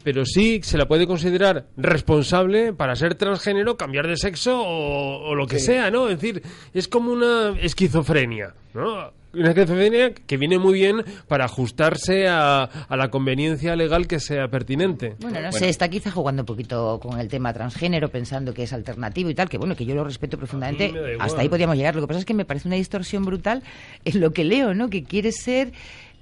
Pero 0.02 0.24
sí 0.24 0.60
se 0.62 0.78
la 0.78 0.88
puede 0.88 1.06
considerar 1.06 1.66
responsable 1.76 2.72
para 2.72 2.96
ser 2.96 3.16
transgénero, 3.16 3.76
cambiar 3.76 4.06
de 4.06 4.16
sexo 4.16 4.62
o, 4.64 5.34
lo 5.34 5.46
que 5.46 5.58
sea, 5.58 5.90
¿no? 5.90 6.08
Es 6.08 6.18
decir, 6.18 6.42
es 6.72 6.88
como 6.88 7.12
una 7.12 7.54
esquizofrenia, 7.60 8.54
¿no? 8.72 9.12
Una 9.32 9.50
esquizofrenia 9.50 10.12
que 10.12 10.36
viene 10.36 10.58
muy 10.58 10.74
bien 10.74 11.04
para 11.28 11.44
ajustarse 11.44 12.28
a, 12.28 12.68
la 12.90 13.10
conveniencia 13.10 13.76
legal 13.76 14.06
que 14.06 14.20
sea 14.20 14.48
pertinente. 14.48 15.16
Bueno, 15.20 15.40
no 15.40 15.52
sé, 15.52 15.68
está 15.68 15.88
quizá 15.88 16.10
jugando 16.10 16.42
un 16.42 16.46
poquito 16.46 16.98
con 17.00 17.18
el 17.20 17.28
tema 17.28 17.52
transgénero, 17.52 18.08
pensando 18.08 18.52
que 18.52 18.64
es 18.64 18.72
alternativo 18.72 19.30
y 19.30 19.34
tal, 19.34 19.48
que 19.48 19.58
bueno, 19.58 19.76
que 19.76 19.84
yo 19.84 19.94
lo 19.94 20.04
respeto 20.04 20.36
profundamente. 20.36 20.92
Hasta 21.18 21.40
ahí 21.40 21.48
podríamos 21.48 21.76
llegar. 21.76 21.94
Lo 21.94 22.02
que 22.02 22.08
pasa 22.08 22.20
es 22.20 22.26
que 22.26 22.34
me 22.34 22.44
parece 22.44 22.68
una 22.68 22.76
distorsión 22.76 23.24
brutal 23.24 23.62
en 24.04 24.20
lo 24.20 24.32
que 24.32 24.44
leo, 24.44 24.74
¿no? 24.74 24.90
Que 24.90 25.04
quiere 25.04 25.32
ser 25.32 25.72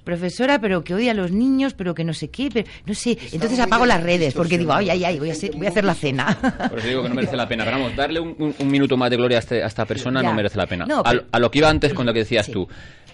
profesora, 0.03 0.59
pero 0.59 0.83
que 0.83 0.95
odia 0.95 1.11
a 1.11 1.13
los 1.13 1.31
niños, 1.31 1.73
pero 1.73 1.93
que 1.93 2.03
no 2.03 2.13
sé 2.13 2.29
qué, 2.29 2.49
pero 2.51 2.67
no 2.85 2.93
sé. 2.93 3.17
Entonces 3.31 3.59
apago 3.59 3.85
las 3.85 4.01
redes 4.01 4.33
porque 4.33 4.57
digo, 4.57 4.73
ay, 4.73 4.89
ay, 4.89 5.03
ay, 5.03 5.19
voy 5.19 5.29
a 5.29 5.33
hacer, 5.33 5.51
voy 5.55 5.67
a 5.67 5.69
hacer 5.69 5.85
la 5.85 5.93
cena. 5.93 6.37
Por 6.69 6.79
eso 6.79 6.87
digo 6.87 7.03
que 7.03 7.09
no 7.09 7.15
merece 7.15 7.37
la 7.37 7.47
pena. 7.47 7.63
Pero 7.63 7.77
vamos, 7.77 7.95
darle 7.95 8.19
un, 8.19 8.55
minuto 8.65 8.97
más 8.97 9.09
de 9.09 9.17
gloria 9.17 9.37
a, 9.37 9.39
este, 9.39 9.63
esta 9.63 9.85
persona 9.85 10.23
no 10.23 10.33
merece 10.33 10.57
la 10.57 10.65
pena. 10.65 10.87
a, 11.03 11.39
lo 11.39 11.51
que 11.51 11.59
iba 11.59 11.69
antes 11.69 11.93
con 11.93 12.05
lo 12.05 12.13
que 12.13 12.19
decías 12.19 12.49
tú. 12.49 12.67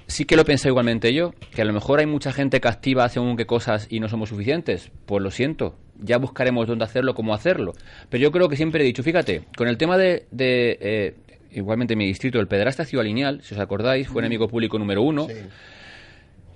Sí 0.08 0.26
que 0.26 0.36
lo 0.36 0.45
pensé 0.45 0.70
igualmente 0.70 1.14
yo, 1.14 1.34
que 1.53 1.62
a 1.62 1.66
lo 1.66 1.74
mejor 1.74 1.99
hay 1.99 2.06
mucha 2.06 2.32
gente 2.32 2.62
que 2.62 2.68
activa 2.68 3.10
según 3.10 3.38
qué 3.38 3.45
cosas 3.45 3.88
y 3.89 3.99
no 3.99 4.08
somos 4.08 4.30
suficientes. 4.30 4.91
Pues 5.06 5.24
lo 5.24 5.32
siento, 5.32 5.76
ya 5.99 6.18
buscaremos 6.18 6.68
dónde 6.68 6.86
hacerlo, 6.86 7.16
cómo 7.16 7.34
hacerlo. 7.34 7.74
Pero 8.10 8.22
yo 8.22 8.32
creo 8.32 8.47
que 8.47 8.56
siempre 8.56 8.84
he 8.84 8.86
dicho, 8.86 9.03
fíjate, 9.03 9.43
con 9.58 9.68
el 9.68 9.78
tema 9.78 9.97
de, 9.97 10.28
eh, 10.38 11.16
igualmente 11.51 11.95
mi 11.95 12.06
distrito, 12.06 12.39
el 12.39 12.47
pederasta 12.47 12.86
Ciudad 12.86 13.03
Lineal, 13.03 13.41
si 13.41 13.56
os 13.56 13.60
acordáis, 13.60 14.08
fue 14.08 14.22
enemigo 14.22 14.47
público 14.47 14.78
número 14.78 15.01
uno. 15.01 15.28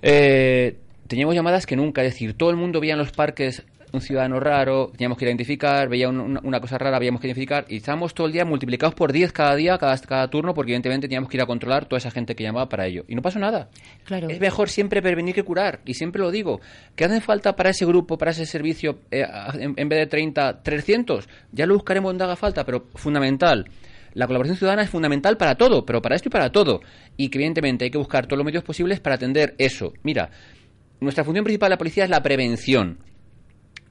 Eh, 0.02 0.76
teníamos 1.08 1.34
llamadas 1.34 1.66
que 1.66 1.76
nunca, 1.76 2.02
es 2.02 2.12
decir, 2.12 2.34
todo 2.34 2.50
el 2.50 2.56
mundo 2.56 2.80
veía 2.80 2.92
en 2.92 2.98
los 2.98 3.10
parques 3.10 3.64
un 3.92 4.00
ciudadano 4.00 4.40
raro, 4.40 4.90
teníamos 4.92 5.18
que 5.18 5.24
identificar, 5.24 5.88
veía 5.88 6.08
una, 6.08 6.60
cosa 6.60 6.78
rara, 6.78 6.96
habíamos 6.96 7.20
que 7.20 7.26
identificar, 7.26 7.64
y 7.68 7.76
estábamos 7.76 8.14
todo 8.14 8.26
el 8.26 8.32
día 8.32 8.44
multiplicados 8.44 8.94
por 8.94 9.12
10 9.12 9.32
cada 9.32 9.54
día, 9.56 9.78
cada, 9.78 9.96
cada 9.98 10.28
turno, 10.28 10.54
porque 10.54 10.72
evidentemente 10.72 11.08
teníamos 11.08 11.28
que 11.28 11.36
ir 11.36 11.42
a 11.42 11.46
controlar 11.46 11.86
toda 11.86 11.98
esa 11.98 12.10
gente 12.10 12.34
que 12.34 12.44
llamaba 12.44 12.68
para 12.68 12.86
ello. 12.86 13.04
Y 13.08 13.14
no 13.14 13.22
pasó 13.22 13.38
nada. 13.38 13.68
Claro. 14.04 14.28
Es 14.28 14.40
mejor 14.40 14.68
siempre 14.68 15.02
prevenir 15.02 15.34
que 15.34 15.42
curar, 15.42 15.80
y 15.84 15.94
siempre 15.94 16.20
lo 16.22 16.30
digo. 16.30 16.60
¿Qué 16.94 17.04
hacen 17.04 17.20
falta 17.20 17.56
para 17.56 17.70
ese 17.70 17.84
grupo, 17.86 18.18
para 18.18 18.30
ese 18.30 18.46
servicio, 18.46 19.00
eh, 19.10 19.26
en, 19.54 19.88
vez 19.88 19.98
de 19.98 20.06
30, 20.06 20.62
300? 20.62 21.28
Ya 21.52 21.66
lo 21.66 21.74
buscaremos 21.74 22.10
donde 22.10 22.24
haga 22.24 22.36
falta, 22.36 22.64
pero 22.64 22.86
fundamental. 22.94 23.66
La 24.14 24.26
colaboración 24.26 24.56
ciudadana 24.56 24.82
es 24.82 24.90
fundamental 24.90 25.36
para 25.36 25.54
todo, 25.54 25.84
pero 25.86 26.02
para 26.02 26.16
esto 26.16 26.28
y 26.28 26.32
para 26.32 26.50
todo. 26.50 26.80
Y 27.16 27.28
que 27.28 27.38
evidentemente 27.38 27.84
hay 27.84 27.90
que 27.90 27.98
buscar 27.98 28.26
todos 28.26 28.38
los 28.38 28.44
medios 28.44 28.64
posibles 28.64 29.00
para 29.00 29.14
atender 29.14 29.54
eso. 29.58 29.92
Mira, 30.02 30.30
nuestra 31.00 31.24
función 31.24 31.44
principal 31.44 31.68
de 31.68 31.74
la 31.74 31.78
policía 31.78 32.04
es 32.04 32.10
la 32.10 32.22
prevención. 32.22 32.98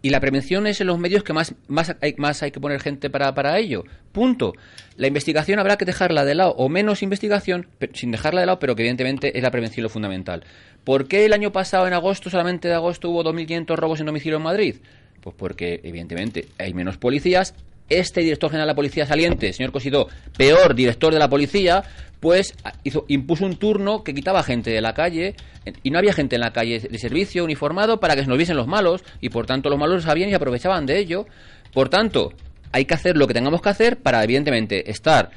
Y 0.02 0.12
la 0.12 0.22
prevención 0.22 0.66
es 0.66 0.80
en 0.80 0.88
los 0.88 0.98
medios 0.98 1.24
que 1.24 1.34
más, 1.34 1.56
más, 1.68 1.96
hay, 2.02 2.16
más 2.18 2.42
hay 2.42 2.52
que 2.52 2.60
poner 2.60 2.80
gente 2.80 3.10
para, 3.10 3.34
para 3.34 3.58
ello. 3.60 3.84
Punto. 4.14 4.54
La 4.96 5.08
investigación 5.08 5.60
habrá 5.60 5.78
que 5.78 5.86
dejarla 5.86 6.24
de 6.24 6.36
lado, 6.36 6.52
o 6.52 6.70
menos 6.70 7.04
investigación, 7.04 7.68
sin 7.94 8.12
dejarla 8.12 8.42
de 8.42 8.48
lado, 8.48 8.60
pero 8.60 8.76
que 8.76 8.84
evidentemente 8.84 9.38
es 9.38 9.44
la 9.44 9.52
prevención 9.52 9.84
lo 9.84 9.90
fundamental. 9.90 10.44
¿Por 10.86 11.08
qué 11.08 11.26
el 11.26 11.34
año 11.34 11.52
pasado, 11.52 11.86
en 11.86 11.94
agosto, 11.94 12.30
solamente 12.30 12.70
de 12.70 12.76
agosto, 12.76 13.10
hubo 13.10 13.24
2.500 13.24 13.76
robos 13.76 14.00
en 14.00 14.06
domicilio 14.06 14.38
en 14.38 14.44
Madrid? 14.44 14.76
Pues 15.22 15.36
porque, 15.38 15.82
evidentemente, 15.84 16.48
hay 16.58 16.74
menos 16.74 16.98
policías 16.98 17.54
este 17.90 18.22
director 18.22 18.52
general 18.52 18.68
de 18.68 18.72
la 18.72 18.76
policía 18.76 19.06
saliente, 19.06 19.52
señor 19.52 19.72
Cosidó, 19.72 20.08
peor 20.38 20.76
director 20.76 21.12
de 21.12 21.20
la 21.20 21.28
policía, 21.28 21.84
pues 22.20 22.54
hizo, 22.84 23.06
impuso 23.08 23.46
un 23.46 23.56
turno 23.56 24.04
que 24.04 24.14
quitaba 24.14 24.44
gente 24.44 24.72
de 24.72 24.82
la 24.82 24.94
calle 24.94 25.36
y 25.84 25.92
no 25.92 26.00
había 26.00 26.14
gente 26.14 26.36
en 26.36 26.42
la 26.42 26.52
calle 26.52 26.80
de 26.80 26.98
servicio 26.98 27.44
uniformado 27.44 28.00
para 28.00 28.16
que 28.16 28.24
se 28.24 28.28
nos 28.28 28.38
viesen 28.38 28.58
los 28.58 28.68
malos 28.68 29.04
y 29.22 29.30
por 29.30 29.46
tanto 29.46 29.70
los 29.70 29.80
malos 29.80 29.96
lo 29.96 30.02
sabían 30.02 30.30
y 30.30 30.34
aprovechaban 30.34 30.86
de 30.86 31.00
ello. 31.00 31.26
Por 31.74 31.90
tanto, 31.90 32.34
hay 32.72 32.86
que 32.86 32.94
hacer 32.94 33.18
lo 33.18 33.28
que 33.28 33.34
tengamos 33.34 33.62
que 33.62 33.70
hacer 33.70 33.98
para 33.98 34.24
evidentemente 34.24 34.90
estar 34.90 35.32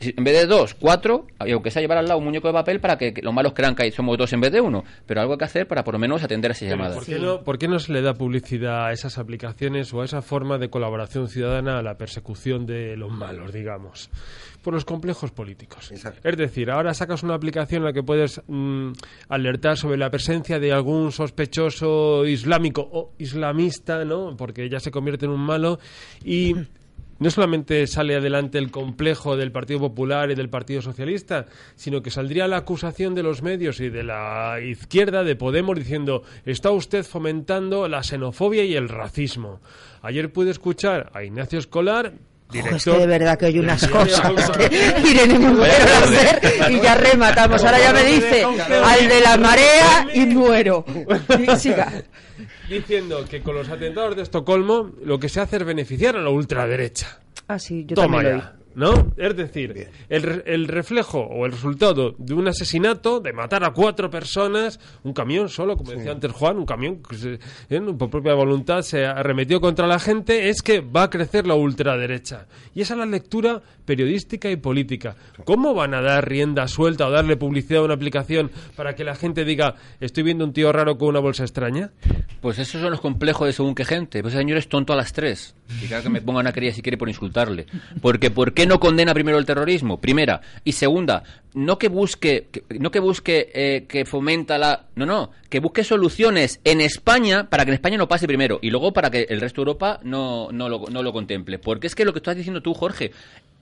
en 0.00 0.22
vez 0.22 0.34
de 0.34 0.46
dos, 0.46 0.74
cuatro, 0.74 1.26
aunque 1.38 1.70
sea 1.70 1.82
llevar 1.82 1.98
al 1.98 2.06
lado 2.06 2.18
un 2.18 2.24
muñeco 2.24 2.46
de 2.46 2.54
papel 2.54 2.80
para 2.80 2.96
que, 2.96 3.12
los 3.20 3.34
malos 3.34 3.52
crean 3.52 3.74
que 3.74 3.90
somos 3.90 4.16
dos 4.16 4.32
en 4.32 4.40
vez 4.40 4.52
de 4.52 4.60
uno, 4.60 4.84
pero 5.06 5.20
algo 5.20 5.32
hay 5.32 5.38
que 5.38 5.44
hacer 5.44 5.66
para 5.66 5.82
por 5.82 5.94
lo 5.94 5.98
menos 5.98 6.22
atender 6.22 6.52
a 6.52 6.54
esas 6.54 6.68
llamadas. 6.68 6.94
¿por 6.96 7.06
qué, 7.06 7.18
no, 7.18 7.42
¿Por 7.42 7.58
qué 7.58 7.68
no 7.68 7.78
se 7.78 7.92
le 7.92 8.00
da 8.00 8.14
publicidad 8.14 8.86
a 8.86 8.92
esas 8.92 9.18
aplicaciones 9.18 9.92
o 9.92 10.02
a 10.02 10.04
esa 10.04 10.22
forma 10.22 10.58
de 10.58 10.70
colaboración 10.70 11.28
ciudadana 11.28 11.78
a 11.78 11.82
la 11.82 11.96
persecución 11.96 12.64
de 12.64 12.96
los 12.96 13.10
malos, 13.10 13.52
digamos? 13.52 14.08
Por 14.68 14.74
los 14.74 14.84
complejos 14.84 15.30
políticos. 15.30 15.90
Es 15.90 16.36
decir, 16.36 16.70
ahora 16.70 16.92
sacas 16.92 17.22
una 17.22 17.32
aplicación 17.32 17.80
en 17.80 17.86
la 17.86 17.94
que 17.94 18.02
puedes 18.02 18.42
mm, 18.48 18.90
alertar 19.30 19.78
sobre 19.78 19.96
la 19.96 20.10
presencia 20.10 20.58
de 20.58 20.72
algún 20.72 21.10
sospechoso 21.10 22.26
islámico 22.26 22.86
o 22.92 23.14
islamista, 23.16 24.04
¿no? 24.04 24.36
Porque 24.36 24.68
ya 24.68 24.78
se 24.78 24.90
convierte 24.90 25.24
en 25.24 25.30
un 25.30 25.40
malo 25.40 25.78
y 26.22 26.54
no 27.18 27.30
solamente 27.30 27.86
sale 27.86 28.14
adelante 28.14 28.58
el 28.58 28.70
complejo 28.70 29.38
del 29.38 29.52
Partido 29.52 29.80
Popular 29.80 30.30
y 30.30 30.34
del 30.34 30.50
Partido 30.50 30.82
Socialista, 30.82 31.46
sino 31.74 32.02
que 32.02 32.10
saldría 32.10 32.46
la 32.46 32.58
acusación 32.58 33.14
de 33.14 33.22
los 33.22 33.40
medios 33.40 33.80
y 33.80 33.88
de 33.88 34.02
la 34.02 34.60
izquierda 34.62 35.24
de 35.24 35.34
Podemos 35.34 35.78
diciendo 35.78 36.24
está 36.44 36.72
usted 36.72 37.06
fomentando 37.06 37.88
la 37.88 38.02
xenofobia 38.02 38.64
y 38.64 38.74
el 38.74 38.90
racismo. 38.90 39.62
Ayer 40.02 40.30
pude 40.30 40.50
escuchar 40.50 41.10
a 41.14 41.24
Ignacio 41.24 41.58
Escolar 41.58 42.12
Director. 42.50 42.76
es 42.76 42.84
que 42.84 42.98
de 42.98 43.06
verdad 43.06 43.38
que 43.38 43.46
hay 43.46 43.58
unas 43.58 43.86
cosas 43.88 44.50
que 44.56 44.64
Irene 45.06 45.38
hacer 46.02 46.40
y 46.70 46.80
ya 46.80 46.94
rematamos. 46.94 47.62
Ahora 47.64 47.78
ya 47.78 47.92
me 47.92 48.04
dice 48.04 48.44
al 48.44 49.08
de 49.08 49.20
la 49.20 49.36
marea 49.36 50.06
y 50.14 50.26
muero. 50.26 50.84
siga 51.58 52.04
diciendo 52.68 53.24
que 53.28 53.40
con 53.42 53.54
los 53.54 53.68
atentados 53.68 54.16
de 54.16 54.22
Estocolmo 54.22 54.90
lo 55.02 55.18
que 55.18 55.28
se 55.28 55.40
hace 55.40 55.56
es 55.56 55.64
beneficiar 55.64 56.16
a 56.16 56.20
la 56.20 56.30
ultraderecha. 56.30 57.18
Ah, 57.48 57.58
sí, 57.58 57.84
yo 57.86 57.94
Toma 57.94 58.18
también 58.22 58.38
ya. 58.40 58.57
¿No? 58.78 59.12
Es 59.16 59.36
decir, 59.36 59.88
el, 60.08 60.42
el, 60.46 60.68
reflejo 60.68 61.18
o 61.18 61.46
el 61.46 61.52
resultado 61.52 62.14
de 62.16 62.32
un 62.32 62.46
asesinato, 62.46 63.18
de 63.18 63.32
matar 63.32 63.64
a 63.64 63.72
cuatro 63.72 64.08
personas, 64.08 64.78
un 65.02 65.12
camión 65.12 65.48
solo, 65.48 65.76
como 65.76 65.90
decía 65.90 66.12
antes 66.12 66.30
Juan, 66.30 66.58
un 66.58 66.64
camión 66.64 67.02
que 67.02 67.40
¿eh? 67.70 67.80
por 67.98 68.08
propia 68.08 68.34
voluntad 68.34 68.82
se 68.82 69.04
arremetió 69.04 69.60
contra 69.60 69.88
la 69.88 69.98
gente, 69.98 70.48
es 70.48 70.62
que 70.62 70.78
va 70.80 71.02
a 71.02 71.10
crecer 71.10 71.44
la 71.44 71.56
ultraderecha. 71.56 72.46
Y 72.72 72.82
esa 72.82 72.94
es 72.94 73.00
la 73.00 73.06
lectura 73.06 73.60
periodística 73.84 74.48
y 74.48 74.54
política. 74.54 75.16
¿Cómo 75.44 75.74
van 75.74 75.92
a 75.94 76.00
dar 76.00 76.28
rienda 76.28 76.68
suelta 76.68 77.08
o 77.08 77.10
darle 77.10 77.36
publicidad 77.36 77.82
a 77.82 77.86
una 77.86 77.94
aplicación 77.94 78.52
para 78.76 78.94
que 78.94 79.02
la 79.02 79.16
gente 79.16 79.44
diga, 79.44 79.74
estoy 79.98 80.22
viendo 80.22 80.44
un 80.44 80.52
tío 80.52 80.70
raro 80.70 80.96
con 80.98 81.08
una 81.08 81.18
bolsa 81.18 81.42
extraña? 81.42 81.90
Pues 82.40 82.60
esos 82.60 82.80
son 82.80 82.92
los 82.92 83.00
complejos 83.00 83.48
de 83.48 83.52
según 83.52 83.74
qué 83.74 83.84
gente. 83.84 84.22
Pues 84.22 84.34
ese 84.34 84.42
señor 84.42 84.58
es 84.58 84.68
tonto 84.68 84.92
a 84.92 84.96
las 84.96 85.12
tres. 85.12 85.56
Claro 85.86 86.02
que 86.02 86.08
me 86.08 86.22
ponga 86.22 86.40
una 86.40 86.52
querella 86.52 86.72
si 86.72 86.82
quiere 86.82 86.96
por 86.96 87.08
insultarle. 87.08 87.66
Porque 88.00 88.30
¿por 88.30 88.54
qué 88.54 88.66
no 88.66 88.80
condena 88.80 89.12
primero 89.12 89.38
el 89.38 89.44
terrorismo? 89.44 90.00
Primera. 90.00 90.40
Y 90.64 90.72
segunda, 90.72 91.22
no 91.54 91.78
que 91.78 91.88
busque, 91.88 92.48
no 92.78 92.90
que 92.90 93.00
busque 93.00 93.50
eh, 93.54 93.84
que 93.86 94.06
fomenta 94.06 94.56
la... 94.56 94.86
No, 94.96 95.04
no, 95.04 95.30
que 95.50 95.60
busque 95.60 95.84
soluciones 95.84 96.60
en 96.64 96.80
España 96.80 97.50
para 97.50 97.64
que 97.64 97.70
en 97.70 97.74
España 97.74 97.98
no 97.98 98.08
pase 98.08 98.26
primero 98.26 98.58
y 98.62 98.70
luego 98.70 98.92
para 98.92 99.10
que 99.10 99.26
el 99.28 99.40
resto 99.40 99.60
de 99.60 99.70
Europa 99.70 100.00
no, 100.02 100.48
no, 100.52 100.68
lo, 100.68 100.84
no 100.90 101.02
lo 101.02 101.12
contemple. 101.12 101.58
Porque 101.58 101.86
es 101.86 101.94
que 101.94 102.06
lo 102.06 102.12
que 102.12 102.20
estás 102.20 102.36
diciendo 102.36 102.62
tú, 102.62 102.72
Jorge, 102.72 103.12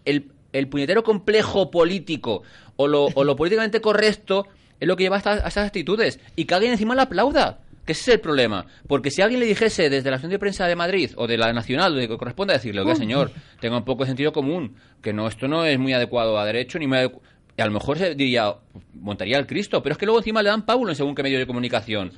el, 0.05 0.27
el 0.53 0.69
puñetero 0.69 1.03
complejo 1.03 1.73
político 1.73 2.43
o 2.77 2.87
lo, 2.87 3.07
o 3.07 3.25
lo 3.25 3.35
políticamente 3.35 3.81
correcto 3.81 4.47
es 4.79 4.87
lo 4.87 4.97
que 4.97 5.05
lleva 5.05 5.17
a 5.17 5.49
esas 5.49 5.57
actitudes. 5.59 6.21
Y 6.37 6.45
que 6.45 6.55
alguien 6.55 6.73
encima 6.73 6.95
la 6.95 7.03
aplauda. 7.03 7.59
Que 7.87 7.93
ese 7.93 8.11
es 8.11 8.15
el 8.17 8.21
problema. 8.21 8.67
Porque 8.89 9.11
si 9.11 9.23
alguien 9.23 9.41
le 9.41 9.47
dijese 9.47 9.89
desde 9.89 10.11
la 10.11 10.17
Asociación 10.17 10.33
de 10.33 10.39
Prensa 10.39 10.67
de 10.67 10.75
Madrid 10.77 11.13
o 11.17 11.27
de 11.27 11.39
la 11.39 11.53
Nacional, 11.53 11.93
donde 11.93 12.09
corresponde 12.09 12.53
decirle, 12.53 12.81
oiga, 12.81 12.97
señor, 12.97 13.31
tenga 13.61 13.79
un 13.79 13.85
poco 13.85 14.03
de 14.03 14.09
sentido 14.09 14.33
común, 14.33 14.75
que 15.01 15.13
no 15.13 15.29
esto 15.29 15.47
no 15.47 15.65
es 15.65 15.79
muy 15.79 15.93
adecuado 15.93 16.39
a 16.39 16.45
derecho, 16.45 16.79
ni 16.79 16.89
muy 16.89 16.99
Y 17.57 17.63
a 17.63 17.67
lo 17.67 17.73
mejor 17.73 17.97
se 17.97 18.15
diría, 18.17 18.53
montaría 18.95 19.39
el 19.39 19.47
Cristo, 19.47 19.83
pero 19.83 19.93
es 19.93 19.99
que 19.99 20.05
luego 20.05 20.19
encima 20.19 20.43
le 20.43 20.51
dan 20.51 20.67
Paulo 20.67 20.91
en 20.91 20.97
según 20.97 21.15
qué 21.15 21.23
medio 21.23 21.39
de 21.39 21.47
comunicación. 21.47 22.11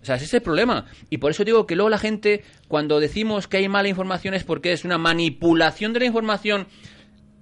O 0.00 0.04
sea, 0.04 0.14
ese 0.14 0.26
es 0.26 0.34
el 0.34 0.42
problema. 0.42 0.86
Y 1.10 1.18
por 1.18 1.32
eso 1.32 1.44
digo 1.44 1.66
que 1.66 1.74
luego 1.74 1.90
la 1.90 1.98
gente, 1.98 2.44
cuando 2.68 3.00
decimos 3.00 3.48
que 3.48 3.56
hay 3.56 3.68
mala 3.68 3.88
información, 3.88 4.34
es 4.34 4.44
porque 4.44 4.72
es 4.72 4.84
una 4.84 4.98
manipulación 4.98 5.92
de 5.92 5.98
la 5.98 6.06
información 6.06 6.68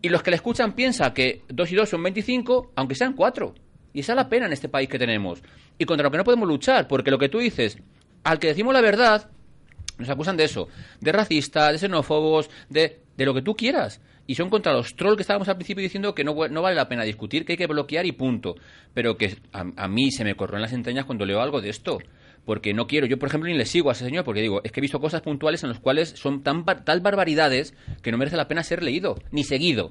y 0.01 0.09
los 0.09 0.23
que 0.23 0.31
le 0.31 0.37
escuchan 0.37 0.73
piensan 0.75 1.13
que 1.13 1.43
dos 1.49 1.71
y 1.73 1.75
dos 1.75 1.89
son 1.89 2.03
25, 2.03 2.73
aunque 2.77 2.95
sean 2.95 3.13
cuatro. 3.13 3.55
Y 3.97 4.01
esa 4.01 4.13
es 4.13 4.17
la 4.17 4.29
pena 4.29 4.45
en 4.45 4.53
este 4.53 4.69
país 4.69 4.91
que 4.91 4.99
tenemos. 4.99 5.43
Y 5.79 5.87
contra 5.87 6.05
lo 6.05 6.11
que 6.11 6.19
no 6.19 6.25
podemos 6.25 6.47
luchar, 6.47 6.87
porque 6.87 7.11
lo 7.11 7.19
que 7.19 7.31
tú 7.31 7.39
dices, 7.39 7.79
al 8.25 8.39
que 8.39 8.49
decimos 8.49 8.75
la 8.75 8.83
verdad, 8.83 9.31
nos 9.97 10.11
acusan 10.11 10.37
de 10.37 10.45
eso, 10.45 10.69
de 11.01 11.13
racista, 11.13 11.73
de 11.73 11.79
xenófobos, 11.79 12.51
de, 12.69 13.01
de 13.17 13.25
lo 13.25 13.33
que 13.33 13.41
tú 13.41 13.57
quieras. 13.57 14.03
Y 14.27 14.35
son 14.35 14.51
contra 14.51 14.75
los 14.75 14.97
trolls 14.97 15.17
que 15.17 15.23
estábamos 15.23 15.49
al 15.49 15.57
principio 15.57 15.83
diciendo 15.83 16.15
que 16.15 16.25
no, 16.25 16.35
no 16.35 16.61
vale 16.61 16.77
la 16.77 16.91
pena 16.91 17.05
discutir, 17.05 17.47
que 17.47 17.55
hay 17.55 17.57
que 17.57 17.67
bloquear 17.67 18.05
y 18.05 18.13
punto. 18.13 18.57
Pero 18.93 19.17
que 19.17 19.39
a, 19.55 19.65
a 19.77 19.89
mí 19.89 20.11
se 20.11 20.25
me 20.25 20.35
corrió 20.35 20.57
en 20.57 20.63
las 20.63 20.75
entrañas 20.75 21.07
cuando 21.07 21.25
leo 21.25 21.41
algo 21.41 21.63
de 21.63 21.71
esto 21.71 21.99
porque 22.45 22.75
no 22.75 22.87
quiero, 22.87 23.07
yo 23.07 23.19
por 23.19 23.29
ejemplo 23.29 23.51
ni 23.51 23.57
le 23.57 23.65
sigo 23.65 23.89
a 23.89 23.93
ese 23.93 24.05
señor, 24.05 24.25
porque 24.25 24.41
digo, 24.41 24.61
es 24.63 24.71
que 24.71 24.79
he 24.79 24.83
visto 24.83 25.01
cosas 25.01 25.21
puntuales 25.21 25.65
en 25.65 25.71
las 25.71 25.81
cuales 25.81 26.11
son 26.11 26.45
tan 26.45 26.65
tal 26.65 27.01
barbaridades 27.01 27.75
que 28.03 28.13
no 28.13 28.19
merece 28.19 28.37
la 28.37 28.47
pena 28.47 28.63
ser 28.63 28.85
leído, 28.85 29.17
ni 29.33 29.43
seguido. 29.43 29.91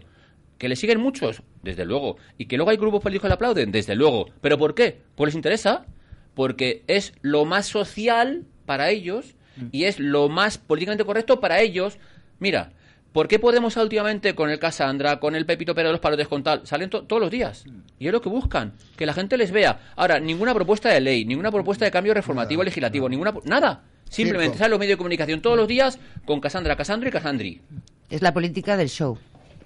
Que 0.58 0.70
le 0.70 0.76
siguen 0.76 1.00
muchos, 1.00 1.42
desde 1.64 1.86
luego. 1.86 2.18
Y 2.38 2.46
que 2.46 2.58
luego 2.58 2.72
hay 2.72 2.78
grupos 2.78 3.02
políticos 3.02 3.24
que 3.24 3.30
le 3.30 3.34
aplauden, 3.34 3.72
desde 3.72 3.96
luego. 3.96 4.28
¿Pero 4.42 4.58
por 4.58 4.74
qué? 4.74 5.02
Pues 5.16 5.30
les 5.30 5.36
interesa. 5.36 5.86
Porque 6.34 6.84
es 6.88 7.14
lo 7.22 7.46
más 7.46 7.66
social 7.66 8.46
para 8.66 8.90
ellos 8.90 9.36
y 9.72 9.86
es 9.86 10.00
lo 10.00 10.30
más 10.30 10.58
políticamente 10.58 11.06
correcto 11.06 11.40
para 11.40 11.62
ellos. 11.62 11.98
Mira, 12.40 12.72
¿por 13.14 13.28
qué 13.28 13.40
Podemos 13.40 13.78
últimamente 13.78 14.36
con 14.36 14.50
el 14.50 14.60
Casandra, 14.60 15.20
con 15.20 15.36
el 15.36 15.46
Pepito 15.46 15.74
Pérez 15.74 15.90
de 15.90 15.94
los 15.94 16.02
Palotes 16.02 16.28
con 16.28 16.44
tal? 16.44 16.68
Salen 16.68 16.90
todos 16.90 17.22
los 17.22 17.32
días. 17.32 17.66
Y 18.00 18.08
es 18.08 18.14
lo 18.14 18.22
que 18.22 18.30
buscan, 18.30 18.74
que 18.98 19.06
la 19.06 19.14
gente 19.14 19.38
les 19.38 19.52
vea. 19.52 19.92
Ahora, 19.96 20.20
ninguna 20.20 20.54
propuesta 20.54 20.90
de 20.90 21.00
ley, 21.00 21.26
ninguna 21.26 21.52
propuesta 21.52 21.86
de 21.86 21.92
cambio 21.92 22.14
reformativo 22.14 22.64
legislativo, 22.64 23.08
ninguna... 23.08 23.34
Nada. 23.46 23.84
Simplemente 24.10 24.58
salen 24.58 24.72
los 24.72 24.80
medios 24.80 24.94
de 24.94 24.98
comunicación 24.98 25.42
todos 25.42 25.58
los 25.58 25.68
días 25.68 26.00
con 26.26 26.40
Casandra, 26.40 26.76
Casandra 26.76 27.10
y 27.10 27.12
Casandri. 27.12 27.62
Es 28.10 28.22
la 28.22 28.34
política 28.34 28.78
del 28.78 28.90
show. 28.90 29.18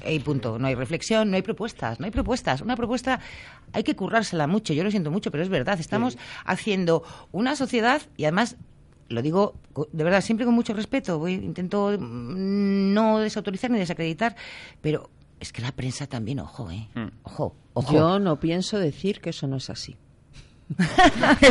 Y 0.07 0.19
punto. 0.19 0.59
No 0.59 0.67
hay 0.67 0.75
reflexión, 0.75 1.29
no 1.29 1.35
hay 1.35 1.41
propuestas, 1.41 1.99
no 1.99 2.05
hay 2.05 2.11
propuestas. 2.11 2.61
Una 2.61 2.75
propuesta 2.75 3.19
hay 3.73 3.83
que 3.83 3.95
currársela 3.95 4.47
mucho. 4.47 4.73
Yo 4.73 4.83
lo 4.83 4.91
siento 4.91 5.11
mucho, 5.11 5.31
pero 5.31 5.43
es 5.43 5.49
verdad. 5.49 5.79
Estamos 5.79 6.17
haciendo 6.45 7.03
una 7.31 7.55
sociedad 7.55 8.01
y 8.17 8.25
además 8.25 8.55
lo 9.09 9.21
digo 9.21 9.55
de 9.91 10.03
verdad 10.03 10.21
siempre 10.21 10.45
con 10.45 10.55
mucho 10.55 10.73
respeto. 10.73 11.19
Voy, 11.19 11.33
intento 11.33 11.95
mm, 11.99 12.93
no 12.93 13.19
desautorizar 13.19 13.71
ni 13.71 13.79
desacreditar, 13.79 14.35
pero 14.81 15.09
es 15.39 15.51
que 15.51 15.61
la 15.61 15.71
prensa 15.71 16.07
también, 16.07 16.39
ojo, 16.39 16.69
¿eh? 16.71 16.87
Mm. 16.95 17.07
Ojo, 17.23 17.55
ojo. 17.73 17.93
Yo 17.93 18.19
no 18.19 18.39
pienso 18.39 18.77
decir 18.77 19.19
que 19.21 19.31
eso 19.31 19.47
no 19.47 19.57
es 19.57 19.69
así. 19.69 19.97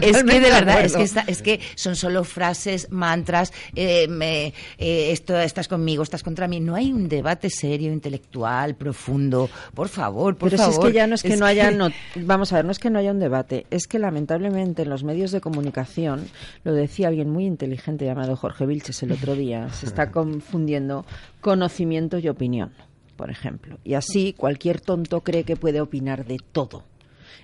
es 0.00 0.22
que 0.24 0.40
de 0.40 0.50
verdad, 0.50 0.84
es 1.26 1.42
que, 1.42 1.60
son 1.74 1.96
solo 1.96 2.22
frases, 2.24 2.88
mantras, 2.90 3.52
eh, 3.74 4.06
me, 4.08 4.48
eh, 4.76 5.12
esto, 5.12 5.38
estás 5.38 5.68
conmigo, 5.68 6.02
estás 6.02 6.22
contra 6.22 6.48
mí. 6.48 6.60
No 6.60 6.74
hay 6.74 6.92
un 6.92 7.08
debate 7.08 7.48
serio, 7.48 7.92
intelectual, 7.92 8.74
profundo. 8.74 9.48
Por 9.74 9.88
favor, 9.88 10.36
por 10.36 10.50
Pero 10.50 10.62
favor. 10.62 10.74
Si 10.74 10.80
es 10.80 10.86
que 10.86 10.92
ya 10.92 11.06
no 11.06 11.14
es 11.14 11.22
que 11.22 11.36
no 11.36 11.46
haya, 11.46 11.70
vamos 12.16 12.52
a 12.52 12.56
ver, 12.56 12.64
no 12.66 12.72
es 12.72 12.78
que 12.78 12.90
no 12.90 12.98
haya 12.98 13.10
un 13.10 13.20
debate, 13.20 13.66
es 13.70 13.86
que 13.86 13.98
lamentablemente 13.98 14.82
en 14.82 14.90
los 14.90 15.02
medios 15.02 15.32
de 15.32 15.40
comunicación, 15.40 16.26
lo 16.64 16.74
decía 16.74 17.08
alguien 17.08 17.30
muy 17.30 17.46
inteligente 17.46 18.04
llamado 18.04 18.36
Jorge 18.36 18.66
Vilches 18.66 19.02
el 19.02 19.12
otro 19.12 19.34
día, 19.34 19.70
se 19.70 19.86
está 19.86 20.10
confundiendo 20.12 21.06
conocimiento 21.40 22.18
y 22.18 22.28
opinión, 22.28 22.72
por 23.16 23.30
ejemplo. 23.30 23.78
Y 23.82 23.94
así 23.94 24.34
cualquier 24.36 24.80
tonto 24.80 25.22
cree 25.22 25.44
que 25.44 25.56
puede 25.56 25.80
opinar 25.80 26.26
de 26.26 26.38
todo. 26.52 26.84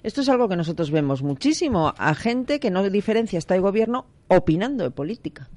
Esto 0.04 0.20
es 0.20 0.28
algo 0.28 0.50
que 0.50 0.56
nosotros 0.56 0.90
vemos 0.90 1.22
muchísimo 1.22 1.94
a 1.96 2.14
gente 2.14 2.60
que 2.60 2.70
no 2.70 2.88
diferencia 2.90 3.38
está 3.38 3.54
el 3.54 3.62
gobierno 3.62 4.04
opinando 4.28 4.84
de 4.84 4.90
política. 4.90 5.48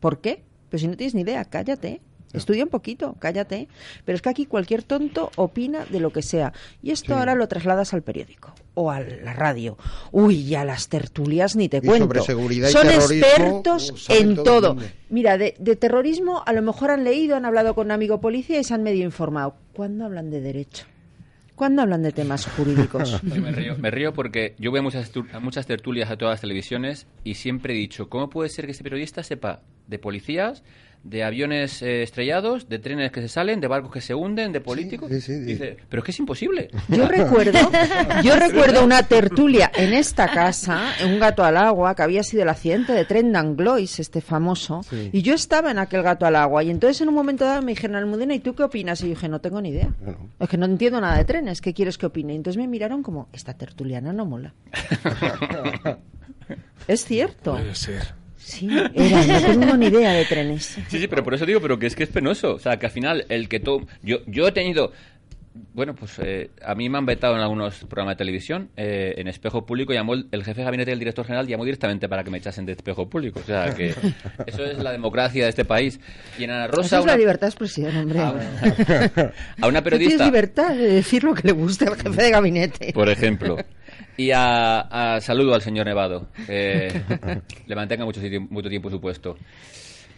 ¿Por 0.00 0.20
qué? 0.20 0.42
Pues 0.70 0.82
si 0.82 0.88
no 0.88 0.96
tienes 0.96 1.14
ni 1.14 1.20
idea, 1.20 1.44
cállate. 1.44 2.00
Estudia 2.32 2.64
un 2.64 2.70
poquito, 2.70 3.14
cállate. 3.20 3.68
Pero 4.04 4.16
es 4.16 4.22
que 4.22 4.28
aquí 4.28 4.46
cualquier 4.46 4.82
tonto 4.82 5.30
opina 5.36 5.84
de 5.84 6.00
lo 6.00 6.10
que 6.10 6.20
sea. 6.22 6.52
Y 6.82 6.90
esto 6.90 7.14
ahora 7.14 7.36
lo 7.36 7.46
trasladas 7.46 7.94
al 7.94 8.02
periódico 8.02 8.52
o 8.74 8.90
a 8.90 8.98
la 8.98 9.34
radio. 9.34 9.78
Uy, 10.10 10.40
y 10.40 10.56
a 10.56 10.64
las 10.64 10.88
tertulias 10.88 11.54
ni 11.54 11.68
te 11.68 11.80
cuento. 11.80 12.06
Sobre 12.06 12.22
seguridad 12.22 12.70
Son 12.70 12.88
expertos 12.88 14.08
uh, 14.08 14.14
en 14.14 14.34
todo. 14.34 14.76
Mira, 15.10 15.38
de, 15.38 15.54
de, 15.60 15.76
terrorismo 15.76 16.42
a 16.44 16.52
lo 16.52 16.62
mejor 16.62 16.90
han 16.90 17.04
leído, 17.04 17.36
han 17.36 17.44
hablado 17.44 17.76
con 17.76 17.86
un 17.86 17.92
amigo 17.92 18.20
policía 18.20 18.58
y 18.58 18.64
se 18.64 18.74
han 18.74 18.82
medio 18.82 19.04
informado. 19.04 19.54
¿Cuándo 19.72 20.06
hablan 20.06 20.30
de 20.30 20.40
derecho? 20.40 20.86
¿Cuándo 21.54 21.82
hablan 21.82 22.02
de 22.02 22.10
temas 22.10 22.46
jurídicos? 22.46 23.22
me, 23.78 23.90
río, 23.90 24.12
porque 24.12 24.54
yo 24.58 24.70
voy 24.70 24.80
a 24.80 24.82
muchas, 24.82 25.12
muchas 25.40 25.66
tertulias 25.66 26.10
a 26.10 26.16
todas 26.16 26.34
las 26.34 26.40
televisiones 26.40 27.06
y 27.22 27.34
siempre 27.34 27.74
he 27.74 27.76
dicho, 27.76 28.08
¿cómo 28.08 28.28
puede 28.28 28.48
ser 28.48 28.66
que 28.66 28.72
este 28.72 28.82
periodista 28.82 29.22
sepa 29.22 29.62
de 29.86 29.98
policías, 29.98 30.64
de 31.04 31.22
aviones 31.22 31.82
eh, 31.82 32.02
estrellados, 32.02 32.68
de 32.68 32.78
trenes 32.78 33.12
que 33.12 33.20
se 33.20 33.28
salen, 33.28 33.60
de 33.60 33.68
barcos 33.68 33.92
que 33.92 34.00
se 34.00 34.14
hunden, 34.14 34.52
de 34.52 34.60
políticos. 34.60 35.10
Dice, 35.10 35.76
pero 35.88 36.00
es 36.00 36.04
que 36.04 36.10
es 36.10 36.18
imposible. 36.18 36.70
Yo 36.88 37.06
recuerdo, 37.08 37.58
yo 38.22 38.36
recuerdo 38.36 38.82
una 38.82 39.02
tertulia 39.02 39.70
en 39.74 39.92
esta 39.92 40.28
casa, 40.28 40.94
un 41.04 41.18
gato 41.18 41.44
al 41.44 41.58
agua, 41.58 41.94
que 41.94 42.02
había 42.02 42.22
sido 42.22 42.42
el 42.42 42.48
accidente 42.48 42.92
de 42.92 43.04
tren 43.04 43.36
Anglois, 43.36 44.00
este 44.00 44.22
famoso, 44.22 44.80
y 45.12 45.20
yo 45.20 45.34
estaba 45.34 45.70
en 45.70 45.78
aquel 45.78 46.02
gato 46.02 46.24
al 46.24 46.36
agua, 46.36 46.64
y 46.64 46.70
entonces 46.70 47.02
en 47.02 47.08
un 47.08 47.14
momento 47.14 47.44
dado 47.44 47.60
me 47.60 47.72
dijeron, 47.72 47.96
Almudena, 47.96 48.34
¿y 48.34 48.40
tú 48.40 48.54
qué 48.54 48.62
opinas? 48.62 49.00
Y 49.02 49.04
yo 49.04 49.10
dije, 49.10 49.28
no 49.28 49.40
tengo 49.40 49.60
ni 49.60 49.68
idea. 49.68 49.94
Es 50.40 50.48
que 50.48 50.56
no 50.56 50.64
entiendo 50.64 51.00
nada 51.00 51.18
de 51.18 51.24
trenes, 51.24 51.60
¿qué 51.60 51.74
quieres 51.74 51.98
que 51.98 52.06
opine? 52.06 52.32
Y 52.32 52.36
entonces 52.36 52.58
me 52.58 52.66
miraron 52.66 53.02
como, 53.02 53.28
esta 53.34 53.52
tertuliana 53.52 54.14
no 54.14 54.24
mola. 54.24 54.54
es 56.88 57.04
cierto. 57.04 57.52
Puede 57.52 57.74
ser. 57.74 58.23
Sí, 58.44 58.68
era, 58.94 59.24
no 59.48 59.60
tengo 59.60 59.76
ni 59.78 59.86
idea 59.86 60.12
de 60.12 60.24
trenes. 60.26 60.78
Sí, 60.88 60.98
sí, 60.98 61.08
pero 61.08 61.24
por 61.24 61.32
eso 61.32 61.46
digo, 61.46 61.60
pero 61.60 61.78
que 61.78 61.86
es 61.86 61.96
que 61.96 62.02
es 62.02 62.10
penoso. 62.10 62.54
O 62.54 62.58
sea, 62.58 62.78
que 62.78 62.86
al 62.86 62.92
final 62.92 63.24
el 63.30 63.48
que 63.48 63.58
todo... 63.58 63.86
Yo, 64.02 64.18
yo 64.26 64.46
he 64.46 64.52
tenido... 64.52 64.92
Bueno, 65.72 65.94
pues 65.94 66.18
eh, 66.18 66.50
a 66.62 66.74
mí 66.74 66.88
me 66.88 66.98
han 66.98 67.06
vetado 67.06 67.36
en 67.36 67.40
algunos 67.40 67.78
programas 67.84 68.16
de 68.16 68.18
televisión. 68.18 68.68
Eh, 68.76 69.14
en 69.16 69.28
Espejo 69.28 69.64
Público 69.64 69.92
llamó 69.92 70.14
el, 70.14 70.44
jefe 70.44 70.60
de 70.60 70.64
gabinete 70.64 70.90
del 70.90 70.98
director 70.98 71.24
general 71.24 71.46
llamó 71.46 71.64
directamente 71.64 72.08
para 72.08 72.24
que 72.24 72.30
me 72.30 72.38
echasen 72.38 72.66
de 72.66 72.72
Espejo 72.72 73.08
Público. 73.08 73.40
O 73.40 73.44
sea, 73.44 73.72
que 73.72 73.94
eso 74.46 74.64
es 74.64 74.78
la 74.78 74.92
democracia 74.92 75.44
de 75.44 75.50
este 75.50 75.64
país. 75.64 75.98
Y 76.38 76.44
en 76.44 76.50
Ana 76.50 76.66
Rosa... 76.66 76.96
Eso 76.96 76.98
es 76.98 77.06
la 77.06 77.16
libertad 77.16 77.46
de 77.46 77.50
expresión, 77.50 77.96
hombre. 77.96 78.18
A 78.18 78.32
una, 78.32 79.32
a 79.62 79.68
una 79.68 79.82
periodista... 79.82 80.16
Tienes 80.16 80.26
libertad 80.26 80.74
de 80.74 80.88
decir 80.88 81.24
lo 81.24 81.34
que 81.34 81.46
le 81.46 81.52
guste 81.52 81.86
al 81.86 81.96
jefe 81.96 82.22
de 82.22 82.30
gabinete. 82.30 82.92
Por 82.92 83.08
ejemplo. 83.08 83.56
Y 84.16 84.30
a, 84.32 85.18
saludo 85.20 85.54
al 85.54 85.62
señor 85.62 85.86
Nevado. 85.86 86.28
le 86.48 87.74
mantenga 87.74 88.04
mucho, 88.04 88.20
mucho 88.50 88.68
tiempo 88.68 88.90
su 88.90 89.00
puesto. 89.00 89.36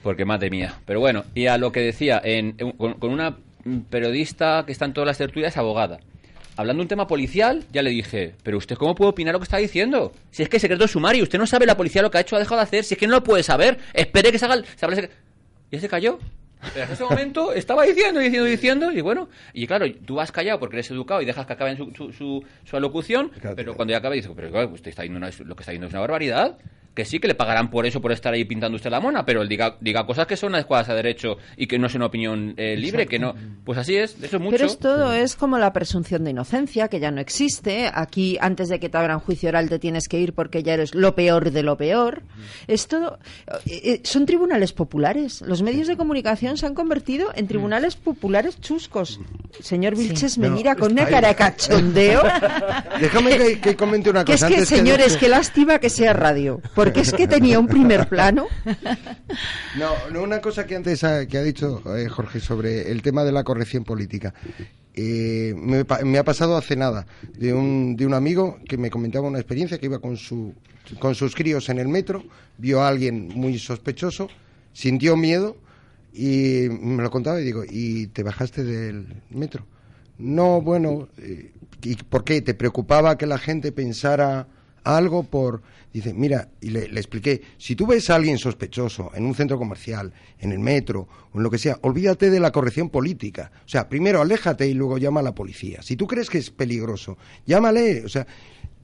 Porque 0.02 0.24
madre 0.24 0.50
mía. 0.50 0.78
Pero 0.84 1.00
bueno, 1.00 1.24
y 1.34 1.46
a 1.46 1.58
lo 1.58 1.72
que 1.72 1.80
decía, 1.80 2.20
en, 2.22 2.52
con, 2.52 3.10
una 3.10 3.36
periodista 3.90 4.64
que 4.64 4.72
está 4.72 4.84
en 4.84 4.92
todas 4.92 5.06
las 5.06 5.18
tertulias, 5.18 5.56
abogada. 5.56 5.98
Hablando 6.56 6.80
de 6.80 6.84
un 6.84 6.88
tema 6.88 7.06
policial, 7.06 7.64
ya 7.70 7.82
le 7.82 7.90
dije, 7.90 8.34
pero 8.42 8.56
usted 8.56 8.76
cómo 8.76 8.94
puede 8.94 9.10
opinar 9.10 9.34
lo 9.34 9.40
que 9.40 9.44
está 9.44 9.58
diciendo? 9.58 10.12
Si 10.30 10.42
es 10.42 10.48
que 10.48 10.56
es 10.56 10.62
secreto 10.62 10.88
sumario, 10.88 11.22
usted 11.22 11.38
no 11.38 11.46
sabe 11.46 11.66
la 11.66 11.76
policía 11.76 12.00
lo 12.00 12.10
que 12.10 12.18
ha 12.18 12.22
hecho 12.22 12.36
ha 12.36 12.38
dejado 12.38 12.56
de 12.56 12.62
hacer, 12.62 12.84
si 12.84 12.94
es 12.94 13.00
que 13.00 13.06
no 13.06 13.16
lo 13.16 13.22
puede 13.22 13.42
saber, 13.42 13.78
espere 13.92 14.32
que 14.32 14.38
se 14.38 14.46
haga 14.46 14.54
el... 14.54 14.64
¿Ya 15.70 15.80
se 15.80 15.88
cayó? 15.88 16.18
Pero 16.72 16.86
en 16.86 16.92
ese 16.92 17.04
momento 17.04 17.52
estaba 17.52 17.84
diciendo, 17.84 18.20
diciendo, 18.20 18.46
diciendo, 18.46 18.92
y 18.92 19.00
bueno, 19.00 19.28
y 19.52 19.66
claro, 19.66 19.86
tú 20.04 20.16
vas 20.16 20.32
callado 20.32 20.58
porque 20.58 20.76
eres 20.76 20.90
educado 20.90 21.22
y 21.22 21.24
dejas 21.24 21.46
que 21.46 21.52
acabe 21.52 21.76
su, 21.76 21.90
su, 22.12 22.44
su, 22.64 22.76
alocución, 22.76 23.30
pero 23.54 23.74
cuando 23.74 23.92
ya 23.92 23.98
acaba 23.98 24.14
dices, 24.14 24.30
pero 24.34 24.68
usted 24.68 24.90
está 24.90 25.02
diciendo 25.02 25.26
lo 25.44 25.56
que 25.56 25.62
está 25.62 25.72
diciendo 25.72 25.86
es 25.86 25.92
una 25.92 26.00
barbaridad 26.00 26.58
que 26.96 27.04
sí 27.04 27.20
que 27.20 27.28
le 27.28 27.34
pagarán 27.34 27.70
por 27.70 27.84
eso, 27.84 28.00
por 28.00 28.10
estar 28.10 28.32
ahí 28.32 28.46
pintando 28.46 28.76
usted 28.76 28.90
la 28.90 29.00
mona, 29.00 29.26
pero 29.26 29.42
él 29.42 29.48
diga, 29.48 29.76
diga 29.80 30.06
cosas 30.06 30.26
que 30.26 30.36
son 30.36 30.54
adecuadas 30.54 30.88
a 30.88 30.94
derecho 30.94 31.36
y 31.56 31.66
que 31.66 31.78
no 31.78 31.88
es 31.88 31.94
una 31.94 32.06
opinión 32.06 32.54
eh, 32.56 32.74
libre, 32.74 33.06
que 33.06 33.18
no. 33.18 33.34
Pues 33.64 33.78
así 33.78 33.96
es, 33.96 34.16
eso 34.22 34.36
es 34.36 34.42
mucho. 34.42 34.56
Pero 34.56 34.66
es 34.66 34.78
todo 34.78 35.12
es 35.12 35.36
como 35.36 35.58
la 35.58 35.74
presunción 35.74 36.24
de 36.24 36.30
inocencia, 36.30 36.88
que 36.88 36.98
ya 36.98 37.10
no 37.10 37.20
existe. 37.20 37.90
Aquí, 37.92 38.38
antes 38.40 38.70
de 38.70 38.80
que 38.80 38.88
te 38.88 38.96
abran 38.96 39.20
juicio 39.20 39.50
oral, 39.50 39.68
te 39.68 39.78
tienes 39.78 40.08
que 40.08 40.18
ir 40.18 40.32
porque 40.32 40.62
ya 40.62 40.72
eres 40.72 40.94
lo 40.94 41.14
peor 41.14 41.50
de 41.50 41.62
lo 41.62 41.76
peor. 41.76 42.22
Es 42.66 42.88
todo. 42.88 43.18
Eh, 43.66 43.80
eh, 43.84 44.00
son 44.02 44.24
tribunales 44.24 44.72
populares. 44.72 45.42
Los 45.42 45.60
medios 45.60 45.88
de 45.88 45.98
comunicación 45.98 46.56
se 46.56 46.64
han 46.64 46.74
convertido 46.74 47.28
en 47.34 47.46
tribunales 47.46 47.96
populares 47.96 48.58
chuscos. 48.60 49.20
Señor 49.60 49.96
Vilches 49.96 50.38
me 50.38 50.48
mira 50.48 50.74
con 50.76 50.92
una 50.92 51.06
cara 51.06 51.28
de 51.28 51.34
cachondeo. 51.34 52.22
Déjame 53.00 53.58
que, 53.60 53.76
comente 53.76 54.08
una 54.08 54.24
cosa. 54.24 54.48
Que 54.48 54.54
es 54.54 54.60
que, 54.60 54.76
señores, 54.76 55.18
qué 55.18 55.28
lástima 55.28 55.78
que 55.78 55.90
sea 55.90 56.14
radio 56.14 56.62
porque 56.74 56.85
es 56.94 57.12
que 57.12 57.26
tenía 57.26 57.58
un 57.58 57.66
primer 57.66 58.08
plano. 58.08 58.46
No, 59.76 59.90
no 60.10 60.22
una 60.22 60.40
cosa 60.40 60.66
que 60.66 60.74
antes 60.74 61.04
ha, 61.04 61.26
que 61.26 61.36
ha 61.36 61.42
dicho 61.42 61.82
eh, 61.94 62.08
Jorge 62.08 62.40
sobre 62.40 62.90
el 62.90 63.02
tema 63.02 63.24
de 63.24 63.32
la 63.32 63.44
corrección 63.44 63.84
política. 63.84 64.32
Eh, 64.94 65.54
me, 65.54 66.18
ha 66.18 66.24
pasado 66.24 66.56
hace 66.56 66.74
nada 66.74 67.06
de 67.36 67.52
un, 67.52 67.96
de 67.96 68.06
un 68.06 68.14
amigo 68.14 68.58
que 68.66 68.78
me 68.78 68.88
comentaba 68.88 69.28
una 69.28 69.38
experiencia 69.38 69.78
que 69.78 69.86
iba 69.86 69.98
con, 69.98 70.16
su, 70.16 70.54
con 70.98 71.14
sus 71.14 71.34
críos 71.34 71.68
en 71.68 71.78
el 71.78 71.88
metro, 71.88 72.24
vio 72.56 72.80
a 72.80 72.88
alguien 72.88 73.28
muy 73.28 73.58
sospechoso, 73.58 74.30
sintió 74.72 75.16
miedo 75.16 75.58
y 76.14 76.68
me 76.70 77.02
lo 77.02 77.10
contaba 77.10 77.38
y 77.40 77.44
digo, 77.44 77.62
¿y 77.68 78.06
te 78.06 78.22
bajaste 78.22 78.64
del 78.64 79.06
metro? 79.28 79.66
No, 80.16 80.62
bueno, 80.62 81.08
eh, 81.18 81.52
¿y 81.82 81.96
por 81.96 82.24
qué? 82.24 82.40
¿Te 82.40 82.54
preocupaba 82.54 83.18
que 83.18 83.26
la 83.26 83.36
gente 83.36 83.70
pensara 83.72 84.48
algo 84.86 85.24
por... 85.24 85.62
Dice, 85.92 86.12
mira, 86.12 86.50
y 86.60 86.70
le, 86.70 86.84
expliqué, 86.84 87.40
si 87.56 87.74
tú 87.74 87.86
ves 87.86 88.10
a 88.10 88.16
alguien 88.16 88.36
sospechoso 88.36 89.10
en 89.14 89.24
un 89.24 89.34
centro 89.34 89.58
comercial, 89.58 90.12
en 90.38 90.52
el 90.52 90.58
metro 90.58 91.08
o 91.32 91.38
en 91.38 91.42
lo 91.42 91.50
que 91.50 91.56
sea, 91.56 91.78
olvídate 91.82 92.28
de 92.28 92.38
la 92.38 92.52
corrección 92.52 92.90
política. 92.90 93.50
O 93.64 93.68
sea, 93.68 93.88
primero 93.88 94.20
aléjate 94.20 94.68
y 94.68 94.74
luego 94.74 94.98
llama 94.98 95.20
a 95.20 95.22
la 95.22 95.34
policía. 95.34 95.80
Si 95.82 95.96
tú 95.96 96.06
crees 96.06 96.28
que 96.28 96.36
es 96.38 96.50
peligroso, 96.50 97.16
llámale. 97.46 98.04
O 98.04 98.08
sea, 98.10 98.26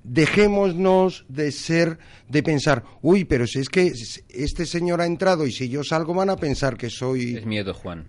dejémonos 0.05 1.27
de 1.29 1.53
ser, 1.53 1.99
de 2.29 2.43
pensar, 2.43 2.83
uy, 3.03 3.25
pero 3.25 3.47
si 3.47 3.59
es 3.59 3.69
que 3.69 3.93
este 4.31 4.67
señor 4.67 5.01
ha 5.01 5.07
entrado 5.07 5.47
y 5.47 5.53
si 5.53 5.69
yo 5.69 5.85
salgo 5.85 6.15
van 6.15 6.31
a 6.31 6.37
pensar 6.37 6.77
que 6.77 6.91
soy... 6.91 7.37
Es 7.37 7.47
miedo, 7.47 7.75
Juan. 7.75 8.09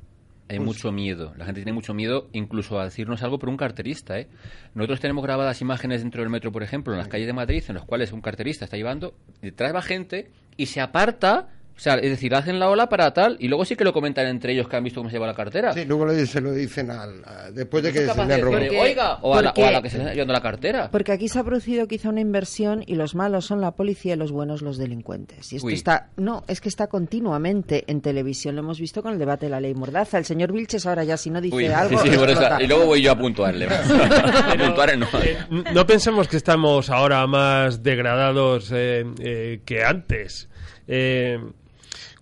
Hay 0.53 0.59
pues 0.59 0.77
mucho 0.77 0.91
miedo. 0.91 1.33
La 1.37 1.45
gente 1.45 1.61
tiene 1.61 1.73
mucho 1.73 1.93
miedo 1.93 2.29
incluso 2.31 2.79
a 2.79 2.85
decirnos 2.85 3.23
algo 3.23 3.39
por 3.39 3.49
un 3.49 3.57
carterista. 3.57 4.19
¿eh? 4.19 4.27
Nosotros 4.75 4.99
tenemos 4.99 5.23
grabadas 5.23 5.61
imágenes 5.61 6.01
dentro 6.01 6.21
del 6.21 6.29
metro, 6.29 6.51
por 6.51 6.63
ejemplo, 6.63 6.93
en 6.93 6.99
las 6.99 7.07
calles 7.07 7.27
de 7.27 7.33
Madrid, 7.33 7.63
en 7.67 7.75
las 7.75 7.85
cuales 7.85 8.11
un 8.11 8.21
carterista 8.21 8.65
está 8.65 8.77
llevando, 8.77 9.15
detrás 9.41 9.73
va 9.73 9.81
gente 9.81 10.31
y 10.55 10.67
se 10.67 10.81
aparta 10.81 11.49
o 11.75 11.79
sea, 11.79 11.95
es 11.95 12.09
decir, 12.09 12.33
hacen 12.35 12.59
la 12.59 12.69
ola 12.69 12.87
para 12.87 13.13
tal 13.13 13.35
y 13.39 13.47
luego 13.47 13.65
sí 13.65 13.75
que 13.75 13.83
lo 13.83 13.93
comentan 13.93 14.27
entre 14.27 14.53
ellos 14.53 14.67
que 14.67 14.75
han 14.75 14.83
visto 14.83 14.99
cómo 14.99 15.09
se 15.09 15.15
lleva 15.15 15.27
la 15.27 15.33
cartera. 15.33 15.73
Sí, 15.73 15.85
luego 15.85 16.07
se 16.25 16.39
lo 16.39 16.53
dicen 16.53 16.91
al, 16.91 17.23
después 17.53 17.83
de 17.83 17.91
que 17.91 18.07
se 18.07 18.25
le 18.25 18.37
robado. 18.37 18.79
Oiga, 18.79 19.17
o, 19.21 19.35
a 19.35 19.41
la, 19.41 19.81
que 19.81 19.89
se 19.89 19.97
está 19.97 20.13
llevando 20.13 20.33
la 20.33 20.41
cartera. 20.41 20.89
Porque 20.91 21.11
aquí 21.11 21.27
se 21.27 21.39
ha 21.39 21.43
producido 21.43 21.87
quizá 21.87 22.09
una 22.09 22.21
inversión 22.21 22.83
y 22.85 22.95
los 22.95 23.15
malos 23.15 23.45
son 23.45 23.59
la 23.59 23.71
policía 23.71 24.13
y 24.13 24.17
los 24.17 24.31
buenos 24.31 24.61
los 24.61 24.77
delincuentes. 24.77 25.51
Y 25.51 25.57
esto 25.57 25.69
está, 25.69 26.09
no, 26.15 26.43
es 26.47 26.61
que 26.61 26.69
está 26.69 26.87
continuamente 26.87 27.85
en 27.87 28.01
televisión. 28.01 28.55
Lo 28.55 28.61
hemos 28.61 28.79
visto 28.79 29.01
con 29.01 29.13
el 29.13 29.19
debate 29.19 29.47
de 29.47 29.49
la 29.49 29.59
ley 29.59 29.73
Mordaza. 29.73 30.19
El 30.19 30.25
señor 30.25 30.51
Vilches 30.51 30.85
ahora 30.85 31.03
ya 31.03 31.17
si 31.17 31.31
no 31.31 31.41
dice 31.41 31.73
algo. 31.73 31.99
Sí, 32.03 32.09
sí, 32.09 32.17
por 32.17 32.29
eso, 32.29 32.41
y 32.59 32.67
luego 32.67 32.85
voy 32.85 33.01
yo 33.01 33.11
a 33.11 33.17
puntuarle. 33.17 33.67
no. 34.97 35.07
Eh, 35.23 35.37
no 35.73 35.85
pensemos 35.87 36.27
que 36.27 36.37
estamos 36.37 36.89
ahora 36.89 37.25
más 37.25 37.81
degradados 37.81 38.71
eh, 38.71 39.05
eh, 39.19 39.61
que 39.65 39.83
antes. 39.83 40.49
Eh, 40.87 41.39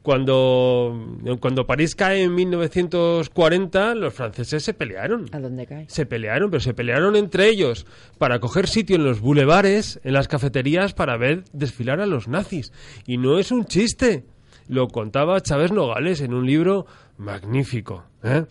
cuando, 0.02 1.18
cuando 1.40 1.68
París 1.68 1.95
cae 1.95 2.23
en 2.23 2.34
1940, 2.34 3.95
los 3.95 4.14
franceses 4.14 4.64
se 4.64 4.73
pelearon. 4.73 5.26
¿A 5.32 5.40
dónde 5.40 5.68
cae? 5.68 5.86
Se 5.90 6.06
pelearon, 6.06 6.49
pero 6.49 6.61
se 6.61 6.73
pelearon 6.73 7.15
entre 7.15 7.49
ellos 7.49 7.86
para 8.18 8.40
coger 8.40 8.68
sitio 8.68 8.95
en 8.95 9.03
los 9.03 9.19
bulevares, 9.19 9.99
en 10.03 10.14
las 10.14 10.28
cafeterías, 10.28 10.94
para 10.94 11.18
ver 11.18 11.44
desfilar 11.53 12.02
a 12.02 12.07
los 12.07 12.28
nazis. 12.28 12.72
Y 13.06 13.18
no 13.18 13.38
es 13.38 13.52
un 13.52 13.65
chiste. 13.65 14.26
Lo 14.68 14.88
contaba 14.88 15.41
Chávez 15.41 15.72
Nogales 15.72 16.22
en 16.22 16.34
un 16.34 16.45
libro 16.45 16.86
magnífico. 17.22 18.03
¿eh? 18.23 18.45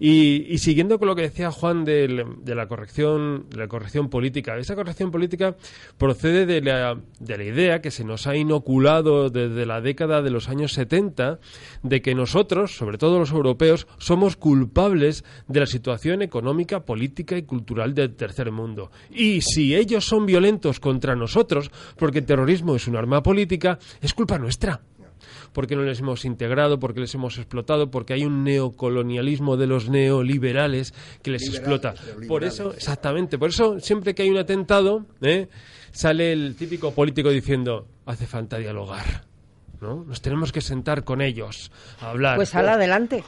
Y, 0.00 0.58
siguiendo 0.58 0.98
con 0.98 1.08
lo 1.08 1.14
que 1.14 1.22
decía 1.22 1.50
Juan 1.50 1.84
de, 1.84 2.08
la 2.44 2.66
corrección, 2.66 3.46
de 3.50 3.56
la 3.56 3.68
corrección 3.68 4.10
política, 4.10 4.56
esa 4.58 4.74
corrección 4.74 5.10
política 5.10 5.56
procede 5.96 6.44
de 6.44 6.60
la, 6.60 6.98
de 7.20 7.38
la 7.38 7.44
idea 7.44 7.80
que 7.80 7.90
se 7.90 8.04
nos 8.04 8.26
ha 8.26 8.36
inoculado 8.36 9.30
desde 9.30 9.64
la 9.64 9.80
década 9.80 10.22
de 10.22 10.30
los 10.30 10.48
años 10.48 10.72
70 10.72 11.38
de 11.82 12.02
que 12.02 12.14
nosotros, 12.14 12.76
sobre 12.76 12.98
todo 12.98 13.18
los 13.18 13.30
europeos, 13.30 13.86
somos 13.98 14.36
culpables 14.36 15.24
de 15.46 15.60
la 15.60 15.66
situación 15.66 16.22
económica, 16.22 16.84
política 16.84 17.36
y 17.36 17.44
cultural 17.44 17.94
del 17.94 18.14
tercer 18.14 18.50
mundo. 18.50 18.90
Y 19.10 19.40
si 19.40 19.74
ellos 19.74 20.04
son 20.04 20.26
violentos 20.26 20.80
contra 20.80 21.14
nosotros, 21.14 21.70
porque 21.96 22.18
el 22.18 22.26
terrorismo 22.26 22.74
es 22.74 22.88
un 22.88 22.96
arma 22.96 23.22
política, 23.22 23.78
es 24.00 24.14
culpa 24.14 24.38
nuestra 24.38 24.82
porque 25.56 25.74
no 25.74 25.84
les 25.84 26.00
hemos 26.00 26.26
integrado, 26.26 26.78
porque 26.78 27.00
les 27.00 27.14
hemos 27.14 27.38
explotado, 27.38 27.90
porque 27.90 28.12
hay 28.12 28.26
un 28.26 28.44
neocolonialismo 28.44 29.56
de 29.56 29.66
los 29.66 29.88
neoliberales 29.88 30.92
que 31.22 31.30
les 31.30 31.48
explota. 31.48 31.94
Por 32.28 32.44
eso, 32.44 32.74
exactamente, 32.74 33.38
por 33.38 33.48
eso 33.48 33.80
siempre 33.80 34.14
que 34.14 34.24
hay 34.24 34.28
un 34.28 34.36
atentado, 34.36 35.06
¿eh? 35.22 35.48
sale 35.92 36.32
el 36.32 36.56
típico 36.56 36.92
político 36.92 37.30
diciendo, 37.30 37.86
hace 38.04 38.26
falta 38.26 38.58
dialogar. 38.58 39.24
¿no? 39.80 40.04
Nos 40.04 40.20
tenemos 40.20 40.52
que 40.52 40.60
sentar 40.60 41.04
con 41.04 41.22
ellos 41.22 41.72
a 42.02 42.10
hablar. 42.10 42.36
Pues 42.36 42.54
al 42.54 42.68
adelante. 42.68 43.24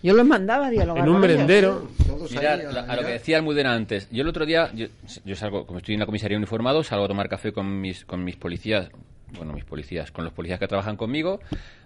Yo 0.00 0.14
los 0.14 0.26
mandaba 0.26 0.68
a 0.68 0.70
dialogar. 0.70 1.02
En 1.02 1.10
un 1.12 1.20
merendero. 1.20 1.88
Mira, 2.30 2.52
a 2.54 2.94
lo 2.94 3.02
que 3.02 3.12
decía 3.14 3.36
Almudena 3.38 3.74
antes. 3.74 4.08
Yo 4.12 4.22
el 4.22 4.28
otro 4.28 4.46
día, 4.46 4.70
yo, 4.74 4.86
yo, 5.24 5.34
salgo, 5.34 5.66
como 5.66 5.78
estoy 5.78 5.94
en 5.94 6.00
la 6.00 6.06
comisaría 6.06 6.36
uniformado, 6.36 6.84
salgo 6.84 7.06
a 7.06 7.08
tomar 7.08 7.28
café 7.28 7.52
con 7.52 7.80
mis, 7.80 8.04
con 8.04 8.22
mis 8.22 8.36
policías 8.36 8.90
bueno, 9.36 9.52
mis 9.52 9.64
policías, 9.64 10.10
con 10.10 10.24
los 10.24 10.32
policías 10.32 10.58
que 10.58 10.68
trabajan 10.68 10.96
conmigo, 10.96 11.40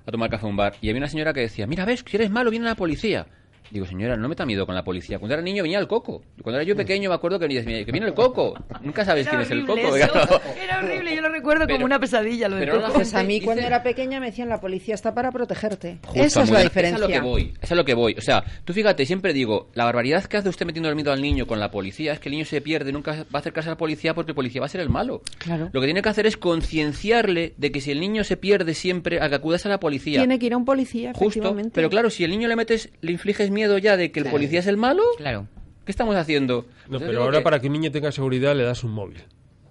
a 0.07 0.11
tomar 0.11 0.31
café 0.31 0.47
a 0.47 0.49
un 0.49 0.57
bar. 0.57 0.75
Y 0.81 0.89
había 0.89 1.01
una 1.01 1.09
señora 1.09 1.33
que 1.33 1.41
decía, 1.41 1.67
mira, 1.67 1.85
ves, 1.85 2.05
si 2.07 2.17
eres 2.17 2.31
malo, 2.31 2.51
viene 2.51 2.67
la 2.67 2.75
policía. 2.75 3.27
Digo, 3.71 3.87
señora, 3.87 4.17
no 4.17 4.29
me 4.29 4.35
da 4.35 4.45
miedo 4.45 4.67
con 4.67 4.75
la 4.75 4.85
policía. 4.85 5.19
Cuando 5.19 5.35
era 5.35 5.43
niño 5.43 5.63
venía 5.63 5.79
el 5.79 5.87
coco. 5.87 6.23
Cuando 6.43 6.61
era 6.61 6.69
yo 6.69 6.77
pequeño 6.77 7.09
me 7.09 7.15
acuerdo 7.15 7.39
que 7.39 7.47
venía, 7.47 7.65
que 7.65 7.91
viene 7.91 8.07
el 8.07 8.15
coco. 8.15 8.55
Nunca 8.83 9.05
sabes 9.05 9.29
quién 9.29 9.41
es 9.41 9.51
el 9.51 9.65
coco. 9.67 9.97
Era 9.97 10.79
horrible, 10.79 11.15
yo 11.15 11.23
lo 11.23 11.31
recuerdo 11.31 11.67
como 11.67 11.85
una 11.85 11.99
pesadilla 11.99 12.49
lo 12.49 12.57
del 12.57 12.71
coco. 12.71 12.93
Pues 12.93 13.15
a 13.15 13.23
mí 13.23 13.41
cuando 13.41 13.63
era 13.63 13.83
pequeña 13.83 14.21
me 14.21 14.27
decían 14.27 14.49
la 14.49 14.61
policía 14.61 14.95
está 14.95 15.15
para 15.15 15.31
protegerte. 15.33 15.99
Esa 16.15 16.43
es 16.43 16.51
la 16.51 16.61
diferencia. 16.61 16.97
Esa 16.97 17.05
es 17.05 17.11
lo 17.11 17.21
que 17.21 17.21
voy. 17.21 17.55
Esa 17.61 17.75
es 17.75 17.79
lo 17.79 17.85
que 17.85 17.95
voy. 17.95 18.15
O 18.19 18.21
sea, 18.21 18.45
tú 18.65 18.73
fíjate, 18.73 19.07
siempre 19.07 19.33
digo, 19.33 19.71
la 19.75 19.85
barbaridad 19.85 20.25
que 20.25 20.37
hace 20.37 20.49
usted 20.49 20.67
metiendo 20.67 20.89
el 20.89 20.97
miedo 20.97 21.13
al 21.13 21.23
niño 21.23 21.47
con 21.47 21.59
la 21.61 21.71
policía 21.71 22.13
es 22.13 22.21
que 22.21 22.29
el 22.29 22.35
niño 22.35 22.45
se 22.45 22.61
pierde, 22.61 22.93
nunca 22.93 23.13
va 23.13 23.39
a 23.39 23.39
acercarse 23.39 23.71
a 23.71 23.73
la 23.73 23.79
policía 23.79 24.15
porque 24.15 24.33
el 24.33 24.37
policía 24.37 24.61
va 24.61 24.67
a 24.67 24.71
ser 24.71 24.81
el 24.81 24.91
malo. 24.91 25.23
Claro. 25.39 25.71
Lo 25.73 25.81
que 25.81 25.87
tiene 25.87 26.03
que 26.03 26.09
hacer 26.09 26.27
es 26.27 26.37
concienciarle 26.37 27.55
de 27.57 27.73
que 27.73 27.81
si 27.81 27.91
el 27.91 28.01
niño 28.01 28.25
se 28.25 28.37
pierde 28.37 28.75
siempre, 28.75 29.21
a 29.21 29.29
que 29.29 29.35
acudas 29.37 29.65
a 29.67 29.69
la 29.69 29.81
policía. 29.81 30.19
Tiene 30.19 30.39
que 30.39 30.47
ir 30.47 30.53
a 30.55 30.57
un 30.57 30.65
policía, 30.65 31.13
Justo. 31.15 31.57
Pero 31.73 31.91
claro, 31.91 32.11
si 32.11 32.25
el 32.25 32.31
niño 32.31 32.49
le 32.49 32.57
metes, 32.57 32.91
le 33.01 33.13
infliges 33.13 33.51
miedo 33.53 33.79
ya 33.79 33.97
de 33.97 34.11
que 34.11 34.21
el 34.21 34.27
policía 34.27 34.61
es 34.61 34.67
el 34.67 34.77
malo, 34.77 35.03
claro. 35.17 35.47
¿qué 35.85 35.93
estamos 35.93 36.17
haciendo? 36.17 36.67
No, 36.89 36.99
pero 36.99 37.23
ahora 37.23 37.43
para 37.43 37.61
que 37.61 37.69
un 37.69 37.75
niño 37.75 37.91
tenga 37.91 38.11
seguridad 38.13 38.57
le 38.57 38.65
das 38.65 38.85
un 38.85 38.93
móvil. 38.93 39.23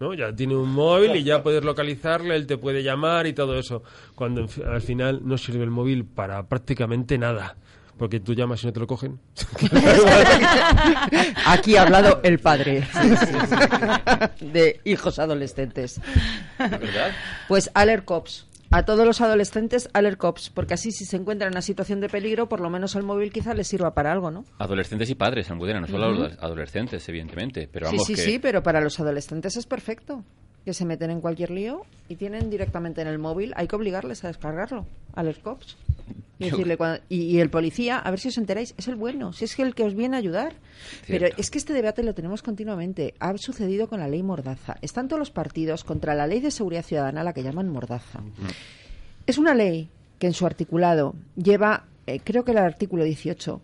¿no? 0.02 0.16
Ya 0.16 0.36
tiene 0.36 0.56
un 0.56 0.72
móvil 0.72 1.16
y 1.16 1.24
ya 1.24 1.44
puedes 1.44 1.64
localizarle, 1.64 2.36
él 2.36 2.48
te 2.48 2.58
puede 2.58 2.82
llamar 2.82 3.28
y 3.28 3.34
todo 3.34 3.58
eso. 3.58 3.84
Cuando 4.16 4.48
al 4.66 4.82
final 4.82 5.22
no 5.24 5.38
sirve 5.38 5.64
el 5.64 5.70
móvil 5.70 6.06
para 6.06 6.48
prácticamente 6.48 7.18
nada. 7.18 7.56
Porque 7.98 8.20
tú 8.20 8.34
llamas 8.34 8.64
y 8.64 8.66
no 8.66 8.74
te 8.74 8.80
lo 8.80 8.88
cogen. 8.88 9.20
Aquí 11.46 11.76
ha 11.76 11.84
hablado 11.84 12.20
el 12.24 12.40
padre 12.40 12.88
de 14.42 14.82
hijos 14.86 15.20
adolescentes. 15.20 16.02
¿Verdad? 16.58 17.12
Pues 17.48 17.70
Alert 17.76 18.06
Cops 18.06 18.48
a 18.72 18.84
todos 18.84 19.06
los 19.06 19.20
adolescentes 19.20 19.90
alert 19.94 20.18
cops, 20.18 20.50
porque 20.50 20.74
así 20.74 20.92
si 20.92 21.06
se 21.06 21.18
encuentran 21.18 21.50
en 21.50 21.56
una 21.56 21.62
situación 21.62 22.00
de 22.00 22.08
peligro, 22.08 22.48
por 22.48 22.62
lo 22.62 22.70
menos 22.70 22.96
el 22.96 23.04
móvil 23.04 23.32
quizá 23.32 23.54
les 23.54 23.68
sirva 23.68 23.94
para 23.94 24.12
algo, 24.12 24.32
¿no? 24.32 24.46
Adolescentes 24.58 25.10
y 25.10 25.16
padres, 25.16 25.52
Almudena, 25.52 25.82
no 25.82 25.88
solo 25.88 26.12
los 26.12 26.34
adolescentes, 26.40 27.08
evidentemente, 27.10 27.70
pero 27.72 27.88
vamos 27.88 28.06
Sí, 28.06 28.16
sí, 28.16 28.22
que... 28.22 28.32
sí, 28.32 28.40
pero 28.40 28.64
para 28.64 28.80
los 28.80 29.00
adolescentes 29.00 29.58
es 29.58 29.66
perfecto, 29.66 30.24
que 30.64 30.74
se 30.74 30.86
meten 30.86 31.12
en 31.12 31.22
cualquier 31.22 31.52
lío 31.52 31.82
y 32.08 32.16
tienen 32.16 32.50
directamente 32.50 33.02
en 33.02 33.08
el 33.08 33.20
móvil, 33.20 33.54
hay 33.56 33.68
que 33.68 33.76
obligarles 33.76 34.24
a 34.24 34.28
descargarlo, 34.28 34.86
alert 35.16 35.42
cops. 35.42 35.78
Y, 36.40 36.46
Yo- 36.46 36.52
decirle 36.52 36.78
cuando- 36.78 37.02
y, 37.10 37.22
y 37.24 37.40
el 37.40 37.50
policía, 37.50 38.00
a 38.00 38.10
ver 38.10 38.20
si 38.20 38.30
os 38.30 38.38
enteráis, 38.38 38.74
es 38.78 38.88
el 38.88 38.96
bueno, 38.96 39.34
si 39.34 39.46
es 39.46 39.58
el 39.60 39.76
que 39.76 39.84
os 39.84 39.94
viene 39.96 40.16
a 40.16 40.20
ayudar. 40.20 40.54
Pero 41.08 41.28
es 41.38 41.50
que 41.52 41.58
este 41.58 41.74
debate 41.74 42.04
lo 42.04 42.14
tenemos 42.14 42.42
continuamente. 42.42 43.14
Ha 43.20 43.38
sucedido 43.38 43.88
con 43.88 44.00
la 44.00 44.08
ley 44.08 44.24
Mordaza. 44.24 44.78
Están 44.82 45.08
todos 45.08 45.20
los 45.20 45.32
partidos 45.32 45.84
contra 45.84 46.16
la 46.16 46.28
ley 46.28 46.40
de 46.42 46.52
seguridad 46.52 46.84
ciudadana, 46.84 47.24
la 47.24 47.34
que 47.34 47.44
llaman 47.44 47.70
Mordaza. 47.70 48.22
Es 49.28 49.38
una 49.38 49.54
ley 49.54 49.90
que 50.20 50.28
en 50.28 50.34
su 50.34 50.46
articulado 50.46 51.16
lleva, 51.36 51.86
eh, 52.08 52.20
creo 52.24 52.44
que 52.44 52.52
el 52.52 52.58
artículo 52.58 53.04
18, 53.04 53.62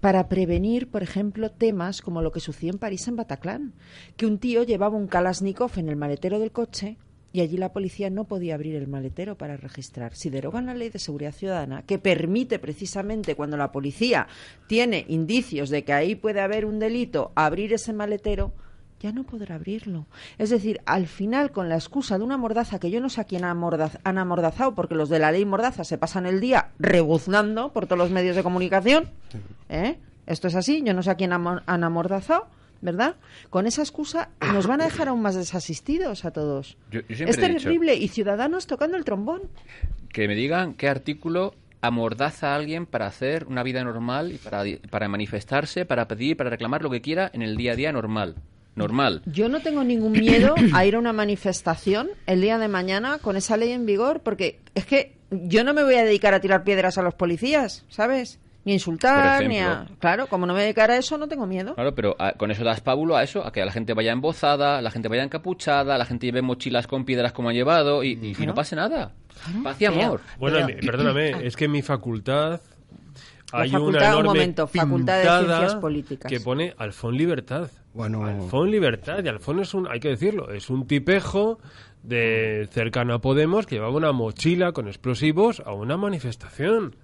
para 0.00 0.28
prevenir, 0.28 0.88
por 0.90 1.02
ejemplo, 1.02 1.50
temas 1.50 2.02
como 2.02 2.22
lo 2.22 2.30
que 2.30 2.40
sucedió 2.40 2.72
en 2.72 2.78
París 2.78 3.08
en 3.08 3.16
Bataclan, 3.16 3.72
que 4.16 4.26
un 4.26 4.38
tío 4.38 4.62
llevaba 4.62 4.96
un 4.96 5.06
Kalashnikov 5.08 5.72
en 5.78 5.88
el 5.88 5.96
maletero 5.96 6.38
del 6.38 6.52
coche 6.52 6.96
y 7.36 7.42
allí 7.42 7.58
la 7.58 7.72
policía 7.72 8.08
no 8.08 8.24
podía 8.24 8.54
abrir 8.54 8.74
el 8.76 8.88
maletero 8.88 9.36
para 9.36 9.58
registrar. 9.58 10.14
Si 10.14 10.30
derogan 10.30 10.64
la 10.66 10.74
ley 10.74 10.88
de 10.88 10.98
seguridad 10.98 11.32
ciudadana, 11.32 11.82
que 11.82 11.98
permite 11.98 12.58
precisamente 12.58 13.34
cuando 13.34 13.58
la 13.58 13.72
policía 13.72 14.26
tiene 14.66 15.04
indicios 15.08 15.68
de 15.68 15.84
que 15.84 15.92
ahí 15.92 16.14
puede 16.14 16.40
haber 16.40 16.64
un 16.64 16.78
delito, 16.78 17.32
abrir 17.34 17.74
ese 17.74 17.92
maletero, 17.92 18.52
ya 19.00 19.12
no 19.12 19.24
podrá 19.24 19.56
abrirlo. 19.56 20.06
Es 20.38 20.48
decir, 20.48 20.80
al 20.86 21.06
final, 21.06 21.50
con 21.52 21.68
la 21.68 21.74
excusa 21.74 22.16
de 22.16 22.24
una 22.24 22.38
mordaza, 22.38 22.78
que 22.78 22.90
yo 22.90 22.98
no 23.02 23.10
sé 23.10 23.20
a 23.20 23.24
quién 23.24 23.44
han 23.44 23.54
amordaz- 23.58 24.00
han 24.02 24.16
amordazado, 24.16 24.74
porque 24.74 24.94
los 24.94 25.10
de 25.10 25.18
la 25.18 25.30
ley 25.30 25.44
mordaza 25.44 25.84
se 25.84 25.98
pasan 25.98 26.24
el 26.24 26.40
día 26.40 26.70
rebuznando 26.78 27.74
por 27.74 27.84
todos 27.84 27.98
los 27.98 28.10
medios 28.10 28.34
de 28.36 28.42
comunicación, 28.42 29.10
¿eh? 29.68 29.98
Esto 30.26 30.48
es 30.48 30.54
así, 30.54 30.82
yo 30.82 30.94
no 30.94 31.02
sé 31.02 31.10
a 31.10 31.14
quién 31.16 31.32
han 31.34 31.84
amordazado, 31.84 32.46
¿verdad? 32.80 33.16
Con 33.50 33.66
esa 33.66 33.82
excusa 33.82 34.30
nos 34.52 34.66
van 34.66 34.80
a 34.80 34.84
dejar 34.84 35.08
aún 35.08 35.22
más 35.22 35.34
desasistidos 35.34 36.24
a 36.24 36.30
todos. 36.30 36.76
Yo- 36.90 37.00
yo 37.08 37.16
siempre 37.16 37.30
es 37.30 37.36
dicho- 37.36 37.62
terrible, 37.64 37.94
y 37.96 38.08
ciudadanos 38.08 38.66
tocando 38.66 38.96
el 38.96 39.04
trombón. 39.04 39.42
que 40.12 40.28
me 40.28 40.34
digan 40.34 40.72
qué 40.74 40.88
artículo 40.88 41.54
amordaza 41.82 42.52
a 42.52 42.56
alguien 42.56 42.86
para 42.86 43.06
hacer 43.06 43.44
una 43.46 43.62
vida 43.62 43.84
normal 43.84 44.32
y 44.32 44.38
para, 44.38 44.64
para 44.90 45.08
manifestarse, 45.08 45.84
para 45.84 46.08
pedir, 46.08 46.36
para 46.36 46.48
reclamar 46.50 46.82
lo 46.82 46.88
que 46.90 47.00
quiera 47.02 47.30
en 47.34 47.42
el 47.42 47.56
día 47.56 47.72
a 47.72 47.76
día 47.76 47.92
normal. 47.92 48.36
Normal. 48.74 49.22
Yo 49.26 49.48
no 49.48 49.60
tengo 49.60 49.84
ningún 49.84 50.12
miedo 50.12 50.54
a 50.74 50.84
ir 50.84 50.94
a 50.96 50.98
una 50.98 51.12
manifestación 51.12 52.08
el 52.26 52.40
día 52.40 52.58
de 52.58 52.68
mañana 52.68 53.18
con 53.18 53.36
esa 53.36 53.56
ley 53.56 53.72
en 53.72 53.86
vigor, 53.86 54.20
porque 54.20 54.58
es 54.74 54.84
que 54.86 55.14
yo 55.30 55.64
no 55.64 55.72
me 55.74 55.82
voy 55.84 55.94
a 55.94 56.04
dedicar 56.04 56.34
a 56.34 56.40
tirar 56.40 56.64
piedras 56.64 56.98
a 56.98 57.02
los 57.02 57.14
policías, 57.14 57.84
¿sabes? 57.88 58.38
Ni 58.66 58.72
a 58.72 58.74
insultar, 58.74 59.46
ni 59.46 59.60
a... 59.60 59.86
Claro, 60.00 60.26
como 60.26 60.44
no 60.44 60.52
me 60.52 60.60
voy 60.70 60.74
a 60.76 60.84
a 60.84 60.96
eso, 60.98 61.16
no 61.16 61.28
tengo 61.28 61.46
miedo. 61.46 61.74
Claro, 61.76 61.94
pero 61.94 62.16
ah, 62.18 62.32
con 62.36 62.50
eso 62.50 62.64
das 62.64 62.80
pábulo 62.80 63.16
a 63.16 63.22
eso, 63.22 63.46
a 63.46 63.52
que 63.52 63.64
la 63.64 63.70
gente 63.70 63.94
vaya 63.94 64.10
embozada, 64.10 64.82
la 64.82 64.90
gente 64.90 65.08
vaya 65.08 65.22
encapuchada, 65.22 65.96
la 65.96 66.04
gente 66.04 66.26
lleve 66.26 66.42
mochilas 66.42 66.88
con 66.88 67.04
piedras 67.04 67.32
como 67.32 67.48
ha 67.48 67.52
llevado 67.52 68.02
y, 68.02 68.18
y- 68.20 68.34
y 68.42 68.44
no 68.46 68.54
pase 68.54 68.74
nada. 68.74 69.12
Paz 69.62 69.80
y 69.80 69.84
amor. 69.84 70.20
Bueno, 70.40 70.66
Pero- 70.66 70.80
perdóname, 70.84 71.46
es 71.46 71.54
que 71.54 71.66
en 71.66 71.70
mi 71.70 71.82
facultad 71.82 72.60
La 73.52 73.60
hay 73.60 73.70
facultad, 73.70 74.00
una 74.00 74.08
un 74.08 74.12
enorme 74.24 74.28
momento, 74.40 74.66
Facultad 74.66 75.18
de 75.18 75.22
Ciencias 75.46 75.74
Políticas. 75.76 76.32
que 76.32 76.40
pone 76.40 76.74
Alfón 76.76 77.16
Libertad. 77.16 77.70
Bueno, 77.94 78.24
Alfón 78.26 78.68
Libertad. 78.72 79.22
Y 79.24 79.28
Alfón 79.28 79.60
es 79.60 79.74
un, 79.74 79.86
hay 79.88 80.00
que 80.00 80.08
decirlo, 80.08 80.52
es 80.52 80.68
un 80.70 80.88
tipejo 80.88 81.60
de 82.02 82.68
cercano 82.72 83.14
a 83.14 83.20
Podemos 83.20 83.64
que 83.64 83.76
llevaba 83.76 83.94
una 83.96 84.10
mochila 84.10 84.72
con 84.72 84.88
explosivos 84.88 85.62
a 85.64 85.72
una 85.72 85.96
manifestación. 85.96 86.96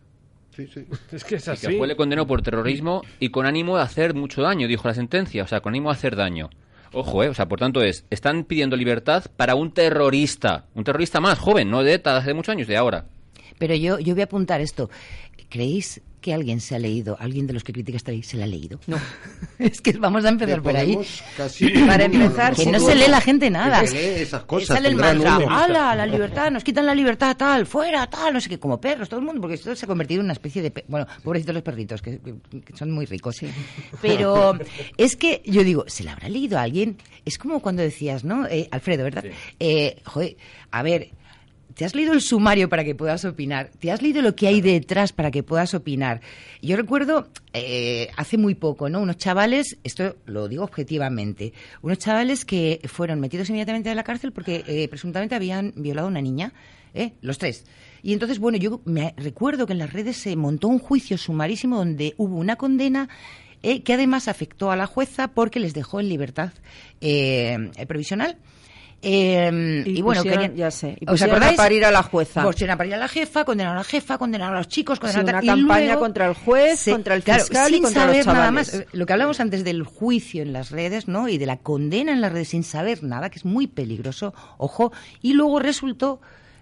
Sí, 0.54 0.66
sí. 0.66 0.84
Es 1.12 1.24
que 1.24 1.36
es 1.36 1.42
Y 1.42 1.44
que 1.46 1.50
así. 1.50 1.76
fue 1.78 1.86
le 1.86 1.96
condenó 1.96 2.26
por 2.26 2.42
terrorismo 2.42 3.02
y 3.20 3.30
con 3.30 3.46
ánimo 3.46 3.76
de 3.76 3.82
hacer 3.82 4.14
mucho 4.14 4.42
daño, 4.42 4.68
dijo 4.68 4.88
la 4.88 4.94
sentencia. 4.94 5.42
O 5.44 5.46
sea, 5.46 5.60
con 5.60 5.72
ánimo 5.72 5.90
de 5.90 5.96
hacer 5.96 6.16
daño. 6.16 6.50
Ojo, 6.92 7.22
¿eh? 7.24 7.28
O 7.28 7.34
sea, 7.34 7.48
por 7.48 7.58
tanto 7.58 7.82
es, 7.82 8.04
están 8.10 8.44
pidiendo 8.44 8.76
libertad 8.76 9.24
para 9.36 9.54
un 9.54 9.72
terrorista. 9.72 10.66
Un 10.74 10.84
terrorista 10.84 11.20
más, 11.20 11.38
joven, 11.38 11.70
no 11.70 11.82
de 11.82 11.94
ETA 11.94 12.12
de 12.12 12.18
hace 12.18 12.34
muchos 12.34 12.52
años, 12.52 12.68
de 12.68 12.76
ahora. 12.76 13.06
Pero 13.58 13.74
yo, 13.74 13.98
yo 13.98 14.14
voy 14.14 14.20
a 14.20 14.24
apuntar 14.24 14.60
esto. 14.60 14.90
¿Creéis 15.48 16.02
que 16.22 16.32
alguien 16.32 16.60
se 16.60 16.74
ha 16.74 16.78
leído, 16.78 17.18
alguien 17.20 17.46
de 17.46 17.52
los 17.52 17.62
que 17.62 17.74
critica 17.74 17.98
esta 17.98 18.12
ley 18.12 18.22
se 18.22 18.38
la 18.38 18.44
ha 18.44 18.46
leído? 18.46 18.80
No. 18.86 18.98
es 19.58 19.82
que 19.82 19.92
vamos 19.92 20.24
a 20.24 20.30
empezar 20.30 20.62
por 20.62 20.74
ahí. 20.74 20.98
Casi 21.36 21.68
Para 21.86 22.04
empezar, 22.04 22.54
Que 22.54 22.64
sí, 22.64 22.70
no 22.70 22.80
se 22.80 22.94
lee 22.94 23.08
la 23.08 23.20
gente 23.20 23.50
nada. 23.50 23.82
Que 23.82 23.88
se 23.88 23.94
lee 23.94 24.22
esas 24.22 24.44
cosas, 24.44 24.68
Sale 24.68 24.88
el 24.88 24.96
mantra. 24.96 25.38
¡hala! 25.48 25.94
La 25.94 26.06
libertad, 26.06 26.50
nos 26.50 26.64
quitan 26.64 26.86
la 26.86 26.94
libertad, 26.94 27.36
tal, 27.36 27.66
fuera, 27.66 28.06
tal, 28.08 28.32
no 28.32 28.40
sé 28.40 28.48
qué, 28.48 28.58
como 28.58 28.80
perros, 28.80 29.10
todo 29.10 29.20
el 29.20 29.26
mundo, 29.26 29.42
porque 29.42 29.56
esto 29.56 29.76
se 29.76 29.84
ha 29.84 29.88
convertido 29.88 30.20
en 30.20 30.26
una 30.26 30.32
especie 30.32 30.62
de. 30.62 30.72
Bueno, 30.88 31.06
pobrecitos 31.22 31.54
los 31.54 31.62
perritos, 31.62 32.00
que, 32.00 32.18
que 32.18 32.76
son 32.76 32.90
muy 32.90 33.04
ricos. 33.04 33.40
Pero 34.00 34.58
es 34.96 35.16
que 35.16 35.42
yo 35.44 35.64
digo, 35.64 35.84
¿se 35.88 36.04
la 36.04 36.12
habrá 36.12 36.28
leído 36.28 36.58
a 36.58 36.62
alguien? 36.62 36.96
Es 37.24 37.36
como 37.36 37.60
cuando 37.60 37.82
decías, 37.82 38.24
¿no? 38.24 38.46
Eh, 38.46 38.68
Alfredo, 38.70 39.04
¿verdad? 39.04 39.24
Eh, 39.58 40.00
joder, 40.04 40.36
a 40.70 40.82
ver. 40.82 41.10
¿Te 41.74 41.84
has 41.84 41.94
leído 41.94 42.12
el 42.12 42.20
sumario 42.20 42.68
para 42.68 42.84
que 42.84 42.94
puedas 42.94 43.24
opinar? 43.24 43.70
¿Te 43.78 43.90
has 43.90 44.02
leído 44.02 44.22
lo 44.22 44.34
que 44.34 44.48
hay 44.48 44.60
detrás 44.60 45.12
para 45.12 45.30
que 45.30 45.42
puedas 45.42 45.74
opinar? 45.74 46.20
Yo 46.60 46.76
recuerdo 46.76 47.28
eh, 47.52 48.08
hace 48.16 48.38
muy 48.38 48.54
poco, 48.54 48.88
¿no? 48.88 49.00
Unos 49.00 49.16
chavales, 49.16 49.78
esto 49.84 50.16
lo 50.26 50.48
digo 50.48 50.64
objetivamente, 50.64 51.52
unos 51.82 51.98
chavales 51.98 52.44
que 52.44 52.80
fueron 52.84 53.20
metidos 53.20 53.48
inmediatamente 53.48 53.90
a 53.90 53.94
la 53.94 54.04
cárcel 54.04 54.32
porque 54.32 54.64
eh, 54.66 54.88
presuntamente 54.88 55.34
habían 55.34 55.72
violado 55.76 56.08
a 56.08 56.10
una 56.10 56.20
niña, 56.20 56.52
¿eh? 56.94 57.12
Los 57.20 57.38
tres. 57.38 57.64
Y 58.02 58.12
entonces, 58.12 58.38
bueno, 58.38 58.58
yo 58.58 58.80
me 58.84 59.14
recuerdo 59.16 59.66
que 59.66 59.72
en 59.72 59.78
las 59.78 59.92
redes 59.92 60.16
se 60.16 60.34
montó 60.36 60.68
un 60.68 60.78
juicio 60.78 61.16
sumarísimo 61.16 61.76
donde 61.76 62.14
hubo 62.16 62.36
una 62.36 62.56
condena 62.56 63.08
eh, 63.62 63.82
que 63.82 63.94
además 63.94 64.26
afectó 64.26 64.72
a 64.72 64.76
la 64.76 64.86
jueza 64.86 65.28
porque 65.28 65.60
les 65.60 65.72
dejó 65.72 66.00
en 66.00 66.08
libertad 66.08 66.52
eh, 67.00 67.70
provisional. 67.86 68.38
Eh, 69.04 69.82
y, 69.84 69.98
Y 69.98 70.02
bueno, 70.02 70.22
querían- 70.22 70.54
ya 70.54 70.70
sé, 70.70 70.96
y 71.00 71.04
¿Os 71.06 71.12
pusieron 71.14 71.34
a 71.34 71.36
acordáis? 71.38 71.56
parir 71.56 71.84
a 71.84 71.90
la 71.90 72.02
jueza. 72.04 72.42
Pusieron 72.44 72.74
a 72.74 72.76
parir 72.78 72.94
a 72.94 72.98
la 72.98 73.08
jefa, 73.08 73.44
condenaron 73.44 73.76
a 73.76 73.80
la 73.80 73.84
jefa, 73.84 74.16
condenaron 74.16 74.54
a 74.54 74.58
los 74.58 74.68
chicos, 74.68 74.98
Sí, 74.98 75.00
condenaron 75.00 75.34
a 75.34 75.38
una 75.38 75.44
y 75.44 75.46
campaña 75.60 75.84
luego 75.86 76.00
contra 76.00 76.26
el 76.28 76.34
juez, 76.34 76.84
contra 76.88 77.14
el 77.16 77.24
claro, 77.24 77.40
fiscal 77.44 77.70
y 77.70 77.74
sin 77.74 77.82
contra 77.82 78.06
los 78.06 78.12
saber 78.14 78.26
nada 78.26 78.38
chavales. 78.46 78.72
más. 78.74 78.80
Eh, 78.82 78.86
Lo 78.92 79.04
que 79.06 79.12
hablamos 79.12 79.40
antes 79.40 79.64
del 79.64 79.82
juicio 79.82 80.42
en 80.42 80.52
las 80.52 80.70
redes, 80.70 81.08
¿no? 81.08 81.28
Y 81.28 81.36
de 81.38 81.46
la 81.46 81.56
condena 81.56 82.12
en 82.12 82.20
las 82.20 82.30
redes 82.32 82.48
sin 82.48 82.62
saber 82.62 83.02
nada, 83.02 83.28
que 83.28 83.38
es 83.40 83.44
muy 83.44 83.66
peligroso, 83.66 84.34
ojo. 84.58 84.92
Y 85.20 85.32
luego 85.32 85.58
resultó 85.58 86.20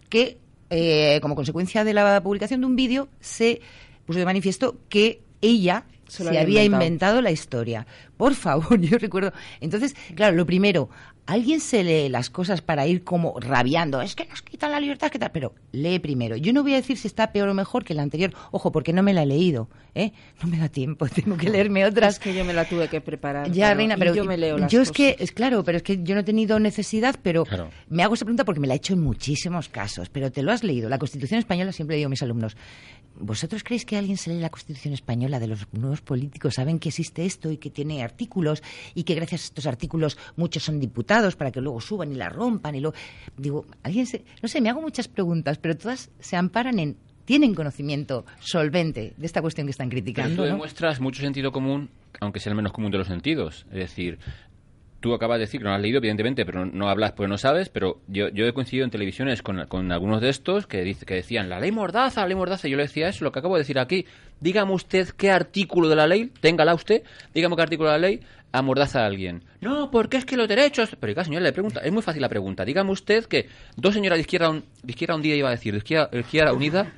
que, 0.08 0.38
eh, 0.70 1.18
como 1.20 1.34
consecuencia 1.34 1.84
de 1.84 1.92
la 1.92 2.22
publicación 2.22 2.60
de 2.60 2.66
un 2.66 2.74
vídeo, 2.76 3.08
se 3.20 3.60
puso 4.06 4.18
de 4.18 4.24
manifiesto 4.24 4.78
que 4.88 5.20
ella 5.42 5.84
Se 6.08 6.22
se, 6.24 6.28
había 6.38 6.64
inventado. 6.64 6.82
inventado 6.84 7.20
la 7.22 7.30
historia. 7.32 7.86
Por 8.16 8.34
favor, 8.34 8.80
yo 8.80 8.96
recuerdo. 8.96 9.32
Entonces, 9.60 9.94
claro, 10.14 10.36
lo 10.36 10.46
primero, 10.46 10.88
alguien 11.30 11.60
se 11.60 11.84
lee 11.84 12.08
las 12.08 12.28
cosas 12.28 12.60
para 12.60 12.88
ir 12.88 13.04
como 13.04 13.38
rabiando, 13.38 14.02
es 14.02 14.16
que 14.16 14.26
nos 14.26 14.42
quitan 14.42 14.72
la 14.72 14.80
libertad, 14.80 15.10
¿qué 15.10 15.18
tal? 15.18 15.30
Pero 15.30 15.54
lee 15.70 16.00
primero. 16.00 16.34
Yo 16.34 16.52
no 16.52 16.64
voy 16.64 16.72
a 16.72 16.76
decir 16.76 16.98
si 16.98 17.06
está 17.06 17.30
peor 17.30 17.48
o 17.48 17.54
mejor 17.54 17.84
que 17.84 17.94
la 17.94 18.02
anterior, 18.02 18.32
ojo, 18.50 18.72
porque 18.72 18.92
no 18.92 19.04
me 19.04 19.14
la 19.14 19.22
he 19.22 19.26
leído, 19.26 19.68
¿eh? 19.94 20.12
No 20.42 20.48
me 20.48 20.58
da 20.58 20.68
tiempo, 20.68 21.06
tengo 21.14 21.36
que 21.36 21.48
leerme 21.48 21.86
otras. 21.86 22.14
Es 22.14 22.18
que 22.18 22.34
yo 22.34 22.44
me 22.44 22.52
la 22.52 22.64
tuve 22.64 22.88
que 22.88 23.00
preparar. 23.00 23.48
Ya, 23.52 23.72
Reina, 23.74 23.96
pero 23.96 24.12
yo 24.12 24.24
me 24.24 24.36
leo 24.36 24.58
las 24.58 24.72
Yo 24.72 24.82
es 24.82 24.90
que, 24.90 25.14
es 25.20 25.30
claro, 25.30 25.62
pero 25.62 25.76
es 25.76 25.84
que 25.84 26.02
yo 26.02 26.16
no 26.16 26.22
he 26.22 26.24
tenido 26.24 26.58
necesidad, 26.58 27.14
pero 27.22 27.44
me 27.88 28.02
hago 28.02 28.14
esa 28.14 28.24
pregunta 28.24 28.44
porque 28.44 28.60
me 28.60 28.66
la 28.66 28.74
he 28.74 28.78
hecho 28.78 28.94
en 28.94 29.00
muchísimos 29.00 29.68
casos, 29.68 30.08
pero 30.08 30.32
te 30.32 30.42
lo 30.42 30.50
has 30.50 30.64
leído. 30.64 30.88
La 30.88 30.98
Constitución 30.98 31.38
Española, 31.38 31.70
siempre 31.70 31.94
digo 31.94 32.08
a 32.08 32.10
mis 32.10 32.22
alumnos, 32.24 32.56
¿vosotros 33.20 33.62
creéis 33.62 33.84
que 33.84 33.96
alguien 33.96 34.16
se 34.16 34.30
lee 34.30 34.40
la 34.40 34.50
Constitución 34.50 34.94
Española 34.94 35.38
de 35.38 35.46
los 35.46 35.68
nuevos 35.72 36.00
políticos? 36.00 36.54
¿Saben 36.54 36.80
que 36.80 36.88
existe 36.88 37.24
esto 37.24 37.52
y 37.52 37.58
que 37.58 37.70
tiene 37.70 38.02
artículos 38.02 38.64
y 38.96 39.04
que 39.04 39.14
gracias 39.14 39.42
a 39.42 39.44
estos 39.44 39.66
artículos 39.66 40.18
muchos 40.34 40.64
son 40.64 40.80
diputados 40.80 41.19
para 41.36 41.50
que 41.50 41.60
luego 41.60 41.80
suban 41.80 42.12
y 42.12 42.14
la 42.14 42.28
rompan? 42.28 42.74
Y 42.74 42.80
luego, 42.80 42.96
digo, 43.36 43.66
alguien 43.82 44.06
se, 44.06 44.24
no 44.42 44.48
sé, 44.48 44.60
me 44.60 44.68
hago 44.68 44.80
muchas 44.80 45.08
preguntas, 45.08 45.58
pero 45.58 45.76
todas 45.76 46.10
se 46.18 46.36
amparan 46.36 46.78
en 46.78 46.96
tienen 47.24 47.54
conocimiento 47.54 48.24
solvente 48.40 49.12
de 49.16 49.26
esta 49.26 49.40
cuestión 49.40 49.66
que 49.66 49.70
están 49.70 49.88
criticando. 49.88 50.30
Pero 50.30 50.48
tú 50.48 50.52
demuestras 50.52 51.00
mucho 51.00 51.22
sentido 51.22 51.52
común, 51.52 51.88
aunque 52.20 52.40
sea 52.40 52.50
el 52.50 52.56
menos 52.56 52.72
común 52.72 52.90
de 52.90 52.98
los 52.98 53.06
sentidos. 53.06 53.66
Es 53.70 53.78
decir, 53.78 54.18
tú 55.00 55.14
acabas 55.14 55.38
de 55.38 55.42
decir 55.42 55.60
que 55.60 55.64
no 55.64 55.72
has 55.72 55.80
leído, 55.80 55.98
evidentemente, 55.98 56.44
pero 56.44 56.66
no 56.66 56.88
hablas 56.88 57.12
porque 57.12 57.28
no 57.28 57.38
sabes, 57.38 57.68
pero 57.68 58.00
yo, 58.06 58.28
yo 58.28 58.46
he 58.46 58.52
coincidido 58.52 58.84
en 58.84 58.90
televisiones 58.90 59.42
con, 59.42 59.64
con 59.66 59.90
algunos 59.92 60.20
de 60.20 60.28
estos 60.28 60.66
que, 60.66 60.82
dice, 60.82 61.06
que 61.06 61.14
decían, 61.14 61.48
la 61.48 61.60
ley 61.60 61.72
mordaza, 61.72 62.20
la 62.22 62.28
ley 62.28 62.36
mordaza, 62.36 62.68
yo 62.68 62.76
le 62.76 62.82
decía 62.84 63.08
eso, 63.08 63.24
lo 63.24 63.32
que 63.32 63.38
acabo 63.38 63.54
de 63.54 63.60
decir 63.60 63.78
aquí, 63.78 64.06
dígame 64.40 64.72
usted 64.72 65.08
qué 65.10 65.30
artículo 65.30 65.88
de 65.88 65.96
la 65.96 66.06
ley, 66.06 66.30
téngala 66.40 66.74
usted, 66.74 67.02
dígame 67.34 67.56
qué 67.56 67.62
artículo 67.62 67.90
de 67.90 67.98
la 67.98 68.08
ley 68.08 68.20
amordaza 68.52 69.00
a 69.02 69.06
alguien. 69.06 69.44
No, 69.60 69.90
porque 69.90 70.16
es 70.16 70.24
que 70.24 70.36
los 70.36 70.48
derechos... 70.48 70.96
Pero, 70.98 71.10
oiga, 71.10 71.24
señora, 71.24 71.44
le 71.44 71.52
pregunta, 71.52 71.80
es 71.80 71.92
muy 71.92 72.02
fácil 72.02 72.22
la 72.22 72.28
pregunta. 72.28 72.64
Dígame 72.64 72.90
usted 72.90 73.24
que 73.26 73.48
dos 73.76 73.94
señoras 73.94 74.16
de 74.16 74.22
izquierda, 74.22 74.50
un, 74.50 74.64
izquierda 74.86 75.14
un 75.14 75.22
día 75.22 75.36
iba 75.36 75.48
a 75.48 75.52
decir, 75.52 75.72
de 75.72 75.78
izquierda, 75.78 76.08
de 76.12 76.20
izquierda 76.20 76.52
unida 76.52 76.92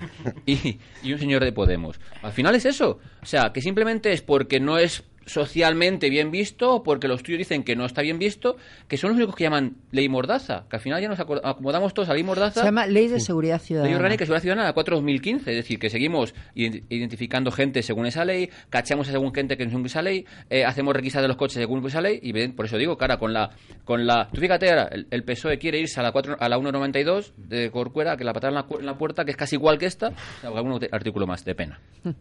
y, 0.46 0.78
y 1.02 1.12
un 1.12 1.18
señor 1.18 1.44
de 1.44 1.52
Podemos. 1.52 2.00
Al 2.22 2.32
final 2.32 2.54
es 2.54 2.64
eso. 2.64 2.98
O 3.22 3.26
sea, 3.26 3.52
que 3.52 3.60
simplemente 3.60 4.12
es 4.12 4.22
porque 4.22 4.60
no 4.60 4.78
es 4.78 5.04
socialmente 5.26 6.10
bien 6.10 6.30
visto 6.30 6.74
o 6.74 6.82
porque 6.82 7.08
los 7.08 7.18
estudios 7.18 7.38
dicen 7.38 7.64
que 7.64 7.76
no 7.76 7.84
está 7.84 8.02
bien 8.02 8.18
visto, 8.18 8.56
que 8.88 8.96
son 8.96 9.10
los 9.10 9.16
únicos 9.16 9.36
que 9.36 9.44
llaman 9.44 9.76
ley 9.90 10.08
mordaza, 10.08 10.64
que 10.68 10.76
al 10.76 10.82
final 10.82 11.00
ya 11.00 11.08
nos 11.08 11.20
acomodamos 11.20 11.94
todos 11.94 12.08
a 12.08 12.14
ley 12.14 12.22
mordaza. 12.22 12.60
Se 12.60 12.66
llama 12.66 12.86
Ley 12.86 13.08
de 13.08 13.20
Seguridad 13.20 13.60
Ciudadana. 13.60 13.88
Ley 13.88 13.96
Orgánica 13.96 14.22
de 14.22 14.26
Seguridad 14.26 14.42
Ciudadana 14.42 14.74
4-2015, 14.74 15.38
es 15.38 15.44
decir, 15.44 15.78
que 15.78 15.90
seguimos 15.90 16.34
identificando 16.54 17.50
gente 17.50 17.82
según 17.82 18.06
esa 18.06 18.24
ley, 18.24 18.50
cachamos 18.70 19.08
a 19.08 19.12
según 19.12 19.32
gente 19.34 19.56
que 19.56 19.64
según 19.64 19.86
esa 19.86 20.02
ley, 20.02 20.26
eh, 20.50 20.64
hacemos 20.64 20.94
requisas 20.94 21.22
de 21.22 21.28
los 21.28 21.36
coches 21.36 21.58
según 21.58 21.86
esa 21.86 22.00
ley, 22.00 22.18
y 22.22 22.32
por 22.48 22.66
eso 22.66 22.76
digo, 22.76 22.96
cara, 22.96 23.18
con 23.18 23.32
la... 23.32 23.50
con 23.84 24.06
la 24.06 24.28
Tú 24.32 24.40
fíjate 24.40 24.70
ahora, 24.70 24.90
el, 25.10 25.24
PSOE 25.24 25.58
quiere 25.58 25.78
irse 25.78 26.00
a 26.00 26.02
la, 26.02 26.12
4, 26.12 26.36
a 26.38 26.48
la 26.48 26.58
1.92 26.58 27.32
de 27.36 27.70
Corcuera, 27.70 28.16
que 28.16 28.24
la 28.24 28.32
patada 28.32 28.64
en 28.78 28.86
la, 28.86 28.98
puerta, 28.98 29.24
que 29.24 29.30
es 29.32 29.36
casi 29.36 29.56
igual 29.56 29.78
que 29.78 29.86
esta, 29.86 30.12
algún 30.42 30.80
artículo 30.90 31.26
más, 31.26 31.44
de 31.44 31.54
pena. 31.54 31.80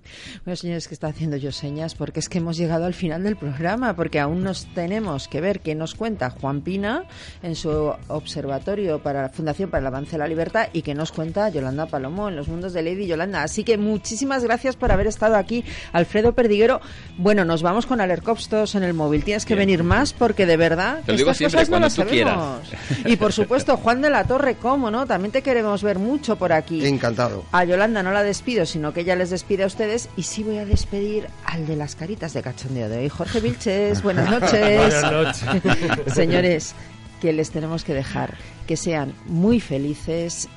Bueno, 0.46 0.56
señores, 0.56 0.88
que 0.88 0.94
está 0.94 1.08
haciendo 1.08 1.38
yo 1.38 1.52
señas, 1.52 1.96
porque 1.96 2.20
es 2.20 2.30
que 2.30 2.40
hemos 2.40 2.58
llegado 2.58 2.86
al 2.86 2.91
final 2.94 3.24
del 3.24 3.36
programa, 3.36 3.96
porque 3.96 4.20
aún 4.20 4.44
nos 4.44 4.66
tenemos 4.74 5.28
que 5.28 5.42
ver 5.42 5.60
qué 5.60 5.76
nos 5.76 5.96
cuenta 5.96 6.30
Juan 6.30 6.62
Pina 6.62 7.06
en 7.44 7.56
su 7.56 7.94
observatorio 8.08 9.02
para 9.02 9.24
la 9.24 9.30
Fundación 9.30 9.70
para 9.70 9.82
el 9.82 9.88
Avance 9.88 10.12
de 10.14 10.18
la 10.20 10.28
Libertad 10.28 10.68
y 10.74 10.82
qué 10.82 10.94
nos 10.94 11.12
cuenta 11.12 11.50
Yolanda 11.50 11.86
Palomo 11.86 12.30
en 12.30 12.36
los 12.36 12.48
mundos 12.48 12.74
de 12.74 12.82
Lady 12.82 13.08
Yolanda. 13.08 13.44
Así 13.44 13.64
que 13.64 13.78
muchísimas 13.78 14.44
gracias 14.44 14.76
por 14.76 14.92
haber 14.92 15.08
estado 15.08 15.36
aquí, 15.36 15.64
Alfredo 15.94 16.34
Perdiguero. 16.34 16.82
Bueno, 17.18 17.46
nos 17.46 17.62
vamos 17.62 17.86
con 17.86 18.02
Alercops 18.02 18.50
todos 18.50 18.76
en 18.76 18.84
el 18.84 18.94
móvil. 18.94 19.24
Tienes 19.24 19.46
que 19.46 19.56
venir 19.56 19.84
más 19.84 20.14
porque 20.14 20.46
de 20.46 20.58
verdad 20.58 21.00
estas 21.08 21.40
cosas 21.40 21.70
no 21.70 21.80
las 21.80 21.94
sabemos. 21.94 22.62
Y 23.06 23.16
por 23.16 23.34
supuesto, 23.34 23.78
Juan 23.78 24.02
de 24.02 24.10
la 24.10 24.24
Torre, 24.26 24.56
¿cómo 24.56 24.92
no? 24.92 25.06
También 25.06 25.32
te 25.32 25.42
queremos 25.42 25.84
ver 25.84 26.00
mucho 26.00 26.36
por 26.36 26.54
aquí. 26.54 26.86
Encantado. 26.86 27.46
A 27.52 27.64
Yolanda 27.64 28.04
no 28.04 28.12
la 28.12 28.24
despido, 28.24 28.66
sino 28.66 28.94
que 28.94 29.02
ella 29.02 29.16
les 29.16 29.30
despide 29.30 29.64
a 29.64 29.68
ustedes 29.68 30.10
y 30.16 30.24
sí 30.24 30.44
voy 30.44 30.58
a 30.58 30.66
despedir 30.66 31.28
al 31.46 31.66
de 31.68 31.76
las 31.76 31.96
caritas 31.96 32.34
de 32.34 32.42
cachondeo 32.42 32.81
de 32.90 33.00
hoy, 33.00 33.10
Jorge 33.10 33.40
Vilches. 33.40 34.02
Buenas 34.04 34.30
noches. 34.30 34.78
Buenas 34.78 35.12
noches. 35.12 35.74
Señores, 36.14 36.76
que 37.22 37.34
les 37.34 37.52
tenemos 37.52 37.84
que 37.84 37.94
dejar 37.94 38.36
que 38.68 38.78
sean 38.78 39.14
muy 39.28 39.60
felices 39.60 40.50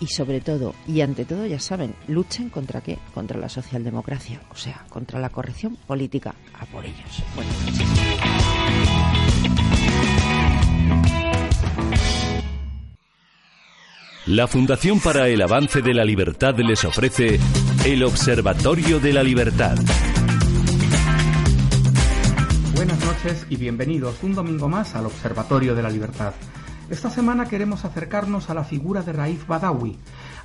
y 0.00 0.08
sobre 0.08 0.40
todo 0.40 0.74
y 0.86 1.00
ante 1.00 1.24
todo 1.24 1.46
ya 1.46 1.60
saben 1.60 1.94
luchen 2.08 2.48
contra 2.48 2.80
qué 2.80 2.98
contra 3.14 3.38
la 3.38 3.48
socialdemocracia 3.48 4.40
o 4.50 4.56
sea 4.56 4.84
contra 4.88 5.20
la 5.20 5.28
corrección 5.28 5.76
política 5.76 6.34
a 6.58 6.66
por 6.66 6.84
ellos 6.84 7.22
La 14.26 14.46
Fundación 14.46 15.00
para 15.00 15.26
el 15.26 15.42
Avance 15.42 15.82
de 15.82 15.94
la 15.94 16.04
Libertad 16.04 16.56
les 16.58 16.84
ofrece 16.84 17.40
el 17.84 18.04
Observatorio 18.04 19.00
de 19.00 19.12
la 19.12 19.24
Libertad. 19.24 19.76
Buenas 22.82 23.04
noches 23.04 23.46
y 23.48 23.54
bienvenidos 23.54 24.24
un 24.24 24.34
domingo 24.34 24.68
más 24.68 24.96
al 24.96 25.06
Observatorio 25.06 25.76
de 25.76 25.84
la 25.84 25.88
Libertad. 25.88 26.34
Esta 26.90 27.10
semana 27.10 27.46
queremos 27.46 27.84
acercarnos 27.84 28.50
a 28.50 28.54
la 28.54 28.64
figura 28.64 29.02
de 29.02 29.12
Raif 29.12 29.46
Badawi. 29.46 29.96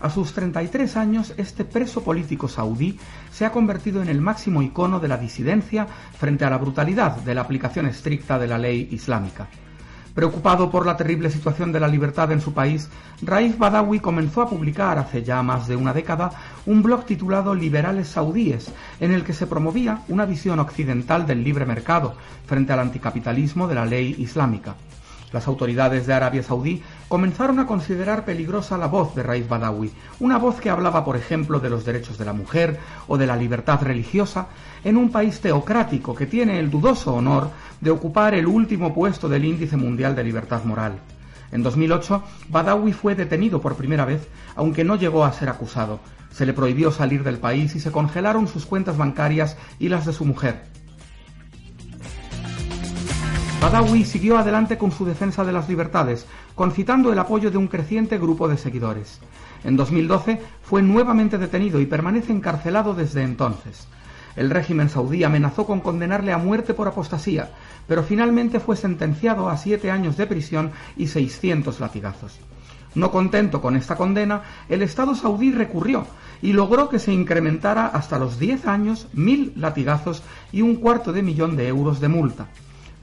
A 0.01 0.11
sus 0.11 0.34
33 0.34 0.97
años, 0.97 1.34
este 1.38 1.65
preso 1.65 2.03
político 2.03 2.47
saudí 2.47 2.99
se 3.31 3.43
ha 3.45 3.51
convertido 3.51 4.03
en 4.03 4.07
el 4.07 4.22
máximo 4.22 4.61
icono 4.61 4.99
de 4.99 5.07
la 5.07 5.18
disidencia 5.18 5.88
frente 5.88 6.45
a 6.45 6.51
la 6.51 6.59
brutalidad 6.59 7.15
de 7.15 7.34
la 7.34 7.41
aplicación 7.41 7.88
estricta 7.88 8.38
de 8.38 8.47
la 8.47 8.59
ley 8.59 8.88
islámica. 8.91 9.47
Preocupado 10.18 10.72
por 10.72 10.88
la 10.88 10.98
terrible 10.98 11.30
situación 11.30 11.72
de 11.72 11.80
la 11.80 11.88
libertad 11.88 12.31
en 12.31 12.41
su 12.41 12.52
país, 12.52 12.89
Raif 13.22 13.60
Badawi 13.60 13.99
comenzó 13.99 14.41
a 14.41 14.49
publicar 14.49 14.98
hace 14.98 15.22
ya 15.22 15.44
más 15.44 15.68
de 15.68 15.76
una 15.76 15.94
década 15.94 16.31
un 16.65 16.81
blog 16.81 17.06
titulado 17.06 17.53
Liberales 17.53 18.07
Saudíes, 18.07 18.73
en 18.99 19.11
el 19.11 19.23
que 19.23 19.34
se 19.34 19.45
promovía 19.45 20.02
una 20.07 20.26
visión 20.26 20.57
occidental 20.57 21.27
del 21.27 21.44
libre 21.44 21.68
mercado 21.68 22.15
frente 22.48 22.73
al 22.73 22.80
anticapitalismo 22.80 23.68
de 23.68 23.76
la 23.76 23.85
ley 23.85 24.15
islámica. 24.18 24.73
Las 25.33 25.47
autoridades 25.47 26.07
de 26.07 26.13
Arabia 26.13 26.41
Saudí 26.41 26.81
comenzaron 27.09 27.59
a 27.59 27.67
considerar 27.67 28.23
peligrosa 28.23 28.77
la 28.77 28.87
voz 28.87 29.13
de 29.13 29.23
Raif 29.23 29.49
Badawi, 29.49 29.91
una 30.21 30.37
voz 30.37 30.61
que 30.61 30.69
hablaba, 30.69 31.03
por 31.03 31.17
ejemplo, 31.17 31.59
de 31.59 31.69
los 31.69 31.83
derechos 31.83 32.17
de 32.17 32.23
la 32.23 32.31
mujer 32.31 32.79
o 33.09 33.17
de 33.17 33.27
la 33.27 33.35
libertad 33.35 33.81
religiosa, 33.81 34.47
en 34.85 34.95
un 34.95 35.11
país 35.11 35.41
teocrático 35.41 36.15
que 36.15 36.27
tiene 36.27 36.59
el 36.59 36.69
dudoso 36.69 37.13
honor 37.13 37.49
de 37.81 37.91
ocupar 37.91 38.35
el 38.35 38.47
último 38.47 38.93
puesto 38.93 39.27
del 39.27 39.43
Índice 39.43 39.75
Mundial 39.75 40.15
de 40.15 40.23
Libertad 40.23 40.63
Moral. 40.63 40.99
En 41.51 41.61
2008, 41.61 42.23
Badawi 42.47 42.93
fue 42.93 43.15
detenido 43.15 43.59
por 43.59 43.75
primera 43.75 44.05
vez, 44.05 44.27
aunque 44.55 44.85
no 44.85 44.95
llegó 44.95 45.25
a 45.25 45.33
ser 45.33 45.49
acusado. 45.49 45.99
Se 46.31 46.45
le 46.45 46.53
prohibió 46.53 46.91
salir 46.91 47.23
del 47.23 47.37
país 47.37 47.75
y 47.75 47.81
se 47.81 47.91
congelaron 47.91 48.47
sus 48.47 48.65
cuentas 48.65 48.97
bancarias 48.97 49.57
y 49.77 49.89
las 49.89 50.05
de 50.05 50.13
su 50.13 50.23
mujer. 50.23 50.76
Badawi 53.59 54.05
siguió 54.05 54.38
adelante 54.38 54.77
con 54.77 54.91
su 54.91 55.03
defensa 55.03 55.43
de 55.43 55.51
las 55.51 55.67
libertades, 55.67 56.27
concitando 56.53 57.11
el 57.11 57.17
apoyo 57.17 57.49
de 57.49 57.57
un 57.57 57.67
creciente 57.67 58.19
grupo 58.19 58.47
de 58.47 58.55
seguidores. 58.55 59.19
En 59.63 59.75
2012 59.75 60.39
fue 60.61 60.84
nuevamente 60.84 61.39
detenido 61.39 61.81
y 61.81 61.88
permanece 61.88 62.31
encarcelado 62.31 62.93
desde 62.93 63.23
entonces. 63.23 63.88
El 64.35 64.51
régimen 64.51 64.89
saudí 64.89 65.23
amenazó 65.23 65.65
con 65.65 65.79
condenarle 65.79 66.34
a 66.34 66.38
muerte 66.38 66.75
por 66.75 66.88
apostasía, 66.88 67.49
pero 67.88 68.03
finalmente 68.03 68.59
fue 68.59 68.75
sentenciado 68.75 69.49
a 69.49 69.57
siete 69.57 69.89
años 69.89 70.17
de 70.17 70.27
prisión 70.27 70.71
y 70.95 71.07
600 71.07 71.79
latigazos. 71.79 72.38
No 72.93 73.11
contento 73.11 73.59
con 73.59 73.75
esta 73.75 73.95
condena, 73.95 74.43
el 74.69 74.84
Estado 74.84 75.15
saudí 75.15 75.51
recurrió 75.51 76.05
y 76.43 76.53
logró 76.53 76.89
que 76.89 76.99
se 76.99 77.11
incrementara 77.11 77.88
hasta 77.88 78.19
los 78.19 78.38
10 78.38 78.67
años 78.67 79.07
mil 79.13 79.53
latigazos 79.55 80.21
y 80.51 80.61
un 80.61 80.75
cuarto 80.75 81.11
de 81.11 81.23
millón 81.23 81.55
de 81.55 81.67
euros 81.67 81.99
de 81.99 82.07
multa. 82.07 82.47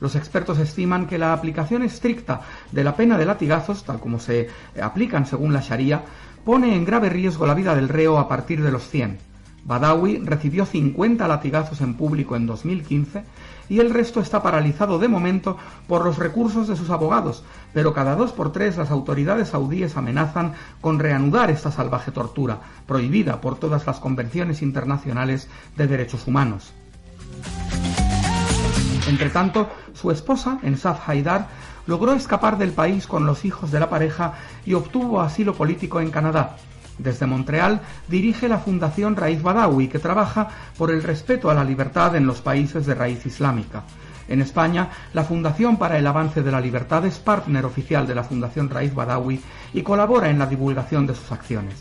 Los 0.00 0.16
expertos 0.16 0.58
estiman 0.58 1.06
que 1.06 1.18
la 1.18 1.32
aplicación 1.32 1.82
estricta 1.82 2.42
de 2.72 2.84
la 2.84 2.96
pena 2.96 3.16
de 3.16 3.26
latigazos, 3.26 3.84
tal 3.84 4.00
como 4.00 4.18
se 4.18 4.48
aplican 4.80 5.26
según 5.26 5.52
la 5.52 5.60
Sharia, 5.60 6.02
pone 6.44 6.74
en 6.74 6.84
grave 6.84 7.08
riesgo 7.08 7.46
la 7.46 7.54
vida 7.54 7.74
del 7.74 7.88
reo 7.88 8.18
a 8.18 8.28
partir 8.28 8.62
de 8.62 8.72
los 8.72 8.88
100. 8.88 9.18
Badawi 9.64 10.18
recibió 10.18 10.66
50 10.66 11.26
latigazos 11.26 11.80
en 11.80 11.94
público 11.94 12.36
en 12.36 12.46
2015 12.46 13.24
y 13.70 13.80
el 13.80 13.90
resto 13.90 14.20
está 14.20 14.42
paralizado 14.42 14.98
de 14.98 15.08
momento 15.08 15.56
por 15.88 16.04
los 16.04 16.18
recursos 16.18 16.68
de 16.68 16.76
sus 16.76 16.90
abogados, 16.90 17.44
pero 17.72 17.94
cada 17.94 18.14
dos 18.14 18.32
por 18.32 18.52
tres 18.52 18.76
las 18.76 18.90
autoridades 18.90 19.48
saudíes 19.48 19.96
amenazan 19.96 20.52
con 20.82 20.98
reanudar 20.98 21.50
esta 21.50 21.72
salvaje 21.72 22.10
tortura, 22.10 22.60
prohibida 22.86 23.40
por 23.40 23.56
todas 23.58 23.86
las 23.86 24.00
convenciones 24.00 24.60
internacionales 24.60 25.48
de 25.76 25.86
derechos 25.86 26.26
humanos. 26.26 26.74
Entre 29.06 29.28
tanto, 29.28 29.68
su 29.92 30.10
esposa, 30.10 30.58
Ensaf 30.62 31.08
Haidar, 31.08 31.48
logró 31.86 32.14
escapar 32.14 32.56
del 32.56 32.72
país 32.72 33.06
con 33.06 33.26
los 33.26 33.44
hijos 33.44 33.70
de 33.70 33.78
la 33.80 33.90
pareja 33.90 34.34
y 34.64 34.72
obtuvo 34.72 35.20
asilo 35.20 35.54
político 35.54 36.00
en 36.00 36.10
Canadá. 36.10 36.56
Desde 36.98 37.26
Montreal 37.26 37.82
dirige 38.08 38.48
la 38.48 38.58
Fundación 38.58 39.16
Raíz 39.16 39.42
Badawi, 39.42 39.88
que 39.88 39.98
trabaja 39.98 40.48
por 40.78 40.90
el 40.90 41.02
respeto 41.02 41.50
a 41.50 41.54
la 41.54 41.64
libertad 41.64 42.16
en 42.16 42.26
los 42.26 42.40
países 42.40 42.86
de 42.86 42.94
raíz 42.94 43.26
islámica. 43.26 43.82
En 44.26 44.40
España, 44.40 44.88
la 45.12 45.24
Fundación 45.24 45.76
para 45.76 45.98
el 45.98 46.06
Avance 46.06 46.42
de 46.42 46.50
la 46.50 46.60
Libertad 46.60 47.04
es 47.04 47.18
partner 47.18 47.66
oficial 47.66 48.06
de 48.06 48.14
la 48.14 48.24
Fundación 48.24 48.70
Raíz 48.70 48.94
Badawi 48.94 49.42
y 49.74 49.82
colabora 49.82 50.30
en 50.30 50.38
la 50.38 50.46
divulgación 50.46 51.06
de 51.06 51.14
sus 51.14 51.30
acciones. 51.30 51.74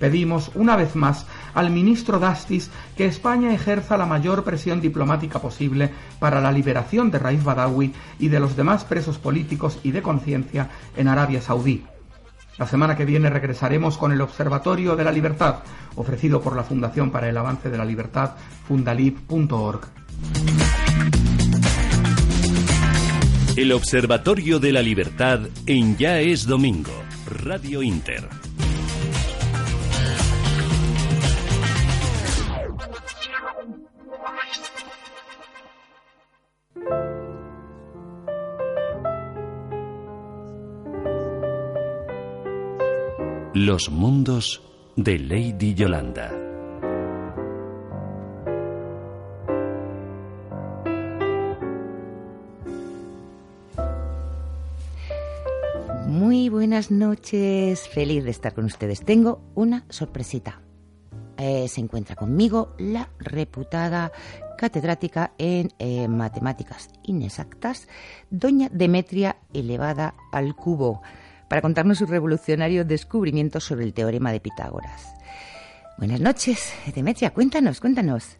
Pedimos, 0.00 0.50
una 0.54 0.76
vez 0.76 0.96
más, 0.96 1.26
al 1.56 1.70
ministro 1.70 2.20
Dastis 2.20 2.70
que 2.96 3.06
España 3.06 3.52
ejerza 3.52 3.96
la 3.96 4.06
mayor 4.06 4.44
presión 4.44 4.80
diplomática 4.80 5.40
posible 5.40 5.90
para 6.20 6.40
la 6.40 6.52
liberación 6.52 7.10
de 7.10 7.18
Raíz 7.18 7.42
Badawi 7.42 7.92
y 8.18 8.28
de 8.28 8.38
los 8.38 8.56
demás 8.56 8.84
presos 8.84 9.18
políticos 9.18 9.80
y 9.82 9.90
de 9.90 10.02
conciencia 10.02 10.68
en 10.96 11.08
Arabia 11.08 11.40
Saudí. 11.40 11.84
La 12.58 12.66
semana 12.66 12.94
que 12.94 13.06
viene 13.06 13.30
regresaremos 13.30 13.96
con 13.96 14.12
el 14.12 14.20
Observatorio 14.20 14.96
de 14.96 15.04
la 15.04 15.12
Libertad, 15.12 15.56
ofrecido 15.96 16.42
por 16.42 16.56
la 16.56 16.62
Fundación 16.62 17.10
para 17.10 17.28
el 17.28 17.36
Avance 17.36 17.70
de 17.70 17.78
la 17.78 17.84
Libertad, 17.84 18.32
fundalib.org. 18.68 19.80
El 23.56 23.72
Observatorio 23.72 24.58
de 24.58 24.72
la 24.72 24.82
Libertad 24.82 25.40
en 25.64 25.96
Ya 25.96 26.20
es 26.20 26.46
Domingo, 26.46 26.92
Radio 27.26 27.82
Inter. 27.82 28.45
Los 43.58 43.88
mundos 43.88 44.60
de 44.96 45.18
Lady 45.18 45.72
Yolanda. 45.72 46.30
Muy 56.06 56.50
buenas 56.50 56.90
noches, 56.90 57.88
feliz 57.88 58.24
de 58.24 58.30
estar 58.30 58.52
con 58.52 58.66
ustedes. 58.66 59.02
Tengo 59.02 59.40
una 59.54 59.86
sorpresita. 59.88 60.60
Eh, 61.38 61.66
se 61.68 61.80
encuentra 61.80 62.14
conmigo 62.14 62.74
la 62.78 63.08
reputada 63.18 64.12
catedrática 64.58 65.32
en 65.38 65.72
eh, 65.78 66.08
matemáticas 66.08 66.90
inexactas, 67.04 67.88
doña 68.28 68.68
Demetria 68.70 69.38
elevada 69.54 70.14
al 70.30 70.54
cubo 70.54 71.00
para 71.48 71.62
contarnos 71.62 71.98
su 71.98 72.06
revolucionario 72.06 72.84
descubrimiento 72.84 73.60
sobre 73.60 73.84
el 73.84 73.94
teorema 73.94 74.32
de 74.32 74.40
Pitágoras. 74.40 75.14
Buenas 75.98 76.20
noches, 76.20 76.72
Demetria, 76.94 77.32
cuéntanos, 77.32 77.80
cuéntanos. 77.80 78.36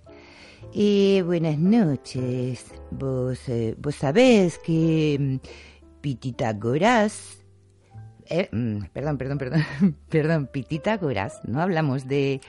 Eh, 0.74 1.22
buenas 1.24 1.58
noches. 1.58 2.66
Vos, 2.90 3.48
eh, 3.48 3.74
vos 3.78 3.94
sabés 3.94 4.58
que 4.58 5.16
mm, 5.18 5.36
Pitágoras... 6.00 7.42
Eh, 8.28 8.48
mm, 8.50 8.86
perdón, 8.92 9.18
perdón, 9.18 9.38
perdón, 9.38 9.64
perdón, 10.08 10.50
Pitágoras, 10.52 11.40
¿no 11.44 11.62
hablamos 11.62 12.08
de 12.08 12.40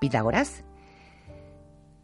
Pitágoras? 0.00 0.64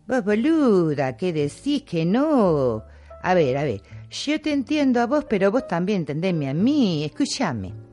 Vos, 0.07 0.23
boluda, 0.23 1.17
¿qué 1.17 1.33
decís 1.33 1.83
que 1.83 2.05
no? 2.05 2.85
A 3.23 3.35
ver, 3.35 3.57
a 3.57 3.65
ver, 3.65 3.81
yo 4.11 4.41
te 4.41 4.53
entiendo 4.53 5.01
a 5.01 5.07
vos, 5.07 5.25
pero 5.25 5.51
vos 5.51 5.67
también 5.67 6.01
entendeme 6.01 6.49
a 6.49 6.55
mí. 6.55 7.05
Escúchame. 7.05 7.84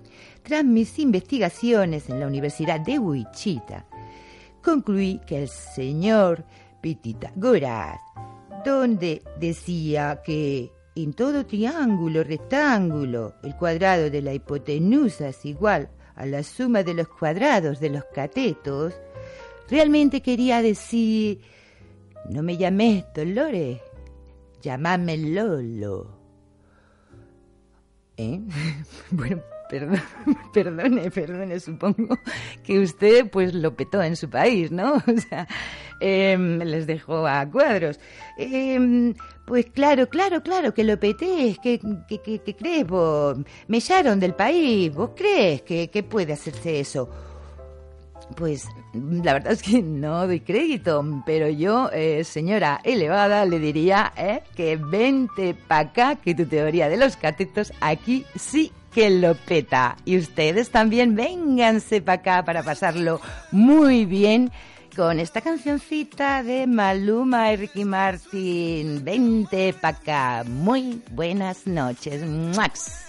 Tras 0.52 0.66
mis 0.66 1.00
investigaciones 1.00 2.10
en 2.10 2.20
la 2.20 2.28
Universidad 2.28 2.82
de 2.82 3.00
Wichita, 3.00 3.86
concluí 4.62 5.22
que 5.26 5.44
el 5.44 5.48
señor 5.48 6.44
Pitágoras, 6.82 8.02
donde 8.66 9.24
decía 9.40 10.22
que 10.26 10.70
en 10.94 11.14
todo 11.14 11.46
triángulo 11.46 12.26
rectángulo 12.26 13.36
el 13.44 13.56
cuadrado 13.56 14.10
de 14.10 14.22
la 14.22 14.34
hipotenusa 14.34 15.30
es 15.30 15.46
igual 15.46 15.90
a 16.16 16.26
la 16.26 16.44
suma 16.44 16.84
de 16.84 16.96
los 16.96 17.08
cuadrados 17.08 17.80
de 17.80 17.92
los 17.92 18.04
catetos, 18.14 18.94
realmente 19.70 20.22
quería 20.22 20.62
decir, 20.62 21.40
no 22.30 22.44
me 22.44 22.58
llames 22.58 23.06
Dolores, 23.16 23.80
llamame 24.62 25.18
Lolo. 25.18 26.20
¿Eh? 28.18 28.42
bueno, 29.12 29.42
perdón, 29.72 30.02
perdone, 30.54 31.10
perdone, 31.10 31.60
supongo 31.62 32.20
que 32.62 32.80
usted 32.80 33.30
pues 33.30 33.54
lo 33.54 33.74
petó 33.74 34.04
en 34.04 34.18
su 34.18 34.30
país, 34.30 34.70
¿no? 34.70 34.96
O 35.12 35.18
sea, 35.18 35.48
em, 36.02 36.60
les 36.60 36.86
dejó 36.88 37.26
a 37.26 37.50
cuadros. 37.50 38.00
Em, 38.38 39.14
pues 39.46 39.68
claro, 39.68 40.10
claro, 40.10 40.44
claro, 40.44 40.74
que 40.74 40.84
lo 40.84 41.00
peté, 41.00 41.58
¿qué, 41.64 41.80
qué, 42.08 42.56
crees 42.56 42.86
vos? 42.86 43.38
Me 43.68 43.78
echaron 43.78 44.20
del 44.20 44.34
país, 44.34 44.94
¿vos 44.94 45.12
crees 45.16 45.62
que, 45.62 45.90
que 45.90 46.04
puede 46.04 46.34
hacerse 46.34 46.80
eso? 46.80 47.10
Pues 48.36 48.68
la 49.02 49.34
verdad 49.34 49.54
es 49.54 49.64
que 49.64 49.82
no 49.82 50.26
doy 50.28 50.42
crédito, 50.42 51.04
pero 51.26 51.50
yo, 51.50 51.90
eh, 51.94 52.24
señora 52.24 52.80
elevada, 52.84 53.46
le 53.46 53.60
diría 53.60 54.12
eh, 54.18 54.42
que 54.56 54.78
vente 54.78 55.54
para 55.68 55.90
acá, 55.90 56.16
que 56.16 56.36
tu 56.36 56.46
teoría 56.46 56.90
de 56.90 56.98
los 56.98 57.16
catetos 57.18 57.74
aquí 57.82 58.26
sí 58.36 58.72
que 58.94 59.10
lo 59.10 59.36
peta. 59.36 59.98
Y 60.06 60.18
ustedes 60.18 60.70
también 60.70 61.16
vénganse 61.16 62.02
para 62.02 62.22
acá 62.22 62.46
para 62.46 62.64
pasarlo 62.64 63.22
muy 63.52 64.06
bien 64.06 64.52
con 64.96 65.20
esta 65.20 65.42
cancioncita 65.42 66.44
de 66.44 66.68
Maluma 66.68 67.54
y 67.54 67.56
Ricky 67.56 67.86
Martin. 67.86 69.04
Vente 69.04 69.74
para 69.74 69.98
acá. 69.98 70.44
Muy 70.46 71.02
buenas 71.12 71.66
noches. 71.66 72.24
Max. 72.26 73.06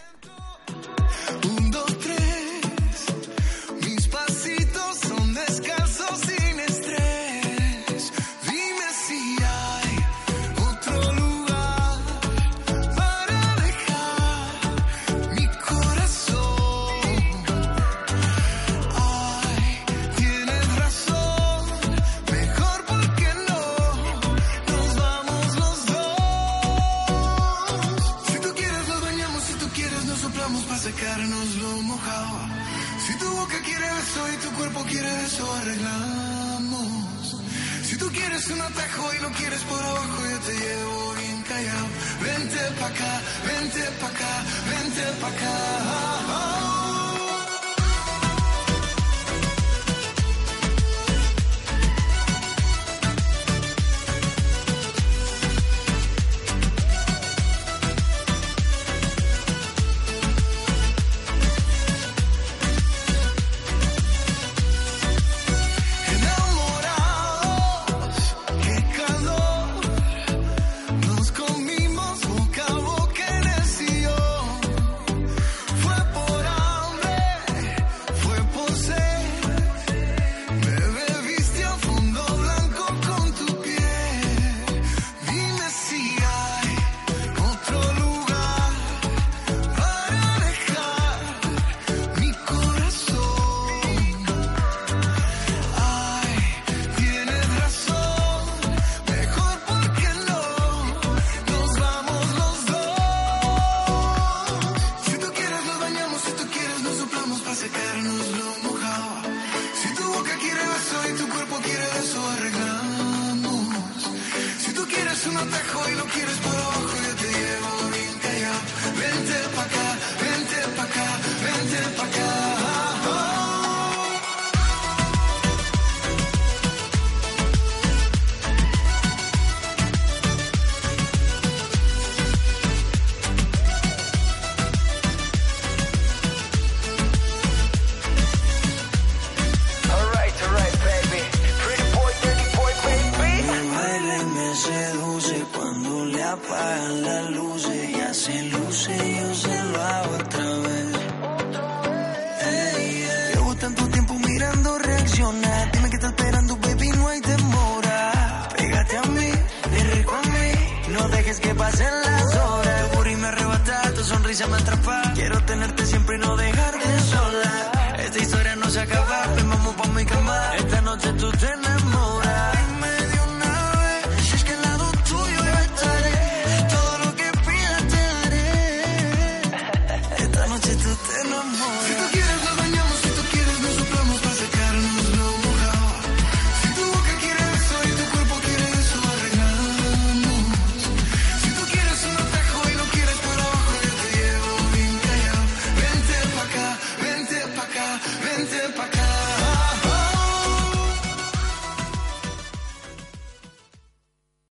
Un 38.50 38.60
atajo 38.60 39.14
y 39.14 39.18
lo 39.22 39.30
quieres 39.30 39.60
por 39.62 39.80
abajo, 39.80 40.22
yo 40.30 40.38
te 40.40 40.52
llevo 40.52 41.14
bien 41.14 41.42
callado. 41.42 41.86
Vente 42.22 42.58
pa' 42.80 42.86
acá, 42.86 43.20
vente 43.46 43.82
pa' 44.00 44.06
acá, 44.08 44.44
vente 44.70 45.02
pa' 45.20 45.28
acá. 45.28 46.71